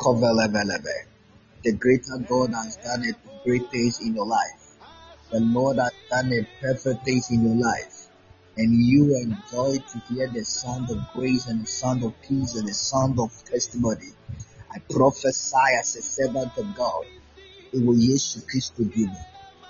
greater 1.77 2.17
God 2.27 2.53
has 2.53 2.77
done 2.77 3.03
it 3.03 3.15
great 3.43 3.69
things 3.69 3.99
in 4.01 4.15
your 4.15 4.25
life. 4.25 4.77
The 5.31 5.39
Lord 5.41 5.77
has 5.77 5.91
done 6.09 6.31
a 6.33 6.43
perfect 6.61 7.05
things 7.05 7.29
in 7.31 7.43
your 7.45 7.55
life. 7.55 8.04
And 8.57 8.73
you 8.73 9.17
enjoy 9.17 9.79
to 9.79 9.99
hear 10.07 10.29
the 10.29 10.45
sound 10.45 10.89
of 10.89 10.97
grace 11.13 11.47
and 11.47 11.61
the 11.61 11.65
sound 11.67 12.05
of 12.05 12.13
peace 12.21 12.55
and 12.55 12.65
the 12.65 12.73
sound 12.73 13.19
of 13.19 13.29
testimony. 13.43 14.15
I 14.71 14.79
prophesy 14.89 15.75
as 15.77 15.95
a 15.97 16.01
servant 16.01 16.57
of 16.57 16.73
God. 16.73 17.05
Ɛwɔ 17.75 17.91
Yesu 17.99 18.39
Kristo 18.47 18.87
din 18.93 19.11
mu. 19.11 19.19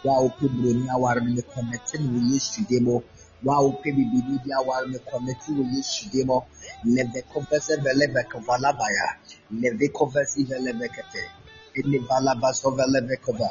Wo 0.03 0.11
a 0.13 0.21
wopɛ 0.29 0.45
buroni 0.53 0.85
no 0.85 0.97
mekɔnɛte 1.33 1.99
no 1.99 2.13
wɔ 2.13 2.31
Yesu 2.31 2.67
din 2.67 2.83
mu. 2.83 3.01
Wo 3.41 3.53
a 3.53 3.63
wopɛ 3.65 3.89
bibini 3.89 4.37
bi 4.45 4.51
aware 4.53 4.85
mekɔnɛte 4.85 5.49
wɔ 5.57 5.63
Yesu 5.73 6.11
din 6.11 6.27
mu. 6.27 6.41
Leve 6.85 7.25
kɔfɛsɛ 7.33 7.81
vɛlɛ 7.81 8.05
valabaya. 8.45 9.07
Leve 9.49 9.89
kɔfɛsi 9.97 10.45
vɛlɛ 10.45 10.71
vɛkɛtɛ. 10.77 11.21
Ele 11.77 12.05
valabaso 12.05 12.69
vɛlɛ 12.69 13.01
vɛkɔva. 13.09 13.49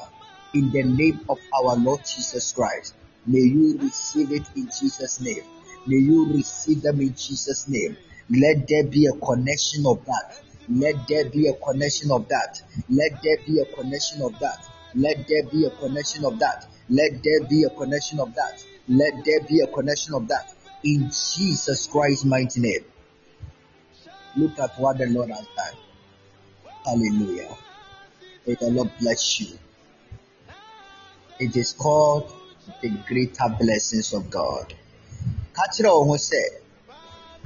In 0.55 0.71
the 0.71 0.83
name 0.85 1.21
of 1.29 1.41
our 1.53 1.75
Lord 1.77 2.05
Jesus 2.07 2.53
Christ. 2.53 2.95
May 3.27 3.41
you 3.41 3.79
receive 3.79 4.33
it 4.33 4.47
in 4.55 4.67
Jesus' 4.67 5.21
name. 5.21 5.43
May 5.87 5.97
you 5.97 6.27
receive 6.33 6.83
them 6.83 7.01
in 7.01 7.15
Jesus' 7.15 7.69
name. 7.69 7.97
Let 8.31 8.67
there 8.69 8.85
be 8.85 9.07
a 9.07 9.13
connection 9.13 9.87
of 9.87 10.05
that. 10.07 10.41
Let 10.69 11.07
there 11.09 11.29
be 11.29 11.49
a 11.49 11.55
connection 11.55 12.11
of 12.11 12.29
that. 12.29 12.63
Let 12.89 13.23
there 13.23 13.39
be 13.47 13.61
a 13.61 13.67
connection 13.67 14.23
of 14.23 14.39
that. 14.41 14.67
Let 14.95 15.27
there 15.29 15.45
be 15.51 15.65
a 15.65 15.71
connection 15.71 16.25
of 16.25 16.39
that. 16.39 16.67
Let 16.89 17.23
there 17.23 17.49
be 17.49 17.65
a 17.65 17.71
connection 17.71 18.21
of 18.21 18.35
that. 18.35 18.65
Let 18.89 19.25
there 19.25 19.41
be 19.49 19.61
a 19.61 19.67
connection 19.67 20.15
of 20.15 20.29
that. 20.29 20.55
In 20.83 21.11
Jesus 21.11 21.87
Christ's 21.87 22.25
mighty 22.25 22.61
name. 22.61 22.85
Look 24.37 24.59
at 24.59 24.79
what 24.79 24.99
the 24.99 25.07
Lord 25.07 25.31
has 25.31 25.47
done. 25.57 25.75
Hallelujah. 26.85 27.57
May 28.47 28.55
the 28.55 28.71
Lord 28.71 28.91
bless 29.01 29.41
you. 29.41 29.59
It 31.39 31.57
is 31.57 31.73
called 31.73 32.33
the 32.81 32.91
greater 33.07 33.49
blessings 33.59 34.13
of 34.13 34.31
God. 34.31 34.75
Ka 35.53 35.63
kyerɛ 35.73 35.91
wo 35.93 36.05
ho 36.05 36.17
sɛ, 36.17 36.43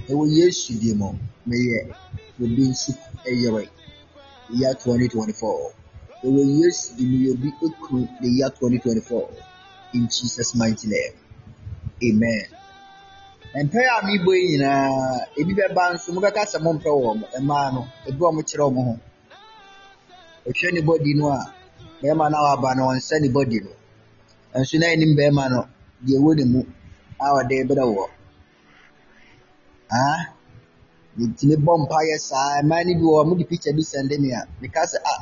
ɛwɔ 0.09 0.25
Yesu 0.39 0.79
di 0.81 0.95
mu, 0.95 1.09
meyɛ 1.47 1.95
obi 2.43 2.63
nso 2.71 2.93
ɛyere 3.27 3.69
year 4.51 4.75
2024. 4.75 5.73
Ɛwɔ 6.25 6.41
Yesu 6.61 6.97
di 6.97 7.05
mu, 7.07 7.17
yɛ 7.27 7.31
obi 7.35 7.49
ekuru 7.67 8.09
the 8.21 8.29
year 8.29 8.51
2024. 8.51 9.31
In 9.95 10.07
Jesus 10.09 10.55
mighty 10.55 10.87
name. 10.89 11.15
Amen. 12.05 12.47
Mpɛ 13.55 13.81
a 13.81 14.03
mebɔ 14.07 14.33
yi 14.37 14.59
nyinaa, 14.59 15.27
ebi 15.41 15.53
bɛba 15.55 15.95
nso 15.95 16.13
mobɛka 16.13 16.43
sɛ 16.47 16.59
mompɛ 16.63 16.91
wɔn 16.91 17.25
mmaa 17.43 17.73
no, 17.75 17.89
ebi 18.07 18.19
a 18.25 18.31
wɔkyerɛ 18.37 18.65
wɔn 18.75 18.85
ho. 18.87 18.95
Ɔhwɛ 20.47 20.73
ne 20.73 21.15
no 21.15 21.27
a, 21.33 21.55
bɛrima 22.03 22.31
no 22.31 22.37
a 22.39 22.57
waba 22.57 22.75
no 22.77 22.83
ɔnsɛ 22.93 23.21
ne 23.21 23.29
body 23.29 23.61
no. 23.61 23.71
Nso 24.55 24.79
na 24.79 24.87
anim 24.93 25.13
bɛrima 25.17 25.45
no, 25.53 25.61
deɛ 26.05 26.17
ɛwɔ 26.19 26.31
ne 26.37 26.45
mu 26.53 26.61
a 27.21 27.27
ɔde 27.39 27.57
brɛ 27.69 27.85
wɔ. 27.95 28.05
Ah, 29.91 30.21
metumi 31.17 31.57
bɔ 31.65 31.73
mpaeɛ 31.83 32.17
saa, 32.29 32.63
mmaa 32.63 32.83
no 32.87 32.93
bi 32.99 33.05
wɔ 33.11 33.17
hɔ, 33.19 33.27
mode 33.29 33.45
picture 33.49 33.73
bi 33.77 33.83
sɛnde 33.83 34.15
me 34.23 34.29
a, 34.33 34.41
meka 34.61 34.83
sɛ 34.93 34.99
ah, 35.13 35.21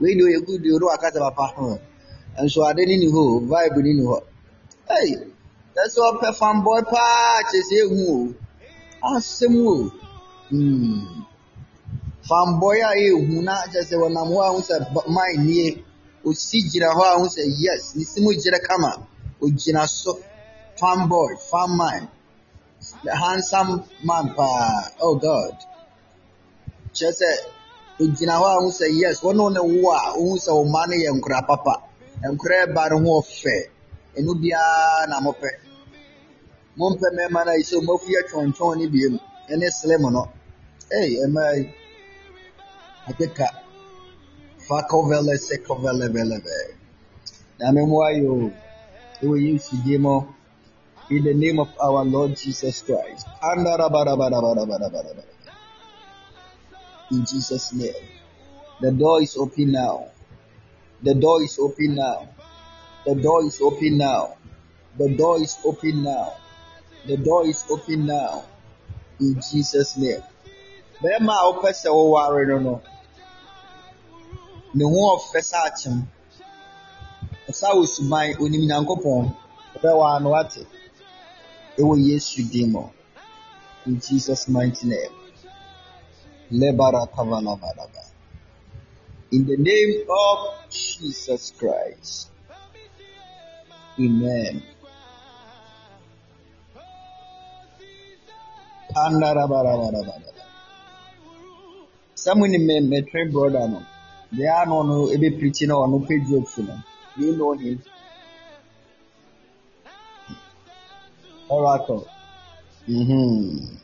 wei 0.00 0.14
deɛ 0.16 0.24
ɔyɛ 0.28 0.38
good 0.46 0.62
deɛ 0.62 0.72
ɔde 0.76 0.84
waka 0.90 1.08
sɛ 1.14 1.20
papa 1.20 1.46
hmm. 1.56 1.76
Nso 2.44 2.60
ade 2.68 2.82
ne 2.86 2.96
ni 2.96 3.08
hɔ 3.14 3.22
vibe 3.48 3.78
ne 3.82 3.92
ni 3.92 4.02
hɔ. 4.02 4.18
Hey, 4.88 5.08
kyerɛ 5.74 5.88
sɛ 5.94 6.00
ɔpɛ 6.10 6.28
fanboy 6.40 6.82
paa 6.92 7.42
kyerɛ 7.50 7.76
ehu 7.82 8.00
o. 8.14 8.34
Asɛm 9.10 9.54
o. 9.66 9.90
Hmm. 10.50 11.24
Fanboy 12.28 12.78
a 12.88 12.90
ehu 13.04 13.42
na 13.42 13.54
kyerɛ 13.72 13.96
wɔnam 14.02 14.28
hɔ 14.32 14.40
a 14.46 14.52
ho 14.52 14.60
sɛ 14.68 14.76
nie. 15.44 15.84
Osi 16.28 16.58
gyina 16.70 16.88
hɔ 16.96 17.02
a 17.12 17.18
ho 17.20 17.26
sɛ 17.34 17.42
yes, 17.62 17.82
ne 17.96 18.04
si 18.10 18.18
mu 18.24 18.30
kama. 18.68 18.90
Ogyina 19.44 19.82
so. 19.86 20.12
Fanboy, 20.80 21.32
fan 21.50 21.70
man. 21.76 22.02
Handsome 23.22 23.84
man 24.08 24.26
paa. 24.36 24.90
Oh 25.00 25.14
God. 25.24 25.56
Kyerɛ 26.96 27.12
sɛ 27.20 27.28
ogyina 28.02 28.34
hɔ 28.40 28.46
a 28.56 28.60
ho 28.62 28.68
sɛ 28.78 28.86
yes, 29.00 29.20
wɔne 29.24 29.38
wo 29.38 29.48
ne 29.48 29.60
wo 29.60 29.90
a 29.92 30.18
wohu 30.18 30.36
sɛ 30.44 30.50
wo 30.56 30.64
mma 30.64 30.82
no 30.88 30.94
yɛ 31.04 31.10
nkora 31.18 31.46
papa. 31.46 31.74
Nkora 32.32 32.56
ɛba 32.66 32.82
no 32.90 32.96
ho 33.04 33.20
ɔfɛ. 33.22 33.56
Ɛno 34.18 34.32
biara 34.42 35.06
na 35.08 35.20
mopɛ. 35.20 35.50
Mompɛ 36.78 37.06
mmarima 37.12 37.44
no 37.46 37.50
a 37.52 37.62
ɔmo 37.78 37.92
afu 37.96 38.08
yɛ 38.14 38.20
twɔntwɔn 38.30 38.78
ne 38.78 38.86
biem. 38.88 39.20
Ɛne 39.48 39.70
slim 39.70 40.02
no. 40.12 40.28
Hey, 40.90 41.18
mmaa 41.28 41.54
yi. 41.56 41.72
Fa 44.66 44.76
kɔvɛlɛ 44.90 45.34
sɛ 45.46 45.56
kɔvɛlɛ 45.66 46.06
bɛlɛbɛ. 46.14 46.56
Nyame 47.58 47.80
mmoa 47.86 48.08
yɛ 48.18 48.26
o. 48.26 48.52
Ɛwɔ 49.22 49.36
Yesu. 49.44 49.74
In 51.08 51.22
the 51.22 51.34
name 51.34 51.60
of 51.60 51.68
our 51.80 52.04
Lord 52.04 52.36
Jesus 52.36 52.82
Christ. 52.82 53.28
In 57.10 57.24
Jesus' 57.24 57.72
name. 57.72 58.08
The 58.80 58.90
door 58.90 59.22
is 59.22 59.36
open 59.36 59.70
now. 59.70 60.06
The 61.02 61.14
door 61.14 61.42
is 61.44 61.56
open 61.60 61.94
now. 61.94 62.28
The 63.04 63.14
door 63.14 63.44
is 63.46 63.60
open 63.60 63.98
now. 63.98 64.36
The 64.98 65.08
door 65.14 65.40
is 65.40 65.56
open 65.64 66.02
now. 66.02 66.34
The 67.06 67.16
door 67.16 67.46
is 67.46 67.64
open 67.70 68.06
now. 68.06 68.44
In 69.20 69.40
Jesus' 69.40 69.96
name. 69.96 70.22
Bɛrima 71.00 71.32
a 71.32 71.52
wopɛ 71.52 71.70
sɛ 71.70 71.88
woware 71.94 72.48
no 72.48 72.58
no, 72.58 72.82
ne 74.74 74.84
ho 74.84 74.98
ɔfɛ 75.16 75.40
sɛ 75.50 75.56
akyem. 75.68 75.98
Ɔsa 77.48 77.68
wɔ 77.76 77.84
suban, 77.86 78.36
onim 78.42 78.64
Nyankopɔn. 78.68 79.34
Ɔbɛwaa 79.76 80.22
no 80.22 80.30
wate. 80.30 80.66
Ɛwɔ 81.78 81.94
Yesu 82.08 82.42
din 82.50 82.72
mu. 82.72 82.84
In 83.86 84.00
Jesus' 84.00 84.48
mighty 84.48 84.86
name. 84.86 85.14
Lebara 86.50 87.06
kavalabadaba. 87.14 88.02
In 89.32 89.46
the 89.46 89.56
name 89.56 90.06
of 90.08 90.70
Jesus 90.70 91.52
Christ. 91.58 92.28
Amen. 93.98 94.62
Pandarabarabarabaraba. 98.94 100.44
Someone 102.14 102.54
in 102.54 102.66
my, 102.66 102.80
my 102.80 103.00
twin 103.08 103.30
brother 103.30 103.68
no. 103.68 103.82
They 104.32 104.46
are 104.46 104.66
no 104.66 105.08
ebe 105.12 105.38
preaching 105.38 105.70
or 105.70 105.86
no 105.88 106.00
pay 106.00 106.18
jokes. 106.20 106.58
You 107.16 107.36
know 107.36 107.52
him. 107.52 107.80
Oracle. 111.48 112.08
Mm-hmm. 112.88 113.76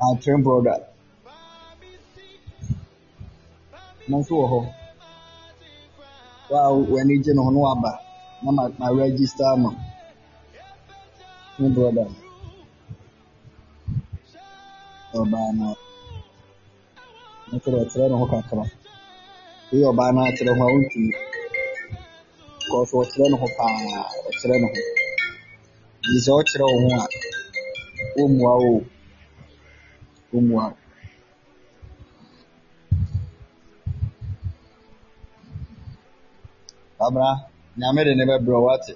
Our 0.00 0.16
twin 0.22 0.42
brother. 0.42 0.86
Nanso 4.08 4.30
wɔ 4.30 4.46
hɔ. 4.52 4.74
Wa 6.50 6.70
w'ani 6.70 7.22
gye 7.24 7.32
ne 7.34 7.42
ho 7.42 7.50
no 7.50 7.60
waba. 7.60 7.98
Na 8.42 8.50
ma 8.52 8.68
ma 8.78 8.88
register 8.90 9.44
ama. 9.44 9.74
Twin 11.56 11.74
brother. 11.74 12.08
Ɔbaa. 15.12 15.76
Na 17.50 17.58
kyerɛ 17.58 17.78
ɔkyerɛ 17.84 18.08
ne 18.10 18.16
ho 18.16 18.26
kakra. 18.26 18.64
Eyi 19.72 19.84
ɔbaa 19.90 20.10
no 20.14 20.20
akyerɛ 20.28 20.52
ho 20.58 20.62
a 20.66 20.72
wontumi. 20.72 21.12
Because 22.58 22.92
ɔkyerɛ 23.00 23.26
ne 23.30 23.36
ho 23.40 23.46
paa. 23.56 23.70
Ɔkyerɛ 24.28 24.56
ne 24.62 24.66
ho. 24.72 24.80
Nti 26.06 26.18
sɛ 26.24 26.30
ɔkyerɛ 26.40 26.64
wo 26.72 26.76
ho 26.82 26.88
a, 27.00 27.04
wommua 28.16 28.52
wo. 28.62 28.70
o. 28.76 28.84
Wommua 30.32 30.64
wo. 30.70 30.76
Abra, 37.06 37.28
Nyame 37.78 38.04
de 38.04 38.14
ne 38.14 38.24
bɛbrɛ 38.24 38.58
wo 38.62 38.68
ate. 38.74 38.94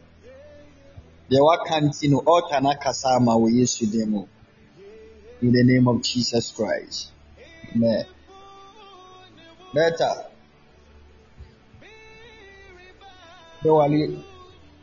Deɛ 1.30 1.40
waka 1.44 1.74
nti 1.80 2.08
no, 2.10 2.18
ɔɔka 2.22 2.62
no 2.62 2.70
akasa 2.70 3.08
ama 3.16 3.32
wɔ 3.34 3.48
Yesu 3.58 3.86
din 3.90 4.08
mu. 4.10 4.26
In 5.42 5.52
the 5.52 5.64
name 5.64 5.88
of 5.88 6.02
Jesus 6.02 6.50
Christ. 6.52 7.10
Amen. 7.74 8.06
Better. 9.74 10.29
Bɛwale, 13.62 14.00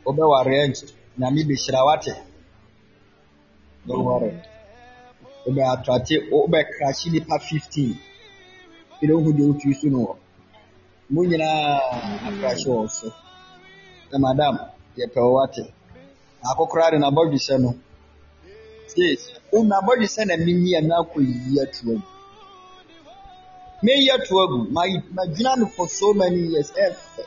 wobɛware 0.05 0.67
nti, 0.69 0.85
Nyame 1.19 1.41
bɛhyira 1.49 1.79
wo 1.85 1.89
ate. 1.95 2.13
Don't 3.87 4.05
worry. 4.05 4.31
Wobɛ 5.45 5.61
atrate, 5.73 6.15
wobɛkrahye 6.31 7.07
nipa 7.11 7.39
15. 7.39 7.97
Bi 8.99 9.07
hu 9.07 9.33
deɛ 9.33 9.47
wotwi 9.47 9.73
so 9.73 9.87
no 9.89 9.97
wɔ. 10.05 10.15
Mo 11.09 11.21
nyinaa 11.23 11.79
akrahye 12.27 12.65
wɔ 12.65 12.81
wo 12.81 12.87
so. 12.87 13.07
Na 14.11 14.17
madam, 14.19 14.55
yɛpɛ 14.95 15.21
wo 15.31 15.43
ate. 15.43 15.73
Akokora 16.43 16.91
de 16.91 16.97
n'abɔdwesɛ 16.97 17.61
no. 17.61 17.75
Yes. 18.95 19.31
Wo 19.51 19.63
n'abɔdwesɛ 19.63 20.27
na 20.27 20.35
minyi 20.37 20.77
ɛno 20.79 20.93
akɔyiyi 21.01 21.61
ato 21.63 21.81
agu. 21.93 22.01
Meyi 23.83 24.09
ato 24.11 24.33
agu. 24.43 24.69
Ma 24.71 24.81
magyina 25.15 25.57
no 25.57 25.65
for 25.65 25.87
so 25.87 26.13
many 26.13 26.41
years. 26.51 26.71
Ɛfɛ. 26.71 27.23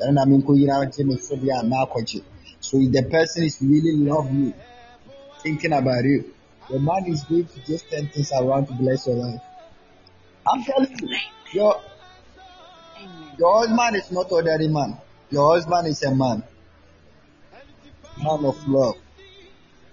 Ɛno 0.00 0.12
na 0.14 0.24
menkɔyira 0.24 0.74
agye 0.82 1.04
me 1.04 1.16
so 1.16 1.36
deɛ 1.36 1.60
a 1.60 1.62
na 1.66 1.84
akɔgye. 1.84 2.22
So 2.60 2.78
if 2.78 2.92
the 2.92 3.02
person 3.02 3.44
is 3.44 3.58
really 3.62 3.96
love 4.08 4.32
you, 4.32 4.52
thinking 5.42 5.72
about 5.72 6.04
you, 6.04 6.32
the 6.68 6.78
man 6.78 7.04
is 7.06 7.22
going 7.24 7.46
to 7.46 7.60
just 7.66 7.90
turn 7.90 8.06
things 8.08 8.30
around 8.32 8.66
to 8.66 8.74
bless 8.74 9.06
your 9.06 9.16
life. 9.16 9.40
I'm 10.46 10.62
telling 10.64 10.94
you, 11.02 11.16
your 11.52 11.80
your 13.38 13.58
husband 13.60 13.96
is 13.96 14.10
not 14.12 14.30
ordinary 14.32 14.68
man. 14.68 14.98
Your 15.30 15.54
husband 15.54 15.86
is 15.88 16.02
a 16.02 16.14
man, 16.14 16.42
man 18.18 18.44
of 18.44 18.68
love, 18.68 18.96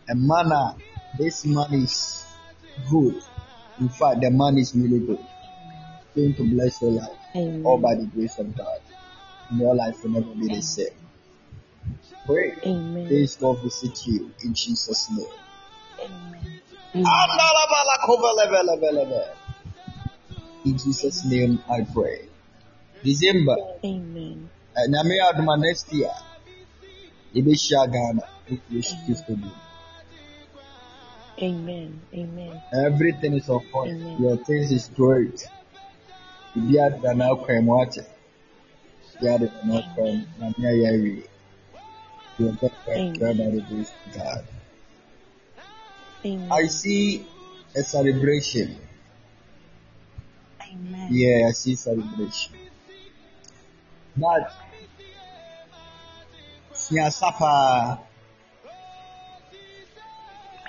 a 0.09 0.15
man. 0.15 0.51
ah, 0.51 0.75
This 1.17 1.45
man 1.45 1.73
is 1.73 2.25
good. 2.89 3.21
In 3.79 3.89
fact, 3.89 4.21
the 4.21 4.31
man 4.31 4.57
is 4.57 4.73
really 4.75 4.99
good. 4.99 5.23
Going 6.15 6.33
to 6.35 6.43
bless 6.43 6.81
your 6.81 6.91
life, 6.91 7.17
all 7.65 7.77
by 7.77 7.95
the 7.95 8.05
grace 8.05 8.37
of 8.39 8.55
God. 8.57 8.79
And 9.49 9.59
your 9.59 9.75
life 9.75 10.03
will 10.03 10.11
never 10.11 10.33
be 10.33 10.47
the 10.47 10.61
same. 10.61 10.87
Pray. 12.25 12.53
Amen. 12.65 13.07
Please 13.07 13.35
God 13.35 13.61
visit 13.61 14.07
you 14.07 14.31
in 14.43 14.53
Jesus' 14.53 15.09
name. 15.11 15.27
Amen. 15.99 16.61
In 20.65 20.77
Jesus' 20.77 21.25
name 21.25 21.63
I 21.69 21.81
pray. 21.93 22.27
December, 23.03 23.55
Amen. 23.83 24.49
eh, 24.75 24.87
Nyame 24.89 25.19
adoma 25.21 25.59
next 25.59 25.93
year, 25.93 26.09
yɛbɛhyia 27.35 27.91
Ghana 27.91 28.23
wɔ 28.49 28.59
Yesu 28.71 28.95
Kristo 29.05 29.37
mu. 29.37 29.51
Amen. 31.41 32.01
Amen. 32.13 32.61
Everything 32.73 33.33
is 33.33 33.45
point. 33.45 33.91
Amen. 33.91 34.21
Your 34.21 34.37
things 34.37 34.71
is 34.71 34.89
great. 34.95 35.47
Biribiara 36.55 37.01
da 37.01 37.13
n'akwan 37.13 37.93
mu 39.21 39.27
ate. 39.27 39.39
Biribiara 39.39 39.47
da 39.47 39.59
n'akwan 39.63 40.17
mu 40.17 40.25
na 40.39 40.47
nea 40.57 40.71
yɛ 40.71 40.87
awie. 40.93 41.23
Your 42.37 42.53
perfect 42.53 42.87
Amen. 42.89 43.13
God 43.19 43.37
by 43.37 43.49
the 43.51 43.61
grace 43.61 43.93
of 44.05 44.13
God. 44.13 44.43
Amen. 46.25 46.51
I 46.51 46.65
see 46.67 47.25
a 47.75 47.83
celebration. 47.83 48.75
Amen. 50.61 51.07
Yeah, 51.11 51.47
I 51.47 51.51
see 51.51 51.75
celebration. 51.75 52.53
But 54.17 54.51
siasa 56.73 57.31
paa, 57.39 57.97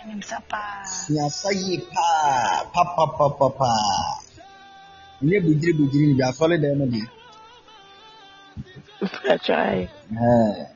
Minim 0.06 0.22
sa 0.22 0.38
pa. 0.46 0.84
siasa 0.86 1.50
yie 1.50 1.82
paa, 1.90 2.70
papapapapaa. 2.70 4.22
Nyɛ 5.22 5.40
budiri 5.42 5.72
budiri 5.74 6.14
bi 6.14 6.22
asɔre 6.22 6.60
dan 6.62 6.78
mu 6.78 6.86
deɛ. 6.86 7.02
I 7.02 7.15
try. 9.42 9.88
Ɛɛ, 10.12 10.66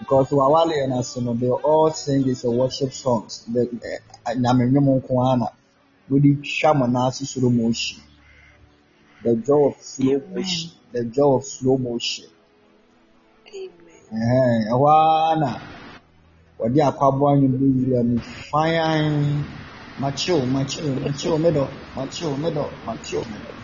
Because 0.00 0.30
wawale 0.30 0.72
yɛn 0.80 0.98
ase 0.98 1.20
no, 1.20 1.34
they 1.34 1.48
all 1.50 1.90
sing 1.92 2.26
is 2.26 2.44
a 2.44 2.50
worship 2.50 2.92
songs. 2.92 3.44
The 3.52 3.68
eh, 3.84 4.34
nyame 4.34 4.64
nnwom 4.70 5.02
nko 5.02 5.12
ara 5.26 5.36
na 5.36 5.46
wɔde 6.10 6.40
twa 6.42 6.74
mo 6.74 6.86
nan 6.86 7.08
ase 7.08 7.26
slow 7.26 7.50
motion. 7.50 8.00
The 9.22 9.36
joy 9.36 9.66
of 9.68 9.76
slow 9.82 10.14
Amen. 10.16 10.34
motion. 10.34 10.70
The 10.92 11.04
joy 11.04 11.34
of 11.36 11.44
slow 11.44 11.76
motion. 11.76 12.30
Amen. 13.46 14.02
Ɛhɛn, 14.12 14.68
ɛhɔ 14.72 14.86
ara 14.88 15.36
na 15.40 15.60
wɔde 16.58 16.80
akwaboa 16.88 17.36
nnwom 17.36 17.58
bi 17.58 17.66
wura 17.84 18.02
mu 18.02 18.18
fain. 18.20 19.44
Machill, 20.00 20.46
machill, 20.46 20.94
machill, 20.94 21.36
middle, 21.38 21.68
machill, 21.94 22.34
middle, 22.38 22.70
machill, 22.86 23.20
middle. 23.26 23.54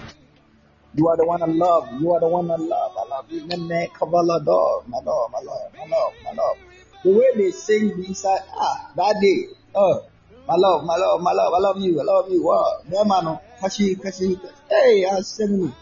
You 0.96 1.08
are 1.08 1.16
the 1.16 1.26
one 1.26 1.42
I 1.42 1.46
love. 1.46 2.00
You 2.00 2.12
are 2.12 2.20
the 2.20 2.28
one 2.28 2.50
I 2.50 2.56
love. 2.56 2.92
I 2.96 3.08
love 3.08 3.26
you. 3.30 3.46
Nene 3.46 3.88
Kabalado. 3.92 4.86
My 4.88 4.98
love, 5.04 5.30
my 5.30 5.40
love, 5.40 5.72
my 5.78 5.84
love, 5.84 6.12
my 6.24 6.30
love. 6.30 6.56
The 7.04 7.12
way 7.12 7.26
they 7.36 7.50
sing 7.50 8.02
inside, 8.04 8.40
ah, 8.56 8.90
that 8.96 9.16
day, 9.20 9.48
oh, 9.74 10.04
my 10.48 10.54
love, 10.56 10.84
my 10.84 10.96
love, 10.96 11.20
my 11.20 11.32
love, 11.32 11.52
I 11.54 11.58
love 11.58 11.80
you, 11.80 12.00
I 12.00 12.02
love 12.02 12.30
you. 12.30 12.42
Wow, 12.42 12.80
them 12.88 13.08
man, 13.08 13.38
kashi, 13.60 13.94
kashi, 13.96 14.36
kashi. 14.36 14.54
hey, 14.70 15.04
I 15.06 15.20
sing 15.20 15.66
me. 15.66 15.72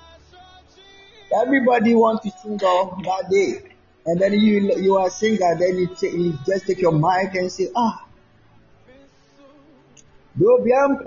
Everybody 1.40 1.94
want 1.94 2.22
to 2.24 2.30
sing 2.30 2.60
on 2.60 3.02
that 3.04 3.30
day, 3.30 3.62
and 4.04 4.20
then 4.20 4.32
you 4.32 4.74
you 4.76 4.96
are 4.96 5.08
singer, 5.10 5.56
then 5.58 5.78
you, 5.78 5.94
take, 5.94 6.12
you 6.12 6.36
just 6.44 6.66
take 6.66 6.80
your 6.80 6.92
mic 6.92 7.34
and 7.36 7.50
say, 7.50 7.68
ah, 7.76 8.04
do 10.36 10.60
be 10.64 10.72
am 10.72 10.98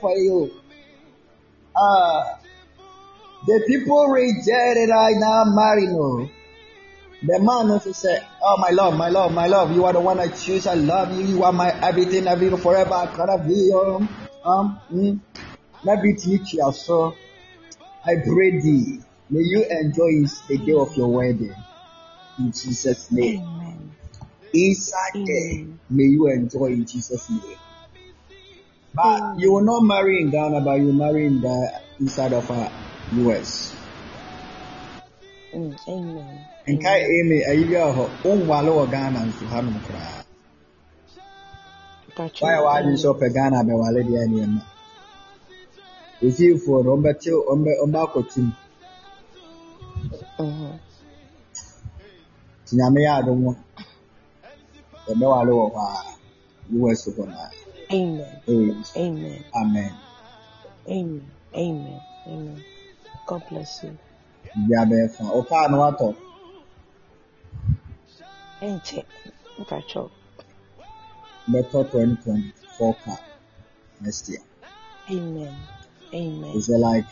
for 0.00 0.16
you. 0.16 0.50
Ah, 1.76 2.38
the 3.46 3.64
people 3.66 4.06
rejected 4.08 4.90
I 4.90 5.12
now 5.12 5.44
marry 5.44 5.86
no. 5.86 6.28
The 7.22 7.38
man 7.40 7.70
also 7.70 7.92
said, 7.92 8.26
Oh 8.42 8.56
my 8.58 8.70
love, 8.70 8.94
my 8.96 9.08
love, 9.08 9.32
my 9.32 9.46
love, 9.46 9.72
you 9.72 9.84
are 9.84 9.92
the 9.92 10.00
one 10.00 10.20
I 10.20 10.28
choose, 10.28 10.66
I 10.66 10.74
love 10.74 11.18
you, 11.18 11.24
you 11.24 11.42
are 11.42 11.52
my 11.52 11.70
everything, 11.82 12.26
everything 12.26 12.58
forever, 12.58 12.92
I 12.92 13.06
cannot 13.06 13.46
be 13.46 13.72
um 13.72 14.08
um 14.44 14.80
mm. 14.92 15.18
Maybe 15.84 16.14
teach 16.14 16.54
you 16.54 16.72
so 16.72 17.14
I 18.06 18.16
pray 18.16 18.60
thee, 18.60 19.00
may 19.30 19.40
you 19.40 19.64
enjoy 19.70 20.28
the 20.48 20.58
day 20.58 20.72
of 20.72 20.96
your 20.96 21.08
wedding. 21.08 21.54
In 22.38 22.52
Jesus' 22.52 23.10
name. 23.10 23.42
Amen. 23.42 23.96
Inside 24.52 25.12
there, 25.14 25.50
Amen. 25.52 25.80
may 25.90 26.04
you 26.04 26.28
enjoy 26.28 26.66
in 26.66 26.86
Jesus' 26.86 27.30
name. 27.30 27.56
But 28.94 29.38
you 29.38 29.52
will 29.52 29.64
not 29.64 29.80
marry 29.82 30.20
in 30.20 30.30
Ghana, 30.30 30.60
but 30.60 30.74
you 30.74 30.92
marry 30.92 31.26
in 31.26 31.40
the 31.40 31.80
inside 32.00 32.32
of 32.32 32.50
uh, 32.50 32.68
US. 33.12 33.50
Mm, 35.54 35.76
Amen. 35.88 36.48
nka 36.72 36.90
Amen. 36.92 37.16
eme 37.18 37.36
ayi 37.50 37.62
bi 37.68 37.74
wɔ 37.82 37.90
hɔ 37.96 38.04
wonwale 38.24 38.70
wɔ 38.78 38.84
ghana 38.92 39.20
nso 39.28 39.44
hanom 39.52 39.76
koraa 39.86 40.20
Pacho. 42.16 42.48
wayɛ 42.48 42.58
w'adwene 42.64 42.98
sɛ 43.02 43.06
Amen. 43.06 43.14
ɔpɛ 43.14 43.26
ghana 43.36 43.58
bɛwale 43.68 44.00
deɛ 44.08 44.22
nneɛma 44.28 44.62
osiefoɔ 46.24 46.78
no 46.84 46.90
ɔmbɛte 46.96 47.30
ɔmbɛ 47.52 47.72
ɔmbɛ 47.84 47.98
akɔto 48.06 48.38
mu 48.46 48.52
Mhm. 50.38 50.80
nti 52.62 52.72
nyame 52.78 53.00
yɛ 53.06 53.10
adom 53.18 53.40
a 53.50 53.54
yɛbɛwale 55.08 55.52
wɔ 55.58 55.66
hɔ 55.74 55.80
a 55.92 56.92
us 56.92 57.02
hɔ 57.16 57.22
no 57.30 57.36
a 57.44 57.48
Amen. 57.92 58.42
ɛwɔ 58.48 58.62
yesu 58.68 58.96
Amen. 58.96 59.44
amen 59.60 59.94
Amen. 60.86 62.64
God 63.26 63.42
bless 63.48 63.82
you. 63.84 63.96
fa 65.16 65.24
ɔkaa 65.38 65.70
no 65.70 65.76
watɔ 65.82 66.08
Ente. 68.60 69.04
Pacho. 69.66 70.10
bɛtɔ 71.50 71.78
2024 71.90 72.94
car 73.04 73.20
next 74.00 74.28
year 74.28 74.42
Amen. 75.10 75.56
Amen. 76.14 76.56
is 76.56 76.68
it 76.68 76.78
like 76.78 77.06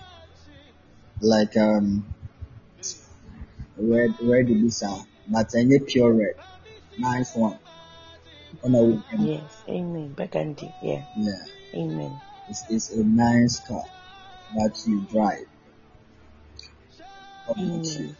like 1.20 1.56
um 1.56 2.04
red 3.76 4.12
red 4.20 4.46
bi 4.48 4.68
saa 4.68 5.04
but 5.26 5.48
ɛnyɛ 5.48 5.78
pure 5.88 6.12
red 6.12 6.36
nice 6.98 7.34
one 7.36 7.58
ɛna 8.64 8.78
wo 8.86 8.92
Yes. 9.18 9.64
Amen. 9.68 10.12
Burgundy. 10.14 10.72
Yeah. 10.80 11.02
yeah 11.16 11.44
Amen. 11.74 12.20
It's, 12.48 12.64
it's 12.68 12.90
a 12.90 13.04
nice 13.04 13.60
car 13.60 13.84
that 14.56 14.74
you 14.86 15.00
drive. 15.00 15.46
Amen. 17.58 18.16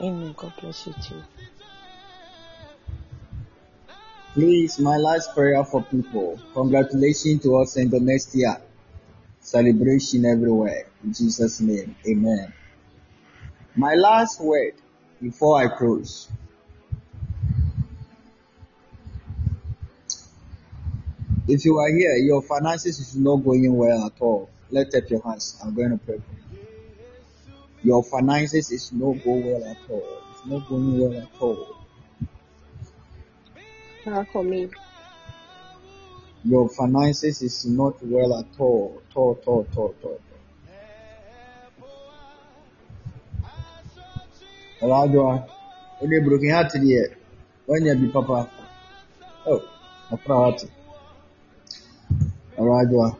Amen. 0.00 0.34
God 0.36 0.52
bless 0.60 0.86
you 0.86 0.94
too. 0.94 1.22
Please, 4.34 4.78
my 4.78 4.96
last 4.96 5.34
prayer 5.34 5.62
for 5.64 5.82
people. 5.82 6.40
Congratulations 6.54 7.42
to 7.42 7.56
us 7.58 7.76
in 7.76 7.90
the 7.90 8.00
next 8.00 8.34
year. 8.34 8.56
Celebration 9.40 10.24
everywhere. 10.24 10.86
In 11.04 11.12
Jesus' 11.12 11.60
name. 11.60 11.94
Amen. 12.08 12.52
My 13.76 13.94
last 13.94 14.40
word 14.40 14.74
before 15.20 15.62
I 15.62 15.68
close. 15.76 16.28
If 21.46 21.64
you 21.64 21.76
are 21.78 21.88
here, 21.88 22.14
your 22.16 22.40
finances 22.42 22.98
is 22.98 23.16
not 23.16 23.36
going 23.36 23.76
well 23.76 24.06
at 24.06 24.20
all. 24.20 24.48
Let 24.70 24.94
up 24.94 25.10
your 25.10 25.22
hands. 25.22 25.60
I'm 25.62 25.74
going 25.74 25.90
to 25.90 25.98
pray 25.98 26.16
for 26.16 26.34
you. 26.34 26.41
Your 27.84 28.04
finances 28.04 28.70
is 28.70 28.92
not 28.92 29.14
going 29.24 29.44
well 29.44 29.70
at 29.70 29.90
all. 29.90 30.22
It's 30.30 30.44
not 30.44 30.68
going 30.68 30.98
well 30.98 31.22
at 31.22 31.40
all. 31.40 31.76
Not 34.04 34.28
for 34.32 34.44
me. 34.44 34.68
Your 36.44 36.68
finances 36.68 37.42
is 37.42 37.66
not 37.66 37.94
well 38.02 38.38
at 38.38 38.46
all. 38.58 39.02
At 39.10 39.16
all, 39.16 39.38
at 39.40 39.46
all, 39.46 39.66
at 39.68 39.76
all, 39.76 39.94
at 39.96 40.04
all. 40.04 40.18
Elijah, 44.82 45.48
when 45.98 46.10
you 46.10 46.22
broken 46.22 46.50
heart 46.50 46.72
here, 46.72 47.16
when 47.66 47.84
you 47.84 47.94
be 47.96 48.08
papa. 48.08 48.48
Oh, 49.46 49.62
a 50.10 50.16
priority. 50.16 50.68
Elijah. 52.58 53.16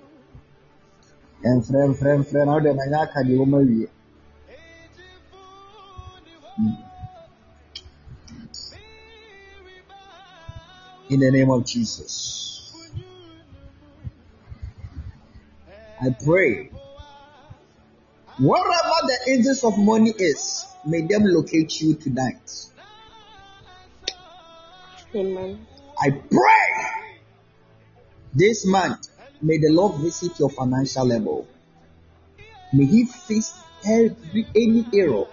And 1.44 1.66
friend, 1.66 1.96
friend, 1.98 2.26
friend, 2.26 2.48
how 2.48 2.60
the 2.60 2.74
man 2.74 3.08
can 3.12 3.28
you 3.28 3.46
marry? 3.46 3.88
In 11.08 11.20
the 11.20 11.30
name 11.30 11.50
of 11.50 11.66
Jesus. 11.66 12.74
I 16.00 16.10
pray. 16.24 16.70
Wherever 18.38 19.06
the 19.06 19.18
angels 19.28 19.62
of 19.64 19.78
money 19.78 20.12
is, 20.18 20.74
may 20.84 21.02
them 21.02 21.24
locate 21.24 21.80
you 21.80 21.94
tonight. 21.94 22.66
Amen. 25.14 25.66
I 25.98 26.10
pray 26.10 27.12
this 28.34 28.66
month, 28.66 29.08
may 29.42 29.58
the 29.58 29.68
Lord 29.70 30.00
visit 30.00 30.38
your 30.38 30.48
financial 30.48 31.06
level. 31.06 31.46
May 32.72 32.86
He 32.86 33.04
fix 33.04 33.62
every 33.84 34.46
any 34.56 34.86
error 34.94 35.26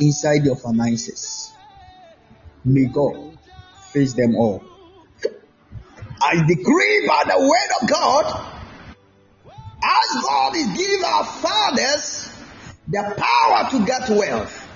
inside 0.00 0.44
your 0.44 0.56
finances. 0.56 1.52
May 2.64 2.86
God 2.86 3.38
face 3.92 4.14
them 4.14 4.34
all. 4.36 4.62
I 6.22 6.44
decree 6.46 7.06
by 7.06 7.24
the 7.26 7.40
word 7.40 7.82
of 7.82 7.88
God, 7.88 8.54
as 9.82 10.22
God 10.22 10.56
is 10.56 10.76
giving 10.76 11.04
our 11.04 11.24
fathers 11.24 12.30
the 12.88 13.14
power 13.16 13.70
to 13.70 13.86
get 13.86 14.10
wealth. 14.10 14.68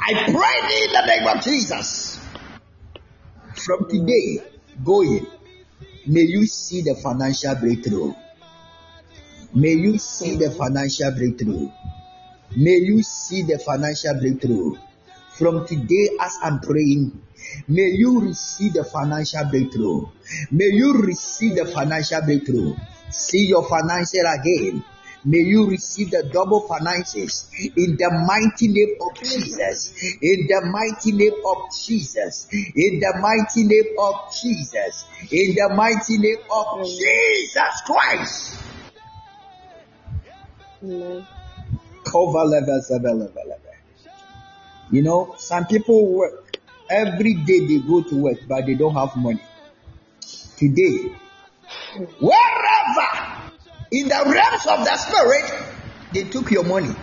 I 0.00 0.24
pray 0.24 0.84
in 0.84 0.92
the 0.92 1.06
name 1.06 1.36
of 1.36 1.44
Jesus. 1.44 2.18
From 3.64 3.88
today, 3.88 4.42
going, 4.84 5.26
may 6.06 6.22
you 6.22 6.46
see 6.46 6.82
the 6.82 6.94
financial 6.94 7.54
breakthrough. 7.56 8.14
May 9.54 9.72
you 9.72 9.98
see 9.98 10.36
the 10.36 10.50
financial 10.50 11.10
breakthrough. 11.12 11.70
May 12.56 12.76
you 12.76 13.02
see 13.02 13.42
the 13.42 13.58
financial 13.58 14.14
breakthrough. 14.20 14.76
From 15.38 15.66
today, 15.66 16.10
as 16.20 16.36
I'm 16.42 16.60
praying, 16.60 17.20
may 17.68 17.90
you 17.96 18.20
receive 18.20 18.74
the 18.74 18.84
financial 18.84 19.44
breakthrough. 19.46 20.06
May 20.50 20.68
you 20.72 20.92
receive 21.02 21.56
the 21.56 21.64
financial 21.64 22.20
breakthrough. 22.22 22.76
See 23.10 23.46
your 23.46 23.66
financial 23.68 24.26
again. 24.38 24.84
May 25.24 25.38
you 25.38 25.70
receive 25.70 26.10
the 26.10 26.28
double 26.32 26.66
finances 26.66 27.48
in 27.76 27.96
the 27.96 28.10
mighty 28.26 28.68
name 28.68 28.96
of 29.00 29.16
Jesus. 29.18 29.94
In 30.20 30.46
the 30.48 30.60
mighty 30.66 31.12
name 31.12 31.40
of 31.46 31.56
Jesus. 31.86 32.48
In 32.52 32.98
the 32.98 33.18
mighty 33.20 33.64
name 33.64 33.94
of 33.98 34.14
Jesus. 34.34 35.06
In 35.30 35.54
the 35.54 35.72
mighty 35.74 36.18
name 36.18 36.42
of 36.50 36.84
Jesus 36.84 37.82
Christ. 37.86 38.58
Amen. 40.82 41.26
You 44.90 45.02
know, 45.02 45.34
some 45.38 45.66
people 45.66 46.06
work 46.06 46.58
every 46.90 47.34
day 47.34 47.60
they 47.66 47.78
go 47.78 48.02
to 48.02 48.16
work, 48.16 48.38
but 48.48 48.66
they 48.66 48.74
don't 48.74 48.94
have 48.94 49.16
money. 49.16 49.42
Today, 50.56 51.14
wherever 52.20 53.52
in 53.90 54.08
the 54.08 54.22
realms 54.26 54.66
of 54.66 54.84
the 54.84 54.96
spirit, 54.96 55.44
they 56.12 56.24
took 56.24 56.50
your 56.50 56.64
money. 56.64 56.94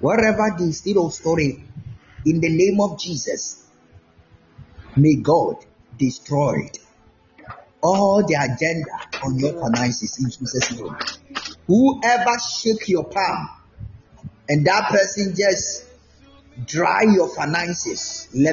Wherever 0.00 0.56
they 0.58 0.72
still 0.72 1.10
store 1.10 1.40
it, 1.40 1.56
in 2.24 2.40
the 2.40 2.48
name 2.48 2.80
of 2.80 2.98
Jesus, 3.00 3.66
may 4.96 5.16
God 5.16 5.56
destroy 5.98 6.54
it. 6.66 6.78
all 7.82 8.24
the 8.26 8.34
agenda 8.34 9.24
on 9.24 9.38
your 9.38 9.60
finances 9.60 10.18
in 10.18 10.30
Jesus' 10.30 10.70
name. 10.78 10.96
Whoever 11.66 12.38
shake 12.38 12.88
your 12.88 13.04
palm 13.04 13.48
and 14.52 14.66
that 14.66 14.90
person 14.90 15.34
just 15.34 15.86
dry 16.66 17.04
your 17.04 17.34
finances, 17.34 18.28
any 18.34 18.52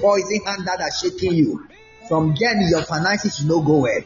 poison 0.00 0.40
hand 0.46 0.66
that 0.66 0.80
are 0.80 0.90
shaking 0.90 1.34
you, 1.34 1.68
from 2.08 2.34
then 2.40 2.66
your 2.70 2.84
finances 2.84 3.44
will 3.44 3.58
not 3.58 3.66
go 3.66 3.76
where. 3.80 4.02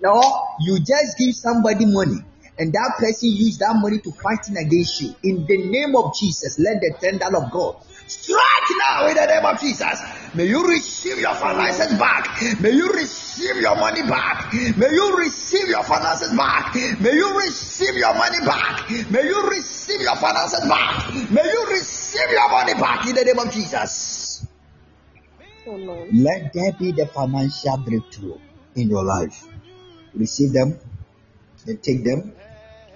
No, 0.00 0.22
you 0.60 0.78
just 0.78 1.18
give 1.18 1.34
somebody 1.34 1.86
money 1.86 2.18
and 2.56 2.72
that 2.72 2.94
person 3.00 3.30
use 3.30 3.58
that 3.58 3.74
money 3.74 3.98
to 3.98 4.12
fighting 4.12 4.56
against 4.58 5.00
you. 5.00 5.12
In 5.24 5.44
the 5.44 5.58
name 5.58 5.96
of 5.96 6.14
Jesus, 6.14 6.60
let 6.60 6.80
the 6.80 6.94
tender 7.00 7.36
of 7.36 7.50
God 7.50 7.78
strike 8.06 8.70
now 8.78 9.06
in 9.08 9.14
the 9.14 9.26
name 9.26 9.44
of 9.44 9.60
Jesus. 9.60 10.00
May 10.34 10.46
you 10.46 10.66
receive 10.66 11.18
your 11.18 11.34
finances 11.34 11.98
back. 11.98 12.40
May 12.60 12.72
you 12.72 12.92
receive 12.92 13.56
your 13.56 13.76
money 13.76 14.02
back. 14.02 14.52
May 14.52 14.90
you 14.90 15.16
receive 15.16 15.68
your 15.68 15.82
finances 15.84 16.36
back. 16.36 16.74
May 17.00 17.12
you 17.12 17.38
receive 17.38 17.96
your 17.96 18.14
money 18.14 18.40
back. 18.44 18.88
May 19.10 19.24
you 19.24 19.48
receive 19.48 20.00
your 20.00 20.16
finances 20.16 20.68
back. 20.68 21.12
May 21.30 21.44
you 21.44 21.66
receive 21.70 22.30
your 22.30 22.50
money 22.50 22.74
back 22.74 23.06
in 23.06 23.14
the 23.14 23.24
name 23.24 23.38
of 23.38 23.52
Jesus. 23.52 24.46
Amen. 25.66 26.08
Let 26.12 26.52
there 26.52 26.72
be 26.72 26.92
the 26.92 27.06
financial 27.06 27.76
breakthrough 27.78 28.38
in 28.76 28.88
your 28.88 29.04
life. 29.04 29.48
Receive 30.14 30.52
them 30.52 30.78
and 31.66 31.82
take 31.82 32.04
them. 32.04 32.32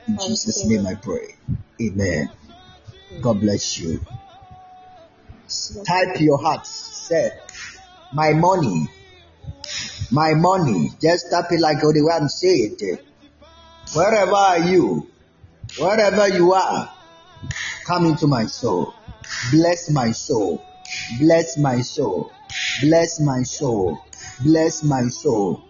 In 0.06 0.18
Jesus' 0.18 0.64
name 0.66 0.86
I 0.86 0.94
pray. 0.94 1.34
Amen. 1.80 2.30
God 3.20 3.40
bless 3.40 3.78
you. 3.78 4.00
Type 5.84 6.20
your 6.20 6.38
heart. 6.38 6.66
Say, 6.66 7.30
my 8.12 8.32
money, 8.32 8.88
my 10.10 10.34
money. 10.34 10.90
Just 11.00 11.30
type 11.30 11.46
it 11.50 11.60
like 11.60 11.80
the 11.80 11.86
way 11.86 12.12
I'm 12.14 12.28
saying 12.28 12.76
it. 12.78 13.04
Wherever 13.94 14.34
are 14.34 14.58
you, 14.58 15.08
wherever 15.78 16.28
you 16.28 16.52
are, 16.52 16.92
come 17.84 18.06
into 18.06 18.26
my 18.26 18.46
soul. 18.46 18.94
Bless 19.50 19.90
my 19.90 20.12
soul. 20.12 20.62
Bless 21.18 21.56
my 21.56 21.80
soul. 21.80 22.32
Bless 22.80 23.20
my 23.20 23.42
soul. 23.42 23.98
Bless 24.42 24.82
my 24.82 25.08
soul. 25.08 25.64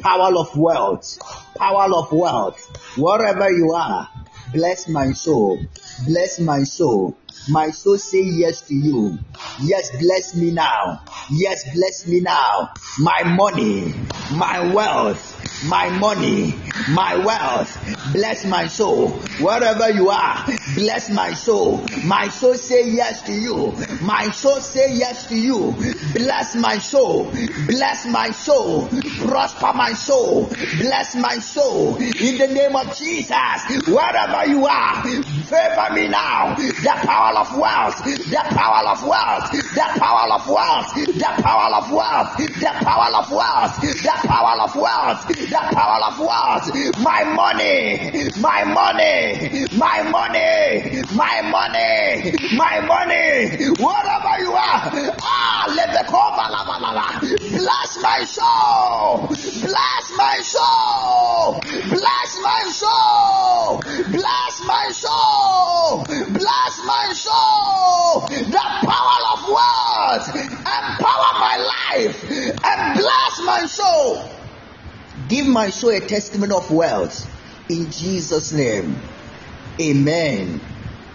Power 0.00 0.36
of 0.36 0.56
wealth. 0.56 1.18
Power 1.56 1.88
of 1.94 2.12
wealth. 2.12 2.58
Wherever 2.96 3.50
you 3.50 3.72
are, 3.72 4.08
bless 4.54 4.88
my 4.88 5.12
soul. 5.12 5.58
Bless 6.06 6.40
my 6.40 6.62
soul. 6.62 7.18
My 7.48 7.70
soul 7.70 7.98
say 7.98 8.22
yes 8.22 8.62
to 8.62 8.74
you. 8.74 9.18
Yes, 9.62 9.90
bless 9.98 10.34
me 10.34 10.50
now. 10.52 11.02
Yes, 11.30 11.64
bless 11.74 12.06
me 12.06 12.20
now. 12.20 12.72
My 12.98 13.24
money, 13.24 13.92
my 14.32 14.72
wealth, 14.72 15.33
my 15.62 15.88
money, 15.98 16.54
my 16.90 17.16
wealth. 17.16 17.78
Bless 18.12 18.44
my 18.44 18.66
soul. 18.66 19.10
Wherever 19.40 19.90
you 19.90 20.10
are, 20.10 20.44
bless 20.74 21.10
my 21.10 21.32
soul. 21.32 21.84
My 22.04 22.28
soul 22.28 22.54
say 22.54 22.90
yes 22.90 23.22
to 23.22 23.32
you. 23.32 23.72
My 24.02 24.30
soul 24.30 24.60
say 24.60 24.94
yes 24.94 25.26
to 25.28 25.36
you. 25.36 25.74
Bless 26.12 26.54
my 26.54 26.78
soul. 26.78 27.30
Bless 27.66 28.06
my 28.06 28.30
soul. 28.30 28.88
Prosper 29.26 29.72
my 29.74 29.92
soul. 29.92 30.46
Bless 30.78 31.14
my 31.14 31.38
soul. 31.38 31.96
In 31.96 32.38
the 32.38 32.48
name 32.48 32.76
of 32.76 32.94
Jesus. 32.96 33.86
Wherever 33.86 34.46
you 34.48 34.66
are, 34.66 35.02
favor 35.02 35.94
me 35.94 36.08
now. 36.08 36.54
The 36.56 36.94
power 37.02 37.38
of 37.38 37.56
wealth. 37.58 38.04
The 38.04 38.42
power 38.50 38.88
of 38.88 39.02
wealth. 39.06 39.50
The 39.52 39.88
power 39.98 40.32
of 40.34 40.48
wealth. 40.48 40.94
The 40.94 41.42
power 41.42 41.74
of 41.74 41.90
wealth. 41.90 42.36
The 42.36 42.72
power 42.84 43.16
of 43.16 43.30
wealth. 43.30 43.80
The 43.80 44.28
power 44.28 44.60
of 44.60 44.76
wealth. 44.76 45.30
The 45.54 45.60
power 45.70 46.00
of 46.10 46.18
wealth. 46.18 46.66
My 46.98 47.22
money. 47.22 48.10
My 48.40 48.64
money. 48.64 49.64
My 49.78 50.02
money. 50.02 51.02
My 51.14 51.42
money. 51.42 52.34
My 52.58 52.80
money. 52.80 53.70
Wherever 53.78 54.34
you 54.42 54.50
are. 54.50 55.14
Ah, 55.22 55.72
let 55.76 55.92
the 55.94 56.02
cover. 56.10 56.34
Bless 57.54 58.02
my 58.02 58.24
soul. 58.24 59.28
Bless 59.28 60.04
my 60.18 60.40
soul. 60.42 61.60
Bless 61.62 62.38
my 62.42 62.62
soul. 62.74 63.80
Bless 64.10 64.60
my 64.66 64.90
soul. 64.90 66.04
Bless 66.34 66.74
my 66.84 67.12
soul. 67.14 68.26
The 68.26 68.66
power 68.90 69.20
of 69.34 69.40
words. 69.54 70.28
Empower 70.34 71.30
my 71.38 71.56
life. 71.94 72.24
And 72.64 72.98
bless 72.98 73.40
my 73.46 73.66
soul. 73.66 74.43
Give 75.28 75.46
my 75.46 75.70
soul 75.70 75.90
a 75.90 76.00
testimony 76.00 76.54
of 76.54 76.70
wealth. 76.70 77.30
In 77.70 77.90
Jesus' 77.90 78.52
name. 78.52 78.96
Amen. 79.80 80.60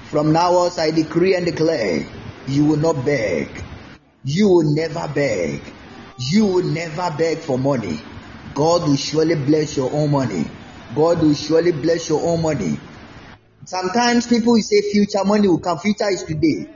From 0.10 0.32
now 0.32 0.52
on, 0.54 0.72
I 0.80 0.92
decree 0.92 1.36
and 1.36 1.46
declare 1.46 2.06
you 2.48 2.66
will 2.66 2.78
not 2.78 3.06
beg. 3.06 3.64
You 4.24 4.50
will 4.50 4.76
never 4.76 5.08
beg. 5.14 5.62
You 6.18 6.46
will 6.48 6.66
never 6.66 7.16
beg 7.18 7.40
for 7.40 7.58
money. 7.60 8.02
God 8.56 8.82
will 8.88 8.96
surely 8.98 9.36
bless 9.36 9.78
your 9.78 9.92
own 9.94 10.12
money. 10.12 10.46
God 10.96 11.22
will 11.22 11.36
surely 11.36 11.72
bless 11.72 12.10
your 12.10 12.26
own 12.28 12.42
money. 12.42 12.80
Sometimes 13.66 14.26
people 14.26 14.54
will 14.54 14.62
say 14.62 14.82
future 14.92 15.24
money 15.24 15.48
will 15.48 15.60
come. 15.60 15.78
Future 15.78 16.10
is 16.10 16.24
today. 16.24 16.68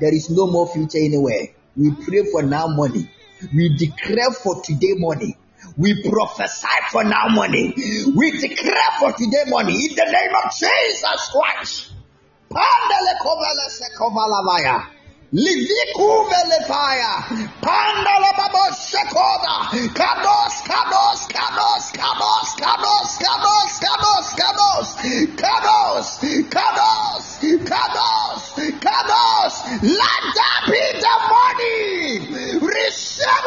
There 0.00 0.12
is 0.12 0.28
no 0.30 0.48
more 0.48 0.66
future 0.66 0.98
anywhere. 0.98 1.54
We 1.76 1.92
pray 2.04 2.24
for 2.32 2.42
now 2.42 2.66
money. 2.66 3.08
We 3.54 3.76
declare 3.76 4.32
for 4.32 4.60
today 4.62 4.94
money. 4.96 5.36
We 5.78 6.08
prophesy 6.08 6.66
for 6.90 7.04
now 7.04 7.28
money. 7.28 7.74
We 8.16 8.30
declare 8.30 8.92
for 8.98 9.12
today 9.12 9.44
money 9.46 9.74
in 9.74 9.94
the 9.94 10.04
name 10.04 10.34
of 10.42 10.50
Jesus 10.56 11.30
Christ. 11.32 11.92
Liviku 15.32 16.28
vele 16.30 16.64
fire. 16.66 17.14
Pandala 17.60 18.32
babo 18.38 18.64
shekoda. 18.72 19.68
Kados, 19.92 20.54
kados, 20.64 21.26
kados, 21.26 21.92
kados, 21.92 22.54
kados, 22.56 23.18
kados, 23.18 23.70
kados, 23.82 24.26
kados, 24.34 25.26
kados, 25.36 26.06
kados, 26.54 27.26
kados, 27.66 28.42
kados. 28.80 29.52
Let 29.82 30.22
that 30.36 30.62
be 30.70 30.84
the 31.04 31.16
money. 31.28 32.56
Receive 32.64 33.46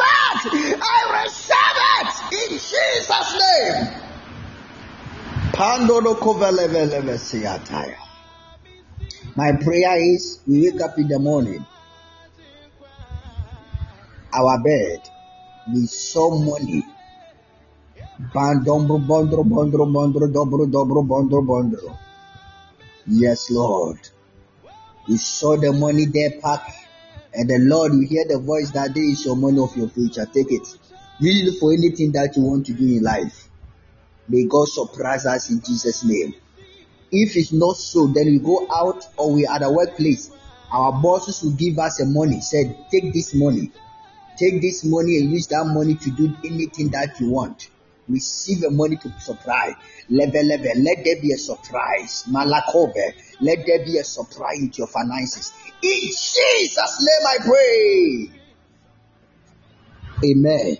it. 0.52 0.78
I 0.80 1.24
receive 1.24 1.80
it 2.02 2.09
in 2.32 2.48
Jesus' 2.50 3.38
name. 3.38 4.00
My 9.36 9.52
prayer 9.52 9.96
is 10.14 10.40
we 10.46 10.70
wake 10.70 10.80
up 10.80 10.98
in 10.98 11.08
the 11.08 11.18
morning, 11.18 11.64
our 14.32 14.58
bed, 14.62 15.08
we 15.72 15.86
saw 15.86 16.38
money. 16.38 16.84
Dobro, 18.32 18.98
dobro. 20.70 21.96
Yes, 23.06 23.50
Lord. 23.50 23.98
We 25.08 25.16
saw 25.16 25.56
the 25.56 25.72
money 25.72 26.06
there 26.06 26.30
packed 26.40 26.80
And 27.32 27.48
the 27.48 27.58
Lord, 27.58 27.92
you 27.94 28.06
hear 28.08 28.24
the 28.28 28.38
voice 28.38 28.70
that 28.72 28.92
day 28.92 29.00
is 29.02 29.24
your 29.24 29.36
money 29.36 29.60
of 29.60 29.76
your 29.76 29.88
future. 29.88 30.26
Take 30.26 30.50
it. 30.50 30.66
Use 31.20 31.58
for 31.58 31.72
anything 31.72 32.12
that 32.12 32.34
you 32.36 32.42
want 32.42 32.66
to 32.66 32.72
do 32.72 32.84
in 32.84 33.02
life. 33.02 33.48
May 34.28 34.46
God 34.46 34.68
surprise 34.68 35.26
us 35.26 35.50
in 35.50 35.60
Jesus' 35.60 36.04
name. 36.04 36.34
If 37.12 37.36
it's 37.36 37.52
not 37.52 37.76
so, 37.76 38.06
then 38.06 38.26
we 38.26 38.38
go 38.38 38.66
out 38.72 39.04
or 39.16 39.32
we 39.32 39.46
at 39.46 39.62
a 39.62 39.70
workplace. 39.70 40.30
Our 40.72 40.92
bosses 41.02 41.42
will 41.42 41.52
give 41.52 41.78
us 41.78 42.00
a 42.00 42.06
money. 42.06 42.40
Said, 42.40 42.86
take 42.90 43.12
this 43.12 43.34
money. 43.34 43.72
Take 44.36 44.62
this 44.62 44.84
money 44.84 45.18
and 45.18 45.32
use 45.32 45.48
that 45.48 45.64
money 45.66 45.96
to 45.96 46.10
do 46.12 46.34
anything 46.44 46.90
that 46.90 47.18
you 47.20 47.30
want. 47.30 47.68
Receive 48.08 48.60
the 48.60 48.70
money 48.70 48.96
to 48.96 49.12
surprise. 49.20 49.74
Level, 50.08 50.44
level. 50.44 50.72
Let 50.76 51.04
there 51.04 51.20
be 51.20 51.32
a 51.32 51.38
surprise. 51.38 52.24
Malakove. 52.28 53.14
Let 53.40 53.66
there 53.66 53.84
be 53.84 53.98
a 53.98 54.04
surprise 54.04 54.58
into 54.58 54.78
your 54.78 54.86
finances. 54.86 55.52
In 55.82 56.00
Jesus' 56.00 57.06
name 57.06 57.26
I 57.26 57.38
pray. 57.44 58.30
Amen. 60.30 60.76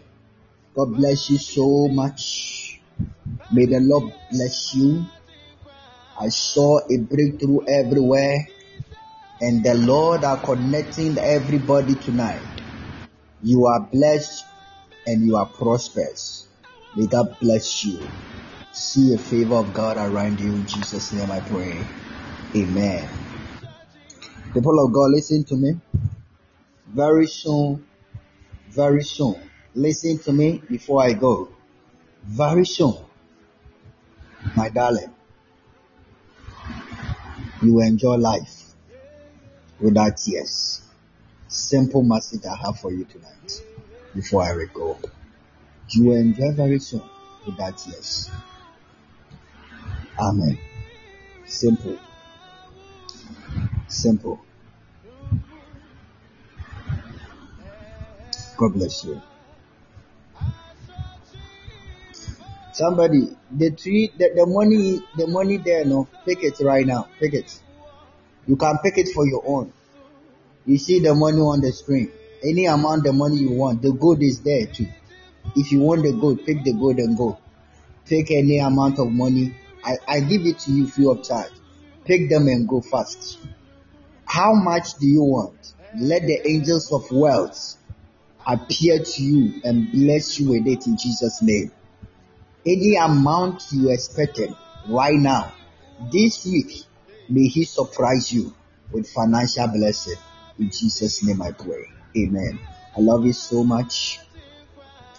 God 0.75 0.97
bless 0.97 1.31
you 1.31 1.39
so 1.39 1.89
much. 1.89 2.81
May 3.53 3.67
the 3.67 3.81
Lord 3.81 4.13
bless 4.31 4.75
you. 4.75 5.05
I 6.21 6.29
saw 6.29 6.79
a 6.79 6.99
breakthrough 6.99 7.67
everywhere, 7.67 8.49
and 9.41 9.65
the 9.65 9.75
Lord 9.75 10.23
are 10.23 10.39
connecting 10.39 11.19
everybody 11.19 11.95
tonight. 11.95 12.43
You 13.43 13.67
are 13.67 13.81
blessed 13.81 14.45
and 15.07 15.25
you 15.27 15.37
are 15.37 15.47
prosperous. 15.47 16.47
May 16.95 17.07
God 17.07 17.37
bless 17.41 17.85
you. 17.85 17.99
See 18.73 19.15
a 19.15 19.19
favor 19.19 19.57
of 19.57 19.73
God 19.75 19.97
around 19.97 20.41
you 20.41 20.53
in 20.53 20.67
Jesus' 20.67 21.13
name 21.13 21.31
I 21.31 21.41
pray. 21.41 21.85
Amen. 22.55 23.09
People 24.53 24.85
of 24.85 24.93
God, 24.93 25.11
listen 25.11 25.45
to 25.45 25.57
me. 25.57 25.81
Very 26.89 27.27
soon, 27.27 27.87
very 28.69 29.03
soon. 29.03 29.50
Listen 29.75 30.19
to 30.19 30.33
me 30.33 30.63
before 30.69 31.05
I 31.05 31.13
go. 31.13 31.49
Very 32.25 32.67
soon, 32.67 32.97
my 34.57 34.69
darling, 34.69 35.13
you 37.63 37.75
will 37.75 37.87
enjoy 37.87 38.17
life 38.17 38.75
without 39.81 40.17
tears. 40.17 40.83
Simple 41.49 42.03
message 42.03 42.45
I 42.45 42.57
have 42.57 42.79
for 42.79 42.93
you 42.93 43.05
tonight 43.05 43.63
before 44.15 44.43
I 44.43 44.67
go. 44.73 44.99
You 45.91 46.05
will 46.05 46.17
enjoy 46.17 46.53
very 46.53 46.79
soon 46.79 47.03
without 47.47 47.79
tears. 47.79 48.31
Amen. 50.19 50.59
Simple. 51.47 51.99
Simple. 53.89 54.45
God 58.57 58.75
bless 58.75 59.05
you. 59.05 59.23
Somebody, 62.73 63.37
the 63.51 63.71
tree, 63.73 64.13
the, 64.17 64.31
the 64.35 64.47
money, 64.47 65.01
the 65.17 65.27
money 65.27 65.57
there, 65.57 65.85
no, 65.85 66.09
pick 66.25 66.45
it 66.45 66.55
right 66.61 66.87
now. 66.87 67.09
Pick 67.19 67.35
it. 67.35 67.61
You 68.47 68.57
can 68.57 68.79
pick 68.83 68.99
it 68.99 69.09
for 69.09 69.27
your 69.27 69.43
own. 69.47 69.73
You 70.67 70.79
see 70.79 71.01
the 71.01 71.15
money 71.15 71.39
on 71.39 71.61
the 71.61 71.73
screen. 71.73 72.13
Any 72.43 72.67
amount 72.67 73.07
of 73.07 73.15
money 73.15 73.37
you 73.37 73.53
want, 73.53 73.83
the 73.83 73.93
gold 73.93 74.23
is 74.23 74.41
there 74.41 74.67
too. 74.67 74.87
If 75.57 75.73
you 75.73 75.81
want 75.81 76.05
the 76.05 76.13
gold, 76.13 76.45
pick 76.47 76.65
the 76.65 76.73
gold 76.73 76.99
and 76.99 77.17
go. 77.17 77.39
Pick 78.07 78.31
any 78.31 78.59
amount 78.59 78.99
of 78.99 79.11
money. 79.11 79.55
I, 79.85 79.97
I 80.07 80.21
give 80.21 80.47
it 80.47 80.59
to 80.61 80.73
you 80.73 80.87
free 80.87 81.07
of 81.07 81.23
charge. 81.23 81.53
Pick 82.05 82.29
them 82.29 82.47
and 82.47 82.69
go 82.69 82.81
fast. 82.81 83.39
How 84.25 84.55
much 84.55 84.95
do 84.95 85.07
you 85.07 85.23
want? 85.23 85.73
Let 85.97 86.23
the 86.23 86.41
angels 86.49 86.93
of 86.93 87.11
wealth 87.11 87.77
appear 88.47 89.03
to 89.03 89.23
you 89.23 89.61
and 89.65 89.91
bless 89.91 90.39
you 90.39 90.51
with 90.51 90.67
it 90.67 90.87
in 90.87 90.97
Jesus' 90.97 91.43
name. 91.43 91.73
Any 92.67 92.97
amount 92.97 93.63
you 93.73 93.91
expected 93.91 94.55
right 94.87 95.15
now, 95.15 95.53
this 96.13 96.45
week, 96.45 96.85
may 97.29 97.47
He 97.47 97.65
surprise 97.65 98.33
you 98.33 98.55
with 98.93 99.09
financial 99.09 99.67
blessing. 99.69 100.17
In 100.59 100.71
Jesus' 100.71 101.23
name 101.23 101.41
I 101.41 101.53
pray. 101.53 101.85
Amen. 102.17 102.59
I 102.97 103.01
love 103.01 103.25
you 103.25 103.33
so 103.33 103.65
much. 103.65 104.21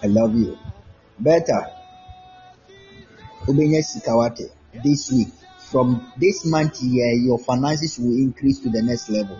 I 0.03 0.07
love 0.07 0.35
you. 0.35 0.57
Better. 1.19 1.71
Ubenya 3.47 3.81
Sikawate. 3.81 4.51
This 4.83 5.11
week, 5.11 5.29
from 5.71 6.11
this 6.17 6.45
month 6.45 6.79
here, 6.79 7.13
your 7.13 7.39
finances 7.39 7.97
will 7.97 8.13
increase 8.13 8.59
to 8.59 8.69
the 8.69 8.81
next 8.81 9.09
level. 9.09 9.39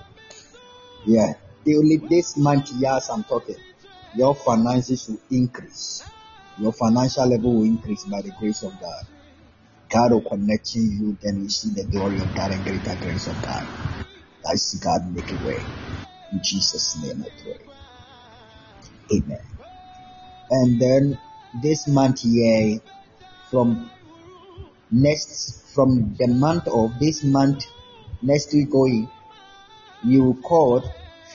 Yeah. 1.06 1.34
Only 1.68 1.98
this 1.98 2.38
month 2.38 2.70
here, 2.76 3.00
I'm 3.12 3.24
talking, 3.24 3.58
your 4.16 4.34
finances 4.34 5.08
will 5.08 5.20
increase. 5.30 6.04
Your 6.62 6.74
financial 6.74 7.26
level 7.28 7.56
will 7.56 7.64
increase 7.64 8.06
by 8.06 8.22
the 8.22 8.32
grace 8.40 8.62
of 8.62 8.80
God. 8.80 9.04
God 9.90 10.12
will 10.12 10.22
connect 10.22 10.76
you, 10.76 11.18
then 11.24 11.42
you 11.42 11.50
see 11.50 11.70
the 11.70 11.86
glory 11.90 12.22
of 12.22 12.36
God 12.36 12.52
and 12.52 12.64
greater 12.64 12.96
grace 13.02 13.28
of 13.28 13.42
God. 13.42 13.68
I 14.48 14.56
see 14.56 14.78
God 14.78 15.12
make 15.12 15.32
a 15.32 15.44
way. 15.44 15.66
In 16.32 16.40
Jesus' 16.44 17.02
name 17.02 17.26
I 17.26 17.30
pray. 17.42 19.18
Amen. 19.18 19.42
And 20.52 20.80
then 20.80 21.18
this 21.56 21.88
month 21.88 22.22
here, 22.22 22.80
from 23.50 23.90
next, 24.92 25.74
from 25.74 26.16
the 26.20 26.28
month 26.28 26.68
of 26.68 27.00
this 27.00 27.24
month, 27.24 27.66
next 28.22 28.54
week 28.54 28.70
going, 28.70 29.10
you 30.04 30.40
called 30.44 30.90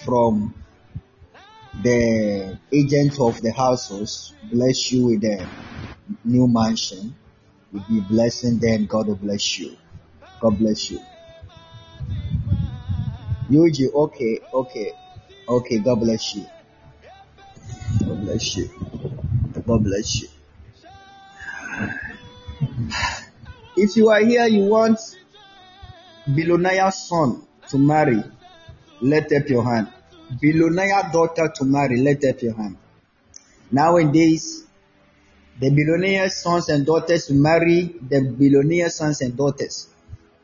from 0.05 0.55
the 1.83 2.59
agent 2.73 3.21
of 3.21 3.41
the 3.43 3.53
households 3.53 4.33
bless 4.45 4.93
you 4.93 5.07
with 5.07 5.25
a 5.25 5.47
new 6.25 6.47
mansion. 6.49 7.15
You'll 7.73 7.85
be 7.89 8.01
blessing 8.01 8.59
then 8.59 8.87
God 8.87 9.09
will 9.09 9.17
bless 9.17 9.59
you. 9.59 9.77
God 10.41 10.59
bless 10.59 10.91
you. 10.91 11.01
Yuji, 13.51 13.93
okay, 13.93 14.41
okay, 14.53 14.93
okay, 15.49 15.79
God 15.79 16.01
bless 16.01 16.35
you. 16.35 16.47
God 18.05 18.21
bless 18.23 18.57
you. 18.57 18.71
God 19.67 19.85
bless 19.85 20.23
you. 20.23 20.29
If 23.77 23.97
you 23.97 24.09
are 24.09 24.21
here, 24.21 24.47
you 24.47 24.65
want 24.65 24.99
Biloniah's 26.29 27.09
son 27.09 27.43
to 27.69 27.79
marry, 27.79 28.23
let 29.01 29.31
up 29.33 29.49
your 29.49 29.65
hand. 29.65 29.89
Billionaire 30.41 31.11
daughter 31.13 31.53
to 31.55 31.65
marry, 31.65 32.01
let 32.01 32.25
up 32.25 32.43
your 32.43 32.55
hand. 32.55 32.77
Nowadays, 33.71 34.65
the 35.61 35.71
billionaire 35.71 36.29
sons 36.29 36.69
and 36.69 36.85
daughters 36.85 37.31
marry 37.31 37.95
the 38.09 38.21
billionaire 38.37 38.91
sons 38.91 39.21
and 39.21 39.37
daughters. 39.37 39.89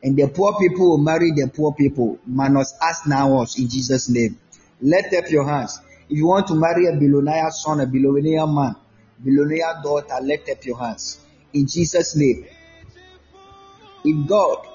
And 0.01 0.17
the 0.17 0.27
poor 0.27 0.57
people 0.59 0.89
will 0.89 0.97
marry 0.97 1.31
the 1.31 1.51
poor 1.53 1.73
people, 1.73 2.19
minus 2.25 2.73
us 2.81 3.05
now 3.07 3.41
us 3.41 3.59
in 3.59 3.69
Jesus' 3.69 4.09
name. 4.09 4.39
Let 4.81 5.13
up 5.13 5.29
your 5.29 5.47
hands. 5.47 5.79
If 6.09 6.17
you 6.17 6.27
want 6.27 6.47
to 6.47 6.55
marry 6.55 6.87
a 6.87 6.93
billionaire 6.93 7.51
son, 7.51 7.79
a 7.79 7.85
billionaire 7.85 8.47
man, 8.47 8.75
billionaire 9.23 9.81
daughter, 9.83 10.15
let 10.21 10.49
up 10.49 10.65
your 10.65 10.77
hands. 10.79 11.19
In 11.53 11.67
Jesus' 11.67 12.15
name. 12.15 12.45
If 14.03 14.27
God 14.27 14.67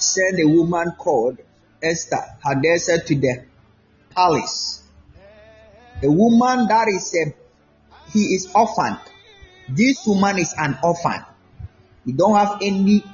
send 0.00 0.40
a 0.40 0.48
woman 0.48 0.92
called 0.98 1.38
Esther 1.82 2.24
Hadassah 2.42 3.04
to 3.04 3.14
the 3.14 3.44
palace. 4.14 4.82
A 6.02 6.10
woman 6.10 6.66
that 6.68 6.88
is 6.88 7.14
a 7.14 7.34
he 8.10 8.34
is 8.34 8.50
orphaned. 8.54 8.98
This 9.68 10.04
woman 10.06 10.38
is 10.38 10.54
an 10.58 10.78
orphan. 10.82 11.24
You 12.04 12.14
don't 12.14 12.34
have 12.34 12.58
any 12.62 13.04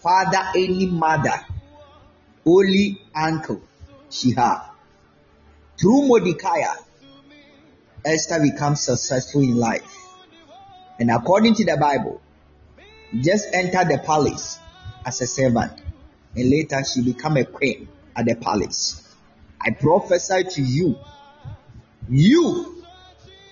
father, 0.00 0.42
any 0.54 0.86
mother, 0.86 1.44
only 2.46 3.02
uncle 3.14 3.60
she 4.08 4.32
have. 4.34 4.70
Through 5.78 6.06
Mordecai, 6.06 6.62
Esther 8.04 8.40
becomes 8.40 8.80
successful 8.80 9.42
in 9.42 9.56
life. 9.56 10.16
And 10.98 11.10
according 11.10 11.54
to 11.56 11.64
the 11.64 11.76
Bible, 11.76 12.22
just 13.20 13.48
enter 13.52 13.84
the 13.84 13.98
palace 13.98 14.60
as 15.04 15.20
a 15.20 15.26
servant 15.26 15.80
and 16.34 16.50
later 16.50 16.82
she 16.84 17.02
become 17.02 17.36
a 17.36 17.44
queen 17.44 17.88
at 18.16 18.26
the 18.26 18.34
palace. 18.36 19.02
I 19.60 19.70
prophesy 19.70 20.44
to 20.44 20.62
you, 20.62 20.96
you, 22.08 22.84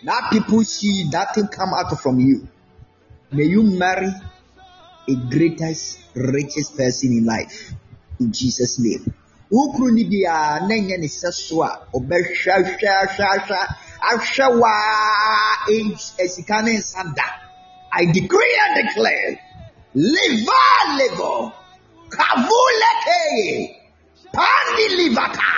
that 0.05 0.30
people 0.30 0.62
see 0.64 1.08
that 1.10 1.34
thing 1.34 1.48
come 1.48 1.74
out 1.74 1.98
from 2.00 2.20
you. 2.20 2.48
May 3.32 3.44
you 3.44 3.62
marry 3.62 4.08
a 5.08 5.14
greatest, 5.30 5.98
richest 6.14 6.76
person 6.76 7.10
in 7.12 7.24
life. 7.24 7.72
In 8.20 8.32
Jesus' 8.32 8.78
name. 8.78 9.12
wokuru 9.50 9.94
ni 9.94 10.05
bia 10.05 10.60
na 10.66 10.74
nyɛ 10.74 10.98
ne 10.98 11.06
sɛ 11.06 11.30
so 11.32 11.62
a 11.62 11.86
ɔbɛhwɛ 11.94 12.50
ahwɛ 12.50 12.88
ahwɛ 13.02 13.24
ahwɛ 13.34 13.58
ahwɛ 14.10 14.46
waa 14.58 15.56
esika 16.18 16.64
ne 16.64 16.78
nsa 16.78 17.14
da 17.14 17.26
i 17.92 18.06
decree 18.06 18.56
and 18.66 18.88
declare 18.88 19.38
live 19.94 20.48
live 20.98 21.20
Kavuleke. 22.10 23.76
Pandilivaka. 24.33 25.52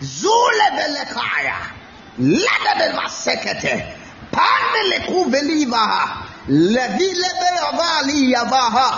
Zulebelekaya. 0.00 1.56
Ledebelvasekete. 2.18 3.74
Pandelekuvelivaha. 4.30 6.23
Levi 6.48 7.14
yavaha. 8.32 8.88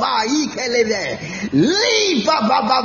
Vai 0.00 0.46
keleve. 0.54 1.18
Baba. 2.24 2.82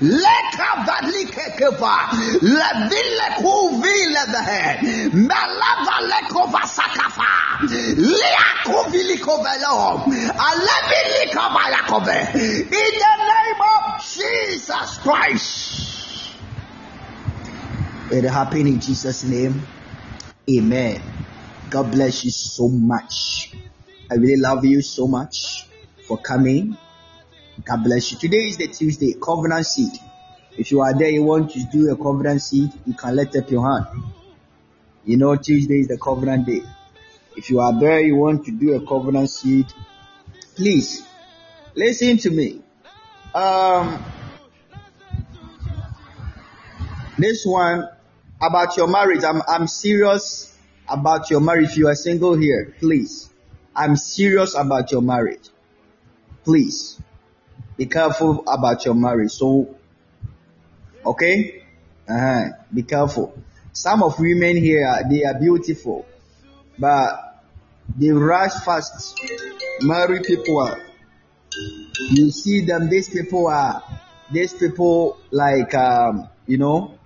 Leka. 0.00 0.70
Levi. 1.10 1.96
Melava 5.12 5.96
leko 6.08 6.42
vasakafa. 6.50 7.30
Viliko 8.90 9.36
velo. 9.42 10.04
Alevi 10.48 11.00
liko 11.12 11.44
vayakove. 11.52 12.18
In 12.34 12.70
the 12.72 13.14
name 13.28 13.62
of 13.76 13.82
Jesus 14.02 14.98
Christ. 15.02 15.88
It 18.10 18.24
happened 18.24 18.68
in 18.68 18.80
Jesus' 18.80 19.24
name. 19.24 19.66
Amen. 20.50 21.11
God 21.72 21.90
bless 21.90 22.22
you 22.22 22.30
so 22.30 22.68
much. 22.68 23.50
I 24.10 24.16
really 24.16 24.36
love 24.36 24.62
you 24.62 24.82
so 24.82 25.06
much 25.06 25.64
for 26.06 26.18
coming. 26.18 26.76
God 27.64 27.82
bless 27.82 28.12
you. 28.12 28.18
Today 28.18 28.44
is 28.48 28.58
the 28.58 28.66
Tuesday 28.66 29.14
covenant 29.14 29.64
seed. 29.64 29.92
If 30.58 30.70
you 30.70 30.82
are 30.82 30.92
there, 30.92 31.08
you 31.08 31.22
want 31.22 31.52
to 31.52 31.64
do 31.72 31.90
a 31.90 31.96
covenant 31.96 32.42
seed, 32.42 32.70
you 32.84 32.92
can 32.92 33.16
let 33.16 33.34
up 33.36 33.50
your 33.50 33.66
hand. 33.66 33.86
You 35.06 35.16
know, 35.16 35.34
Tuesday 35.36 35.80
is 35.80 35.88
the 35.88 35.96
covenant 35.96 36.44
day. 36.44 36.60
If 37.36 37.48
you 37.48 37.60
are 37.60 37.72
there, 37.80 38.00
you 38.00 38.16
want 38.16 38.44
to 38.44 38.50
do 38.50 38.74
a 38.74 38.86
covenant 38.86 39.30
seed, 39.30 39.72
please 40.54 41.02
listen 41.74 42.18
to 42.18 42.30
me. 42.30 42.60
Um, 43.34 44.04
this 47.16 47.46
one 47.46 47.88
about 48.42 48.76
your 48.76 48.88
marriage. 48.88 49.24
I'm 49.24 49.40
I'm 49.48 49.66
serious 49.66 50.51
about 50.92 51.30
your 51.30 51.40
marriage. 51.40 51.70
If 51.70 51.76
you 51.78 51.88
are 51.88 51.94
single 51.94 52.34
here, 52.34 52.74
please. 52.78 53.30
I'm 53.74 53.96
serious 53.96 54.54
about 54.54 54.92
your 54.92 55.00
marriage. 55.00 55.48
Please 56.44 57.00
be 57.76 57.86
careful 57.86 58.44
about 58.46 58.84
your 58.84 58.94
marriage. 58.94 59.32
So, 59.32 59.74
okay, 61.06 61.64
uh-huh. 62.08 62.48
be 62.72 62.82
careful. 62.82 63.34
Some 63.72 64.02
of 64.02 64.20
women 64.20 64.56
here 64.56 64.86
they 65.08 65.24
are 65.24 65.38
beautiful, 65.40 66.04
but 66.78 67.42
they 67.96 68.10
rush 68.10 68.52
fast. 68.64 69.18
Marry 69.80 70.20
people 70.22 70.58
are. 70.60 70.78
You 72.10 72.30
see 72.30 72.66
them. 72.66 72.90
These 72.90 73.08
people 73.08 73.46
are. 73.46 73.82
These 74.30 74.54
people 74.54 75.18
like 75.30 75.74
um, 75.74 76.28
you 76.46 76.58
know 76.58 76.98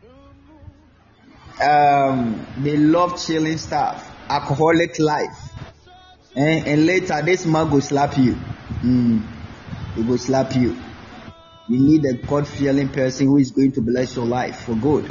um, 1.60 2.47
they 2.59 2.76
love 2.76 3.20
chilling 3.25 3.59
stuff, 3.59 4.10
alcoholic 4.28 4.99
life. 4.99 5.52
Eh? 6.35 6.62
And 6.67 6.86
later, 6.86 7.23
this 7.23 7.47
man 7.47 7.70
will 7.70 7.81
slap 7.81 8.17
you. 8.18 8.35
Mm. 8.83 9.26
He 9.94 10.02
will 10.02 10.18
slap 10.18 10.55
you. 10.55 10.76
You 11.68 11.78
need 11.81 12.05
a 12.05 12.15
God 12.15 12.47
fearing 12.47 12.91
person 12.91 13.26
who 13.26 13.39
is 13.39 13.51
going 13.51 13.73
to 13.73 13.81
bless 13.81 14.15
your 14.17 14.26
life 14.26 14.60
for 14.60 14.75
good. 14.75 15.10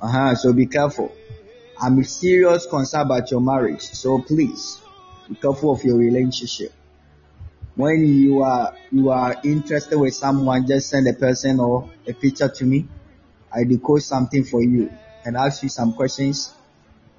Uh-huh. 0.00 0.34
So 0.34 0.52
be 0.52 0.66
careful. 0.66 1.14
I'm 1.80 2.02
serious 2.04 2.66
concerned 2.66 3.10
about 3.10 3.30
your 3.30 3.40
marriage. 3.40 3.82
So 3.82 4.20
please 4.20 4.80
be 5.28 5.36
careful 5.36 5.72
of 5.72 5.84
your 5.84 5.96
relationship. 5.96 6.72
When 7.76 8.06
you 8.06 8.42
are 8.42 8.76
you 8.92 9.10
are 9.10 9.36
interested 9.42 9.98
with 9.98 10.14
someone, 10.14 10.66
just 10.66 10.90
send 10.90 11.08
a 11.08 11.14
person 11.14 11.58
or 11.60 11.90
a 12.06 12.12
picture 12.12 12.48
to 12.48 12.64
me. 12.64 12.86
I 13.52 13.64
decode 13.64 14.02
something 14.02 14.44
for 14.44 14.62
you 14.62 14.90
and 15.24 15.36
ask 15.36 15.62
you 15.62 15.68
some 15.68 15.94
questions. 15.94 16.52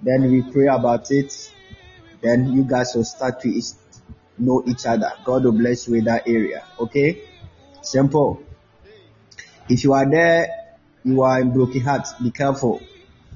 Then 0.01 0.30
we 0.32 0.42
pray 0.51 0.67
about 0.67 1.09
it. 1.11 1.51
Then 2.22 2.51
you 2.53 2.64
guys 2.64 2.93
will 2.95 3.03
start 3.03 3.42
to 3.42 3.61
know 4.38 4.64
each 4.67 4.85
other. 4.85 5.11
God 5.24 5.43
will 5.43 5.51
bless 5.51 5.88
you 5.88 5.95
in 5.95 6.06
that 6.06 6.27
area. 6.27 6.64
Okay? 6.80 7.22
Simple. 7.82 8.43
If 9.69 9.84
you 9.84 9.93
are 9.93 10.09
there, 10.09 10.48
you 11.03 11.22
are 11.22 11.40
in 11.40 11.51
broken 11.51 11.82
heart. 11.82 12.08
Be 12.22 12.32
careful 12.32 12.82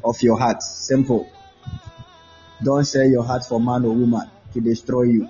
of 0.04 0.22
your 0.22 0.38
heart. 0.38 0.62
Simple. 0.62 1.30
Don't 2.64 2.86
sell 2.86 3.06
your 3.06 3.24
heart 3.24 3.46
for 3.46 3.60
man 3.60 3.86
or 3.86 3.94
woman 3.94 4.30
to 4.54 4.62
destroy 4.62 5.04
you. 5.04 5.30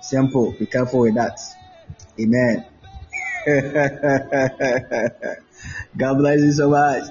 Simple. 0.00 0.52
Be 0.52 0.66
careful 0.66 1.00
with 1.00 1.14
that. 1.14 1.38
Amen. 2.18 2.66
God 5.96 6.14
bless 6.14 6.40
you 6.40 6.52
so 6.52 6.70
much. 6.70 7.04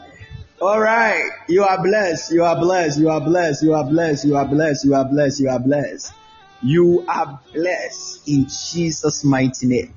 All 0.63 0.79
right. 0.79 1.29
You 1.49 1.65
are 1.65 1.83
blessed. 1.83 2.31
You 2.31 2.45
are 2.45 2.55
blessed. 2.55 2.97
You 2.97 3.09
are 3.09 3.19
blessed. 3.19 3.63
You 3.63 3.73
are 3.73 3.83
blessed. 3.83 4.23
You 4.23 4.37
are 4.37 4.45
blessed. 4.47 4.85
You 4.85 4.95
are 4.95 5.03
blessed. 5.03 5.39
You 5.41 5.49
are 5.49 5.59
blessed. 5.59 6.13
You 6.61 7.05
are 7.05 7.41
blessed 7.53 8.29
in 8.29 8.47
Jesus' 8.47 9.25
mighty 9.25 9.67
name. 9.67 9.93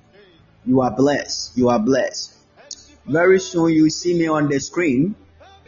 You 0.65 0.81
are 0.81 0.91
blessed. 0.91 1.57
You 1.57 1.69
are 1.69 1.79
blessed. 1.79 2.35
Very 3.07 3.39
soon 3.39 3.75
you 3.75 3.89
see 3.91 4.19
me 4.19 4.27
on 4.27 4.49
the 4.49 4.59
screen. 4.59 5.15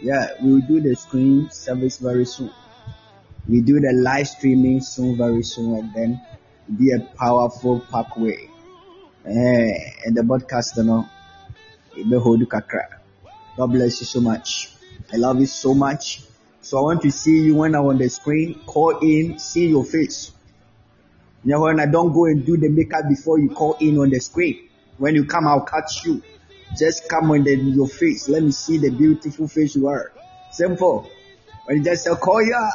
Yeah, 0.01 0.31
we 0.43 0.55
will 0.55 0.67
do 0.67 0.81
the 0.81 0.97
screen 0.97 1.49
service 1.49 1.99
very 1.99 2.25
soon. 2.25 2.51
We 3.49 3.61
do 3.61 3.79
the 3.79 3.93
live 3.93 4.27
streaming 4.27 4.81
soon, 4.81 5.17
very 5.17 5.45
soon, 5.45 5.77
and 5.77 5.95
then 5.95 6.21
be 6.77 6.91
a 6.91 6.99
powerful 7.17 7.79
pathway. 7.89 8.51
Eh, 9.25 9.91
and 10.07 10.17
the 10.17 10.25
broadcast, 10.25 10.77
you 10.77 10.83
know, 10.83 11.09
it 11.95 12.05
will 12.09 12.19
hold 12.19 12.41
kakra. 12.49 12.99
God 13.57 13.69
bless 13.69 14.01
you 14.01 14.07
so 14.07 14.21
much. 14.21 14.73
I 15.13 15.17
love 15.17 15.41
you 15.41 15.47
so 15.47 15.75
much. 15.75 16.23
So 16.61 16.79
I 16.79 16.83
want 16.83 17.03
to 17.03 17.11
see 17.11 17.45
you 17.45 17.55
when 17.55 17.75
I'm 17.75 17.87
on 17.87 17.99
the 17.99 18.09
screen. 18.09 18.61
Call 18.67 18.99
in, 18.99 19.39
see 19.39 19.69
your 19.69 19.85
face. 19.85 20.33
Now 21.45 21.63
when 21.63 21.81
I 21.81 21.87
don't 21.87 22.13
go 22.13 22.27
and 22.27 22.45
do 22.45 22.57
the 22.57 22.69
makeup 22.69 23.09
before 23.09 23.39
you 23.39 23.51
call 23.51 23.75
in 23.81 23.99
on 23.99 24.11
the 24.11 24.19
screen. 24.19 24.69
When 24.99 25.15
you 25.15 25.25
come, 25.25 25.47
I'll 25.47 25.65
catch 25.65 26.05
you. 26.05 26.23
Just 26.77 27.09
come 27.09 27.31
on 27.31 27.45
the, 27.45 27.57
your 27.57 27.89
face. 27.89 28.29
Let 28.29 28.43
me 28.43 28.51
see 28.51 28.79
the 28.79 28.91
beautiful 28.91 29.49
face 29.49 29.75
you 29.75 29.89
are. 29.89 30.13
Simple. 30.51 31.09
When 31.65 31.79
you 31.79 31.85
just 31.85 32.05
say, 32.05 32.11
call 32.17 32.43
ya. 32.43 32.71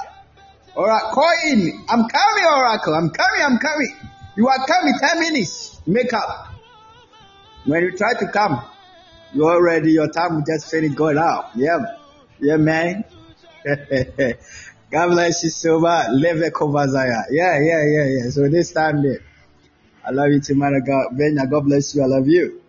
Alright, 0.76 1.14
call 1.14 1.32
in. 1.48 1.86
I'm 1.90 2.08
coming, 2.08 2.46
Oracle. 2.46 2.96
I'm 2.96 3.10
coming, 3.10 3.42
I'm 3.44 3.60
coming. 3.60 3.96
You 4.36 4.48
are 4.48 4.66
coming 4.66 4.94
10 5.00 5.20
minutes. 5.20 5.82
Makeup. 5.86 6.48
When 7.66 7.84
you 7.84 7.98
try 7.98 8.14
to 8.14 8.28
come, 8.32 8.64
you 9.34 9.44
already, 9.44 9.92
your 9.92 10.10
time 10.10 10.36
will 10.36 10.44
just 10.44 10.72
finish 10.72 10.94
going 10.96 11.18
out. 11.18 11.52
Yeah. 11.56 11.80
Yeah, 12.44 12.58
man. 12.58 13.06
God 14.92 15.08
bless 15.08 15.46
you 15.46 15.50
so 15.50 15.80
much. 15.80 16.08
Leve 16.12 16.52
Kovazaya. 16.52 17.24
Yeah, 17.32 17.58
yeah, 17.62 17.84
yeah, 17.86 18.06
yeah. 18.06 18.30
So 18.32 18.50
this 18.50 18.74
time 18.74 19.02
there. 19.02 19.22
I 20.06 20.12
love 20.12 20.28
you 20.28 20.42
too, 20.42 20.56
man. 20.56 20.84
God, 20.86 21.18
Benya, 21.18 21.50
God 21.50 21.62
bless 21.64 21.96
you. 21.96 22.04
I 22.04 22.08
love 22.08 22.28
you. 22.28 22.62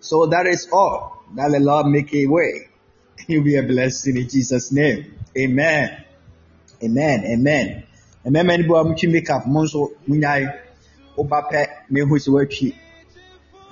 So 0.00 0.26
that 0.26 0.46
is 0.46 0.68
all. 0.70 1.24
That 1.36 1.52
the 1.52 1.58
Lord 1.60 1.86
make 1.86 2.12
a 2.12 2.26
way. 2.26 2.68
You'll 3.26 3.44
be 3.44 3.56
a 3.56 3.62
blessing 3.62 4.18
in 4.18 4.28
Jesus' 4.28 4.70
name. 4.70 5.18
Amen. 5.38 6.04
Amen. 6.82 7.24
Amen. 7.24 7.86
Amen. 8.26 8.46
Many 8.46 8.62
boy, 8.64 8.80
I'm 8.80 8.94
make 9.10 9.30
up. 9.30 9.44
Monso, 9.44 9.92
munyai. 10.06 10.60
Oba 11.16 11.46
pe, 11.50 11.64
me 11.88 12.02
who's 12.02 12.28
working. 12.28 12.74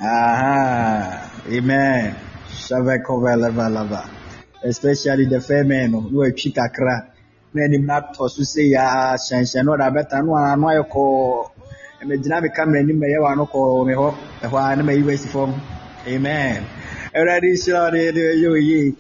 Aha. 0.01 1.43
Amen. 1.47 2.17
Shave 2.49 3.05
cover 3.05 3.37
lava 3.37 3.69
lava. 3.69 4.22
Especially 4.65 5.27
the 5.27 5.41
fair 5.41 5.65
man 5.65 5.93
who 5.93 6.23
are 6.23 6.31
kakra. 6.31 7.09
Na 7.55 7.65
anim 7.65 7.85
na 7.85 8.01
atɔ 8.01 8.31
so 8.31 8.43
sɛ 8.43 8.71
yaa 8.73 9.15
hyɛnhyɛn 9.17 9.65
no 9.65 9.73
ɔde 9.77 9.85
abɛta 9.91 10.25
no 10.25 10.35
ano 10.35 10.67
ayɛ 10.69 10.89
kɔɔ 10.89 11.51
ɛmɛgyina 12.03 12.43
me 12.43 12.49
kamera 12.49 12.81
anim 12.81 13.01
ɛyɛ 13.01 13.19
wɔ 13.21 13.33
ano 13.33 13.47
kɔɔ 13.47 13.87
me 13.87 13.93
hɔ 13.93 14.15
ɛhɔ 14.43 14.73
a 14.73 14.77
na 14.77 14.83
mayi 14.83 15.03
wasi 15.03 15.29
fam 15.29 15.61
amen 16.07 16.65
awurade 17.15 17.45
nhyira 17.45 17.85
wo 17.85 17.91
de 17.91 18.13
ɛyɛ 18.13 18.49
oye 18.53 18.97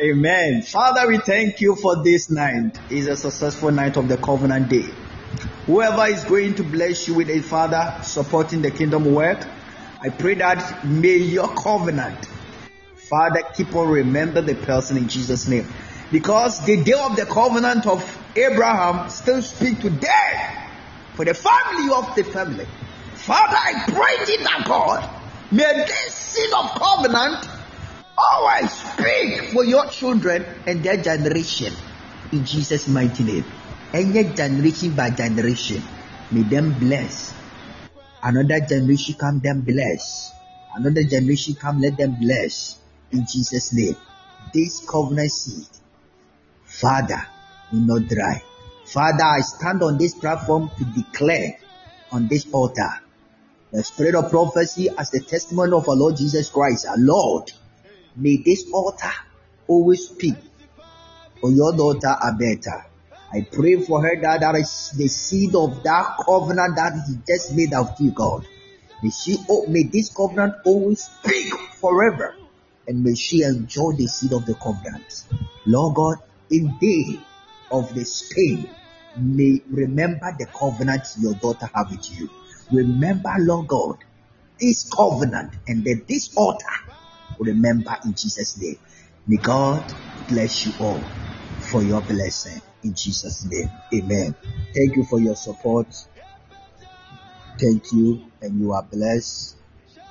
amen. 0.00 0.62
Father 0.62 1.06
we 1.08 1.18
thank 1.18 1.60
you 1.60 1.76
for 1.76 2.02
this 2.02 2.30
night. 2.30 2.78
It's 2.88 3.06
a 3.06 3.16
successful 3.16 3.70
night 3.70 3.96
of 3.98 4.08
the 4.08 4.16
covenant 4.16 4.70
day. 4.70 4.88
Whoever 5.66 6.06
is 6.06 6.24
going 6.24 6.54
to 6.54 6.64
bless 6.64 7.06
you 7.06 7.14
with 7.14 7.28
a 7.28 7.40
father 7.40 7.98
supporting 8.02 8.62
the 8.62 8.70
kingdom 8.70 9.14
work 9.14 9.46
i 10.04 10.10
pray 10.10 10.34
that 10.34 10.84
may 10.84 11.16
your 11.16 11.48
covenant 11.48 12.28
Father, 13.08 13.42
keep 13.54 13.74
on 13.74 13.88
remember 13.88 14.40
the 14.40 14.54
person 14.54 14.96
in 14.96 15.08
Jesus' 15.08 15.46
name. 15.46 15.68
Because 16.10 16.64
the 16.64 16.82
day 16.82 16.96
of 16.96 17.16
the 17.16 17.26
covenant 17.26 17.86
of 17.86 18.00
Abraham 18.34 19.10
still 19.10 19.42
speak 19.42 19.80
today 19.80 20.32
for 21.14 21.26
the 21.26 21.34
family 21.34 21.92
of 21.92 22.14
the 22.16 22.24
family. 22.24 22.64
Father, 23.12 23.56
I 23.56 23.84
pray 23.88 24.24
thee 24.24 24.42
that 24.42 24.64
God, 24.66 25.04
may 25.52 25.84
this 25.84 26.14
seed 26.14 26.50
of 26.54 26.70
covenant 26.72 27.44
always 28.16 28.72
speak 28.72 29.52
for 29.52 29.64
your 29.64 29.86
children 29.88 30.46
and 30.66 30.82
their 30.82 30.96
generation 30.96 31.74
in 32.32 32.46
Jesus' 32.46 32.88
mighty 32.88 33.22
name. 33.22 33.44
Any 33.92 34.32
generation 34.32 34.96
by 34.96 35.10
generation, 35.10 35.82
may 36.30 36.42
them 36.42 36.72
bless. 36.78 37.34
Another 38.22 38.64
generation 38.64 39.14
come 39.20 39.40
them 39.40 39.60
bless. 39.60 40.32
Another 40.74 41.04
generation 41.04 41.54
come, 41.54 41.80
let 41.80 41.98
them 41.98 42.16
bless 42.18 42.80
in 43.14 43.26
Jesus' 43.26 43.72
name. 43.72 43.96
This 44.52 44.84
covenant 44.86 45.30
seed, 45.30 45.66
Father, 46.64 47.26
will 47.72 47.80
not 47.80 48.08
dry. 48.08 48.42
Father, 48.84 49.24
I 49.24 49.40
stand 49.40 49.82
on 49.82 49.96
this 49.96 50.14
platform 50.14 50.70
to 50.76 50.84
declare 50.84 51.58
on 52.12 52.28
this 52.28 52.46
altar 52.52 53.00
the 53.72 53.82
spirit 53.82 54.14
of 54.14 54.30
prophecy 54.30 54.88
as 54.96 55.10
the 55.10 55.20
testimony 55.20 55.72
of 55.72 55.88
our 55.88 55.96
Lord 55.96 56.16
Jesus 56.16 56.50
Christ. 56.50 56.86
Our 56.86 56.98
Lord, 56.98 57.50
may 58.14 58.36
this 58.36 58.70
altar 58.72 59.12
always 59.66 60.08
speak 60.08 60.36
for 61.40 61.50
your 61.50 61.76
daughter 61.76 62.14
Abeta. 62.22 62.84
I 63.32 63.40
pray 63.50 63.80
for 63.80 64.00
her 64.02 64.20
that 64.22 64.40
that 64.40 64.54
is 64.54 64.92
the 64.96 65.08
seed 65.08 65.54
of 65.56 65.82
that 65.82 66.16
covenant 66.24 66.76
that 66.76 66.92
He 67.08 67.16
just 67.26 67.54
made 67.56 67.72
out 67.72 67.92
of 67.92 68.00
you, 68.00 68.12
God. 68.12 68.46
May 69.02 69.10
she 69.10 69.36
oh, 69.48 69.66
may 69.66 69.82
this 69.82 70.14
covenant 70.14 70.54
always 70.64 71.02
speak 71.02 71.52
forever, 71.80 72.36
and 72.86 73.02
may 73.02 73.14
she 73.14 73.42
enjoy 73.42 73.92
the 73.92 74.06
seed 74.06 74.32
of 74.32 74.46
the 74.46 74.54
covenant. 74.54 75.24
Lord 75.66 75.94
God, 75.94 76.16
in 76.50 76.76
day 76.78 77.18
of 77.70 77.94
the 77.94 78.04
pain, 78.34 78.68
may 79.16 79.60
remember 79.70 80.34
the 80.38 80.46
covenant 80.46 81.02
your 81.20 81.34
daughter 81.34 81.68
have 81.74 81.90
with 81.90 82.18
you. 82.18 82.28
Remember, 82.70 83.34
Lord 83.38 83.68
God, 83.68 83.98
this 84.58 84.88
covenant 84.90 85.54
and 85.66 85.84
then 85.84 86.04
this 86.08 86.36
altar. 86.36 86.66
Remember 87.38 87.96
in 88.04 88.14
Jesus' 88.14 88.60
name. 88.60 88.78
May 89.26 89.36
God 89.36 89.90
bless 90.28 90.66
you 90.66 90.72
all 90.84 91.02
for 91.70 91.82
your 91.82 92.02
blessing 92.02 92.60
in 92.82 92.94
Jesus' 92.94 93.44
name. 93.44 93.70
Amen. 93.92 94.34
Thank 94.74 94.96
you 94.96 95.04
for 95.04 95.20
your 95.20 95.34
support. 95.34 95.86
Thank 97.58 97.92
you, 97.92 98.30
and 98.42 98.60
you 98.60 98.72
are 98.72 98.82
blessed 98.82 99.56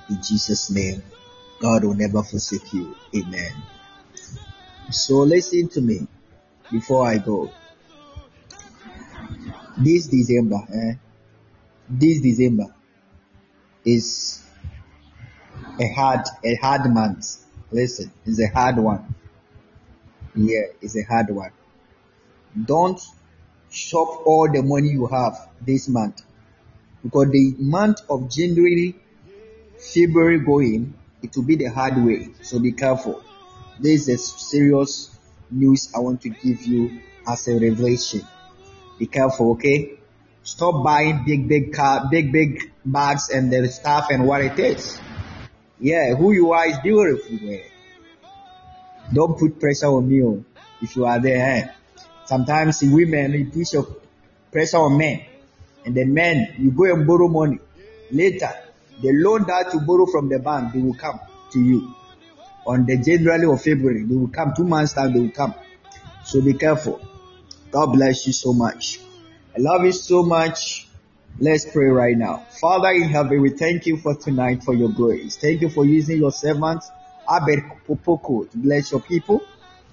in 0.09 0.15
Jesus' 0.17 0.71
name. 0.71 1.03
God 1.59 1.83
will 1.83 1.93
never 1.93 2.23
forsake 2.23 2.73
you. 2.73 2.95
Amen. 3.15 3.53
So 4.91 5.19
listen 5.19 5.69
to 5.69 5.81
me 5.81 6.07
before 6.71 7.07
I 7.07 7.17
go. 7.17 7.51
This 9.77 10.07
December, 10.07 10.59
eh? 10.73 10.93
This 11.89 12.21
December 12.21 12.73
is 13.85 14.43
a 15.79 15.87
hard, 15.93 16.21
a 16.43 16.55
hard 16.55 16.93
month. 16.93 17.37
Listen, 17.71 18.11
it's 18.25 18.39
a 18.39 18.47
hard 18.47 18.77
one. 18.77 19.15
Yeah, 20.35 20.67
it's 20.81 20.95
a 20.97 21.03
hard 21.03 21.29
one. 21.29 21.51
Don't 22.65 22.99
shop 23.69 24.21
all 24.25 24.49
the 24.51 24.61
money 24.61 24.89
you 24.89 25.07
have 25.07 25.49
this 25.61 25.89
month 25.89 26.21
because 27.03 27.29
the 27.31 27.55
month 27.57 28.01
of 28.09 28.29
January, 28.29 28.95
February 29.77 30.39
going, 30.39 30.93
it 31.23 31.35
will 31.35 31.43
be 31.43 31.55
the 31.55 31.67
hard 31.67 31.97
way. 32.03 32.29
So 32.41 32.59
be 32.59 32.73
careful. 32.73 33.23
This 33.79 34.07
is 34.07 34.31
serious 34.31 35.09
news 35.49 35.89
I 35.95 35.99
want 35.99 36.21
to 36.21 36.29
give 36.29 36.61
you 36.63 36.99
as 37.27 37.47
a 37.47 37.53
revelation. 37.53 38.21
Be 38.99 39.07
careful, 39.07 39.51
okay? 39.53 39.93
Stop 40.43 40.83
buying 40.83 41.23
big, 41.25 41.47
big 41.47 41.73
car, 41.73 42.07
big, 42.11 42.31
big 42.31 42.71
bags 42.85 43.29
and 43.29 43.51
the 43.51 43.67
stuff 43.69 44.07
and 44.11 44.27
what 44.27 44.41
it 44.41 44.59
is. 44.59 44.99
Yeah, 45.79 46.13
who 46.15 46.33
you 46.33 46.51
are 46.51 46.67
is 46.67 46.77
beautiful. 46.79 47.39
Man. 47.47 47.61
Don't 49.13 49.39
put 49.39 49.59
pressure 49.59 49.87
on 49.87 50.07
me 50.07 50.43
if 50.81 50.95
you 50.95 51.05
are 51.05 51.19
there. 51.19 51.57
Eh? 51.57 51.67
Sometimes 52.25 52.81
women, 52.83 53.33
you 53.33 53.45
put 53.45 53.73
your 53.73 53.87
pressure 54.51 54.77
on 54.77 54.97
men. 54.97 55.25
And 55.85 55.95
the 55.95 56.05
men, 56.05 56.55
you 56.59 56.71
go 56.71 56.85
and 56.85 57.05
borrow 57.07 57.27
money. 57.27 57.59
Later, 58.11 58.51
the 59.01 59.11
loan 59.13 59.43
that 59.47 59.71
you 59.73 59.81
borrow 59.81 60.05
from 60.05 60.29
the 60.29 60.39
bank, 60.39 60.73
they 60.73 60.79
will 60.79 60.93
come 60.93 61.19
to 61.51 61.59
you. 61.59 61.93
On 62.65 62.85
the 62.85 62.97
January 62.97 63.45
or 63.45 63.57
February, 63.57 64.03
they 64.03 64.15
will 64.15 64.29
come. 64.29 64.53
Two 64.55 64.63
months 64.63 64.93
time, 64.93 65.13
they 65.13 65.19
will 65.19 65.31
come. 65.31 65.53
So 66.23 66.41
be 66.41 66.53
careful. 66.53 67.01
God 67.71 67.87
bless 67.87 68.25
you 68.27 68.33
so 68.33 68.53
much. 68.53 68.99
I 69.55 69.59
love 69.59 69.83
you 69.83 69.91
so 69.91 70.23
much. 70.23 70.87
Let's 71.39 71.69
pray 71.69 71.87
right 71.87 72.15
now. 72.15 72.45
Father 72.61 72.89
in 72.89 73.09
heaven, 73.09 73.41
we 73.41 73.49
thank 73.49 73.87
you 73.87 73.97
for 73.97 74.15
tonight 74.15 74.63
for 74.63 74.73
your 74.73 74.89
grace. 74.89 75.35
Thank 75.35 75.61
you 75.61 75.69
for 75.69 75.83
using 75.83 76.19
your 76.19 76.31
servant, 76.31 76.83
Abed 77.29 77.63
Popoko, 77.87 78.49
to 78.51 78.57
bless 78.57 78.91
your 78.91 79.01
people. 79.01 79.41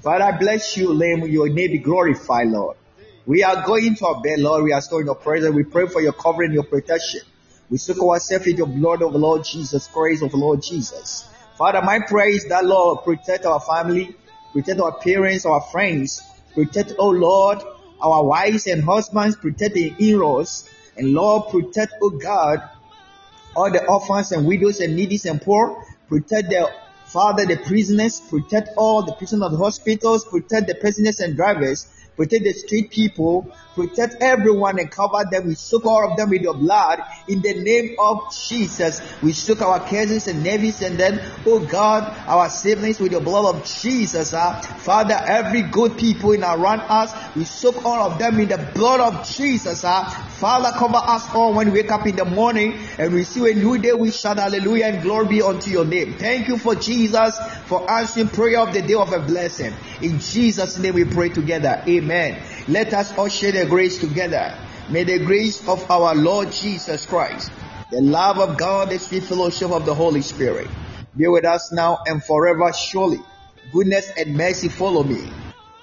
Father, 0.02 0.36
bless 0.38 0.76
you, 0.76 0.92
Lamb. 0.92 1.26
Your 1.28 1.48
name 1.48 1.72
be 1.72 1.78
glorified, 1.78 2.48
Lord. 2.48 2.76
We 3.26 3.42
are 3.42 3.64
going 3.66 3.94
to 3.96 4.06
our 4.06 4.20
bed, 4.20 4.38
Lord. 4.40 4.64
We 4.64 4.72
are 4.72 4.80
still 4.80 4.98
in 4.98 5.06
your 5.06 5.14
presence. 5.14 5.54
We 5.54 5.64
pray 5.64 5.86
for 5.86 6.00
your 6.00 6.12
covering, 6.12 6.52
your 6.52 6.64
protection. 6.64 7.20
We 7.70 7.78
soak 7.78 8.02
ourselves 8.02 8.48
in 8.48 8.56
your 8.56 8.66
blood 8.66 9.00
of 9.00 9.14
Lord 9.14 9.44
Jesus 9.44 9.86
Christ, 9.86 10.24
of 10.24 10.34
Lord 10.34 10.60
Jesus. 10.60 11.28
Father, 11.56 11.80
my 11.82 12.00
prayer 12.00 12.30
is 12.30 12.44
that, 12.46 12.64
Lord, 12.64 13.04
protect 13.04 13.46
our 13.46 13.60
family, 13.60 14.16
protect 14.52 14.80
our 14.80 14.98
parents, 14.98 15.46
our 15.46 15.60
friends, 15.60 16.20
protect, 16.54 16.94
oh 16.98 17.10
Lord, 17.10 17.62
our 18.02 18.24
wives 18.24 18.66
and 18.66 18.82
husbands, 18.82 19.36
protect 19.36 19.74
the 19.74 19.94
in-laws, 19.98 20.68
and 20.96 21.12
Lord, 21.12 21.50
protect, 21.50 21.94
oh 22.02 22.10
God, 22.10 22.58
all 23.54 23.70
the 23.70 23.86
orphans 23.86 24.32
and 24.32 24.48
widows 24.48 24.80
and 24.80 24.96
needy 24.96 25.20
and 25.28 25.40
poor. 25.40 25.84
Protect 26.08 26.48
the 26.48 26.68
Father, 27.04 27.44
the 27.44 27.56
prisoners, 27.56 28.20
protect 28.20 28.70
all 28.76 29.02
the 29.02 29.12
prisoners 29.12 29.46
of 29.46 29.52
the 29.52 29.58
hospitals, 29.58 30.24
protect 30.24 30.66
the 30.68 30.76
prisoners 30.76 31.18
and 31.20 31.36
drivers, 31.36 31.88
protect 32.16 32.44
the 32.44 32.52
street 32.52 32.90
people, 32.90 33.52
protect 33.74 34.16
everyone 34.20 34.78
and 34.78 34.90
cover 34.90 35.24
them. 35.30 35.46
We 35.46 35.54
soak 35.54 35.86
all 35.86 36.10
of 36.10 36.16
them 36.16 36.30
with 36.30 36.42
your 36.42 36.54
blood 36.54 37.00
in 37.28 37.40
the 37.40 37.54
name 37.54 37.96
of 37.98 38.34
Jesus. 38.48 39.00
We 39.22 39.32
soak 39.32 39.62
our 39.62 39.80
cousins 39.80 40.26
and 40.26 40.42
nephews 40.42 40.82
and 40.82 40.98
then, 40.98 41.20
oh 41.46 41.60
God, 41.60 42.04
our 42.26 42.48
siblings 42.48 43.00
with 43.00 43.12
your 43.12 43.20
blood 43.20 43.54
of 43.54 43.64
Jesus. 43.64 44.34
Uh. 44.34 44.60
Father, 44.60 45.14
every 45.14 45.62
good 45.62 45.96
people 45.98 46.32
in 46.32 46.42
around 46.42 46.80
us, 46.80 47.12
we 47.36 47.44
soak 47.44 47.84
all 47.84 48.10
of 48.10 48.18
them 48.18 48.40
in 48.40 48.48
the 48.48 48.58
blood 48.74 49.00
of 49.00 49.28
Jesus. 49.28 49.84
Uh. 49.84 50.04
Father, 50.04 50.70
cover 50.76 50.96
us 50.96 51.28
all 51.34 51.54
when 51.54 51.72
we 51.72 51.82
wake 51.82 51.92
up 51.92 52.06
in 52.06 52.16
the 52.16 52.24
morning 52.24 52.78
and 52.98 53.12
we 53.12 53.24
see 53.24 53.50
a 53.50 53.54
new 53.54 53.78
day. 53.78 53.92
We 53.92 54.10
shout 54.10 54.38
hallelujah 54.38 54.86
and 54.86 55.02
glory 55.02 55.28
be 55.28 55.42
unto 55.42 55.70
your 55.70 55.84
name. 55.84 56.14
Thank 56.14 56.48
you 56.48 56.58
for 56.58 56.74
Jesus 56.74 57.38
for 57.66 57.88
answering 57.90 58.28
prayer 58.28 58.60
of 58.60 58.72
the 58.72 58.82
day 58.82 58.94
of 58.94 59.12
a 59.12 59.20
blessing. 59.20 59.74
In 60.02 60.18
Jesus' 60.18 60.78
name 60.78 60.94
we 60.94 61.04
pray 61.04 61.28
together. 61.28 61.82
Amen. 61.86 62.42
Let 62.68 62.92
us 62.94 63.16
all 63.16 63.28
share 63.28 63.52
the 63.52 63.66
grace 63.66 63.98
together. 63.98 64.56
May 64.90 65.04
the 65.04 65.18
grace 65.24 65.66
of 65.68 65.90
our 65.90 66.14
Lord 66.14 66.52
Jesus 66.52 67.06
Christ, 67.06 67.52
the 67.90 68.00
love 68.00 68.38
of 68.38 68.58
God, 68.58 68.90
the 68.90 68.98
sweet 68.98 69.24
fellowship 69.24 69.70
of 69.70 69.86
the 69.86 69.94
Holy 69.94 70.22
Spirit 70.22 70.68
be 71.16 71.26
with 71.26 71.44
us 71.44 71.72
now 71.72 71.98
and 72.06 72.22
forever. 72.22 72.72
Surely, 72.72 73.18
goodness 73.72 74.10
and 74.16 74.36
mercy 74.36 74.68
follow 74.68 75.02
me. 75.02 75.20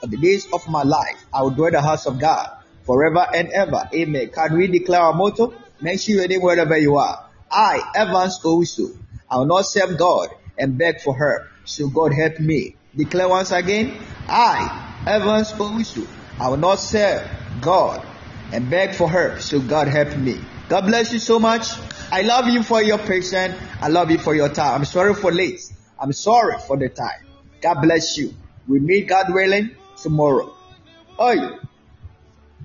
All 0.01 0.09
the 0.09 0.17
days 0.17 0.47
of 0.53 0.67
my 0.67 0.83
life, 0.83 1.25
I 1.33 1.41
will 1.43 1.51
dwell 1.51 1.67
in 1.67 1.73
the 1.73 1.81
house 1.81 2.05
of 2.05 2.19
God 2.19 2.49
forever 2.85 3.25
and 3.33 3.49
ever. 3.49 3.89
Amen. 3.93 4.29
Can 4.29 4.57
we 4.57 4.67
declare 4.67 5.01
our 5.01 5.13
motto? 5.13 5.53
Mention 5.81 6.15
your 6.15 6.27
name 6.27 6.41
wherever 6.41 6.77
you 6.77 6.95
are. 6.97 7.25
I, 7.51 7.81
Evans 7.95 8.39
Owusu, 8.43 8.97
I 9.29 9.37
will 9.37 9.45
not 9.45 9.63
serve 9.65 9.97
God 9.97 10.29
and 10.57 10.77
beg 10.77 11.01
for 11.01 11.13
her. 11.13 11.49
So 11.65 11.89
God 11.89 12.13
help 12.13 12.39
me. 12.39 12.75
Declare 12.95 13.29
once 13.29 13.51
again. 13.51 13.97
I, 14.27 15.03
Evans 15.05 15.51
Owusu, 15.53 16.07
I 16.39 16.49
will 16.49 16.57
not 16.57 16.75
serve 16.75 17.29
God 17.61 18.05
and 18.51 18.69
beg 18.69 18.95
for 18.95 19.09
her. 19.09 19.39
So 19.39 19.59
God 19.59 19.87
help 19.87 20.15
me. 20.17 20.39
God 20.69 20.85
bless 20.85 21.13
you 21.13 21.19
so 21.19 21.39
much. 21.39 21.67
I 22.11 22.21
love 22.21 22.47
you 22.47 22.63
for 22.63 22.81
your 22.81 22.97
patience. 22.97 23.55
I 23.81 23.87
love 23.87 24.11
you 24.11 24.17
for 24.17 24.35
your 24.35 24.49
time. 24.49 24.75
I'm 24.75 24.85
sorry 24.85 25.13
for 25.13 25.31
late. 25.31 25.61
I'm 25.99 26.13
sorry 26.13 26.57
for 26.59 26.77
the 26.77 26.89
time. 26.89 27.25
God 27.61 27.81
bless 27.81 28.17
you. 28.17 28.33
We 28.67 28.79
meet 28.79 29.07
God 29.07 29.33
willing 29.33 29.75
tomorrow. 30.01 30.53
Oh, 31.17 31.59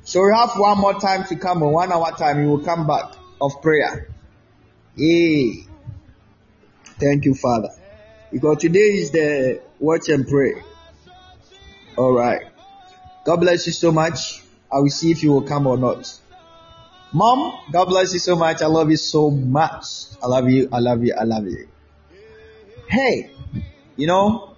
so 0.05 0.25
we 0.25 0.33
have 0.35 0.53
one 0.57 0.79
more 0.79 0.95
time 1.01 1.25
to 1.25 1.37
come, 1.37 1.61
one 1.61 1.93
hour 1.93 2.11
time. 2.13 2.43
We 2.43 2.47
will 2.47 2.65
come 2.65 2.87
back 2.87 3.15
of 3.41 3.63
prayer. 3.63 4.09
Hey, 4.97 5.65
thank 7.01 7.25
you, 7.25 7.35
Father. 7.35 7.71
Because 8.31 8.59
today 8.59 8.81
is 8.81 9.11
the 9.13 9.63
watch 9.79 10.09
and 10.09 10.27
pray. 10.27 10.55
All 11.97 12.13
right. 12.13 12.52
God 13.25 13.37
bless 13.37 13.67
you 13.67 13.73
so 13.73 13.93
much. 13.93 14.43
I 14.73 14.79
will 14.79 14.91
see 14.91 15.11
if 15.11 15.23
you 15.23 15.33
will 15.33 15.43
come 15.43 15.67
or 15.67 15.77
not. 15.77 16.13
Mom, 17.13 17.59
God 17.71 17.87
bless 17.87 18.13
you 18.15 18.19
so 18.19 18.37
much. 18.37 18.63
I 18.63 18.67
love 18.67 18.91
you 18.91 18.97
so 18.97 19.31
much. 19.31 19.85
I 20.23 20.27
love 20.27 20.49
you. 20.49 20.69
I 20.73 20.79
love 20.79 21.05
you. 21.05 21.15
I 21.19 21.25
love 21.25 21.45
you. 21.45 21.69
Hey, 22.89 23.31
you 23.97 24.07
know, 24.07 24.57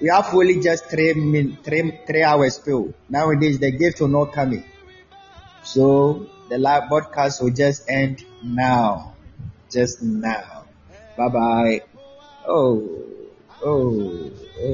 we 0.00 0.08
have 0.08 0.32
only 0.34 0.60
just 0.60 0.86
three 0.90 1.14
min, 1.14 1.56
three, 1.64 1.98
three 2.06 2.22
hours 2.22 2.56
still. 2.56 2.92
Nowadays, 3.08 3.58
the 3.58 3.70
gift 3.70 4.00
will 4.00 4.08
not 4.08 4.32
come 4.32 4.52
in. 4.52 4.64
So 5.62 6.26
the 6.50 6.58
live 6.58 6.88
broadcast 6.88 7.42
will 7.42 7.50
just 7.50 7.88
end 7.88 8.24
now. 8.42 9.14
Just 9.70 10.02
now. 10.02 10.66
Bye 11.16 11.28
bye. 11.28 11.80
Oh, 12.46 13.02
oh, 13.62 14.30
oh. 14.60 14.72